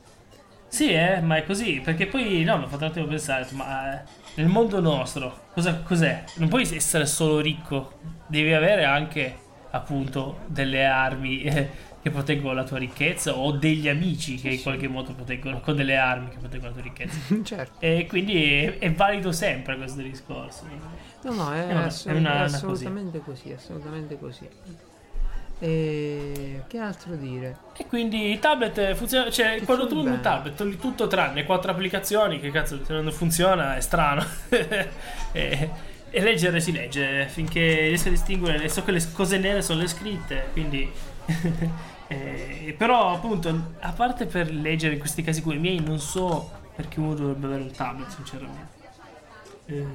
Sì, 0.68 0.92
eh, 0.94 1.20
ma 1.22 1.36
è 1.36 1.44
così, 1.46 1.82
perché 1.84 2.08
poi 2.08 2.44
no, 2.44 2.58
mi 2.58 2.64
ha 2.64 2.68
fatto 2.68 2.86
un 2.86 2.90
attimo 2.92 3.08
pensare, 3.08 3.46
ma 3.52 4.02
eh, 4.02 4.04
nel 4.36 4.48
mondo 4.48 4.80
nostro 4.80 5.48
cosa, 5.54 5.82
cos'è? 5.82 6.24
Non 6.36 6.48
puoi 6.48 6.64
essere 6.76 7.06
solo 7.06 7.40
ricco, 7.40 7.94
devi 8.28 8.54
avere 8.54 8.86
anche 8.86 9.38
appunto 9.72 10.40
delle 10.48 10.86
armi 10.86 11.42
eh, 11.44 11.70
che 12.02 12.10
proteggono 12.10 12.54
la 12.54 12.64
tua 12.64 12.78
ricchezza 12.78 13.36
o 13.38 13.52
degli 13.52 13.88
amici 13.88 14.36
che 14.36 14.50
in 14.50 14.62
qualche 14.62 14.88
modo 14.88 15.14
proteggono, 15.14 15.60
con 15.60 15.76
delle 15.76 15.98
armi 15.98 16.30
che 16.30 16.38
proteggono 16.38 16.68
la 16.70 16.74
tua 16.74 16.82
ricchezza. 16.82 17.18
certo. 17.44 17.74
E 17.80 18.06
quindi 18.10 18.44
è, 18.64 18.78
è 18.80 18.92
valido 18.92 19.32
sempre 19.32 19.78
questo 19.78 20.02
discorso. 20.02 20.66
No, 21.24 21.34
no, 21.34 21.54
è, 21.54 21.60
Eh, 21.60 21.74
vabbè, 21.74 21.86
assolut- 21.86 22.18
è 22.18 22.20
una- 22.20 22.32
è 22.32 22.36
una 22.36 22.46
assolutamente 22.46 23.20
così, 23.20 23.52
assolutamente 23.52 24.18
così. 24.20 24.48
E 25.64 26.64
che 26.68 26.80
altro 26.80 27.14
dire? 27.16 27.56
E 27.78 27.86
quindi 27.86 28.32
il 28.32 28.40
tablet 28.40 28.96
funziona, 28.96 29.30
cioè 29.30 29.60
Che 29.60 29.66
quando 29.66 29.86
tu 29.86 30.02
bene. 30.02 30.16
un 30.16 30.22
tablet 30.22 30.56
togli 30.56 30.76
tutto 30.78 31.06
tranne 31.06 31.44
quattro 31.46 31.70
applicazioni, 31.70 32.40
che 32.40 32.50
cazzo 32.50 32.84
se 32.84 32.94
non 32.94 33.12
funziona 33.12 33.76
è 33.76 33.80
strano. 33.82 34.26
e, 35.32 35.70
e 36.10 36.22
leggere 36.22 36.60
si 36.60 36.72
legge 36.72 37.28
finché 37.28 37.62
riesco 37.90 38.08
a 38.08 38.12
distinguere, 38.12 38.68
so 38.70 38.84
che 38.84 38.92
le 38.92 39.02
cose 39.14 39.38
nere 39.38 39.62
sono 39.62 39.82
le 39.82 39.88
scritte, 39.88 40.46
quindi... 40.54 40.90
eh, 42.12 42.76
però 42.78 43.14
appunto, 43.14 43.74
a 43.80 43.92
parte 43.94 44.26
per 44.26 44.52
leggere 44.54 44.94
in 44.96 45.00
questi 45.00 45.22
casi 45.22 45.42
come 45.42 45.56
i 45.56 45.60
miei, 45.60 45.80
non 45.80 46.00
so 46.00 46.52
perché 46.76 47.00
uno 47.00 47.14
dovrebbe 47.14 47.46
avere 47.46 47.62
un 47.64 47.72
tablet 47.72 48.10
sinceramente. 48.10 48.80
Eh, 49.66 49.86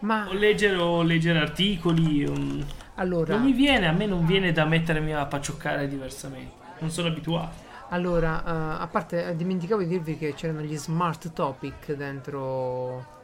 Ma 0.00 0.28
o 0.28 0.32
leggere 0.32 0.76
o 0.76 1.02
leggere 1.02 1.38
articoli, 1.38 2.24
um, 2.24 2.64
allora, 2.94 3.34
non 3.34 3.44
mi 3.44 3.52
viene, 3.52 3.88
a 3.88 3.92
me 3.92 4.06
non 4.06 4.24
viene 4.24 4.52
da 4.52 4.64
mettermi 4.64 5.14
a 5.14 5.26
paccioccare 5.26 5.86
diversamente. 5.88 6.60
Non 6.78 6.90
sono 6.90 7.08
abituato. 7.08 7.54
allora 7.90 8.42
eh, 8.44 8.82
a 8.82 8.88
parte, 8.90 9.28
eh, 9.28 9.36
dimenticavo 9.36 9.82
di 9.82 9.88
dirvi 9.88 10.16
che 10.16 10.32
c'erano 10.34 10.62
gli 10.62 10.76
smart 10.76 11.32
topic 11.32 11.92
dentro 11.92 13.20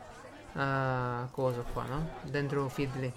eh, 0.55 1.27
cosa 1.31 1.63
qua, 1.73 1.85
no? 1.85 2.09
Dentro 2.23 2.69
Feedly. 2.69 3.13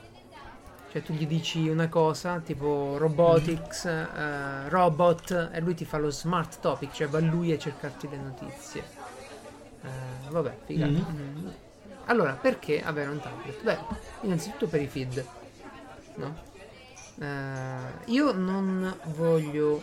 Cioè 0.91 1.01
tu 1.03 1.13
gli 1.13 1.25
dici 1.25 1.69
una 1.69 1.87
cosa 1.87 2.39
tipo 2.39 2.97
robotics, 2.97 3.85
eh, 3.85 4.67
robot 4.67 5.49
e 5.53 5.61
lui 5.61 5.73
ti 5.73 5.85
fa 5.85 5.97
lo 5.97 6.09
smart 6.09 6.59
topic, 6.59 6.91
cioè 6.91 7.07
va 7.07 7.19
lui 7.19 7.53
a 7.53 7.57
cercarti 7.57 8.09
le 8.09 8.17
notizie. 8.17 8.83
Eh, 9.83 10.29
vabbè, 10.29 10.57
figata. 10.65 10.91
Mhm. 10.91 11.43
Mm. 11.45 11.47
Allora, 12.07 12.33
perché 12.33 12.83
avere 12.83 13.09
un 13.09 13.21
tablet? 13.21 13.63
Beh, 13.63 13.77
innanzitutto 14.21 14.67
per 14.67 14.81
i 14.81 14.87
feed, 14.87 15.25
no? 16.15 16.35
Eh, 17.19 18.11
io 18.11 18.33
non 18.33 18.93
voglio 19.15 19.81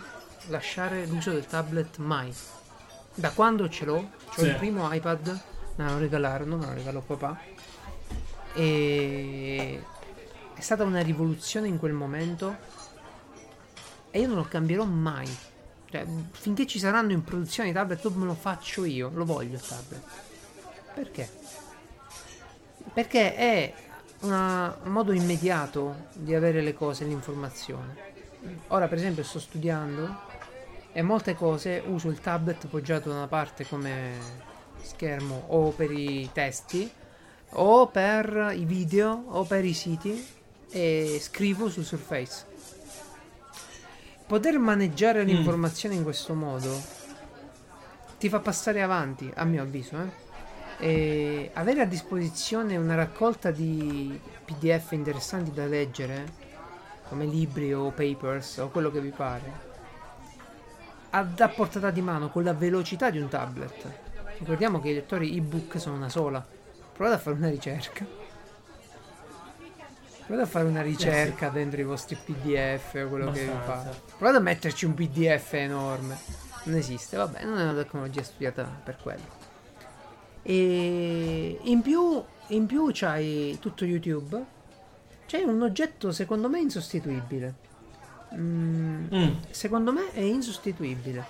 lasciare 0.48 1.06
l'uso 1.06 1.30
del 1.30 1.46
tablet 1.46 1.96
mai. 1.96 2.30
Da 3.14 3.30
quando 3.30 3.66
ce 3.70 3.86
l'ho, 3.86 3.96
ho 3.96 4.10
Sì. 4.40 4.44
il 4.44 4.56
primo 4.56 4.92
iPad, 4.92 5.40
me 5.76 5.90
lo 5.90 5.98
regalarono, 5.98 6.56
me 6.58 6.66
lo 6.66 6.72
regalò 6.74 7.00
papà. 7.00 7.38
E 8.52 9.82
è 10.58 10.60
stata 10.60 10.82
una 10.82 11.00
rivoluzione 11.02 11.68
in 11.68 11.78
quel 11.78 11.92
momento. 11.92 12.56
E 14.10 14.20
io 14.20 14.26
non 14.26 14.36
lo 14.36 14.42
cambierò 14.42 14.84
mai. 14.84 15.28
Cioè, 15.88 16.04
finché 16.32 16.66
ci 16.66 16.80
saranno 16.80 17.12
in 17.12 17.22
produzione 17.22 17.68
i 17.68 17.72
tablet, 17.72 18.02
dopo 18.02 18.18
me 18.18 18.26
lo 18.26 18.34
faccio 18.34 18.84
io. 18.84 19.08
Lo 19.14 19.24
voglio 19.24 19.54
il 19.54 19.60
tablet. 19.60 20.02
Perché? 20.94 21.30
Perché 22.92 23.36
è 23.36 23.74
una- 24.20 24.76
un 24.82 24.90
modo 24.90 25.12
immediato 25.12 26.06
di 26.12 26.34
avere 26.34 26.60
le 26.60 26.74
cose, 26.74 27.04
l'informazione. 27.04 28.06
Ora, 28.68 28.88
per 28.88 28.98
esempio, 28.98 29.22
sto 29.22 29.38
studiando 29.38 30.26
e 30.92 31.02
molte 31.02 31.34
cose 31.36 31.80
uso 31.86 32.08
il 32.08 32.18
tablet 32.20 32.66
poggiato 32.66 33.10
da 33.10 33.14
una 33.14 33.28
parte 33.28 33.64
come 33.64 34.46
schermo 34.82 35.44
o 35.48 35.70
per 35.70 35.92
i 35.92 36.28
testi 36.32 36.90
o 37.50 37.86
per 37.86 38.52
i 38.56 38.64
video 38.64 39.24
o 39.28 39.44
per 39.44 39.64
i 39.64 39.72
siti 39.72 40.36
e 40.70 41.18
scrivo 41.20 41.68
sul 41.70 41.84
Surface. 41.84 42.44
poter 44.26 44.58
maneggiare 44.58 45.22
Mm. 45.24 45.26
l'informazione 45.26 45.94
in 45.94 46.02
questo 46.02 46.34
modo 46.34 46.78
ti 48.18 48.28
fa 48.28 48.40
passare 48.40 48.82
avanti, 48.82 49.30
a 49.34 49.44
mio 49.44 49.62
avviso. 49.62 49.96
Eh? 49.96 50.26
E 50.86 51.50
avere 51.54 51.80
a 51.80 51.86
disposizione 51.86 52.76
una 52.76 52.94
raccolta 52.94 53.50
di 53.50 54.20
PDF 54.44 54.92
interessanti 54.92 55.50
da 55.52 55.64
leggere, 55.64 56.26
come 57.08 57.24
libri 57.24 57.72
o 57.72 57.90
papers 57.90 58.58
o 58.58 58.68
quello 58.68 58.90
che 58.90 59.00
vi 59.00 59.10
pare, 59.10 59.66
a 61.10 61.24
portata 61.48 61.90
di 61.90 62.02
mano 62.02 62.28
con 62.28 62.44
la 62.44 62.52
velocità 62.52 63.08
di 63.08 63.18
un 63.18 63.28
tablet. 63.28 63.90
Ricordiamo 64.38 64.78
che 64.80 64.90
i 64.90 64.94
lettori 64.94 65.34
ebook 65.36 65.80
sono 65.80 65.96
una 65.96 66.10
sola. 66.10 66.46
Provate 66.92 67.16
a 67.16 67.18
fare 67.18 67.36
una 67.36 67.48
ricerca. 67.48 68.04
Provate 70.28 70.46
a 70.46 70.50
fare 70.50 70.66
una 70.66 70.82
ricerca 70.82 71.48
dentro 71.48 71.80
i 71.80 71.84
vostri 71.84 72.14
PDF 72.22 73.00
o 73.02 73.08
quello 73.08 73.30
che 73.30 73.44
vi 73.44 73.48
Abbastanza. 73.50 73.88
pare. 73.88 74.00
Provate 74.18 74.36
a 74.36 74.40
metterci 74.40 74.84
un 74.84 74.92
PDF 74.94 75.52
enorme. 75.54 76.16
Non 76.64 76.76
esiste, 76.76 77.16
vabbè, 77.16 77.44
non 77.44 77.58
è 77.58 77.62
una 77.62 77.72
tecnologia 77.74 78.22
studiata 78.22 78.62
per 78.84 78.98
quello. 79.02 79.22
E 80.42 81.58
in 81.62 81.80
più, 81.80 82.22
in 82.48 82.66
più 82.66 82.90
c'hai 82.92 83.56
tutto 83.58 83.86
YouTube. 83.86 84.44
C'è 85.26 85.42
un 85.42 85.62
oggetto 85.62 86.12
secondo 86.12 86.48
me 86.50 86.60
insostituibile. 86.60 87.54
Mm, 88.34 89.06
Mm. 89.10 89.28
secondo 89.50 89.92
me 89.92 90.12
è 90.12 90.20
insostituibile. 90.20 91.24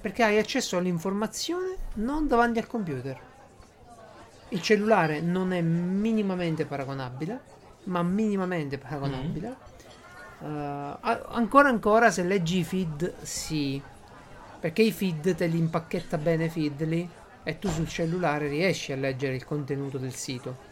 Perché 0.00 0.22
hai 0.22 0.38
accesso 0.38 0.76
all'informazione 0.76 1.76
non 1.94 2.28
davanti 2.28 2.60
al 2.60 2.68
computer. 2.68 3.20
Il 4.50 4.62
cellulare 4.62 5.20
non 5.20 5.52
è 5.52 5.60
minimamente 5.60 6.64
paragonabile, 6.64 7.40
ma 7.84 8.02
minimamente 8.02 8.78
paragonabile. 8.78 9.56
Eh, 10.40 10.46
a- 10.46 11.26
ancora 11.30 11.68
ancora 11.68 12.10
se 12.10 12.22
leggi 12.22 12.58
i 12.58 12.64
feed, 12.64 13.22
sì. 13.22 13.80
Perché 14.60 14.82
i 14.82 14.92
feed 14.92 15.34
te 15.34 15.46
li 15.46 15.58
impacchetta 15.58 16.18
bene 16.18 16.48
Feedly 16.48 17.08
e 17.42 17.58
tu 17.58 17.68
sul 17.68 17.88
cellulare 17.88 18.46
riesci 18.48 18.92
a 18.92 18.96
leggere 18.96 19.34
il 19.34 19.44
contenuto 19.44 19.98
del 19.98 20.14
sito. 20.14 20.70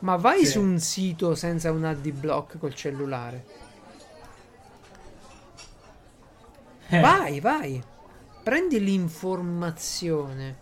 Ma 0.00 0.16
vai 0.16 0.44
Sì. 0.44 0.52
su 0.52 0.60
un 0.60 0.78
sito 0.78 1.34
senza 1.34 1.72
un 1.72 1.84
AD 1.84 2.10
block 2.12 2.58
col 2.58 2.74
cellulare. 2.74 3.44
Eh, 6.88 7.00
Vai, 7.00 7.40
vai. 7.40 7.82
Prendi 8.42 8.82
l'informazione. 8.82 10.56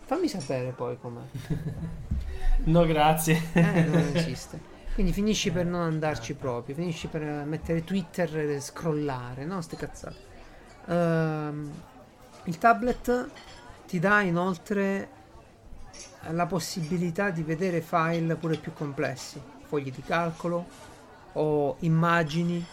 Fammi 0.00 0.26
sapere 0.28 0.70
poi 0.72 0.98
com'è. 0.98 1.20
No, 2.64 2.84
grazie. 2.86 3.40
Eh, 3.52 3.84
non 3.84 4.10
esiste. 4.14 4.68
Quindi 4.94 5.12
finisci 5.12 5.50
per 5.50 5.64
non 5.66 5.80
andarci 5.82 6.34
proprio. 6.34 6.74
Finisci 6.74 7.06
per 7.06 7.22
mettere 7.46 7.84
Twitter 7.84 8.36
e 8.38 8.60
scrollare, 8.60 9.44
no? 9.44 9.60
Ste 9.60 9.76
cazzate. 9.76 10.16
Ehm, 10.86 11.72
il 12.44 12.58
tablet 12.58 13.28
ti 13.86 13.98
dà 13.98 14.20
inoltre 14.20 15.08
la 16.30 16.46
possibilità 16.46 17.30
di 17.30 17.42
vedere 17.42 17.80
file 17.80 18.34
pure 18.36 18.56
più 18.56 18.72
complessi, 18.72 19.40
fogli 19.66 19.90
di 19.90 20.02
calcolo 20.02 20.66
o 21.34 21.76
immagini, 21.80 22.64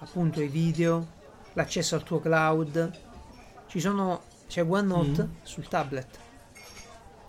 appunto 0.00 0.40
i 0.42 0.48
video, 0.48 1.06
l'accesso 1.54 1.94
al 1.94 2.02
tuo 2.02 2.20
cloud. 2.20 2.90
Ci 3.66 3.80
sono 3.80 4.22
c'è 4.48 4.64
OneNote 4.64 5.22
Mm. 5.24 5.30
sul 5.42 5.68
tablet. 5.68 6.18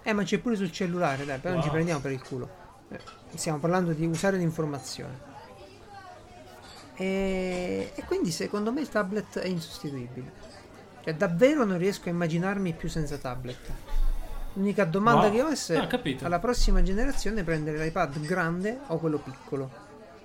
Eh, 0.10 0.14
ma 0.14 0.24
c'è 0.24 0.38
pure 0.38 0.56
sul 0.56 0.72
cellulare, 0.72 1.26
dai, 1.26 1.38
però 1.38 1.54
non 1.56 1.62
ci 1.62 1.68
Wow. 1.68 1.76
prendiamo 1.76 2.00
per 2.00 2.12
il 2.14 2.24
culo. 2.24 2.50
Eh, 2.90 3.00
stiamo 3.36 3.58
parlando 3.58 3.92
di 3.92 4.06
usare 4.06 4.38
l'informazione. 4.38 5.20
E, 6.96 7.92
e 7.94 8.04
quindi 8.06 8.32
secondo 8.32 8.72
me 8.72 8.80
il 8.82 8.88
tablet 8.90 9.40
è 9.40 9.48
insostituibile. 9.48 10.32
Cioè, 11.04 11.14
davvero 11.16 11.66
non 11.66 11.78
riesco 11.78 12.08
a 12.08 12.12
immaginarmi 12.12 12.72
più 12.74 12.88
senza 12.88 13.18
tablet. 13.18 13.70
L'unica 14.54 14.86
domanda 14.86 15.28
Wow. 15.28 15.32
che 15.36 15.42
ho 15.42 15.48
è 15.50 15.56
se 15.56 15.76
Ah, 15.78 15.88
alla 16.22 16.40
prossima 16.40 16.82
generazione 16.82 17.44
prendere 17.44 17.78
l'iPad 17.84 18.20
grande 18.22 18.80
o 18.88 18.98
quello 19.00 19.18
piccolo. 19.20 19.70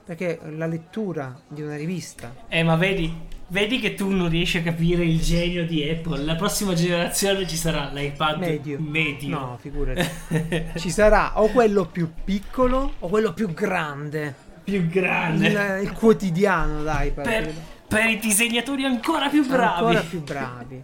Perché 0.04 0.38
la 0.56 0.66
lettura 0.66 1.36
di 1.48 1.60
una 1.62 1.74
rivista 1.76 2.32
Eh, 2.48 2.62
ma 2.62 2.76
vedi, 2.76 3.12
vedi 3.52 3.78
che 3.78 3.94
tu 3.94 4.08
non 4.10 4.28
riesci 4.30 4.58
a 4.58 4.62
capire 4.62 5.04
il 5.04 5.20
genio 5.20 5.66
di 5.66 5.86
Apple. 5.88 6.24
La 6.24 6.34
prossima 6.36 6.72
generazione 6.74 7.46
ci 7.46 7.56
sarà 7.56 7.90
l'iPad 7.92 8.38
medio. 8.38 8.78
medio. 8.80 9.28
No, 9.38 9.58
figurati. 9.60 10.08
Ci 10.76 10.90
sarà 10.90 11.38
o 11.40 11.48
quello 11.48 11.84
più 11.86 12.10
piccolo 12.24 12.94
o 12.98 13.08
quello 13.08 13.32
più 13.34 13.52
grande. 13.52 14.34
Più 14.64 14.86
grande. 14.88 15.48
Il, 15.48 15.82
il 15.82 15.92
quotidiano, 15.92 16.82
dai. 16.82 17.10
per- 17.10 17.24
Per, 17.24 17.54
per 17.88 18.08
i 18.08 18.18
disegnatori 18.18 18.84
ancora 18.84 19.28
più 19.28 19.46
bravi. 19.46 19.78
Ancora 19.84 20.00
più 20.00 20.22
bravi. 20.22 20.82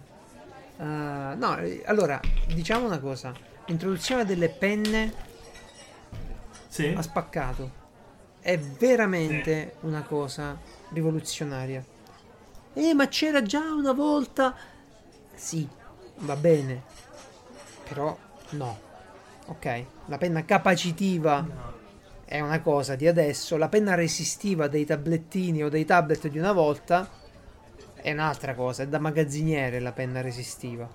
Eh, 0.77 0.83
no, 0.83 1.57
eh, 1.57 1.81
allora, 1.85 2.19
diciamo 2.53 2.85
una 2.85 2.99
cosa. 2.99 3.33
L'introduzione 3.65 4.25
delle 4.25 4.49
penne 4.49 5.11
Sì. 6.67 6.93
ha 6.95 7.01
spaccato. 7.01 7.71
È 8.39 8.57
veramente 8.57 9.75
una 9.81 10.01
cosa 10.03 10.57
rivoluzionaria. 10.93 11.83
Eh, 12.73 12.93
ma 12.93 13.07
c'era 13.07 13.41
già 13.41 13.71
una 13.73 13.93
volta. 13.93 14.55
Sì, 15.33 15.67
va 16.19 16.35
bene. 16.35 16.83
Però 17.87 18.15
no. 18.51 18.79
Ok, 19.47 19.83
la 20.05 20.17
penna 20.17 20.45
capacitiva 20.45 21.41
No. 21.41 21.73
è 22.25 22.39
una 22.39 22.61
cosa 22.61 22.95
di 22.95 23.07
adesso, 23.07 23.57
la 23.57 23.67
penna 23.67 23.95
resistiva 23.95 24.67
dei 24.67 24.85
tablettini 24.85 25.63
o 25.63 25.69
dei 25.69 25.85
tablet 25.85 26.27
di 26.27 26.37
una 26.37 26.51
volta 26.51 27.09
è 27.95 28.11
un'altra 28.11 28.53
cosa, 28.53 28.83
è 28.83 28.87
da 28.87 28.99
magazziniere 28.99 29.79
la 29.79 29.91
penna 29.91 30.21
resistiva. 30.21 30.87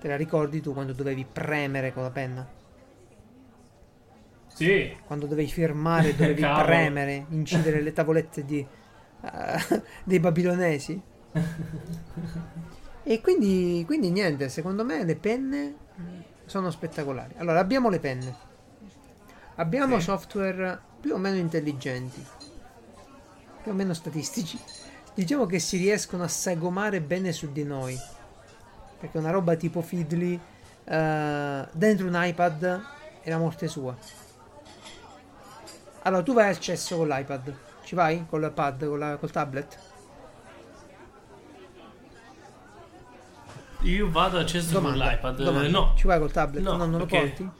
Te 0.00 0.08
la 0.08 0.16
ricordi 0.16 0.60
tu 0.62 0.72
quando 0.72 0.92
dovevi 0.94 1.26
premere 1.30 1.92
con 1.92 2.04
la 2.04 2.10
penna? 2.10 2.48
Sì. 4.46 4.96
Quando 5.04 5.26
dovevi 5.26 5.50
firmare, 5.50 6.16
dovevi 6.16 6.40
premere, 6.62 7.26
incidere 7.30 7.80
le 7.82 7.92
tavolette 7.92 8.44
di, 8.44 8.66
eh, 9.22 9.82
dei 10.04 10.20
babilonesi? 10.20 11.00
E 13.02 13.20
quindi, 13.20 13.84
quindi 13.86 14.10
niente, 14.10 14.48
secondo 14.48 14.84
me 14.84 15.04
le 15.04 15.16
penne 15.16 15.74
sono 16.44 16.70
spettacolari. 16.70 17.34
Allora, 17.38 17.58
abbiamo 17.58 17.88
le 17.88 18.00
penne. 18.00 18.36
Abbiamo 19.56 19.98
Sì. 19.98 20.04
software 20.04 20.78
più 21.00 21.14
o 21.14 21.18
meno 21.18 21.36
intelligenti, 21.36 22.24
più 23.62 23.72
o 23.72 23.74
meno 23.74 23.94
statistici. 23.94 24.58
Diciamo 25.14 25.46
che 25.46 25.58
si 25.58 25.78
riescono 25.78 26.22
a 26.22 26.28
sagomare 26.28 27.00
bene 27.00 27.32
su 27.32 27.50
di 27.50 27.64
noi. 27.64 27.98
Perché 29.00 29.18
una 29.18 29.30
roba 29.30 29.54
tipo 29.56 29.80
Feedly 29.80 30.38
eh, 30.84 31.68
dentro 31.72 32.06
un 32.06 32.18
iPad 32.20 32.82
è 33.22 33.30
la 33.30 33.38
morte 33.38 33.68
sua. 33.68 33.96
Allora, 36.02 36.22
tu 36.22 36.32
vai 36.34 36.48
al 36.48 36.58
cesso 36.58 36.96
con 36.96 37.08
l'iPad. 37.08 37.54
Ci 37.88 37.94
vai? 37.94 38.26
Con 38.28 38.42
l'iPad, 38.42 38.86
con 38.86 38.98
la- 38.98 39.16
col 39.16 39.30
tablet? 39.30 39.78
Io 43.80 44.10
vado 44.10 44.36
a 44.36 44.40
accesso 44.42 44.74
con 44.74 44.82
Domanda, 44.92 45.10
l'iPad. 45.10 45.42
domanda. 45.42 45.66
Eh, 45.66 45.70
No. 45.70 45.92
Ci 45.96 46.06
vai 46.06 46.18
col 46.18 46.30
tablet? 46.30 46.62
No, 46.62 46.72
No, 46.72 46.84
non 46.84 46.98
lo 46.98 47.06
perché- 47.06 47.28
porti? 47.28 47.50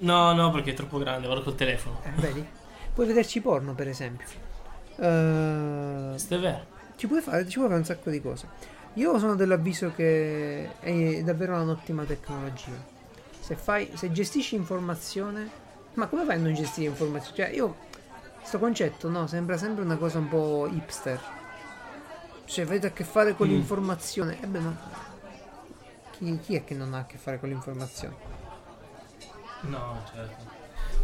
No, 0.00 0.32
no, 0.34 0.50
perché 0.50 0.72
è 0.72 0.74
troppo 0.74 0.98
grande, 0.98 1.26
vado 1.26 1.40
col 1.40 1.54
telefono. 1.54 2.00
Eh, 2.04 2.10
vedi? 2.20 2.46
Puoi 2.92 3.06
vederci 3.06 3.40
porno, 3.40 3.72
per 3.74 3.88
esempio. 3.88 4.26
Vero. 4.96 6.14
ci, 6.96 7.06
puoi 7.06 7.22
fare, 7.22 7.48
ci 7.48 7.56
puoi 7.56 7.68
fare 7.68 7.78
un 7.78 7.84
sacco 7.86 8.10
di 8.10 8.20
cose. 8.20 8.46
Io 8.94 9.18
sono 9.18 9.36
dell'avviso 9.36 9.90
che 9.96 10.78
è 10.80 11.22
davvero 11.22 11.58
un'ottima 11.62 12.04
tecnologia. 12.04 12.72
Se, 13.40 13.56
fai, 13.56 13.90
se 13.94 14.12
gestisci 14.12 14.54
informazione... 14.54 15.64
Ma 15.94 16.08
come 16.08 16.26
fai 16.26 16.36
a 16.36 16.40
non 16.40 16.52
gestire 16.52 16.90
informazione? 16.90 17.36
Cioè, 17.36 17.54
io... 17.56 17.84
Sto 18.46 18.58
concetto, 18.60 19.08
no? 19.08 19.26
Sembra 19.26 19.56
sempre 19.56 19.82
una 19.82 19.96
cosa 19.96 20.18
un 20.18 20.28
po' 20.28 20.68
hipster. 20.70 21.20
Cioè, 22.44 22.64
avete 22.64 22.86
a 22.86 22.90
che 22.90 23.02
fare 23.02 23.34
con 23.34 23.48
Mm. 23.48 23.50
l'informazione. 23.50 24.40
E 24.40 24.46
beh, 24.46 24.58
ma... 24.60 24.76
Chi, 26.12 26.38
chi 26.38 26.54
è 26.54 26.62
che 26.64 26.74
non 26.74 26.94
ha 26.94 26.98
a 26.98 27.06
che 27.06 27.18
fare 27.18 27.40
con 27.40 27.48
l'informazione? 27.48 28.14
No, 29.62 30.00
certo. 30.12 30.44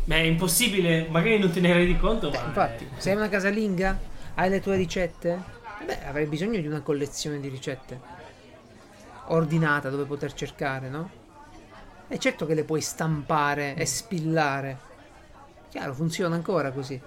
Beh, 0.05 0.17
è 0.17 0.21
impossibile, 0.25 1.09
magari 1.09 1.39
non 1.39 1.51
te 1.51 1.59
ne 1.61 1.73
rendi 1.73 1.99
conto, 1.99 2.29
Eh, 2.29 2.39
ma... 2.39 2.45
infatti, 2.45 2.85
è- 2.85 3.01
sei 3.01 3.17
una 3.17 3.29
casalinga? 3.29 3.99
Hai 4.35 4.49
le 4.49 4.61
tue 4.61 4.77
ricette? 4.77 5.43
Eh 5.81 5.85
Beh, 5.85 6.05
avrei 6.07 6.27
bisogno 6.27 6.61
di 6.61 6.67
una 6.69 6.81
collezione 6.81 7.41
di 7.41 7.49
ricette 7.49 8.21
ordinata 9.27 9.91
dove 9.91 10.05
poter 10.05 10.33
cercare, 10.33 10.89
no? 10.89 11.11
E 12.09 12.19
certo 12.19 12.47
che 12.47 12.55
le 12.55 12.65
puoi 12.65 12.81
stampare 12.81 13.75
e 13.75 13.85
spillare. 13.87 14.79
Chiaro, 15.71 15.93
funziona 15.95 16.35
ancora 16.35 16.71
così. 16.71 17.01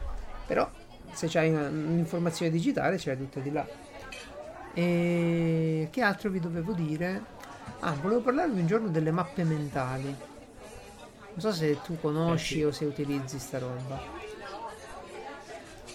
Però 0.46 0.70
se 1.14 1.28
c'hai 1.28 1.50
un'informazione 1.50 2.52
digitale 2.52 2.98
ce 2.98 3.10
l'hai 3.10 3.18
tutta 3.18 3.40
di 3.40 3.52
là. 3.52 3.66
E 4.74 5.88
che 5.92 6.02
altro 6.02 6.30
vi 6.30 6.40
dovevo 6.40 6.74
dire? 6.74 7.34
Ah, 7.80 7.94
volevo 7.94 8.22
parlarvi 8.22 8.60
un 8.60 8.68
giorno 8.68 8.90
delle 8.90 9.12
mappe 9.12 9.44
mentali. 9.44 10.04
Non 10.06 11.40
so 11.40 11.52
se 11.52 11.82
tu 11.82 12.00
conosci 12.00 12.56
Eh, 12.56 12.58
sì. 12.58 12.64
o 12.64 12.72
se 12.72 12.86
utilizzi 12.86 13.40
sta 13.40 13.60
roba. 13.60 14.02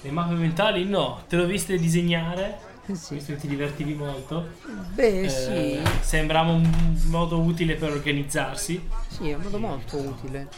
Le 0.02 0.10
mappe 0.10 0.32
mentali 0.34 0.84
no, 0.86 1.22
te 1.28 1.36
l'ho 1.36 1.44
viste 1.46 1.76
disegnare, 1.76 2.58
Eh 2.86 2.94
sì. 2.94 3.14
visto 3.14 3.32
che 3.34 3.38
ti 3.40 3.48
divertivi 3.48 3.92
molto. 3.94 4.48
Beh, 4.94 5.22
Eh, 5.24 5.28
sì, 5.28 5.82
Sembrava 6.00 6.50
un 6.52 6.98
modo 7.08 7.38
utile 7.40 7.74
per 7.74 7.90
organizzarsi. 7.92 8.88
sì, 9.08 9.28
è 9.28 9.34
un 9.34 9.42
modo 9.42 9.58
molto 9.58 9.98
utile. 9.98 10.48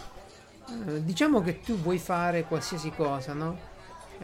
Eh, 0.87 1.05
diciamo 1.05 1.41
che 1.43 1.61
tu 1.61 1.77
vuoi 1.77 1.99
fare 1.99 2.45
qualsiasi 2.45 2.91
cosa, 2.91 3.33
no? 3.33 3.71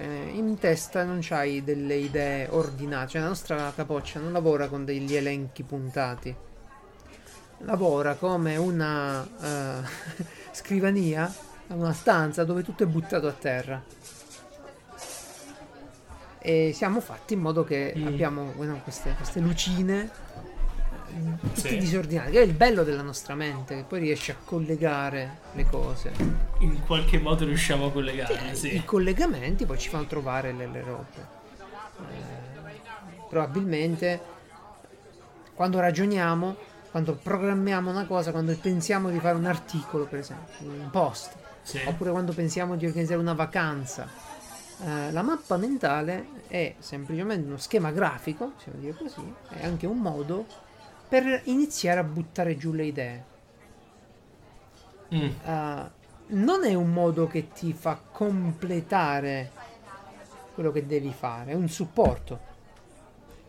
Eh, 0.01 0.31
in 0.33 0.57
testa 0.59 1.03
non 1.03 1.19
c'hai 1.21 1.65
delle 1.65 1.97
idee 1.97 2.47
ordinate, 2.51 3.09
cioè 3.09 3.21
la 3.23 3.27
nostra 3.29 3.73
capoccia 3.75 4.21
non 4.21 4.31
lavora 4.33 4.69
con 4.69 4.85
degli 4.85 5.17
elenchi 5.17 5.65
puntati. 5.65 6.35
Lavora 7.63 8.15
come 8.15 8.57
una 8.57 9.27
eh, 9.43 9.89
scrivania, 10.53 11.33
una 11.69 11.93
stanza 11.93 12.45
dove 12.45 12.63
tutto 12.63 12.85
è 12.85 12.87
buttato 12.87 13.27
a 13.27 13.33
terra. 13.33 13.83
E 16.39 16.71
siamo 16.73 17.01
fatti 17.01 17.35
in 17.35 17.41
modo 17.41 17.65
che 17.65 17.93
Mm. 17.97 18.07
abbiamo 18.07 18.53
queste, 18.85 19.13
queste 19.17 19.41
lucine 19.41 20.09
tutte 21.41 21.69
Sì. 21.69 21.79
disordinate, 21.79 22.31
che 22.31 22.41
è 22.41 22.45
il 22.45 22.53
bello 22.53 22.85
della 22.85 23.03
nostra 23.03 23.35
mente, 23.35 23.77
che 23.77 23.83
poi 23.83 24.01
riesce 24.01 24.33
a 24.33 24.37
collegare 24.45 25.39
le 25.53 25.65
cose. 25.65 26.13
In 26.59 26.85
qualche 26.85 27.19
modo 27.19 27.45
riusciamo 27.45 27.87
a 27.87 27.93
collegare, 27.93 28.51
I 28.53 28.57
sì. 28.57 28.83
collegamenti 28.85 29.67
poi 29.67 29.79
ci 29.79 29.89
fanno 29.89 30.07
trovare 30.07 30.53
le, 30.53 30.67
le 30.67 30.83
robe. 30.83 31.27
Eh, 31.99 32.77
probabilmente 33.29 34.21
quando 35.55 35.81
ragioniamo, 35.81 36.57
quando 36.91 37.15
programmiamo 37.15 37.91
una 37.91 38.07
cosa, 38.07 38.31
quando 38.31 38.57
pensiamo 38.57 39.11
di 39.11 39.19
fare 39.19 39.37
un 39.37 39.45
articolo, 39.47 40.05
per 40.07 40.21
esempio, 40.21 40.69
un 40.69 40.89
post, 40.91 41.33
sì. 41.63 41.81
oppure 41.85 42.11
quando 42.11 42.33
pensiamo 42.33 42.77
di 42.77 42.87
organizzare 42.87 43.21
una 43.21 43.35
vacanza, 43.35 44.09
eh, 44.85 45.11
la 45.11 45.23
mappa 45.23 45.57
mentale 45.57 46.29
è 46.47 46.75
semplicemente 46.79 47.47
uno 47.47 47.57
schema 47.59 47.91
grafico, 47.91 48.53
possiamo 48.55 48.79
dire 48.79 48.95
così, 48.95 49.35
è 49.49 49.67
anche 49.67 49.87
un 49.87 49.99
modo 49.99 50.47
per 51.09 51.43
iniziare 51.45 52.01
a 52.01 52.05
buttare 52.05 52.57
giù 52.57 52.73
le 52.73 52.85
idee. 52.85 53.25
Mm, 55.15 55.29
Uh, 55.45 55.91
non 56.31 56.65
è 56.65 56.75
un 56.75 56.93
modo 56.93 57.27
che 57.27 57.49
ti 57.53 57.73
fa 57.73 57.99
completare 58.13 59.51
quello 60.53 60.71
che 60.71 60.85
devi 60.85 61.13
fare, 61.13 61.53
è 61.53 61.55
un 61.55 61.69
supporto. 61.69 62.57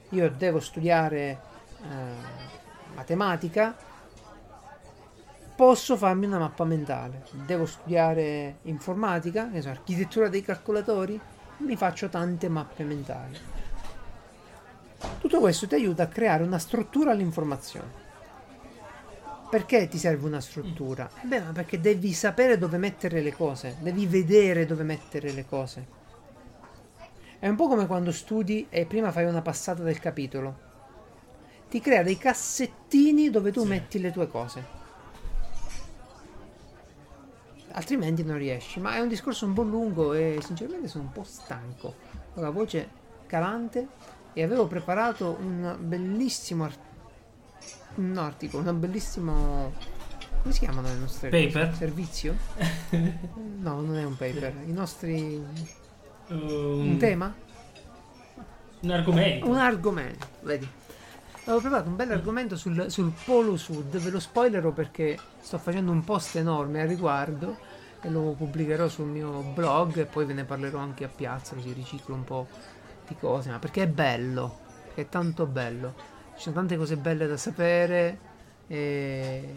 Io 0.10 0.30
devo 0.32 0.60
studiare 0.62 1.40
uh, 1.82 2.96
matematica, 2.96 3.76
posso 5.56 5.98
farmi 5.98 6.26
una 6.26 6.40
mappa 6.40 6.64
mentale. 6.64 7.26
Devo 7.46 7.66
studiare 7.66 8.60
informatica, 8.64 9.50
so, 9.60 9.70
architettura 9.70 10.30
dei 10.30 10.42
calcolatori, 10.42 11.20
mi 11.58 11.76
faccio 11.76 12.08
tante 12.08 12.48
mappe 12.48 12.84
mentali. 12.86 13.49
Tutto 15.20 15.40
questo 15.40 15.68
ti 15.68 15.76
aiuta 15.76 16.04
a 16.04 16.08
creare 16.08 16.44
una 16.44 16.60
struttura 16.60 17.12
all'informazione. 17.12 18.08
Perché 19.50 19.88
ti 19.88 19.98
serve 19.98 20.28
una 20.28 20.42
struttura? 20.42 21.10
Beh, 21.24 21.42
ma 21.42 21.52
perché 21.52 21.80
devi 21.80 22.14
sapere 22.14 22.58
dove 22.58 22.78
mettere 22.78 23.22
le 23.22 23.34
cose, 23.34 23.78
devi 23.80 24.06
vedere 24.06 24.66
dove 24.66 24.84
mettere 24.84 25.32
le 25.32 25.46
cose. 25.46 25.88
È 27.40 27.48
un 27.48 27.56
po' 27.56 27.68
come 27.68 27.88
quando 27.88 28.12
studi 28.12 28.68
e 28.70 28.86
prima 28.86 29.12
fai 29.12 29.26
una 29.26 29.42
passata 29.42 29.82
del 29.82 30.00
capitolo. 30.00 30.68
Ti 31.70 31.80
crea 31.80 32.04
dei 32.04 32.18
cassettini 32.18 33.30
dove 33.30 33.52
tu 33.52 33.62
Sì. 33.62 33.68
metti 33.68 34.00
le 34.00 34.12
tue 34.12 34.28
cose. 34.28 34.78
Altrimenti 37.72 38.24
non 38.24 38.38
riesci. 38.38 38.80
Ma 38.80 38.96
è 38.96 39.00
un 39.00 39.08
discorso 39.08 39.46
un 39.46 39.54
po' 39.54 39.62
lungo 39.62 40.14
e 40.14 40.40
sinceramente 40.44 40.88
sono 40.88 41.06
un 41.06 41.12
po' 41.12 41.24
stanco. 41.24 41.96
Ho 42.36 42.42
la 42.42 42.50
voce 42.50 42.90
calante 43.26 43.88
e 44.34 44.44
avevo 44.44 44.68
preparato 44.68 45.38
un 45.40 45.76
bellissimo 45.80 46.64
articolo 46.66 46.88
un 47.96 48.18
articolo, 48.18 48.70
un 48.70 48.80
bellissimo. 48.80 49.74
Come 50.42 50.54
si 50.54 50.60
chiamano 50.60 50.88
le 50.88 50.96
nostre 50.96 51.30
Paper? 51.30 51.68
cose? 51.68 51.78
Servizio? 51.78 52.36
No, 53.60 53.82
non 53.82 53.98
è 53.98 54.06
un 54.06 54.16
paper. 54.16 54.54
I 54.68 54.72
nostri. 54.72 55.44
Um, 56.30 56.92
Un 56.92 56.98
tema? 56.98 57.36
Un 58.82 58.90
argomento. 58.90 59.50
Un 59.50 59.58
argomento, 59.58 60.28
vedi. 60.44 60.68
Avevo 61.44 61.60
preparato 61.60 61.90
un 61.90 61.96
bel 61.98 62.12
argomento 62.12 62.56
sul, 62.56 62.90
sul 62.90 63.12
Polo 63.26 63.58
Sud, 63.58 63.98
ve 63.98 64.10
lo 64.10 64.20
spoilerò 64.20 64.72
perché 64.72 65.18
sto 65.42 65.58
facendo 65.58 65.92
un 65.92 66.04
post 66.04 66.38
enorme 66.38 66.82
al 66.82 66.88
riguardo 66.88 67.58
e 68.02 68.10
lo 68.10 68.34
pubblicherò 68.38 68.88
sul 68.88 69.08
mio 69.08 69.42
blog 69.54 69.98
e 69.98 70.06
poi 70.06 70.26
ve 70.26 70.34
ne 70.34 70.46
parlerò 70.46 70.80
anche 70.80 71.04
a 71.04 71.10
piazza 71.10 71.56
così 71.56 71.74
riciclo 71.74 72.16
un 72.16 72.24
po' 72.24 72.48
di 73.10 73.18
cose, 73.18 73.50
ma 73.50 73.60
perché 73.60 73.84
è 73.84 73.88
bello, 73.88 74.58
perché 74.86 75.02
è 75.02 75.10
tanto 75.10 75.46
bello. 75.46 75.94
Ci 76.36 76.44
sono 76.44 76.56
tante 76.56 76.78
cose 76.78 76.98
belle 76.98 77.28
da 77.28 77.38
sapere 77.38 78.20
e, 78.68 79.56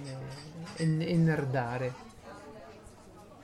e, 0.77 0.85
e 1.13 1.17
nerdare. 1.17 1.95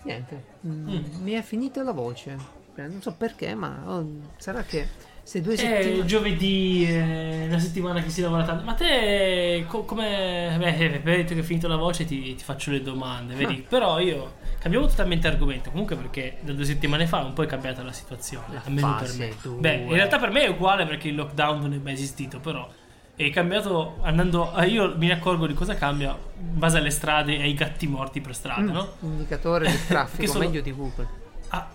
Niente, 0.02 0.44
mm, 0.66 0.88
Mm. 0.88 1.22
mi 1.22 1.32
è 1.32 1.42
finita 1.42 1.82
la 1.82 1.92
voce. 1.92 2.36
Eh, 2.76 2.86
Non 2.86 3.02
so 3.02 3.14
perché, 3.16 3.54
ma 3.54 3.82
oh, 3.86 4.06
sarà 4.36 4.64
che 4.64 4.86
se 5.22 5.40
due 5.40 5.54
È 5.54 5.56
settimane... 5.56 6.04
giovedì, 6.06 6.84
è 6.84 7.46
una 7.46 7.58
settimana 7.58 8.00
che 8.02 8.08
si 8.10 8.20
lavora 8.22 8.44
tanto. 8.44 8.64
Ma 8.64 8.74
te, 8.74 9.64
co- 9.68 9.84
come. 9.84 10.56
Beh, 10.58 10.76
hai 10.76 11.00
detto 11.02 11.34
che 11.34 11.40
è 11.40 11.42
finita 11.42 11.68
la 11.68 11.76
voce, 11.76 12.04
ti, 12.04 12.34
ti 12.34 12.44
faccio 12.44 12.70
le 12.70 12.80
domande, 12.82 13.34
vedi? 13.34 13.64
Però 13.68 13.98
io 13.98 14.37
cambiamo 14.58 14.86
totalmente 14.86 15.26
argomento. 15.28 15.70
Comunque, 15.70 15.96
perché 15.96 16.38
da 16.40 16.52
due 16.52 16.64
settimane 16.64 17.06
fa 17.06 17.18
un 17.18 17.32
po' 17.32 17.42
è 17.42 17.46
cambiata 17.46 17.82
la 17.82 17.92
situazione. 17.92 18.60
Almeno 18.64 18.96
per 18.98 19.12
me. 19.16 19.34
due. 19.42 19.60
Beh, 19.60 19.74
in 19.74 19.92
realtà 19.92 20.18
per 20.18 20.30
me 20.30 20.42
è 20.44 20.48
uguale 20.48 20.86
perché 20.86 21.08
il 21.08 21.14
lockdown 21.14 21.60
non 21.60 21.72
è 21.72 21.78
mai 21.78 21.92
esistito, 21.94 22.38
però. 22.40 22.68
È 23.14 23.30
cambiato 23.30 23.98
andando. 24.02 24.52
Io 24.64 24.94
mi 24.96 25.10
accorgo 25.10 25.46
di 25.48 25.54
cosa 25.54 25.74
cambia 25.74 26.10
in 26.38 26.58
base 26.58 26.78
alle 26.78 26.90
strade 26.90 27.36
e 27.36 27.42
ai 27.42 27.54
gatti 27.54 27.86
morti 27.88 28.20
per 28.20 28.34
strada, 28.34 28.60
Mm, 28.62 28.70
no? 28.70 28.92
indicatore 29.00 29.68
del 29.68 29.84
traffico 29.88 30.22
Che 30.22 30.28
sono- 30.28 30.38
meglio 30.44 30.60
di 30.60 30.72
Google. 30.72 31.08
Ah, 31.48 31.66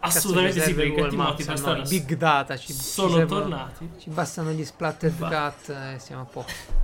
assolutamente 0.00 0.60
ci 0.60 0.66
sì, 0.66 0.74
perché 0.74 0.90
i 0.92 0.94
gatti 0.94 1.16
morti 1.16 1.44
per 1.44 1.56
strada 1.58 1.82
big 1.82 2.14
data 2.16 2.56
ci, 2.58 2.66
ci 2.66 2.72
sono 2.74 3.14
servono- 3.16 3.40
tornati. 3.40 3.90
Ci 3.98 4.10
bastano 4.10 4.50
gli 4.50 4.64
splattered 4.64 5.16
Va. 5.16 5.28
cat 5.28 5.68
e 5.94 5.98
siamo 5.98 6.22
a 6.22 6.24
posto. 6.26 6.80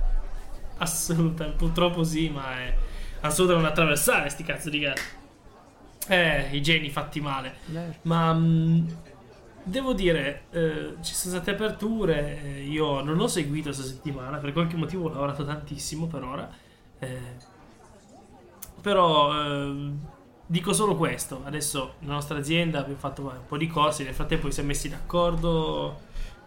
Assolutamente, 0.77 1.57
purtroppo 1.57 2.03
sì, 2.03 2.29
ma 2.29 2.57
è 2.57 2.73
assolutamente 3.21 3.63
non 3.63 3.71
attraversare 3.71 4.29
sti 4.29 4.43
cazzo 4.43 4.69
di 4.69 4.79
gatti. 4.79 5.01
Eh, 6.09 6.49
i 6.51 6.61
geni 6.61 6.89
fatti 6.89 7.21
male. 7.21 7.55
Vero. 7.67 7.93
Ma 8.03 8.33
mh, 8.33 8.95
devo 9.63 9.93
dire, 9.93 10.43
eh, 10.51 10.95
ci 11.01 11.13
sono 11.13 11.35
state 11.35 11.51
aperture. 11.51 12.41
eh, 12.43 12.63
io 12.63 13.01
non 13.01 13.19
ho 13.19 13.27
seguito 13.27 13.65
questa 13.69 13.85
settimana 13.85 14.37
per 14.37 14.51
qualche 14.53 14.75
motivo 14.75 15.05
ho 15.05 15.09
lavorato 15.09 15.45
tantissimo 15.45 16.07
per 16.07 16.23
ora. 16.23 16.49
eh, 16.99 17.47
però 18.81 19.33
eh, 19.33 19.91
dico 20.45 20.73
solo 20.73 20.95
questo. 20.95 21.41
Adesso 21.45 21.93
la 21.99 22.13
nostra 22.13 22.37
azienda 22.37 22.79
abbiamo 22.79 22.97
fatto 22.99 23.21
un 23.21 23.31
po' 23.47 23.57
di 23.57 23.67
corsi. 23.67 24.03
Nel 24.03 24.13
frattempo 24.13 24.47
ci 24.47 24.53
siamo 24.53 24.69
messi 24.69 24.89
d'accordo 24.89 25.99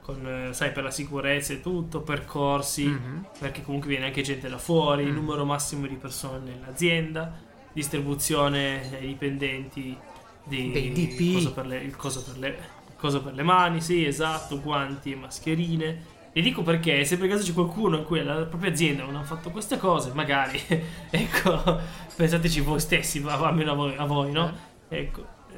con, 0.03 0.49
sai, 0.53 0.73
per 0.73 0.83
la 0.83 0.91
sicurezza 0.91 1.53
e 1.53 1.61
tutto, 1.61 2.01
percorsi 2.01 2.87
Mhm. 2.87 3.27
perché 3.39 3.63
comunque 3.63 3.89
viene 3.89 4.07
anche 4.07 4.23
gente 4.23 4.49
da 4.49 4.59
fuori, 4.59 5.05
il 5.05 5.13
Mm. 5.13 5.15
numero 5.15 5.45
massimo 5.45 5.87
di 5.87 5.95
persone 5.95 6.41
nell'azienda, 6.55 7.33
distribuzione 7.73 8.89
ai 8.99 9.07
dipendenti 9.09 9.97
di 10.45 10.71
Dei 10.73 10.93
DP. 10.93 11.33
coso 11.35 11.53
per 11.53 11.67
le, 11.67 11.79
il 11.79 11.97
coso 11.97 12.23
per 12.23 12.39
le, 12.39 12.49
il 12.49 12.95
coso 12.97 13.23
per 13.23 13.35
le 13.35 13.43
mani, 13.43 13.81
sì, 13.81 14.05
esatto, 14.05 14.61
guanti 14.61 15.13
e 15.13 15.17
mascherine. 15.17 16.11
E 16.35 16.41
dico 16.41 16.63
perché 16.63 17.05
se 17.05 17.19
per 17.19 17.29
caso 17.29 17.45
c'è 17.45 17.53
qualcuno 17.53 17.99
in 17.99 18.05
cui 18.05 18.23
la 18.25 18.45
propria 18.47 18.71
azienda 18.71 19.05
non 19.05 19.17
ha 19.17 19.23
fatto 19.23 19.51
queste 19.51 19.77
cose, 19.77 20.13
magari, 20.15 20.59
ecco, 21.11 21.79
pensateci 22.17 22.61
voi 22.61 22.81
stessi, 22.81 23.23
a- 23.27 23.39
almeno 23.39 23.73
a 23.73 23.75
voi, 23.75 23.95
a 23.97 24.05
voi 24.07 24.33
no? 24.33 24.51
Ecco, 24.89 25.21
eh, 25.51 25.55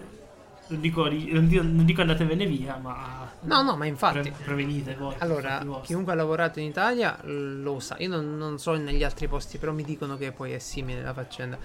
non 0.68 0.80
dico, 0.80 1.08
non 1.08 1.84
dico, 1.84 2.00
andatevene 2.00 2.44
via, 2.46 2.76
ma 2.76 3.30
No, 3.42 3.62
no, 3.62 3.76
ma 3.76 3.86
infatti. 3.86 4.30
pre- 4.30 4.42
prevenite 4.44 4.96
voi. 4.96 5.14
Allora, 5.18 5.62
chiunque 5.82 6.12
ha 6.12 6.16
lavorato 6.16 6.58
in 6.58 6.66
Italia 6.66 7.18
lo 7.22 7.78
sa. 7.78 7.94
Io 8.00 8.08
non, 8.08 8.36
non 8.36 8.58
so 8.58 8.72
negli 8.74 9.04
altri 9.04 9.28
posti, 9.28 9.58
però 9.58 9.72
mi 9.72 9.84
dicono 9.84 10.16
che 10.16 10.32
poi 10.32 10.52
è 10.52 10.58
simile 10.58 11.02
la 11.02 11.12
faccenda. 11.12 11.56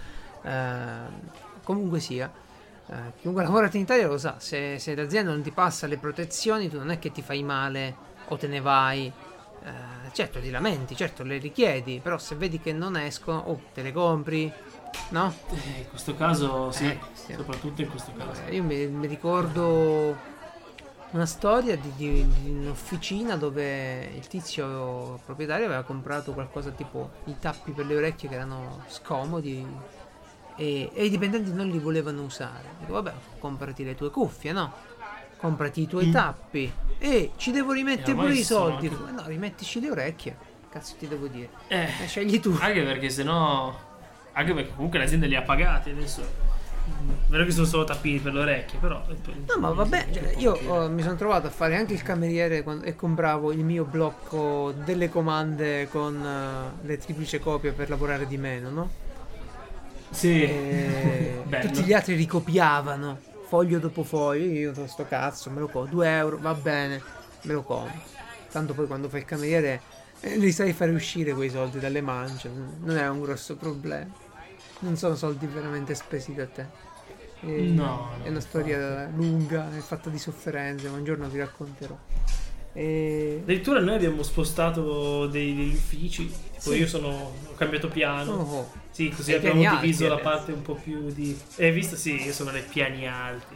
Ehm, 0.43 1.19
comunque 1.63 1.99
sia, 1.99 2.31
eh, 2.87 2.95
chiunque 3.19 3.41
ha 3.43 3.45
lavorato 3.45 3.75
in 3.77 3.83
Italia 3.83 4.07
lo 4.07 4.17
sa. 4.17 4.35
Se, 4.39 4.79
se 4.79 4.95
l'azienda 4.95 5.31
non 5.31 5.41
ti 5.41 5.51
passa 5.51 5.87
le 5.87 5.97
protezioni, 5.97 6.69
tu 6.69 6.77
non 6.77 6.89
è 6.91 6.99
che 6.99 7.11
ti 7.11 7.21
fai 7.21 7.43
male 7.43 7.95
o 8.27 8.37
te 8.37 8.47
ne 8.47 8.61
vai. 8.61 9.11
Eh, 9.61 10.11
certo, 10.13 10.39
ti 10.39 10.49
lamenti, 10.49 10.95
certo, 10.95 11.23
le 11.23 11.37
richiedi, 11.37 11.99
però 12.01 12.17
se 12.17 12.35
vedi 12.35 12.59
che 12.61 12.71
non 12.71 12.95
escono, 12.95 13.39
oh, 13.39 13.61
te 13.73 13.81
le 13.81 13.91
compri, 13.91 14.51
no? 15.09 15.33
Eh, 15.51 15.79
in 15.81 15.89
questo 15.89 16.15
caso 16.15 16.71
sì, 16.71 16.85
Eh, 16.85 16.99
sì. 17.11 17.33
soprattutto 17.33 17.81
in 17.81 17.89
questo 17.89 18.13
caso. 18.17 18.41
Eh, 18.45 18.55
Io 18.55 18.63
mi, 18.63 18.87
mi 18.87 19.05
ricordo 19.07 20.15
una 21.11 21.25
storia 21.25 21.75
di, 21.75 21.91
di- 21.95 22.25
di 22.41 22.49
un'officina 22.51 23.35
dove 23.35 24.05
il 24.15 24.27
tizio 24.27 25.19
proprietario 25.25 25.65
aveva 25.65 25.81
comprato 25.83 26.33
qualcosa 26.33 26.69
tipo 26.69 27.09
i 27.25 27.35
tappi 27.39 27.71
per 27.71 27.85
le 27.87 27.95
orecchie 27.95 28.29
che 28.29 28.35
erano 28.35 28.83
scomodi 28.87 29.65
e, 30.59 30.91
e 30.93 31.05
i 31.05 31.09
dipendenti 31.09 31.51
non 31.53 31.67
li 31.67 31.79
volevano 31.79 32.21
usare. 32.23 32.65
Dico, 32.81 32.93
vabbè, 32.93 33.13
comprati 33.39 33.83
le 33.83 33.95
tue 33.95 34.11
cuffie, 34.11 34.51
no? 34.51 34.71
comprati 35.37 35.81
i 35.83 35.87
tuoi 35.87 36.07
Mm. 36.07 36.11
tappi 36.11 36.69
e 36.97 37.31
ci 37.37 37.51
devo 37.51 37.71
rimettere 37.71 38.11
Eh, 38.11 38.15
pure 38.15 38.33
i 38.33 38.43
soldi. 38.43 38.87
anche- 38.87 39.11
No, 39.13 39.23
rimettici 39.25 39.79
le 39.79 39.89
orecchie. 39.89 40.35
Cazzo 40.69 40.95
ti 40.99 41.07
devo 41.07 41.27
dire? 41.27 41.47
Eh, 41.69 41.83
Eh, 42.03 42.07
scegli 42.07 42.39
tu. 42.41 42.55
anche 42.59 42.83
perché 42.83 43.09
sennò... 43.09 43.73
Anche 44.33 44.53
perché 44.53 44.73
comunque 44.75 44.99
l'azienda 44.99 45.25
li 45.27 45.35
ha 45.35 45.41
pagati 45.41 45.91
adesso. 45.91 46.21
Mm, 46.89 47.09
Vero 47.27 47.45
che 47.45 47.51
sono 47.51 47.65
solo 47.65 47.85
tappini 47.85 48.19
per 48.19 48.33
le 48.33 48.39
orecchie, 48.41 48.79
però... 48.79 49.01
No, 49.47 49.59
ma 49.59 49.69
vabbè, 49.71 50.07
cioè, 50.11 50.33
io 50.37 50.59
oh, 50.67 50.89
mi 50.89 51.01
sono 51.03 51.15
trovato 51.15 51.47
a 51.47 51.51
fare 51.51 51.77
anche 51.77 51.93
il 51.93 52.01
cameriere 52.03 52.61
quando- 52.61 52.83
e 52.83 52.95
compravo 52.97 53.51
il 53.53 53.63
mio 53.63 53.85
blocco 53.85 54.73
delle 54.83 55.07
comande 55.09 55.87
con 55.89 56.21
eh, 56.21 56.85
le 56.85 56.97
triplice 56.97 57.39
copie 57.39 57.71
per 57.71 57.89
lavorare 57.89 58.27
di 58.27 58.37
meno, 58.37 58.69
no? 58.69 58.89
Sì. 60.11 60.43
E 60.43 61.41
tutti 61.61 61.83
gli 61.83 61.93
altri 61.93 62.15
ricopiavano 62.15 63.19
foglio 63.47 63.79
dopo 63.79 64.03
foglio. 64.03 64.45
Io 64.45 64.73
so 64.73 64.87
sto 64.87 65.05
cazzo, 65.07 65.49
me 65.49 65.59
lo 65.59 65.67
compro. 65.67 65.91
2 65.91 66.09
euro, 66.17 66.37
va 66.39 66.53
bene, 66.53 67.01
me 67.43 67.53
lo 67.53 67.63
compro. 67.63 67.99
Tanto 68.51 68.73
poi 68.73 68.87
quando 68.87 69.09
fai 69.09 69.19
il 69.21 69.25
cameriere 69.25 69.81
eh, 70.21 70.37
li 70.37 70.51
sai 70.51 70.73
fare 70.73 70.91
uscire 70.91 71.33
quei 71.33 71.49
soldi 71.49 71.79
dalle 71.79 72.01
mance. 72.01 72.49
Non 72.83 72.97
è 72.97 73.07
un 73.07 73.21
grosso 73.21 73.55
problema. 73.55 74.11
Non 74.79 74.95
sono 74.97 75.15
soldi 75.15 75.45
veramente 75.47 75.93
spesi 75.95 76.33
da 76.33 76.45
te. 76.47 76.65
E- 77.41 77.61
No, 77.61 78.09
è 78.23 78.29
una 78.29 78.39
storia 78.41 79.09
lunga, 79.13 79.69
è 79.75 79.79
fatta 79.79 80.09
di 80.09 80.17
sofferenze, 80.19 80.89
ma 80.89 80.97
un 80.97 81.03
giorno 81.03 81.27
vi 81.29 81.37
racconterò. 81.39 81.97
E... 82.73 83.39
Addirittura 83.41 83.79
noi 83.79 83.95
abbiamo 83.95 84.23
spostato 84.23 85.25
dei- 85.27 85.55
degli 85.55 85.73
uffici. 85.73 86.27
Tipo 86.27 86.71
Sì. 86.71 86.77
io 86.79 86.87
sono, 86.87 87.07
ho 87.07 87.53
cambiato 87.55 87.87
piano. 87.87 88.31
Oh, 88.31 88.71
Sì, 88.99 89.09
così 89.15 89.33
abbiamo 89.33 89.61
diviso 89.61 89.77
alti 89.77 90.07
la 90.07 90.13
adesso. 90.15 90.29
parte 90.29 90.51
un 90.51 90.61
po' 90.61 90.73
più 90.75 91.09
di... 91.13 91.39
Hai 91.57 91.71
visto? 91.71 91.95
Sì, 91.95 92.21
io 92.21 92.33
sono 92.33 92.51
nei 92.51 92.63
piani 92.63 93.07
alti. 93.07 93.55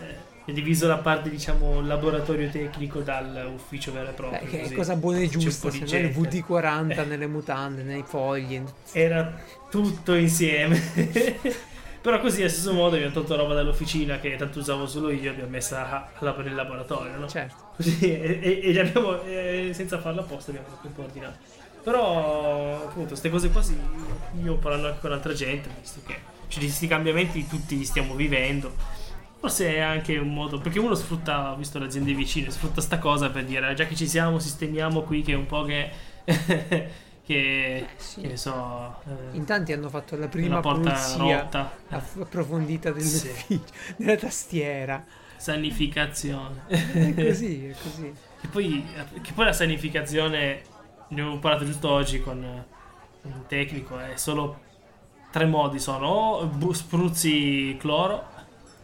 Eh, 0.00 0.50
ho 0.50 0.52
diviso 0.52 0.86
la 0.86 0.98
parte, 0.98 1.30
diciamo, 1.30 1.80
laboratorio 1.80 2.48
tecnico 2.48 3.00
dal 3.00 3.50
ufficio 3.52 3.92
vero 3.92 4.10
e 4.10 4.12
proprio. 4.12 4.40
eh, 4.40 4.46
che 4.46 4.58
è 4.58 4.62
così. 4.62 4.74
cosa 4.74 4.94
buona 4.94 5.18
e 5.18 5.28
giusta, 5.28 5.68
se 5.68 5.78
il 5.78 5.84
gente. 5.84 6.16
VD40 6.16 6.96
Eh. 6.96 7.04
nelle 7.10 7.26
mutande, 7.26 7.82
nei 7.82 8.04
fogli. 8.06 8.62
Era 8.92 9.34
tutto 9.68 10.14
insieme. 10.14 10.80
Però 12.00 12.20
così, 12.20 12.42
allo 12.42 12.50
stesso 12.50 12.72
modo, 12.72 12.94
abbiamo 12.94 13.12
tolto 13.12 13.34
roba 13.34 13.54
dall'officina 13.54 14.20
che 14.20 14.36
tanto 14.36 14.60
usavo 14.60 14.86
solo 14.86 15.10
io, 15.10 15.32
abbiamo 15.32 15.50
messa 15.50 16.08
per 16.18 16.46
il 16.46 16.54
laboratorio, 16.54 17.16
no? 17.16 17.26
Certo. 17.28 17.72
Così, 17.74 17.98
e, 18.00 18.38
e, 18.40 18.60
e 18.72 18.78
abbiamo, 18.78 19.20
eh, 19.24 19.70
senza 19.72 19.98
farlo 19.98 20.20
apposta, 20.20 20.52
abbiamo 20.52 20.68
un 20.80 20.92
po' 20.92 21.02
ordinato. 21.02 21.36
Però, 21.90 22.84
appunto, 22.86 23.08
queste 23.08 23.30
cose 23.30 23.48
qua, 23.50 23.62
sì, 23.62 23.74
io 24.42 24.56
parlando 24.56 24.88
anche 24.88 25.00
con 25.00 25.12
altra 25.12 25.32
gente, 25.32 25.70
visto 25.80 26.00
che 26.06 26.14
cioè, 26.48 26.60
di 26.60 26.66
questi 26.66 26.86
cambiamenti 26.86 27.46
tutti 27.46 27.78
li 27.78 27.84
stiamo 27.86 28.14
vivendo. 28.14 28.74
Forse 29.40 29.74
è 29.76 29.78
anche 29.78 30.18
un 30.18 30.34
modo, 30.34 30.58
perché 30.58 30.78
uno 30.78 30.94
sfrutta, 30.94 31.54
visto 31.56 31.78
le 31.78 31.86
aziende 31.86 32.12
vicine, 32.12 32.50
sfrutta 32.50 32.80
sta 32.82 32.98
cosa 32.98 33.30
per 33.30 33.44
dire, 33.46 33.68
"Ah, 33.68 33.72
già 33.74 33.86
che 33.86 33.94
ci 33.94 34.06
siamo, 34.06 34.38
sistemiamo 34.38 35.00
qui 35.02 35.22
che 35.22 35.32
è 35.32 35.36
un 35.36 35.46
po' 35.46 35.62
che... 35.62 35.90
che, 37.24 37.86
sì. 37.96 38.20
che 38.20 38.26
ne 38.26 38.36
so... 38.36 38.96
eh, 39.06 39.36
In 39.36 39.44
tanti 39.46 39.72
hanno 39.72 39.88
fatto 39.88 40.16
la 40.16 40.28
prima 40.28 40.60
porta 40.60 40.90
pulizia 40.90 41.40
rotta, 41.40 41.72
approfondita 41.88 42.92
Sì. 42.98 43.22
dell'ufficio, 43.22 43.72
della 43.96 44.16
tastiera. 44.16 45.04
sanificazione. 45.36 46.62
È 46.66 47.14
così, 47.14 47.68
è 47.68 47.74
così. 47.82 48.12
Che 48.40 48.48
poi, 48.48 48.84
che 49.22 49.32
poi 49.32 49.44
la 49.44 49.52
sanificazione, 49.52 50.62
ne 51.08 51.20
avevo 51.20 51.38
parlato 51.38 51.64
giusto 51.64 51.90
oggi 51.90 52.20
con 52.20 52.42
eh, 52.42 52.66
un 53.22 53.46
tecnico, 53.46 53.98
è 53.98 54.16
solo 54.16 54.66
tre 55.30 55.46
modi 55.46 55.78
sono 55.78 56.06
o 56.06 56.72
spruzzi 56.72 57.76
cloro, 57.78 58.37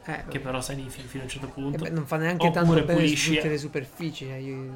Eh, 0.07 0.25
che 0.29 0.39
però 0.39 0.61
sanifica 0.61 1.09
fino 1.09 1.23
a 1.23 1.25
un 1.25 1.31
certo 1.31 1.47
eh 1.47 1.51
punto. 1.51 1.85
beh, 1.85 1.91
non 1.91 2.07
fa 2.07 2.17
neanche 2.19 2.51
tanto 2.51 2.73
bene 2.75 2.93
pulisci- 2.93 3.37
tutte 3.37 3.49
le 3.49 3.57
superfici 3.59 4.29
eh, 4.29 4.39
il 4.43 4.71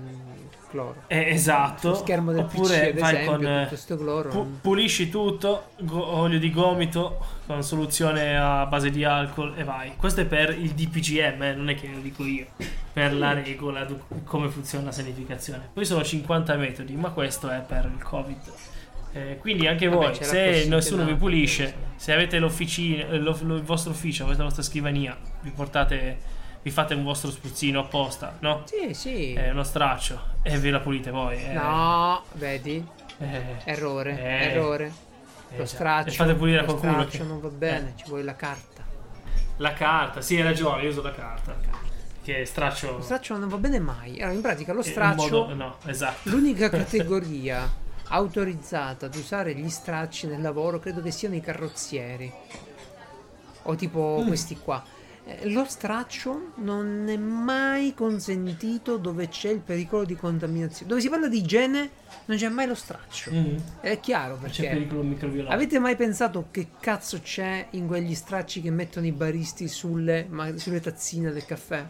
cloro. 0.70 1.02
Eh, 1.06 1.28
esatto. 1.30 1.80
Sullo 1.80 1.94
schermo 1.96 2.32
del 2.32 2.44
Oppure 2.44 2.92
PC, 2.92 2.98
vai 2.98 3.12
esempio, 3.12 3.32
con 3.36 3.46
eh, 3.46 3.62
tutto 3.64 3.76
sto 3.76 3.96
cloro. 3.98 4.28
pu- 4.30 4.60
pulisci 4.62 5.10
tutto, 5.10 5.64
go- 5.80 6.06
olio 6.06 6.38
di 6.38 6.50
gomito 6.50 7.18
con 7.46 7.62
soluzione 7.62 8.38
a 8.38 8.64
base 8.66 8.90
di 8.90 9.04
alcol 9.04 9.52
e 9.56 9.64
vai. 9.64 9.92
Questo 9.96 10.22
è 10.22 10.24
per 10.24 10.50
il 10.58 10.70
DPGM, 10.72 11.42
eh, 11.42 11.54
non 11.54 11.68
è 11.68 11.74
che 11.74 11.88
lo 11.88 12.00
dico 12.00 12.24
io. 12.24 12.46
Per 12.92 13.14
la 13.14 13.32
regola 13.34 13.84
du- 13.84 14.00
come 14.24 14.48
funziona 14.48 14.86
la 14.86 14.92
sanificazione. 14.92 15.68
Poi 15.72 15.84
sono 15.84 16.02
50 16.02 16.56
metodi, 16.56 16.94
ma 16.94 17.10
questo 17.10 17.50
è 17.50 17.60
per 17.60 17.84
il 17.94 18.02
Covid. 18.02 18.38
Eh, 19.12 19.36
quindi 19.40 19.66
anche 19.66 19.88
Vabbè, 19.88 20.04
voi, 20.10 20.18
la 20.18 20.24
se 20.24 20.66
nessuno 20.68 21.04
vi 21.04 21.14
pulisce, 21.14 21.74
se 21.96 22.12
avete 22.12 22.38
l'officina, 22.38 23.06
eh, 23.08 23.18
lo- 23.18 23.36
lo- 23.42 23.56
il 23.56 23.62
vostro 23.62 23.90
ufficio, 23.92 24.24
avete 24.24 24.38
la 24.38 24.44
vostra 24.44 24.62
scrivania, 24.62 25.16
vi 25.40 25.50
portate, 25.50 26.18
vi 26.62 26.70
fate 26.70 26.94
un 26.94 27.02
vostro 27.04 27.30
spruzzino 27.30 27.80
apposta, 27.80 28.36
no? 28.40 28.62
Sì, 28.66 28.92
sì. 28.94 29.32
È 29.32 29.50
uno 29.50 29.62
straccio 29.64 30.20
e 30.42 30.58
ve 30.58 30.70
la 30.70 30.80
pulite 30.80 31.10
voi. 31.10 31.42
eh. 31.42 31.52
No, 31.52 32.22
vedi? 32.34 32.86
Eh, 33.18 33.42
Errore, 33.64 34.18
Eh, 34.20 34.50
errore. 34.52 34.92
eh 35.50 35.56
Lo 35.58 35.64
straccio. 35.66 36.10
E 36.10 36.12
fate 36.12 36.34
pulire 36.34 36.58
a 36.58 36.60
lo 36.60 36.66
qualcuno. 36.66 36.92
straccio 37.02 37.18
che- 37.18 37.24
non 37.24 37.40
va 37.40 37.48
bene, 37.48 37.92
ci 37.96 38.04
vuole 38.08 38.22
la 38.22 38.36
carta. 38.36 38.84
La 39.56 39.72
carta, 39.72 40.20
sì, 40.20 40.36
hai 40.36 40.42
ragione, 40.42 40.82
io 40.82 40.90
uso 40.90 41.02
la 41.02 41.12
carta. 41.12 41.56
Che 42.22 42.44
straccio. 42.44 42.92
Lo 42.98 43.00
straccio 43.02 43.36
non 43.38 43.48
va 43.48 43.56
bene 43.56 43.78
mai. 43.80 44.16
Allora, 44.20 44.32
in 44.34 44.42
pratica 44.42 44.72
lo 44.74 44.82
straccio 44.82 45.16
modo- 45.46 45.54
no, 45.54 45.76
esatto. 45.86 46.28
L'unica 46.28 46.68
categoria 46.70 47.66
autorizzata 48.08 49.06
ad 49.06 49.14
usare 49.14 49.54
gli 49.54 49.68
stracci 49.68 50.26
nel 50.26 50.40
lavoro 50.40 50.78
credo 50.78 51.02
che 51.02 51.10
siano 51.10 51.34
i 51.34 51.40
carrozzieri. 51.40 52.32
O 53.62 53.74
tipo 53.74 54.20
Mm. 54.22 54.26
questi 54.26 54.56
qua. 54.56 54.82
Eh, 55.24 55.50
Lo 55.50 55.66
straccio 55.66 56.52
non 56.56 57.06
è 57.08 57.16
mai 57.18 57.92
consentito 57.92 58.96
dove 58.96 59.28
c'è 59.28 59.50
il 59.50 59.60
pericolo 59.60 60.04
di 60.06 60.16
contaminazione. 60.16 60.88
Dove 60.88 61.02
si 61.02 61.10
parla 61.10 61.28
di 61.28 61.36
igiene 61.38 61.90
non 62.24 62.38
c'è 62.38 62.48
mai 62.48 62.66
lo 62.66 62.74
straccio. 62.74 63.30
Mm. 63.30 63.56
È 63.80 64.00
chiaro 64.00 64.36
C'è 64.36 64.40
perché. 64.40 64.68
pericolo 64.68 65.02
microbiologico. 65.02 65.52
Avete 65.54 65.78
mai 65.78 65.96
pensato 65.96 66.46
che 66.50 66.68
cazzo 66.80 67.20
c'è 67.20 67.66
in 67.70 67.86
quegli 67.86 68.14
stracci 68.14 68.62
che 68.62 68.70
mettono 68.70 69.04
i 69.04 69.12
baristi 69.12 69.68
sulle, 69.68 70.26
ma- 70.30 70.56
sulle 70.56 70.80
tazzine 70.80 71.30
del 71.30 71.44
caffè? 71.44 71.84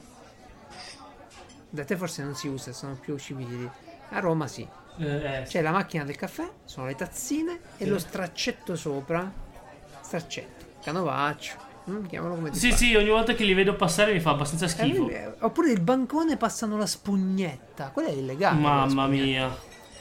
Da 1.70 1.84
te 1.84 1.96
forse 1.96 2.22
non 2.24 2.34
si 2.34 2.48
usa, 2.48 2.72
sono 2.72 2.96
più 2.96 3.16
civili. 3.18 3.70
A 4.10 4.18
Roma 4.20 4.48
sì. 4.48 4.66
Eh, 4.98 5.40
eh, 5.40 5.42
C'è 5.44 5.60
la 5.62 5.70
macchina 5.70 6.04
del 6.04 6.16
caffè, 6.16 6.48
sono 6.64 6.86
le 6.86 6.94
tazzine 6.94 7.58
e 7.76 7.84
Sì. 7.84 7.88
lo 7.90 7.98
straccetto 7.98 8.74
sopra. 8.76 9.30
Straccetto, 10.00 10.64
canovaccio, 10.82 11.56
mm, 11.90 12.06
chiamalo 12.06 12.34
come 12.34 12.50
ti 12.50 12.58
Sì, 12.58 12.68
pare. 12.68 12.78
sì, 12.80 12.94
ogni 12.96 13.08
volta 13.10 13.34
che 13.34 13.44
li 13.44 13.54
vedo 13.54 13.74
passare 13.76 14.12
mi 14.12 14.20
fa 14.20 14.30
abbastanza 14.30 14.64
Eh, 14.64 14.68
schifo. 14.68 15.08
eh, 15.08 15.34
Oppure 15.40 15.70
il 15.70 15.80
bancone 15.80 16.36
passano 16.36 16.76
la 16.76 16.86
spugnetta. 16.86 17.90
Quella 17.90 18.08
è 18.08 18.12
illegale. 18.12 18.58
Mamma 18.60 19.06
mia. 19.06 19.54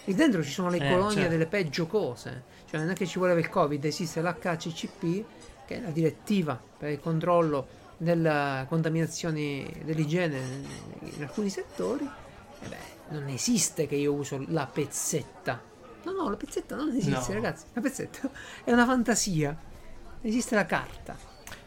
Lì 0.05 0.13
dentro 0.15 0.41
ci 0.43 0.51
sono 0.51 0.69
le 0.69 0.77
Eh, 0.77 0.89
colonie 0.89 1.13
certo. 1.15 1.29
delle 1.29 1.45
peggio 1.47 1.85
cose. 1.87 2.43
Cioè, 2.69 2.79
non 2.79 2.89
è 2.89 2.93
che 2.95 3.05
ci 3.05 3.19
voleva 3.19 3.39
il 3.39 3.49
Covid, 3.49 3.83
esiste 3.85 4.21
l'HCCP, 4.21 5.23
che 5.65 5.75
è 5.77 5.79
la 5.81 5.89
direttiva 5.89 6.59
per 6.77 6.89
il 6.91 6.99
controllo 6.99 7.67
della 7.97 8.65
contaminazione 8.69 9.65
dell'igiene 9.83 10.39
in 11.01 11.21
alcuni 11.23 11.49
settori. 11.49 12.07
E 12.61 12.67
beh, 12.67 12.77
non 13.17 13.27
esiste 13.27 13.87
che 13.87 13.95
io 13.95 14.13
uso 14.13 14.43
la 14.49 14.65
pezzetta. 14.65 15.61
No, 16.03 16.11
no, 16.11 16.29
la 16.29 16.35
pezzetta 16.37 16.75
non 16.75 16.89
esiste, 16.95 17.29
No. 17.29 17.33
ragazzi. 17.33 17.65
La 17.73 17.81
pezzetta 17.81 18.29
è 18.63 18.71
una 18.71 18.85
fantasia. 18.85 19.55
Esiste 20.21 20.55
la 20.55 20.65
carta. 20.65 21.15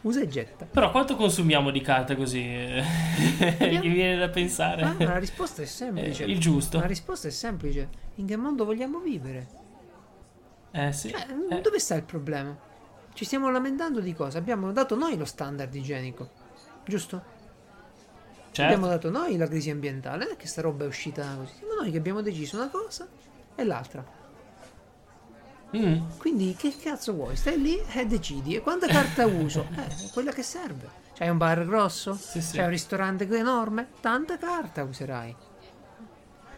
Usa 0.01 0.19
e 0.21 0.27
getta. 0.27 0.65
Però 0.65 0.89
quanto 0.91 1.15
consumiamo 1.15 1.69
di 1.69 1.81
carta 1.81 2.15
così? 2.15 2.39
Mi 3.59 3.79
viene 3.89 4.17
da 4.17 4.29
pensare. 4.29 4.81
Ah, 4.81 4.95
ma 4.97 5.05
la 5.05 5.17
risposta 5.17 5.61
è 5.61 5.65
semplice. 5.65 6.23
Eh, 6.23 6.27
il 6.31 6.39
giusto. 6.39 6.79
La 6.79 6.85
risposta 6.87 7.27
è 7.27 7.31
semplice. 7.31 7.87
In 8.15 8.25
che 8.25 8.35
mondo 8.35 8.65
vogliamo 8.65 8.99
vivere? 8.99 9.47
Eh 10.71 10.91
sì. 10.91 11.09
Cioè, 11.09 11.25
Eh, 11.51 11.61
dove 11.61 11.79
sta 11.79 11.95
il 11.95 12.03
problema? 12.03 12.57
Ci 13.13 13.25
stiamo 13.25 13.51
lamentando 13.51 13.99
di 13.99 14.13
cosa? 14.15 14.37
Abbiamo 14.39 14.71
dato 14.71 14.95
noi 14.95 15.17
lo 15.17 15.25
standard 15.25 15.73
igienico, 15.75 16.29
giusto? 16.85 17.39
Certo. 18.51 18.61
Abbiamo 18.73 18.87
dato 18.87 19.09
noi 19.09 19.37
la 19.37 19.47
crisi 19.47 19.69
ambientale, 19.69 20.23
non 20.25 20.33
è 20.33 20.37
che 20.37 20.47
sta 20.47 20.61
roba 20.61 20.83
è 20.83 20.87
uscita 20.87 21.23
così. 21.37 21.53
Siamo 21.57 21.73
noi 21.81 21.91
che 21.91 21.97
abbiamo 21.97 22.21
deciso 22.21 22.57
una 22.57 22.69
cosa 22.69 23.07
e 23.55 23.63
l'altra. 23.63 24.19
Mm. 25.75 26.17
Quindi 26.17 26.53
che 26.57 26.75
cazzo 26.81 27.13
vuoi? 27.13 27.35
Stai 27.37 27.59
lì 27.61 27.81
e 27.93 28.05
decidi. 28.05 28.55
E 28.55 28.61
quanta 28.61 28.87
carta 28.87 29.25
uso? 29.27 29.67
Eh, 29.75 30.09
quella 30.11 30.31
che 30.31 30.43
serve. 30.43 30.99
C'hai 31.13 31.29
un 31.29 31.37
bar 31.37 31.65
grosso? 31.65 32.13
Sì, 32.13 32.41
sì. 32.41 32.55
C'hai 32.57 32.65
un 32.65 32.71
ristorante 32.71 33.27
enorme? 33.29 33.87
Tanta 34.01 34.37
carta 34.37 34.83
userai. 34.83 35.33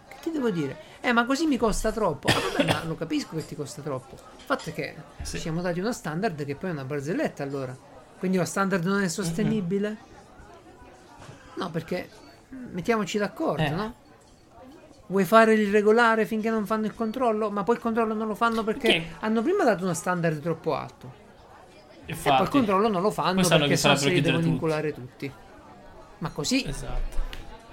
Che 0.07 0.15
ti 0.22 0.32
devo 0.32 0.49
dire? 0.49 0.91
Eh, 1.02 1.11
ma 1.11 1.26
così 1.26 1.45
mi 1.45 1.57
costa 1.57 1.91
troppo. 1.91 2.28
Ah, 2.30 2.34
vabbè, 2.57 2.72
ma 2.72 2.84
lo 2.86 2.95
capisco 2.95 3.36
che 3.36 3.45
ti 3.45 3.56
costa 3.56 3.82
troppo. 3.82 4.15
Il 4.15 4.44
fatto 4.45 4.70
è 4.70 4.74
che 4.74 4.95
Sì. 5.22 5.36
ci 5.36 5.41
siamo 5.41 5.61
dati 5.61 5.80
uno 5.80 5.91
standard 5.91 6.44
che 6.45 6.56
poi 6.56 6.70
è 6.70 6.74
una 6.74 6.86
barzelletta 6.86 7.44
allora. 7.44 7.78
Quindi 8.18 8.38
lo 8.38 8.45
standard 8.45 8.84
non 8.86 9.03
è 9.03 9.10
sostenibile? 9.10 9.98
No, 11.64 11.69
perché 11.72 12.10
mettiamoci 12.72 13.18
d'accordo, 13.18 13.61
Eh. 13.64 13.69
no? 13.69 13.94
Vuoi 15.07 15.26
fare 15.26 15.53
il 15.53 15.69
regolare 15.72 16.26
finché 16.26 16.49
non 16.49 16.65
fanno 16.65 16.85
il 16.85 16.95
controllo? 16.95 17.49
Ma 17.52 17.64
poi 17.64 17.76
il 17.76 17.81
controllo 17.81 18.14
non 18.14 18.27
lo 18.27 18.35
fanno 18.35 18.64
perché 18.64 18.88
Perché? 18.88 19.07
hanno 19.19 19.41
prima 19.41 19.64
dato 19.64 19.84
uno 19.84 19.94
standard 19.94 20.41
troppo 20.41 20.73
alto. 20.76 21.22
E 22.06 22.06
poi 22.06 22.06
il 22.06 22.15
Infatti. 22.15 22.49
controllo 22.49 22.88
non 22.88 23.02
lo 23.02 23.11
fanno 23.11 23.35
Poi 23.35 23.44
sanno 23.44 23.60
perché 23.61 23.73
che 23.76 23.80
sennò 23.80 23.95
farebbero 23.95 24.15
se 24.15 24.22
li 24.22 24.26
devono 24.26 24.41
tutti. 24.44 24.53
inculare 24.53 24.94
tutti. 24.94 25.31
Ma 26.19 26.30
così 26.30 26.65
Esatto. 26.68 27.22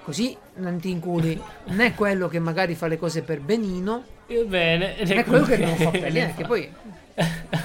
Così 0.03 0.37
non 0.57 0.81
ti 0.81 0.91
inculi 0.91 1.41
né 1.67 1.95
quello 1.95 2.27
che 2.29 2.39
magari 2.41 2.75
fa 2.75 2.87
le 2.89 2.99
cose 2.99 3.23
per 3.23 3.41
benino, 3.41 4.03
Eh, 4.27 4.45
Bene. 4.45 4.97
né 5.05 5.25
quello 5.25 5.45
che 5.45 5.57
non 5.59 5.77
fa 5.77 5.91
per 5.91 6.11
fa. 6.13 6.35
Che 6.35 6.45
poi 6.47 6.73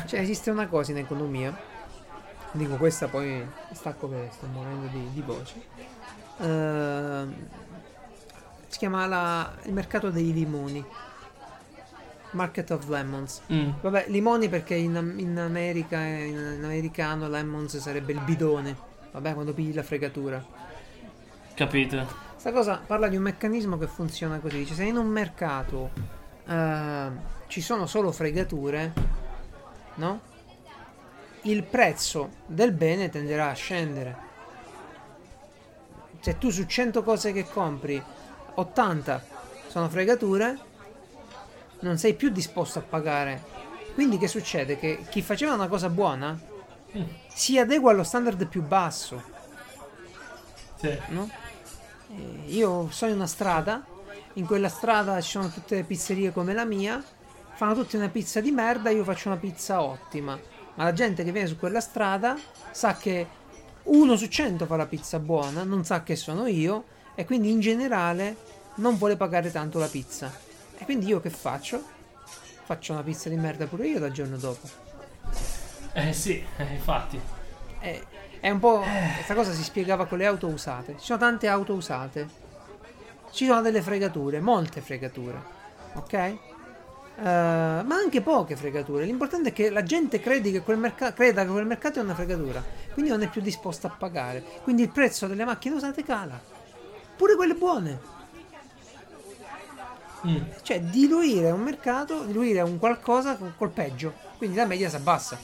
cioè, 0.06 0.20
esiste 0.20 0.50
una 0.52 0.68
cosa 0.68 0.92
in 0.92 0.98
economia. 1.00 1.56
Dico 2.52 2.76
questa 2.76 3.08
poi 3.08 3.46
stacco 3.74 4.10
che 4.10 4.30
sto 4.32 4.46
morendo 4.48 4.88
di, 4.88 5.10
di 5.14 5.22
voce. 5.22 5.54
Ehm, 6.40 7.34
si 8.68 8.78
chiama 8.78 9.06
la- 9.08 9.54
il 9.64 9.74
mercato 9.74 10.10
dei 10.10 10.34
limoni. 10.34 10.84
Market 12.32 12.70
of 12.72 12.88
Lemons. 12.90 13.42
Mm, 13.52 13.70
Vabbè, 13.82 14.06
limoni 14.10 14.50
perché 14.50 14.76
in, 14.76 15.14
in 15.18 15.38
America, 15.40 15.98
in, 16.00 16.56
in 16.58 16.64
americano, 16.66 17.30
lemons 17.30 17.78
sarebbe 17.78 18.12
il 18.12 18.20
bidone. 18.20 18.76
Vabbè, 19.12 19.34
quando 19.34 19.54
pigli 19.54 19.74
la 19.74 19.84
fregatura. 19.84 20.44
capito. 21.54 22.24
Sta 22.36 22.52
cosa 22.52 22.82
parla 22.86 23.08
di 23.08 23.16
un 23.16 23.24
meccanismo 23.24 23.78
che 23.78 23.88
funziona 23.88 24.40
così. 24.40 24.58
Dice, 24.58 24.74
se 24.74 24.84
in 24.84 24.98
un 24.98 25.08
mercato 25.08 25.92
eh, 26.46 27.08
ci 27.48 27.62
sono 27.62 27.86
solo 27.86 28.12
fregature, 28.12 28.92
no? 29.96 30.20
Il 31.44 31.64
prezzo 31.64 32.32
del 32.46 32.74
bene 32.74 33.10
tenderà 33.10 33.50
a 33.50 33.54
scendere. 33.54 34.18
Se 36.26 36.40
tu 36.40 36.50
su 36.50 36.66
100 36.66 37.04
cose 37.04 37.32
che 37.32 37.48
compri, 37.48 38.04
80 38.56 39.24
sono 39.68 39.88
fregature, 39.90 40.58
non 41.82 42.00
sei 42.00 42.16
più 42.16 42.30
disposto 42.30 42.80
a 42.80 42.82
pagare. 42.82 43.44
Quindi 43.94 44.18
che 44.18 44.28
succede? 44.28 44.80
Che 44.80 45.06
chi 45.08 45.22
faceva 45.22 45.54
una 45.54 45.68
cosa 45.68 45.88
buona 45.88 46.36
si 47.28 47.60
adegua 47.60 47.92
allo 47.92 48.02
standard 48.02 48.44
più 48.48 48.64
basso 48.64 49.22
Sì. 50.78 50.98
no? 51.10 51.30
Eh, 52.10 52.46
io 52.48 52.90
sono 52.90 53.12
in 53.12 53.18
una 53.18 53.28
strada, 53.28 53.86
in 54.34 54.48
quella 54.48 54.70
strada 54.70 55.22
ci 55.22 55.30
sono 55.30 55.50
tutte 55.50 55.76
le 55.76 55.84
pizzerie 55.84 56.34
come 56.34 56.56
la 56.56 56.66
mia, 56.66 57.04
fanno 57.54 57.76
tutti 57.76 57.98
una 57.98 58.10
pizza 58.10 58.42
di 58.42 58.50
merda, 58.50 58.90
io 58.90 59.04
faccio 59.04 59.28
una 59.28 59.38
pizza 59.38 59.80
ottima. 59.84 60.36
Ma 60.74 60.86
la 60.86 60.94
gente 60.94 61.24
che 61.24 61.32
viene 61.32 61.48
su 61.48 61.60
quella 61.60 61.82
strada 61.82 62.36
sa 62.72 62.96
che 62.96 63.28
uno 63.86 64.16
su 64.16 64.28
cento 64.28 64.66
fa 64.66 64.76
la 64.76 64.86
pizza 64.86 65.20
buona, 65.20 65.64
non 65.64 65.86
sa 65.86 66.04
che 66.04 66.16
sono 66.16 66.48
io 66.48 66.86
e 67.16 67.26
quindi 67.26 67.52
in 67.52 67.60
generale 67.60 68.36
non 68.76 68.98
vuole 68.98 69.16
pagare 69.16 69.52
tanto 69.52 69.80
la 69.80 69.88
pizza. 69.88 70.32
E 70.78 70.84
quindi 70.86 71.08
io 71.08 71.22
che 71.22 71.30
faccio? 71.30 71.82
Faccio 72.66 72.94
una 72.94 73.04
pizza 73.04 73.30
di 73.30 73.36
merda 73.36 73.66
pure 73.68 73.88
io 73.88 74.00
dal 74.00 74.12
giorno 74.12 74.38
dopo. 74.38 74.68
Eh 75.94 76.14
sì, 76.14 76.44
eh, 76.58 76.64
infatti. 76.64 77.20
È, 77.80 78.02
è 78.40 78.50
un 78.50 78.60
po'. 78.60 78.84
Questa 79.16 79.34
cosa 79.34 79.54
si 79.54 79.64
spiegava 79.64 80.06
con 80.08 80.18
le 80.18 80.26
auto 80.26 80.48
usate. 80.48 80.94
Ci 80.98 81.06
sono 81.06 81.20
tante 81.20 81.48
auto 81.48 81.74
usate. 81.74 82.28
Ci 83.32 83.46
sono 83.46 83.62
delle 83.62 83.82
fregature, 83.82 84.40
molte 84.40 84.82
fregature. 84.82 85.42
Ok? 85.94 86.38
Eh, 87.18 87.22
ma 87.24 87.96
anche 87.96 88.22
poche 88.22 88.56
fregature. 88.56 89.06
L'importante 89.06 89.50
è 89.50 89.54
che 89.54 89.70
la 89.70 89.84
gente 89.84 90.20
credi 90.20 90.52
che 90.52 90.62
quel 90.62 90.78
merca- 90.78 91.14
creda 91.14 91.46
che 91.46 91.52
quel 91.52 91.66
mercato 91.66 92.00
è 92.00 92.02
una 92.02 92.14
fregatura. 92.16 92.64
Quindi 92.94 93.12
non 93.12 93.22
è 93.22 93.30
più 93.30 93.42
disposta 93.42 93.88
a 93.88 93.92
pagare. 93.92 94.44
Quindi 94.64 94.84
il 94.84 94.90
prezzo 94.90 95.28
delle 95.28 95.46
macchine 95.46 95.76
usate 95.76 96.04
cala. 96.04 96.40
Pure 97.16 97.36
quelle 97.36 97.54
buone. 97.56 98.14
Mm, 100.28 100.38
Cioè, 100.62 100.82
diluire 100.82 101.52
un 101.52 101.62
mercato, 101.62 102.24
diluire 102.24 102.62
un 102.62 102.80
qualcosa 102.80 103.38
col 103.56 103.70
peggio. 103.70 104.14
Quindi 104.38 104.58
la 104.58 104.66
media 104.66 104.90
si 104.90 104.96
abbassa. 104.96 105.38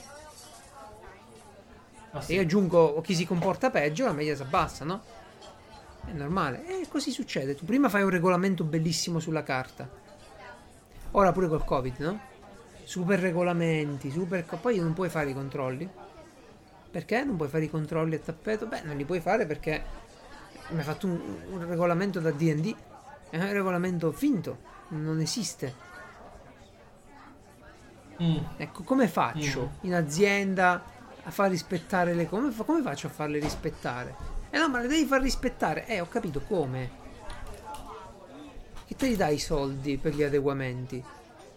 ah, 2.10 2.20
sì. 2.20 2.34
io 2.34 2.42
aggiungo 2.42 3.00
chi 3.00 3.14
si 3.14 3.24
comporta 3.26 3.70
peggio, 3.70 4.04
la 4.04 4.12
media 4.12 4.34
si 4.36 4.42
abbassa, 4.42 4.84
no? 4.84 5.02
È 6.04 6.10
normale. 6.12 6.66
E 6.66 6.88
così 6.88 7.10
succede. 7.12 7.54
Tu 7.54 7.64
prima 7.64 7.88
fai 7.88 8.02
un 8.02 8.10
regolamento 8.10 8.64
bellissimo 8.64 9.20
sulla 9.20 9.42
carta. 9.42 9.88
Ora 11.12 11.32
pure 11.32 11.48
col 11.48 11.64
Covid, 11.64 11.98
no? 11.98 12.20
Super 12.84 13.20
regolamenti, 13.20 14.10
super... 14.10 14.44
Poi 14.44 14.78
non 14.78 14.92
puoi 14.92 15.08
fare 15.08 15.30
i 15.30 15.34
controlli. 15.34 15.88
Perché 16.90 17.24
non 17.24 17.36
puoi 17.36 17.48
fare 17.48 17.64
i 17.64 17.70
controlli 17.70 18.14
a 18.14 18.18
tappeto? 18.18 18.66
Beh, 18.66 18.82
non 18.82 18.96
li 18.96 19.04
puoi 19.04 19.20
fare 19.20 19.46
perché 19.46 19.82
mi 20.68 20.78
hai 20.78 20.84
fatto 20.84 21.06
un, 21.06 21.20
un 21.50 21.66
regolamento 21.68 22.20
da 22.20 22.30
D&D. 22.30 22.74
È 23.30 23.38
un 23.38 23.52
regolamento 23.52 24.12
finto. 24.12 24.58
Non 24.88 25.20
esiste. 25.20 25.90
Mm, 28.22 28.36
Ecco, 28.58 28.82
come 28.82 29.08
faccio 29.08 29.72
in 29.82 29.94
azienda 29.94 30.82
a 31.24 31.30
far 31.30 31.50
rispettare 31.50 32.14
le 32.14 32.28
cose? 32.28 32.40
Come, 32.42 32.52
fa- 32.52 32.64
come 32.64 32.82
faccio 32.82 33.06
a 33.06 33.10
farle 33.10 33.38
rispettare? 33.38 34.14
Eh 34.50 34.58
no, 34.58 34.68
ma 34.68 34.80
le 34.80 34.88
devi 34.88 35.06
far 35.06 35.20
rispettare. 35.22 35.86
Eh, 35.86 36.00
ho 36.00 36.08
capito 36.08 36.40
come. 36.40 37.00
Che 38.86 38.94
te 38.96 39.06
li 39.06 39.16
dai 39.16 39.34
i 39.34 39.38
soldi 39.38 39.96
per 39.96 40.14
gli 40.14 40.22
adeguamenti? 40.22 41.02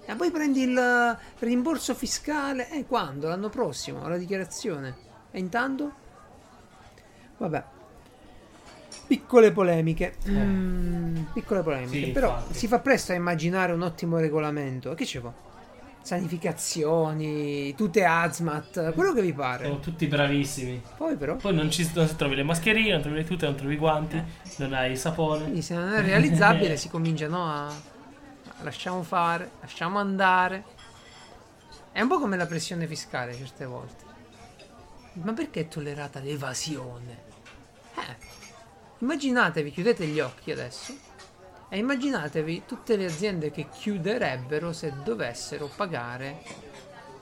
E 0.08 0.16
poi 0.16 0.30
prendi 0.32 0.62
il 0.62 1.18
rimborso 1.40 1.96
fiscale. 1.96 2.70
Eh, 2.70 2.86
quando? 2.86 3.28
L'anno 3.28 3.50
prossimo, 3.50 4.08
la 4.08 4.18
dichiarazione. 4.18 4.96
E 5.32 5.40
intanto? 5.40 5.92
Vabbè. 7.38 7.64
Piccole 9.08 9.52
polemiche. 9.52 10.16
Mm, 10.30 11.24
piccole 11.34 11.62
polemiche. 11.62 12.06
Sì, 12.06 12.12
Però 12.12 12.36
infatti. 12.36 12.54
si 12.54 12.68
fa 12.68 12.80
presto 12.80 13.12
a 13.12 13.16
immaginare 13.16 13.74
un 13.74 13.82
ottimo 13.82 14.18
regolamento. 14.18 14.94
Che 14.94 15.06
ci 15.06 15.20
fa? 15.20 15.34
Sanificazioni, 16.06 17.74
tute 17.74 18.06
hazmat, 18.06 18.94
quello 18.94 19.12
che 19.12 19.24
vi 19.24 19.34
pare. 19.34 19.66
sono 19.66 19.80
tutti 19.80 20.06
bravissimi. 20.06 20.80
Poi 20.98 21.16
però, 21.16 21.36
Poi 21.38 21.56
non 21.56 21.72
ci 21.72 21.90
non 21.96 22.16
trovi 22.16 22.36
le 22.36 22.44
mascherine, 22.44 22.92
non 22.92 23.02
trovi 23.02 23.18
le 23.18 23.24
tute, 23.24 23.48
non 23.48 23.56
trovi 23.56 23.74
i 23.74 23.78
guanti, 23.78 24.24
non 24.58 24.74
hai 24.74 24.92
il 24.92 25.00
sapone. 25.00 25.42
quindi 25.42 25.64
se 25.64 25.74
non 25.74 25.92
è 25.92 26.02
realizzabile 26.02 26.78
si 26.78 26.90
comincia 26.90 27.28
no, 27.28 27.44
a... 27.44 27.66
a 27.70 27.74
lasciamo 28.62 29.02
fare, 29.02 29.50
lasciamo 29.62 29.98
andare. 29.98 30.64
È 31.92 32.02
un 32.02 32.08
po' 32.08 32.20
come 32.20 32.38
la 32.38 32.46
pressione 32.46 32.86
fiscale 32.86 33.34
certe 33.34 33.66
volte. 33.66 34.04
Ma 35.14 35.34
perché 35.34 35.62
è 35.62 35.68
tollerata 35.68 36.20
l'evasione? 36.20 37.24
Eh, 37.96 38.16
immaginatevi, 39.00 39.72
chiudete 39.72 40.06
gli 40.06 40.20
occhi 40.20 40.52
adesso 40.52 41.05
e 41.70 41.78
immaginatevi 41.78 42.64
tutte 42.66 42.96
le 42.96 43.06
aziende 43.06 43.52
che 43.52 43.68
chiuderebbero 43.70 44.72
se 44.72 44.94
dovessero 45.04 45.70
pagare 45.76 46.42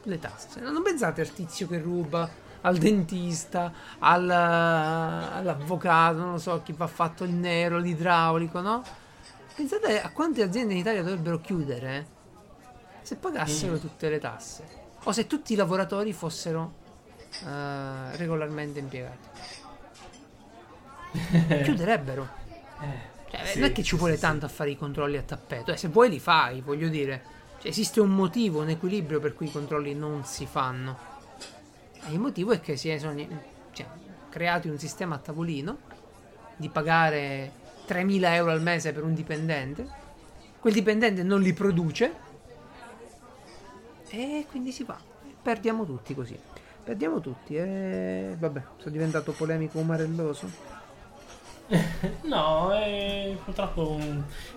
le 0.03 0.19
tasse. 0.19 0.59
Non 0.59 0.83
pensate 0.83 1.21
al 1.21 1.33
tizio 1.33 1.67
che 1.67 1.79
ruba, 1.79 2.29
al 2.61 2.77
dentista, 2.77 3.71
al- 3.99 4.29
all'avvocato, 4.29 6.17
non 6.17 6.31
lo 6.33 6.37
so, 6.37 6.61
chi 6.63 6.73
va 6.73 6.87
fatto 6.87 7.23
il 7.23 7.31
nero, 7.31 7.77
l'idraulico, 7.77 8.59
no? 8.59 8.83
Pensate 9.55 10.01
a 10.01 10.09
quante 10.09 10.41
aziende 10.41 10.73
in 10.73 10.79
Italia 10.79 11.03
dovrebbero 11.03 11.39
chiudere 11.39 11.97
eh, 11.97 12.05
se 13.03 13.15
pagassero 13.17 13.77
tutte 13.77 14.09
le 14.09 14.19
tasse 14.19 14.81
o 15.03 15.11
se 15.11 15.27
tutti 15.27 15.53
i 15.53 15.55
lavoratori 15.55 16.11
fossero 16.11 16.73
eh, 17.45 18.17
regolarmente 18.17 18.79
impiegati. 18.79 19.27
Chiuderebbero. 21.63 22.41
Cioè, 23.33 23.45
sì, 23.45 23.59
non 23.59 23.69
è 23.69 23.71
che 23.71 23.81
ci 23.81 23.95
vuole 23.95 24.13
sì, 24.13 24.21
tanto 24.21 24.45
a 24.45 24.49
fare 24.49 24.69
i 24.69 24.77
controlli 24.77 25.17
a 25.17 25.23
tappeto, 25.23 25.71
eh, 25.71 25.77
se 25.77 25.87
vuoi 25.87 26.09
li 26.09 26.19
fai, 26.19 26.61
voglio 26.61 26.87
dire. 26.87 27.23
Cioè, 27.57 27.71
esiste 27.71 27.99
un 27.99 28.11
motivo, 28.11 28.61
un 28.61 28.69
equilibrio 28.69 29.19
per 29.19 29.33
cui 29.33 29.47
i 29.47 29.51
controlli 29.51 29.95
non 29.95 30.23
si 30.23 30.45
fanno. 30.45 31.11
E 32.07 32.11
il 32.11 32.19
motivo 32.19 32.51
è 32.51 32.59
che 32.59 32.77
si 32.77 32.95
sono 32.99 33.15
cioè, 33.71 33.87
creati 34.29 34.67
un 34.67 34.77
sistema 34.77 35.15
a 35.15 35.17
tavolino 35.17 35.77
di 36.57 36.69
pagare 36.69 37.51
3.000 37.87 38.23
euro 38.33 38.51
al 38.51 38.61
mese 38.61 38.93
per 38.93 39.03
un 39.03 39.15
dipendente. 39.15 40.01
Quel 40.59 40.73
dipendente 40.73 41.23
non 41.23 41.41
li 41.41 41.53
produce. 41.53 42.13
E 44.09 44.45
quindi 44.49 44.71
si 44.71 44.83
va. 44.83 44.99
Perdiamo 45.41 45.85
tutti 45.85 46.13
così. 46.13 46.37
Perdiamo 46.83 47.19
tutti. 47.19 47.55
E 47.55 48.35
vabbè, 48.37 48.61
sono 48.77 48.91
diventato 48.91 49.31
polemico 49.31 49.79
umarelloso. 49.79 50.82
No, 52.23 52.71
è 52.71 53.35
purtroppo 53.43 53.99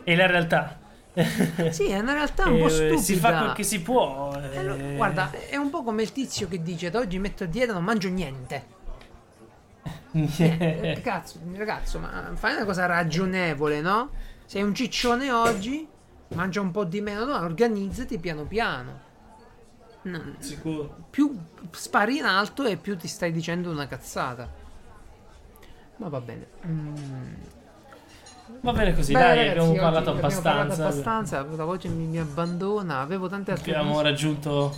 è 0.05 0.15
la 0.15 0.27
realtà. 0.27 0.79
Sì, 1.71 1.87
è 1.89 1.99
una 1.99 2.13
realtà 2.13 2.47
un 2.49 2.59
po' 2.59 2.67
Eh, 2.67 2.71
stupida. 2.71 2.97
Si 3.01 3.15
fa 3.17 3.39
quel 3.39 3.53
che 3.55 3.63
si 3.63 3.81
può. 3.81 4.35
Eh, 4.37 4.63
lo- 4.63 4.75
eh. 4.75 4.95
guarda, 4.97 5.31
è 5.31 5.57
un 5.57 5.71
po' 5.71 5.83
come 5.83 6.03
il 6.03 6.13
tizio 6.13 6.47
che 6.49 6.63
dice: 6.63 6.91
Da 6.91 6.99
oggi 6.99 7.19
metto 7.19 7.45
a 7.45 7.47
dieta, 7.47 7.73
non 7.73 7.85
mangio 7.85 8.09
niente. 8.09 8.75
Eh, 10.39 11.01
cazzo, 11.03 11.39
ragazzo, 11.55 11.99
ma 11.99 12.31
fai 12.35 12.55
una 12.55 12.65
cosa 12.65 12.87
ragionevole, 12.87 13.81
no? 13.83 14.11
Sei 14.47 14.63
un 14.63 14.75
ciccione 14.75 15.31
oggi, 15.31 15.87
mangia 16.29 16.61
un 16.63 16.71
po' 16.71 16.85
di 16.85 17.01
meno, 17.03 17.25
no? 17.27 17.35
Organizzati 17.37 18.19
piano 18.19 18.45
piano. 18.45 19.01
Non- 20.03 20.37
Sicuro. 20.39 21.05
più 21.11 21.37
spari 21.71 22.19
in 22.19 22.25
alto 22.25 22.65
e 22.65 22.77
più 22.77 22.97
ti 22.97 23.09
stai 23.09 23.31
dicendo 23.33 23.71
una 23.71 23.87
cazzata. 23.87 24.49
Ma 25.97 26.09
va 26.09 26.21
bene. 26.21 26.47
Mm. 26.67 27.35
Va 28.61 28.73
bene 28.73 28.95
così, 28.95 29.13
Beh, 29.13 29.19
dai, 29.19 29.29
ragazzi, 29.37 29.49
abbiamo 29.51 29.71
oggi 29.71 29.79
parlato 29.81 30.11
abbiamo 30.11 30.19
abbastanza. 30.27 30.51
parlato 30.53 30.83
abbastanza, 30.83 31.47
la 31.57 31.65
voce 31.65 31.89
mi, 31.89 32.05
mi 32.05 32.19
abbandona. 32.19 33.01
Avevo 33.01 33.29
tante 33.29 33.51
altre 33.53 33.71
Abbiamo 33.73 33.93
cose. 33.93 34.03
raggiunto 34.05 34.77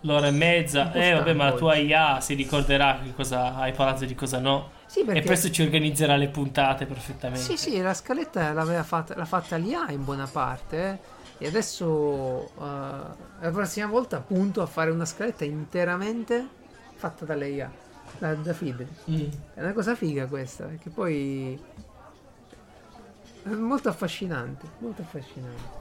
l'ora 0.00 0.26
e 0.26 0.30
mezza. 0.32 0.92
Eh, 0.92 1.12
vabbè, 1.14 1.32
ma 1.32 1.44
la 1.44 1.52
tua 1.52 1.76
IA 1.76 2.20
si 2.20 2.34
ricorderà 2.34 2.98
di 3.02 3.12
cosa 3.14 3.54
hai 3.56 3.72
parlato 3.72 4.04
e 4.04 4.06
di 4.06 4.14
cosa 4.14 4.38
no. 4.38 4.70
Sì, 4.86 5.04
perché... 5.04 5.20
E 5.20 5.24
questo 5.24 5.50
ci 5.50 5.62
organizzerà 5.62 6.16
le 6.16 6.28
puntate 6.28 6.84
perfettamente. 6.84 7.42
Sì, 7.44 7.56
sì, 7.56 7.80
la 7.80 7.94
scaletta 7.94 8.52
l'aveva 8.52 8.82
fatta, 8.82 9.14
l'ha 9.16 9.24
fatta 9.24 9.56
l'IA 9.56 9.90
in 9.90 10.04
buona 10.04 10.26
parte. 10.26 10.76
eh. 11.38 11.44
E 11.44 11.46
adesso 11.46 12.50
eh, 12.58 12.62
la 13.40 13.50
prossima 13.50 13.86
volta 13.86 14.18
appunto 14.18 14.60
a 14.60 14.66
fare 14.66 14.90
una 14.90 15.06
scaletta 15.06 15.44
interamente 15.44 16.46
fatta 16.96 17.24
dalle 17.24 17.48
IA, 17.48 17.70
da 18.18 18.52
Fibri. 18.52 18.86
Mm. 19.10 19.28
È 19.54 19.60
una 19.60 19.72
cosa 19.72 19.94
figa 19.94 20.26
questa, 20.26 20.64
perché 20.64 20.90
poi 20.90 21.58
è 23.42 23.48
molto 23.48 23.88
affascinante, 23.88 24.66
molto 24.78 25.02
affascinante. 25.02 25.78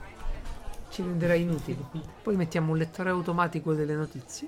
Ci 0.90 1.04
renderà 1.04 1.34
inutili. 1.34 1.84
Poi 2.24 2.36
mettiamo 2.36 2.72
un 2.72 2.78
lettore 2.78 3.10
automatico 3.10 3.74
delle 3.74 3.94
notizie. 3.94 4.48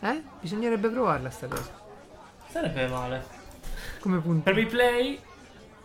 Eh? 0.00 0.22
Bisognerebbe 0.40 0.88
provarla 0.88 1.30
sta 1.30 1.48
cosa. 1.48 1.72
Sarebbe 2.48 2.86
male. 2.86 3.24
Come 3.98 4.20
punto. 4.20 4.42
Premi 4.42 4.66
play 4.66 5.20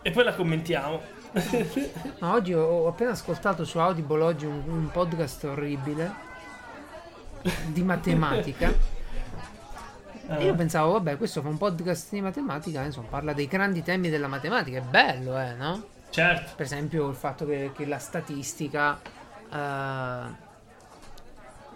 e 0.02 0.10
poi 0.10 0.24
la 0.24 0.34
commentiamo. 0.34 1.20
No, 2.20 2.32
oggi 2.34 2.52
ho, 2.52 2.62
ho 2.62 2.88
appena 2.88 3.10
ascoltato 3.10 3.64
su 3.64 3.78
Audible 3.78 4.22
oggi 4.22 4.44
un, 4.44 4.62
un 4.66 4.90
podcast 4.92 5.44
orribile 5.44 6.12
di 7.68 7.82
matematica. 7.82 8.72
E 10.28 10.44
io 10.44 10.54
pensavo, 10.54 10.92
vabbè, 10.92 11.16
questo 11.16 11.42
fa 11.42 11.48
un 11.48 11.58
podcast 11.58 12.10
di 12.10 12.20
matematica, 12.20 12.82
insomma, 12.82 13.08
parla 13.08 13.32
dei 13.32 13.46
grandi 13.46 13.82
temi 13.82 14.08
della 14.08 14.28
matematica. 14.28 14.78
È 14.78 14.82
bello, 14.82 15.38
eh, 15.38 15.54
no? 15.54 15.84
Certo. 16.10 16.52
Per 16.56 16.64
esempio 16.64 17.08
il 17.08 17.14
fatto 17.16 17.44
che, 17.46 17.72
che 17.74 17.86
la 17.86 17.98
statistica. 17.98 18.98
eh, 19.50 20.50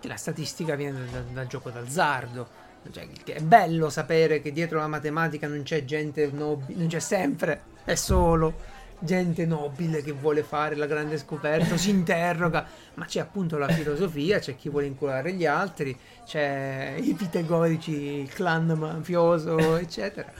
che 0.01 0.09
la 0.09 0.17
statistica 0.17 0.75
viene 0.75 1.05
da- 1.11 1.21
dal 1.33 1.47
gioco 1.47 1.71
d'azzardo. 1.71 2.65
Cioè, 2.91 3.09
che 3.25 3.35
è 3.35 3.41
bello 3.41 3.91
sapere 3.91 4.41
che 4.41 4.53
dietro 4.53 4.79
la 4.79 4.87
matematica 4.87 5.49
non 5.49 5.63
c'è 5.65 5.85
gente 5.85 6.31
nobile, 6.33 6.79
non 6.79 6.87
c'è 6.87 7.01
sempre, 7.01 7.63
è 7.85 7.97
solo 7.97 8.55
gente 8.99 9.45
nobile 9.47 10.03
che 10.03 10.13
vuole 10.13 10.43
fare 10.43 10.75
la 10.75 10.87
grande 10.87 11.19
scoperta, 11.19 11.77
si 11.77 11.91
interroga, 11.91 12.67
ma 12.95 13.05
c'è 13.05 13.21
appunto 13.21 13.59
la 13.59 13.69
filosofia, 13.69 14.39
c'è 14.39 14.57
chi 14.57 14.69
vuole 14.69 14.87
inculare 14.87 15.33
gli 15.33 15.45
altri, 15.47 15.99
c'è 16.25 16.97
i 16.99 17.13
pitagorici, 17.15 17.93
il 17.93 18.33
clan 18.33 18.67
mafioso, 18.67 19.77
eccetera. 19.77 20.33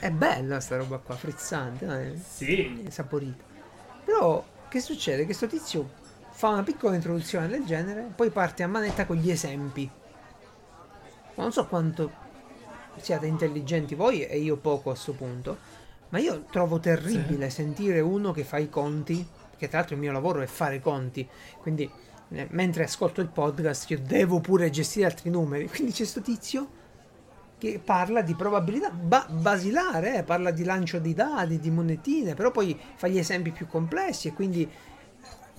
È 0.00 0.10
bella 0.10 0.58
sta 0.60 0.76
roba 0.76 0.98
qua, 0.98 1.14
frizzante, 1.14 1.86
no? 1.86 1.94
È- 1.94 2.12
Sì. 2.16 2.84
saporita. 2.88 3.44
Però 4.04 4.44
che 4.68 4.80
succede? 4.80 5.26
Che 5.26 5.32
sto 5.32 5.46
tizio 5.46 5.90
fa 6.30 6.48
una 6.48 6.62
piccola 6.62 6.94
introduzione 6.94 7.48
del 7.48 7.64
genere, 7.64 8.10
poi 8.14 8.30
parte 8.30 8.62
a 8.62 8.66
manetta 8.68 9.06
con 9.06 9.16
gli 9.16 9.30
esempi. 9.30 9.88
Ma 11.34 11.42
non 11.42 11.52
so 11.52 11.66
quanto 11.66 12.10
siate 12.96 13.26
intelligenti 13.26 13.94
voi 13.94 14.24
e 14.24 14.38
io 14.38 14.56
poco 14.56 14.90
a 14.90 14.94
sto 14.94 15.12
punto, 15.12 15.58
ma 16.10 16.18
io 16.18 16.44
trovo 16.50 16.78
terribile 16.78 17.50
sentire 17.50 18.00
uno 18.00 18.32
che 18.32 18.44
fa 18.44 18.58
i 18.58 18.68
conti, 18.68 19.26
che 19.56 19.68
tra 19.68 19.78
l'altro 19.78 19.94
il 19.94 20.00
mio 20.00 20.12
lavoro 20.12 20.40
è 20.40 20.46
fare 20.46 20.76
i 20.76 20.80
conti, 20.80 21.26
quindi 21.60 21.90
eh, 22.30 22.46
mentre 22.50 22.84
ascolto 22.84 23.20
il 23.20 23.28
podcast 23.28 23.90
io 23.90 24.00
devo 24.00 24.40
pure 24.40 24.70
gestire 24.70 25.06
altri 25.06 25.30
numeri, 25.30 25.68
quindi 25.68 25.92
c'è 25.92 26.04
sto 26.04 26.20
tizio 26.20 26.84
che 27.58 27.80
parla 27.82 28.20
di 28.20 28.34
probabilità 28.34 28.90
ba- 28.90 29.26
basilare, 29.30 30.18
eh, 30.18 30.22
parla 30.22 30.50
di 30.50 30.62
lancio 30.62 30.98
di 30.98 31.14
dadi, 31.14 31.58
di 31.58 31.70
monetine, 31.70 32.34
però 32.34 32.50
poi 32.50 32.78
fa 32.96 33.08
gli 33.08 33.18
esempi 33.18 33.50
più 33.50 33.66
complessi 33.66 34.28
e 34.28 34.32
quindi 34.34 34.68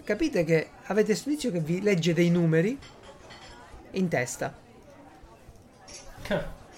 capite 0.03 0.43
che 0.43 0.69
avete 0.85 1.15
sto 1.15 1.29
tizio 1.29 1.51
che 1.51 1.59
vi 1.59 1.81
legge 1.81 2.13
dei 2.13 2.29
numeri 2.29 2.77
in 3.91 4.07
testa. 4.07 4.55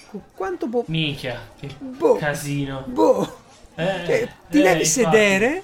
Qu- 0.09 0.21
Quanto 0.33 0.69
può... 0.69 0.83
Minchia, 0.87 1.39
che 1.59 1.69
Boh. 1.79 2.15
casino. 2.15 2.83
Boh! 2.87 3.47
Eh, 3.79 4.05
Cioè, 4.05 4.29
ti 4.49 4.59
eh, 4.59 4.61
devi 4.61 4.85
sedere, 4.85 5.63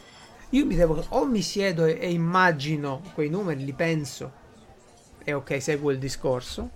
io 0.50 0.66
mi 0.66 0.76
devo... 0.76 1.04
o 1.10 1.26
mi 1.26 1.42
siedo 1.42 1.84
e, 1.84 1.98
e 2.00 2.12
immagino 2.12 3.02
quei 3.14 3.30
numeri, 3.30 3.66
li 3.66 3.74
penso 3.74 4.44
e 5.28 5.34
ok, 5.34 5.62
seguo 5.62 5.92
il 5.92 5.98
discorso, 5.98 6.70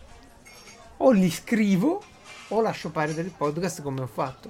o 0.97 1.11
li 1.11 1.29
scrivo 1.29 2.01
o 2.49 2.61
lascio 2.61 2.89
perdere 2.89 3.27
il 3.27 3.33
podcast 3.35 3.81
come 3.81 4.01
ho 4.01 4.07
fatto. 4.07 4.49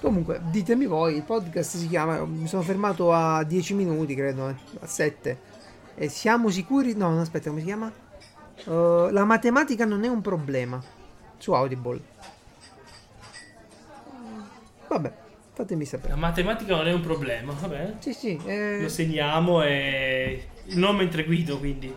Comunque, 0.00 0.40
ditemi 0.50 0.86
voi, 0.86 1.16
il 1.16 1.22
podcast 1.22 1.76
si 1.76 1.86
chiama, 1.86 2.24
mi 2.24 2.48
sono 2.48 2.62
fermato 2.62 3.12
a 3.12 3.44
10 3.44 3.74
minuti, 3.74 4.14
credo, 4.14 4.48
eh, 4.48 4.54
a 4.80 4.86
7. 4.86 5.40
E 5.94 6.08
siamo 6.08 6.48
sicuri? 6.48 6.94
No, 6.96 7.10
no, 7.10 7.20
aspetta, 7.20 7.50
come 7.50 7.60
si 7.60 7.66
chiama? 7.66 7.92
Uh, 8.64 9.10
la 9.10 9.24
matematica 9.24 9.84
non 9.84 10.02
è 10.04 10.08
un 10.08 10.22
problema 10.22 10.82
su 11.36 11.52
Audible. 11.52 12.00
Vabbè, 14.90 15.12
fatemi 15.52 15.84
sapere. 15.84 16.10
La 16.14 16.18
matematica 16.18 16.74
non 16.74 16.88
è 16.88 16.92
un 16.92 17.00
problema, 17.00 17.52
vabbè. 17.52 17.94
Sì, 18.00 18.12
sì. 18.12 18.40
eh, 18.44 18.82
Lo 18.82 18.88
segniamo 18.88 19.62
e... 19.62 20.48
Non 20.72 20.96
mentre 20.96 21.24
guido, 21.24 21.58
quindi. 21.60 21.94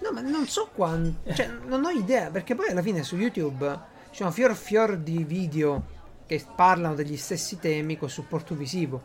No, 0.00 0.12
ma 0.12 0.20
non 0.20 0.46
so 0.46 0.68
quanto. 0.74 1.32
Cioè, 1.32 1.48
non 1.66 1.84
ho 1.86 1.88
idea. 1.90 2.30
Perché 2.30 2.54
poi 2.54 2.68
alla 2.68 2.82
fine 2.82 3.02
su 3.02 3.16
YouTube 3.16 3.78
ci 4.10 4.16
sono 4.16 4.30
fior 4.30 4.54
fior 4.54 4.98
di 4.98 5.24
video 5.24 5.82
che 6.26 6.44
parlano 6.54 6.94
degli 6.94 7.16
stessi 7.16 7.58
temi 7.58 7.96
con 7.96 8.10
supporto 8.10 8.54
visivo. 8.54 9.02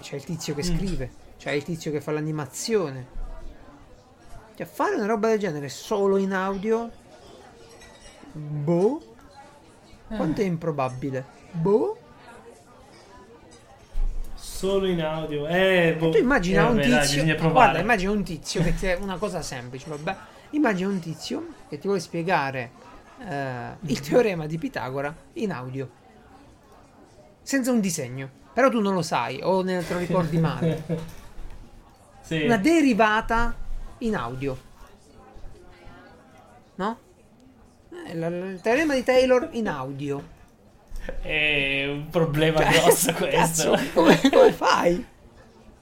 C'è 0.00 0.16
il 0.16 0.24
tizio 0.24 0.54
che 0.54 0.62
Mm. 0.68 0.76
scrive, 0.76 1.10
c'è 1.38 1.52
il 1.52 1.62
tizio 1.62 1.90
che 1.92 2.00
fa 2.00 2.10
l'animazione. 2.12 3.06
Cioè, 4.56 4.66
fare 4.66 4.96
una 4.96 5.06
roba 5.06 5.28
del 5.28 5.38
genere 5.38 5.68
solo 5.68 6.16
in 6.16 6.32
audio. 6.32 6.90
Boh. 8.32 9.07
Quanto 10.08 10.40
è 10.40 10.44
improbabile? 10.44 11.24
Boh. 11.52 11.98
Solo 14.34 14.86
in 14.86 15.00
audio. 15.02 15.46
Eh, 15.46 15.94
boh. 15.98 16.10
Tu 16.10 16.18
immagina 16.18 16.62
Eh, 16.62 16.68
un 16.70 16.76
vabbè, 16.76 16.88
dai, 16.88 17.00
tizio. 17.06 17.22
provare. 17.34 17.52
guarda, 17.52 17.78
immagina 17.80 18.10
un 18.10 18.22
tizio 18.24 18.62
che 18.62 18.74
ti 18.74 18.86
è 18.86 18.94
una 19.00 19.16
cosa 19.16 19.42
semplice, 19.42 19.88
vabbè. 19.88 20.16
Immagina 20.50 20.88
un 20.88 20.98
tizio 20.98 21.46
che 21.68 21.78
ti 21.78 21.86
vuole 21.86 22.00
spiegare 22.00 22.70
eh, 23.28 23.76
il 23.82 24.00
teorema 24.00 24.46
di 24.46 24.58
Pitagora 24.58 25.14
in 25.34 25.52
audio. 25.52 25.88
Senza 27.42 27.70
un 27.70 27.80
disegno. 27.80 28.30
Però 28.52 28.68
tu 28.70 28.80
non 28.80 28.94
lo 28.94 29.02
sai, 29.02 29.40
o 29.42 29.62
ne 29.62 29.86
te 29.86 29.92
lo 29.92 29.98
ricordi 30.00 30.38
male. 30.38 30.82
Sì. 32.22 32.42
Una 32.42 32.56
derivata 32.56 33.54
in 33.98 34.16
audio. 34.16 34.58
No? 36.76 36.98
Eh, 38.10 38.52
il 38.52 38.60
teorema 38.62 38.94
di 38.94 39.02
Taylor 39.02 39.48
in 39.52 39.68
audio. 39.68 40.36
È 41.22 41.86
un 41.88 42.08
problema 42.10 42.60
Cioè, 42.62 42.80
grosso 42.82 43.12
questo. 43.18 43.70
Cazzo, 43.72 43.90
come, 43.94 44.20
come 44.30 44.52
fai? 44.52 45.06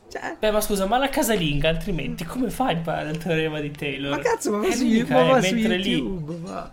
Cioè, 0.08 0.36
Beh, 0.38 0.50
ma 0.52 0.60
scusa, 0.60 0.86
ma 0.86 0.98
la 0.98 1.08
casalinga 1.08 1.68
altrimenti 1.68 2.24
come 2.24 2.48
fai 2.48 2.74
a 2.74 2.76
imparare 2.76 3.10
il 3.10 3.18
teorema 3.18 3.60
di 3.60 3.70
Taylor? 3.72 4.16
ma 4.16 4.22
cazzo, 4.22 4.52
ma 4.52 4.58
va 4.58 4.70
su, 4.72 4.84
mica, 4.86 5.14
ma 5.14 5.22
va 5.24 5.42
su 5.42 5.54
mentre 5.54 5.76
lì. 5.78 5.90
YouTube, 5.96 6.36
va. 6.42 6.70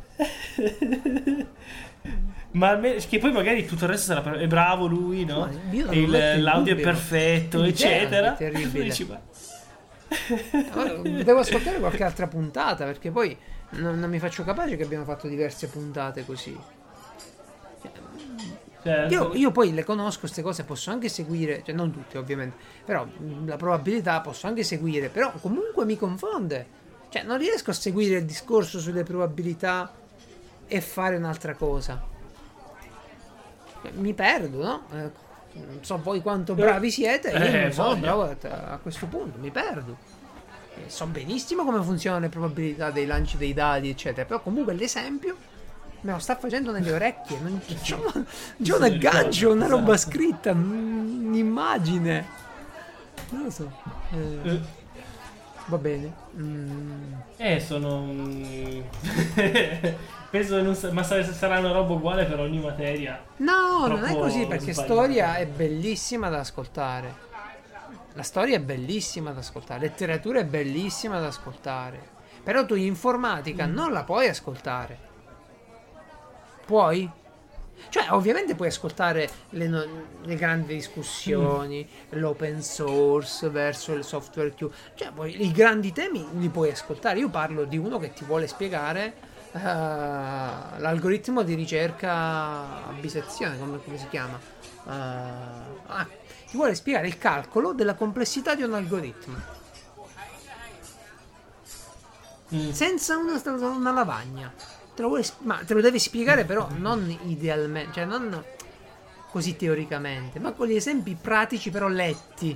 Ma 2.52 2.70
almeno- 2.78 3.00
che 3.10 3.18
poi 3.18 3.32
magari 3.32 3.66
tutto 3.66 3.86
il 3.86 3.90
resto 3.90 4.14
sarà 4.14 4.38
è 4.38 4.48
bravo 4.48 4.86
lui, 4.86 5.26
no? 5.26 5.50
Ma 5.72 5.92
il- 5.94 6.42
l'audio 6.44 6.76
è 6.76 6.80
perfetto, 6.80 7.58
L'idea 7.62 7.72
eccetera. 7.90 8.34
è 8.34 8.38
terribile. 8.38 8.84
Dici, 8.86 9.06
ma- 9.06 9.20
Allora, 10.74 11.24
Devo 11.24 11.40
ascoltare 11.40 11.80
qualche 11.80 12.04
altra 12.04 12.28
puntata 12.28 12.86
perché 12.86 13.10
poi 13.10 13.36
non, 13.74 14.00
non 14.00 14.10
mi 14.10 14.20
faccio 14.20 14.44
capace 14.44 14.76
che 14.76 14.84
abbiamo 14.84 15.06
fatto 15.06 15.28
diverse 15.28 15.68
puntate 15.68 16.26
così. 16.26 16.58
Certo. 18.84 19.14
Io, 19.14 19.34
io 19.34 19.52
poi 19.52 19.74
le 19.74 19.86
conosco 19.86 20.22
queste 20.22 20.42
cose, 20.42 20.66
posso 20.66 20.92
anche 20.92 21.08
seguire, 21.08 21.64
cioè 21.64 21.74
non 21.74 21.92
tutte 21.92 22.18
ovviamente, 22.18 22.58
però 22.84 23.08
la 23.46 23.56
probabilità 23.56 24.20
posso 24.20 24.48
anche 24.48 24.64
seguire, 24.64 25.08
però 25.08 25.32
comunque 25.40 25.86
mi 25.86 25.98
confonde. 25.98 26.82
Cioè 27.08 27.24
non 27.24 27.38
riesco 27.38 27.70
a 27.70 27.74
seguire 27.74 28.18
il 28.18 28.26
discorso 28.26 28.80
sulle 28.80 29.04
probabilità 29.04 29.94
e 30.68 30.82
fare 30.82 31.16
un'altra 31.16 31.54
cosa. 31.54 32.04
Mi 33.94 34.14
perdo, 34.14 34.64
no? 34.64 34.84
Eh, 34.92 35.12
non 35.54 35.80
so 35.82 36.02
voi 36.02 36.22
quanto 36.22 36.54
bravi 36.54 36.90
siete, 36.90 37.30
io 37.30 37.38
Eh, 37.38 37.62
non 37.62 37.72
sono 37.72 37.96
bravo 37.96 38.24
a, 38.24 38.36
a 38.72 38.78
questo 38.80 39.06
punto, 39.06 39.38
mi 39.40 39.52
perdo. 39.52 39.98
Eh, 40.76 40.90
So 40.90 41.06
benissimo 41.08 41.64
come 41.64 41.82
funzionano 41.84 42.24
le 42.24 42.30
probabilità 42.30 42.92
dei 42.92 43.06
lanci 43.06 43.38
dei 43.38 43.54
dadi, 43.54 43.90
eccetera, 43.90 44.26
però 44.26 44.42
comunque 44.42 44.74
l'esempio 44.74 45.36
me 46.02 46.12
lo 46.12 46.20
sta 46.20 46.36
facendo 46.36 46.72
nelle 46.72 46.92
orecchie, 46.92 47.40
non 47.40 47.62
c'è, 47.66 47.76
c'è 48.62 48.76
un 48.76 48.84
aggancio, 48.84 49.52
una 49.52 49.68
roba 49.68 49.96
scritta, 49.98 50.54
mm, 50.54 51.28
un'immagine. 51.28 52.26
Non 53.30 53.44
lo 53.44 53.50
so. 53.50 53.72
Eh, 54.12 54.50
Eh, 54.50 54.60
va 55.68 55.78
bene. 55.78 56.14
Mm, 56.38 57.14
Eh, 57.38 57.60
sono. 57.60 58.06
Penso 60.30 60.56
che 60.56 60.62
non 60.62 60.76
sa- 60.76 60.92
ma 60.92 61.04
sa- 61.04 61.24
sarà 61.32 61.60
una 61.60 61.72
roba 61.72 61.94
uguale 61.94 62.26
per 62.26 62.40
ogni 62.40 62.60
materia. 62.60 63.24
No, 63.38 63.86
non 63.88 64.04
è 64.04 64.14
così 64.16 64.46
perché 64.48 64.74
sbagliato. 64.74 64.94
storia 64.94 65.36
è 65.36 65.46
bellissima 65.46 66.30
da 66.30 66.40
ascoltare. 66.40 67.32
La 68.14 68.24
storia 68.24 68.58
è 68.58 68.60
bellissima 68.60 69.32
da 69.32 69.40
ascoltare, 69.40 69.80
letteratura 69.82 70.40
è 70.40 70.46
bellissima 70.46 71.20
da 71.20 71.28
ascoltare. 71.28 72.12
Però 72.44 72.66
tu 72.66 72.76
in 72.76 72.86
informatica 72.86 73.66
Mm. 73.66 73.74
non 73.74 73.92
la 73.92 74.04
puoi 74.04 74.28
ascoltare. 74.28 74.98
Puoi? 76.66 77.10
Cioè, 77.90 78.08
ovviamente 78.12 78.56
puoi 78.56 78.68
ascoltare 78.70 79.30
le, 79.52 79.68
no- 79.68 79.86
le 80.24 80.36
grandi 80.36 80.74
discussioni, 80.76 81.88
l'open 82.10 82.62
source 82.62 83.50
verso 83.50 83.94
il 83.94 84.04
software 84.04 84.54
chiuso. 84.54 84.74
Cioè, 84.94 85.12
poi, 85.12 85.44
i 85.46 85.52
grandi 85.52 85.92
temi 85.92 86.26
li 86.34 86.50
puoi 86.50 86.70
ascoltare. 86.72 87.20
Io 87.20 87.30
parlo 87.30 87.66
di 87.66 87.78
uno 87.78 87.98
che 88.00 88.14
ti 88.14 88.24
vuole 88.24 88.48
spiegare 88.48 89.14
eh, 89.52 89.60
l'algoritmo 89.60 91.42
di 91.44 91.56
ricerca 91.56 92.12
a 92.88 92.92
bisezione, 93.00 93.58
come, 93.58 93.80
come 93.84 93.98
si 93.98 94.08
chiama? 94.08 94.40
Eh, 94.86 94.92
ah, 95.88 96.08
ti 96.54 96.60
vuole 96.60 96.76
spiegare 96.76 97.08
il 97.08 97.18
calcolo 97.18 97.74
della 97.74 97.96
complessità 97.96 98.54
di 98.54 98.62
un 98.62 98.76
algoritmo. 98.76 99.36
Mm. 102.54 102.70
Senza 102.70 103.18
una, 103.18 103.42
una 103.44 103.92
lavagna. 103.92 104.54
Te 104.94 105.02
lo, 105.02 105.08
vuole 105.08 105.26
ma 105.40 105.64
te 105.66 105.74
lo 105.74 105.82
devi 105.82 105.98
spiegare 105.98 106.46
però 106.46 106.70
non 106.78 107.10
idealmente, 107.24 107.94
cioè 107.94 108.06
non 108.06 108.44
così 109.32 109.56
teoricamente, 109.56 110.38
ma 110.38 110.52
con 110.52 110.68
gli 110.68 110.76
esempi 110.76 111.18
pratici 111.20 111.72
però 111.72 111.88
letti. 111.88 112.56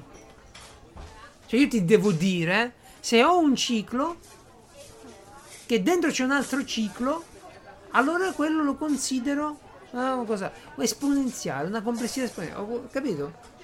Cioè 1.48 1.60
io 1.60 1.68
ti 1.68 1.84
devo 1.84 2.11
dire, 2.11 2.76
se 2.99 3.24
ho 3.24 3.40
un 3.40 3.56
ciclo, 3.56 4.18
che 5.65 5.82
dentro 5.82 6.11
c'è 6.11 6.24
un 6.24 6.34
altro 6.34 6.64
ciclo, 6.64 7.24
allora 7.94 8.32
quello 8.34 8.61
lo 8.61 8.76
considero 8.76 9.60
ah, 9.94 10.14
una 10.14 10.26
cosa 10.26 10.52
esponenziale, 10.78 11.68
una 11.68 11.82
complessità 11.82 12.26
esponenziale. 12.26 12.64
Ho 12.64 12.88
capito? 12.91 13.56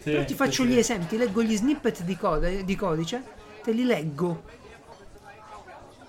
Sì, 0.00 0.10
Però 0.10 0.24
ti 0.24 0.34
faccio 0.34 0.62
sì. 0.62 0.68
gli 0.70 0.78
esempi, 0.78 1.06
ti 1.08 1.16
leggo 1.18 1.42
gli 1.42 1.56
snippet 1.56 2.02
di, 2.02 2.16
code- 2.16 2.64
di 2.64 2.74
codice, 2.76 3.22
te 3.62 3.72
li 3.72 3.84
leggo. 3.84 4.42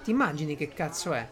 Ti 0.03 0.11
immagini 0.11 0.55
che 0.55 0.69
cazzo 0.69 1.13
è? 1.13 1.27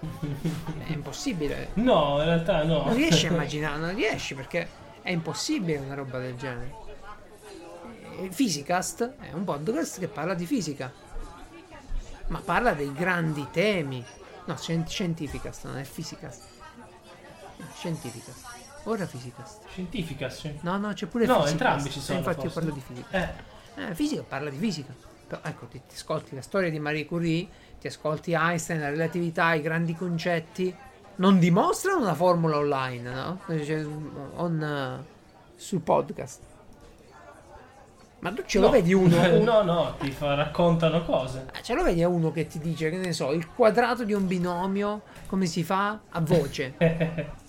È 0.00 0.92
impossibile. 0.92 1.70
No, 1.74 2.18
in 2.18 2.24
realtà 2.24 2.64
no. 2.64 2.84
Non 2.84 2.94
riesci 2.94 3.26
a 3.26 3.30
immaginare, 3.32 3.78
non 3.78 3.94
riesci 3.94 4.34
perché 4.34 4.68
è 5.00 5.10
impossibile 5.10 5.78
una 5.78 5.94
roba 5.94 6.18
del 6.18 6.36
genere. 6.36 6.82
E 8.20 8.28
Physicast 8.28 9.14
è 9.20 9.32
un 9.32 9.44
podcast 9.44 9.98
che 9.98 10.08
parla 10.08 10.34
di 10.34 10.46
fisica, 10.46 10.92
ma 12.28 12.40
parla 12.40 12.72
dei 12.72 12.92
grandi 12.92 13.46
temi. 13.50 14.04
No, 14.46 14.56
scien- 14.56 14.86
Scientificast, 14.86 15.64
non 15.66 15.78
è 15.78 15.84
Physicast. 15.84 16.42
Scientificast. 17.76 18.43
Ora 18.84 19.06
Physicast. 19.06 19.62
Scientifica, 19.68 20.28
sì. 20.28 20.58
No, 20.60 20.76
no, 20.76 20.92
c'è 20.92 21.06
pure 21.06 21.24
No, 21.26 21.40
Physicast. 21.42 21.52
entrambi 21.60 21.90
ci 21.90 21.98
Eh, 21.98 22.02
sono, 22.02 22.18
Infatti 22.18 22.44
io 22.44 22.50
forse. 22.50 22.68
parlo 22.68 22.74
di 22.74 22.82
fisica. 22.86 23.18
Eh, 23.18 23.52
Eh, 23.90 23.94
fisica 23.94 24.22
parla 24.22 24.50
di 24.50 24.56
fisica. 24.58 24.94
Però, 25.26 25.40
ecco, 25.42 25.66
ti, 25.66 25.80
ti 25.88 25.94
ascolti 25.94 26.34
la 26.34 26.42
storia 26.42 26.70
di 26.70 26.78
Marie 26.78 27.06
Curie, 27.06 27.48
ti 27.80 27.86
ascolti 27.88 28.32
Einstein, 28.32 28.78
la 28.80 28.90
relatività, 28.90 29.54
i 29.54 29.62
grandi 29.62 29.94
concetti. 29.96 30.72
Non 31.16 31.38
dimostrano 31.38 32.00
una 32.00 32.14
formula 32.14 32.58
online, 32.58 33.10
no? 33.10 33.40
Cioè, 33.46 33.84
on, 34.34 34.62
eh, 34.62 35.04
sul 35.56 35.80
podcast. 35.80 36.40
Ma 38.20 38.32
tu 38.32 38.42
ce 38.46 38.58
lo 38.58 38.66
no. 38.66 38.72
vedi 38.72 38.92
uno? 38.92 39.16
un- 39.20 39.42
no, 39.44 39.62
no, 39.62 39.94
ti 39.98 40.10
fa- 40.10 40.34
raccontano 40.34 41.04
cose. 41.04 41.46
eh, 41.52 41.62
Ce 41.62 41.74
lo 41.74 41.82
vedi 41.82 42.02
a 42.02 42.08
uno 42.08 42.30
che 42.32 42.46
ti 42.46 42.58
dice, 42.58 42.90
che 42.90 42.96
ne 42.96 43.12
so, 43.12 43.32
il 43.32 43.48
quadrato 43.48 44.04
di 44.04 44.12
un 44.12 44.26
binomio, 44.26 45.02
come 45.26 45.46
si 45.46 45.62
fa 45.64 45.98
a 46.10 46.20
voce. 46.20 46.74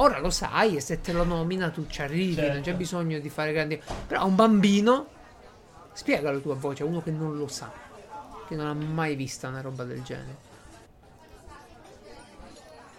Ora 0.00 0.18
lo 0.18 0.30
sai 0.30 0.76
e 0.76 0.80
se 0.80 1.00
te 1.00 1.12
lo 1.12 1.24
nomina 1.24 1.70
tu 1.70 1.86
ci 1.88 2.02
arrivi, 2.02 2.40
non 2.40 2.56
c'è 2.58 2.62
Certo. 2.62 2.78
bisogno 2.78 3.18
di 3.18 3.28
fare 3.28 3.52
grandi... 3.52 3.80
Però 4.06 4.20
a 4.20 4.24
un 4.24 4.34
bambino, 4.36 5.06
spiegalo 5.92 6.40
tu 6.40 6.50
a 6.50 6.54
voce, 6.54 6.84
a 6.84 6.86
uno 6.86 7.02
che 7.02 7.10
non 7.10 7.36
lo 7.36 7.48
sa, 7.48 7.70
che 8.46 8.54
non 8.54 8.66
ha 8.66 8.74
mai 8.74 9.16
vista 9.16 9.48
una 9.48 9.60
roba 9.60 9.84
del 9.84 10.02
genere. 10.02 10.46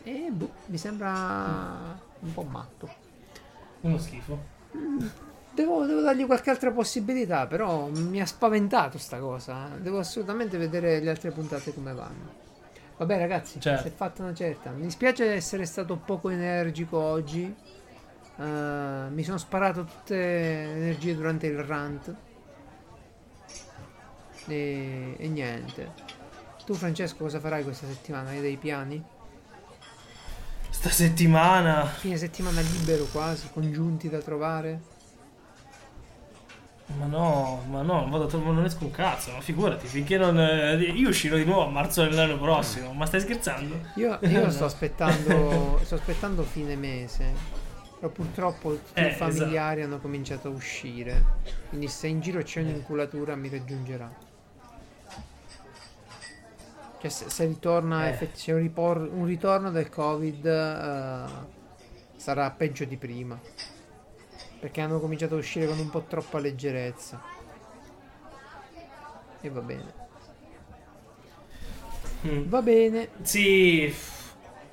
E 0.03 0.27
boh, 0.31 0.51
mi 0.65 0.77
sembra 0.77 1.97
un 2.19 2.33
po' 2.33 2.43
matto. 2.43 2.89
Uno 3.81 3.97
schifo. 3.97 4.57
Devo, 5.51 5.85
devo 5.85 6.01
dargli 6.01 6.25
qualche 6.25 6.49
altra 6.49 6.71
possibilità, 6.71 7.47
però 7.47 7.87
mi 7.87 8.21
ha 8.21 8.25
spaventato 8.25 8.97
sta 8.97 9.19
cosa. 9.19 9.69
Devo 9.77 9.99
assolutamente 9.99 10.57
vedere 10.57 10.99
le 10.99 11.09
altre 11.09 11.31
puntate 11.31 11.73
come 11.73 11.93
vanno. 11.93 12.47
Vabbè 12.99 13.17
ragazzi, 13.17 13.61
Certo. 13.61 13.83
si 13.83 13.87
è 13.87 13.91
fatta 13.91 14.23
una 14.23 14.33
certa. 14.33 14.71
Mi 14.71 14.81
dispiace 14.81 15.31
essere 15.33 15.65
stato 15.65 15.95
poco 15.95 16.29
energico 16.29 16.97
oggi. 16.97 17.43
Eh, 17.45 18.43
mi 18.43 19.23
sono 19.23 19.37
sparato 19.37 19.85
tutte 19.85 20.15
le 20.15 20.75
energie 20.75 21.15
durante 21.15 21.47
il 21.47 21.57
rant. 21.63 22.13
E, 24.47 25.15
e 25.17 25.27
niente. 25.29 25.91
Tu 26.65 26.73
Francesco 26.73 27.23
cosa 27.23 27.39
farai 27.39 27.63
questa 27.63 27.87
settimana? 27.87 28.31
Hai 28.31 28.41
dei 28.41 28.57
piani? 28.57 29.01
Sta 30.69 30.89
settimana. 30.89 31.85
Fine 31.85 32.17
settimana 32.17 32.59
libero 32.59 33.05
quasi, 33.05 33.49
congiunti 33.53 34.09
da 34.09 34.19
trovare? 34.19 34.97
Ma 36.97 37.05
no, 37.05 37.63
ma 37.69 37.81
no, 37.81 38.07
vado 38.09 38.27
a 38.27 38.41
non 38.51 38.65
esco 38.65 38.83
un 38.85 38.91
cazzo, 38.91 39.31
ma 39.31 39.41
figurati, 39.41 39.87
finché 39.87 40.17
non... 40.17 40.39
eh, 40.39 40.75
io 40.81 41.09
uscirò 41.09 41.35
di 41.35 41.45
nuovo 41.45 41.65
a 41.67 41.69
marzo 41.69 42.03
dell'anno 42.03 42.37
prossimo, 42.39 42.93
ma 42.93 43.05
stai 43.05 43.21
scherzando? 43.21 43.79
Io, 43.95 44.17
io 44.23 44.49
sto 44.49 44.65
aspettando 44.65 45.79
sto 45.83 45.95
aspettando 45.95 46.43
fine 46.43 46.75
mese. 46.75 47.57
Però 47.99 48.11
purtroppo 48.11 48.71
tutti 48.71 48.99
Eh, 48.99 49.07
i 49.09 49.11
familiari 49.11 49.81
hanno 49.81 49.99
cominciato 49.99 50.47
a 50.47 50.51
uscire. 50.51 51.23
Quindi 51.67 51.87
se 51.89 52.07
in 52.07 52.21
giro 52.21 52.41
c'è 52.41 52.61
un'inculatura 52.61 53.35
mi 53.35 53.49
raggiungerà. 53.49 54.09
Cioè 57.01 57.09
se, 57.09 57.29
se 57.29 57.45
ritorna 57.45 58.07
Eh. 58.07 58.09
effett- 58.09 58.35
c'è 58.35 58.53
un, 58.53 58.59
ripor- 58.59 59.09
un 59.11 59.25
ritorno 59.25 59.69
del 59.71 59.89
covid 59.89 60.45
eh, 60.45 61.25
sarà 62.15 62.49
peggio 62.51 62.85
di 62.85 62.97
prima. 62.97 63.39
Perché 64.59 64.81
hanno 64.81 64.99
cominciato 64.99 65.35
a 65.35 65.37
uscire 65.37 65.67
con 65.67 65.79
un 65.79 65.89
po' 65.89 66.03
troppa 66.03 66.39
leggerezza. 66.39 67.21
E 69.41 69.49
va 69.49 69.61
bene. 69.61 69.93
Mm. 72.27 72.49
Va 72.49 72.61
bene. 72.61 73.09
Sì, 73.21 73.93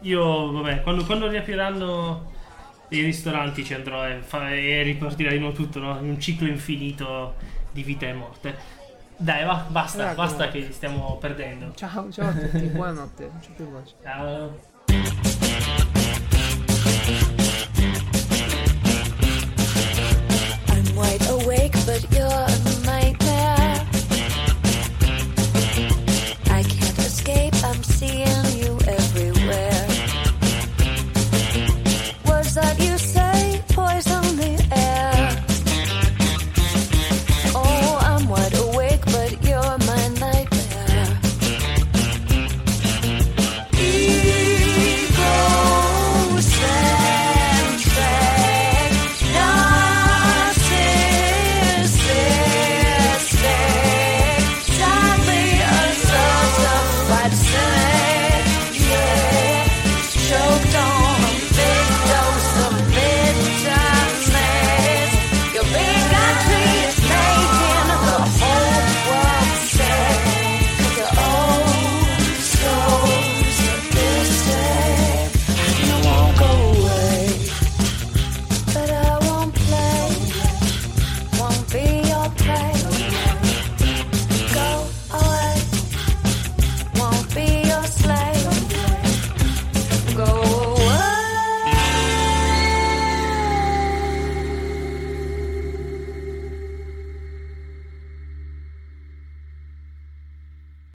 io, 0.00 0.50
vabbè, 0.52 0.82
quando, 0.82 1.04
quando 1.04 1.28
riapriranno 1.28 2.32
i 2.88 3.00
ristoranti 3.02 3.64
ci 3.64 3.74
andrò 3.74 4.06
e, 4.08 4.20
fa- 4.22 4.52
e 4.52 4.82
ripartirà 4.82 5.30
di 5.30 5.38
nuovo 5.38 5.54
tutto, 5.54 5.78
no? 5.78 5.96
In 5.98 6.08
un 6.10 6.20
ciclo 6.20 6.48
infinito 6.48 7.34
di 7.70 7.82
vita 7.82 8.06
e 8.06 8.12
morte. 8.12 8.56
Dai, 9.16 9.44
va, 9.44 9.64
basta, 9.68 10.04
Raccomando. 10.04 10.36
basta 10.36 10.52
che 10.52 10.72
stiamo 10.72 11.16
perdendo. 11.18 11.72
Ciao, 11.74 12.10
ciao 12.10 12.28
a 12.28 12.32
tutti, 12.32 12.66
buonanotte. 12.68 13.30
Voce. 13.58 13.94
Ciao. 14.02 15.94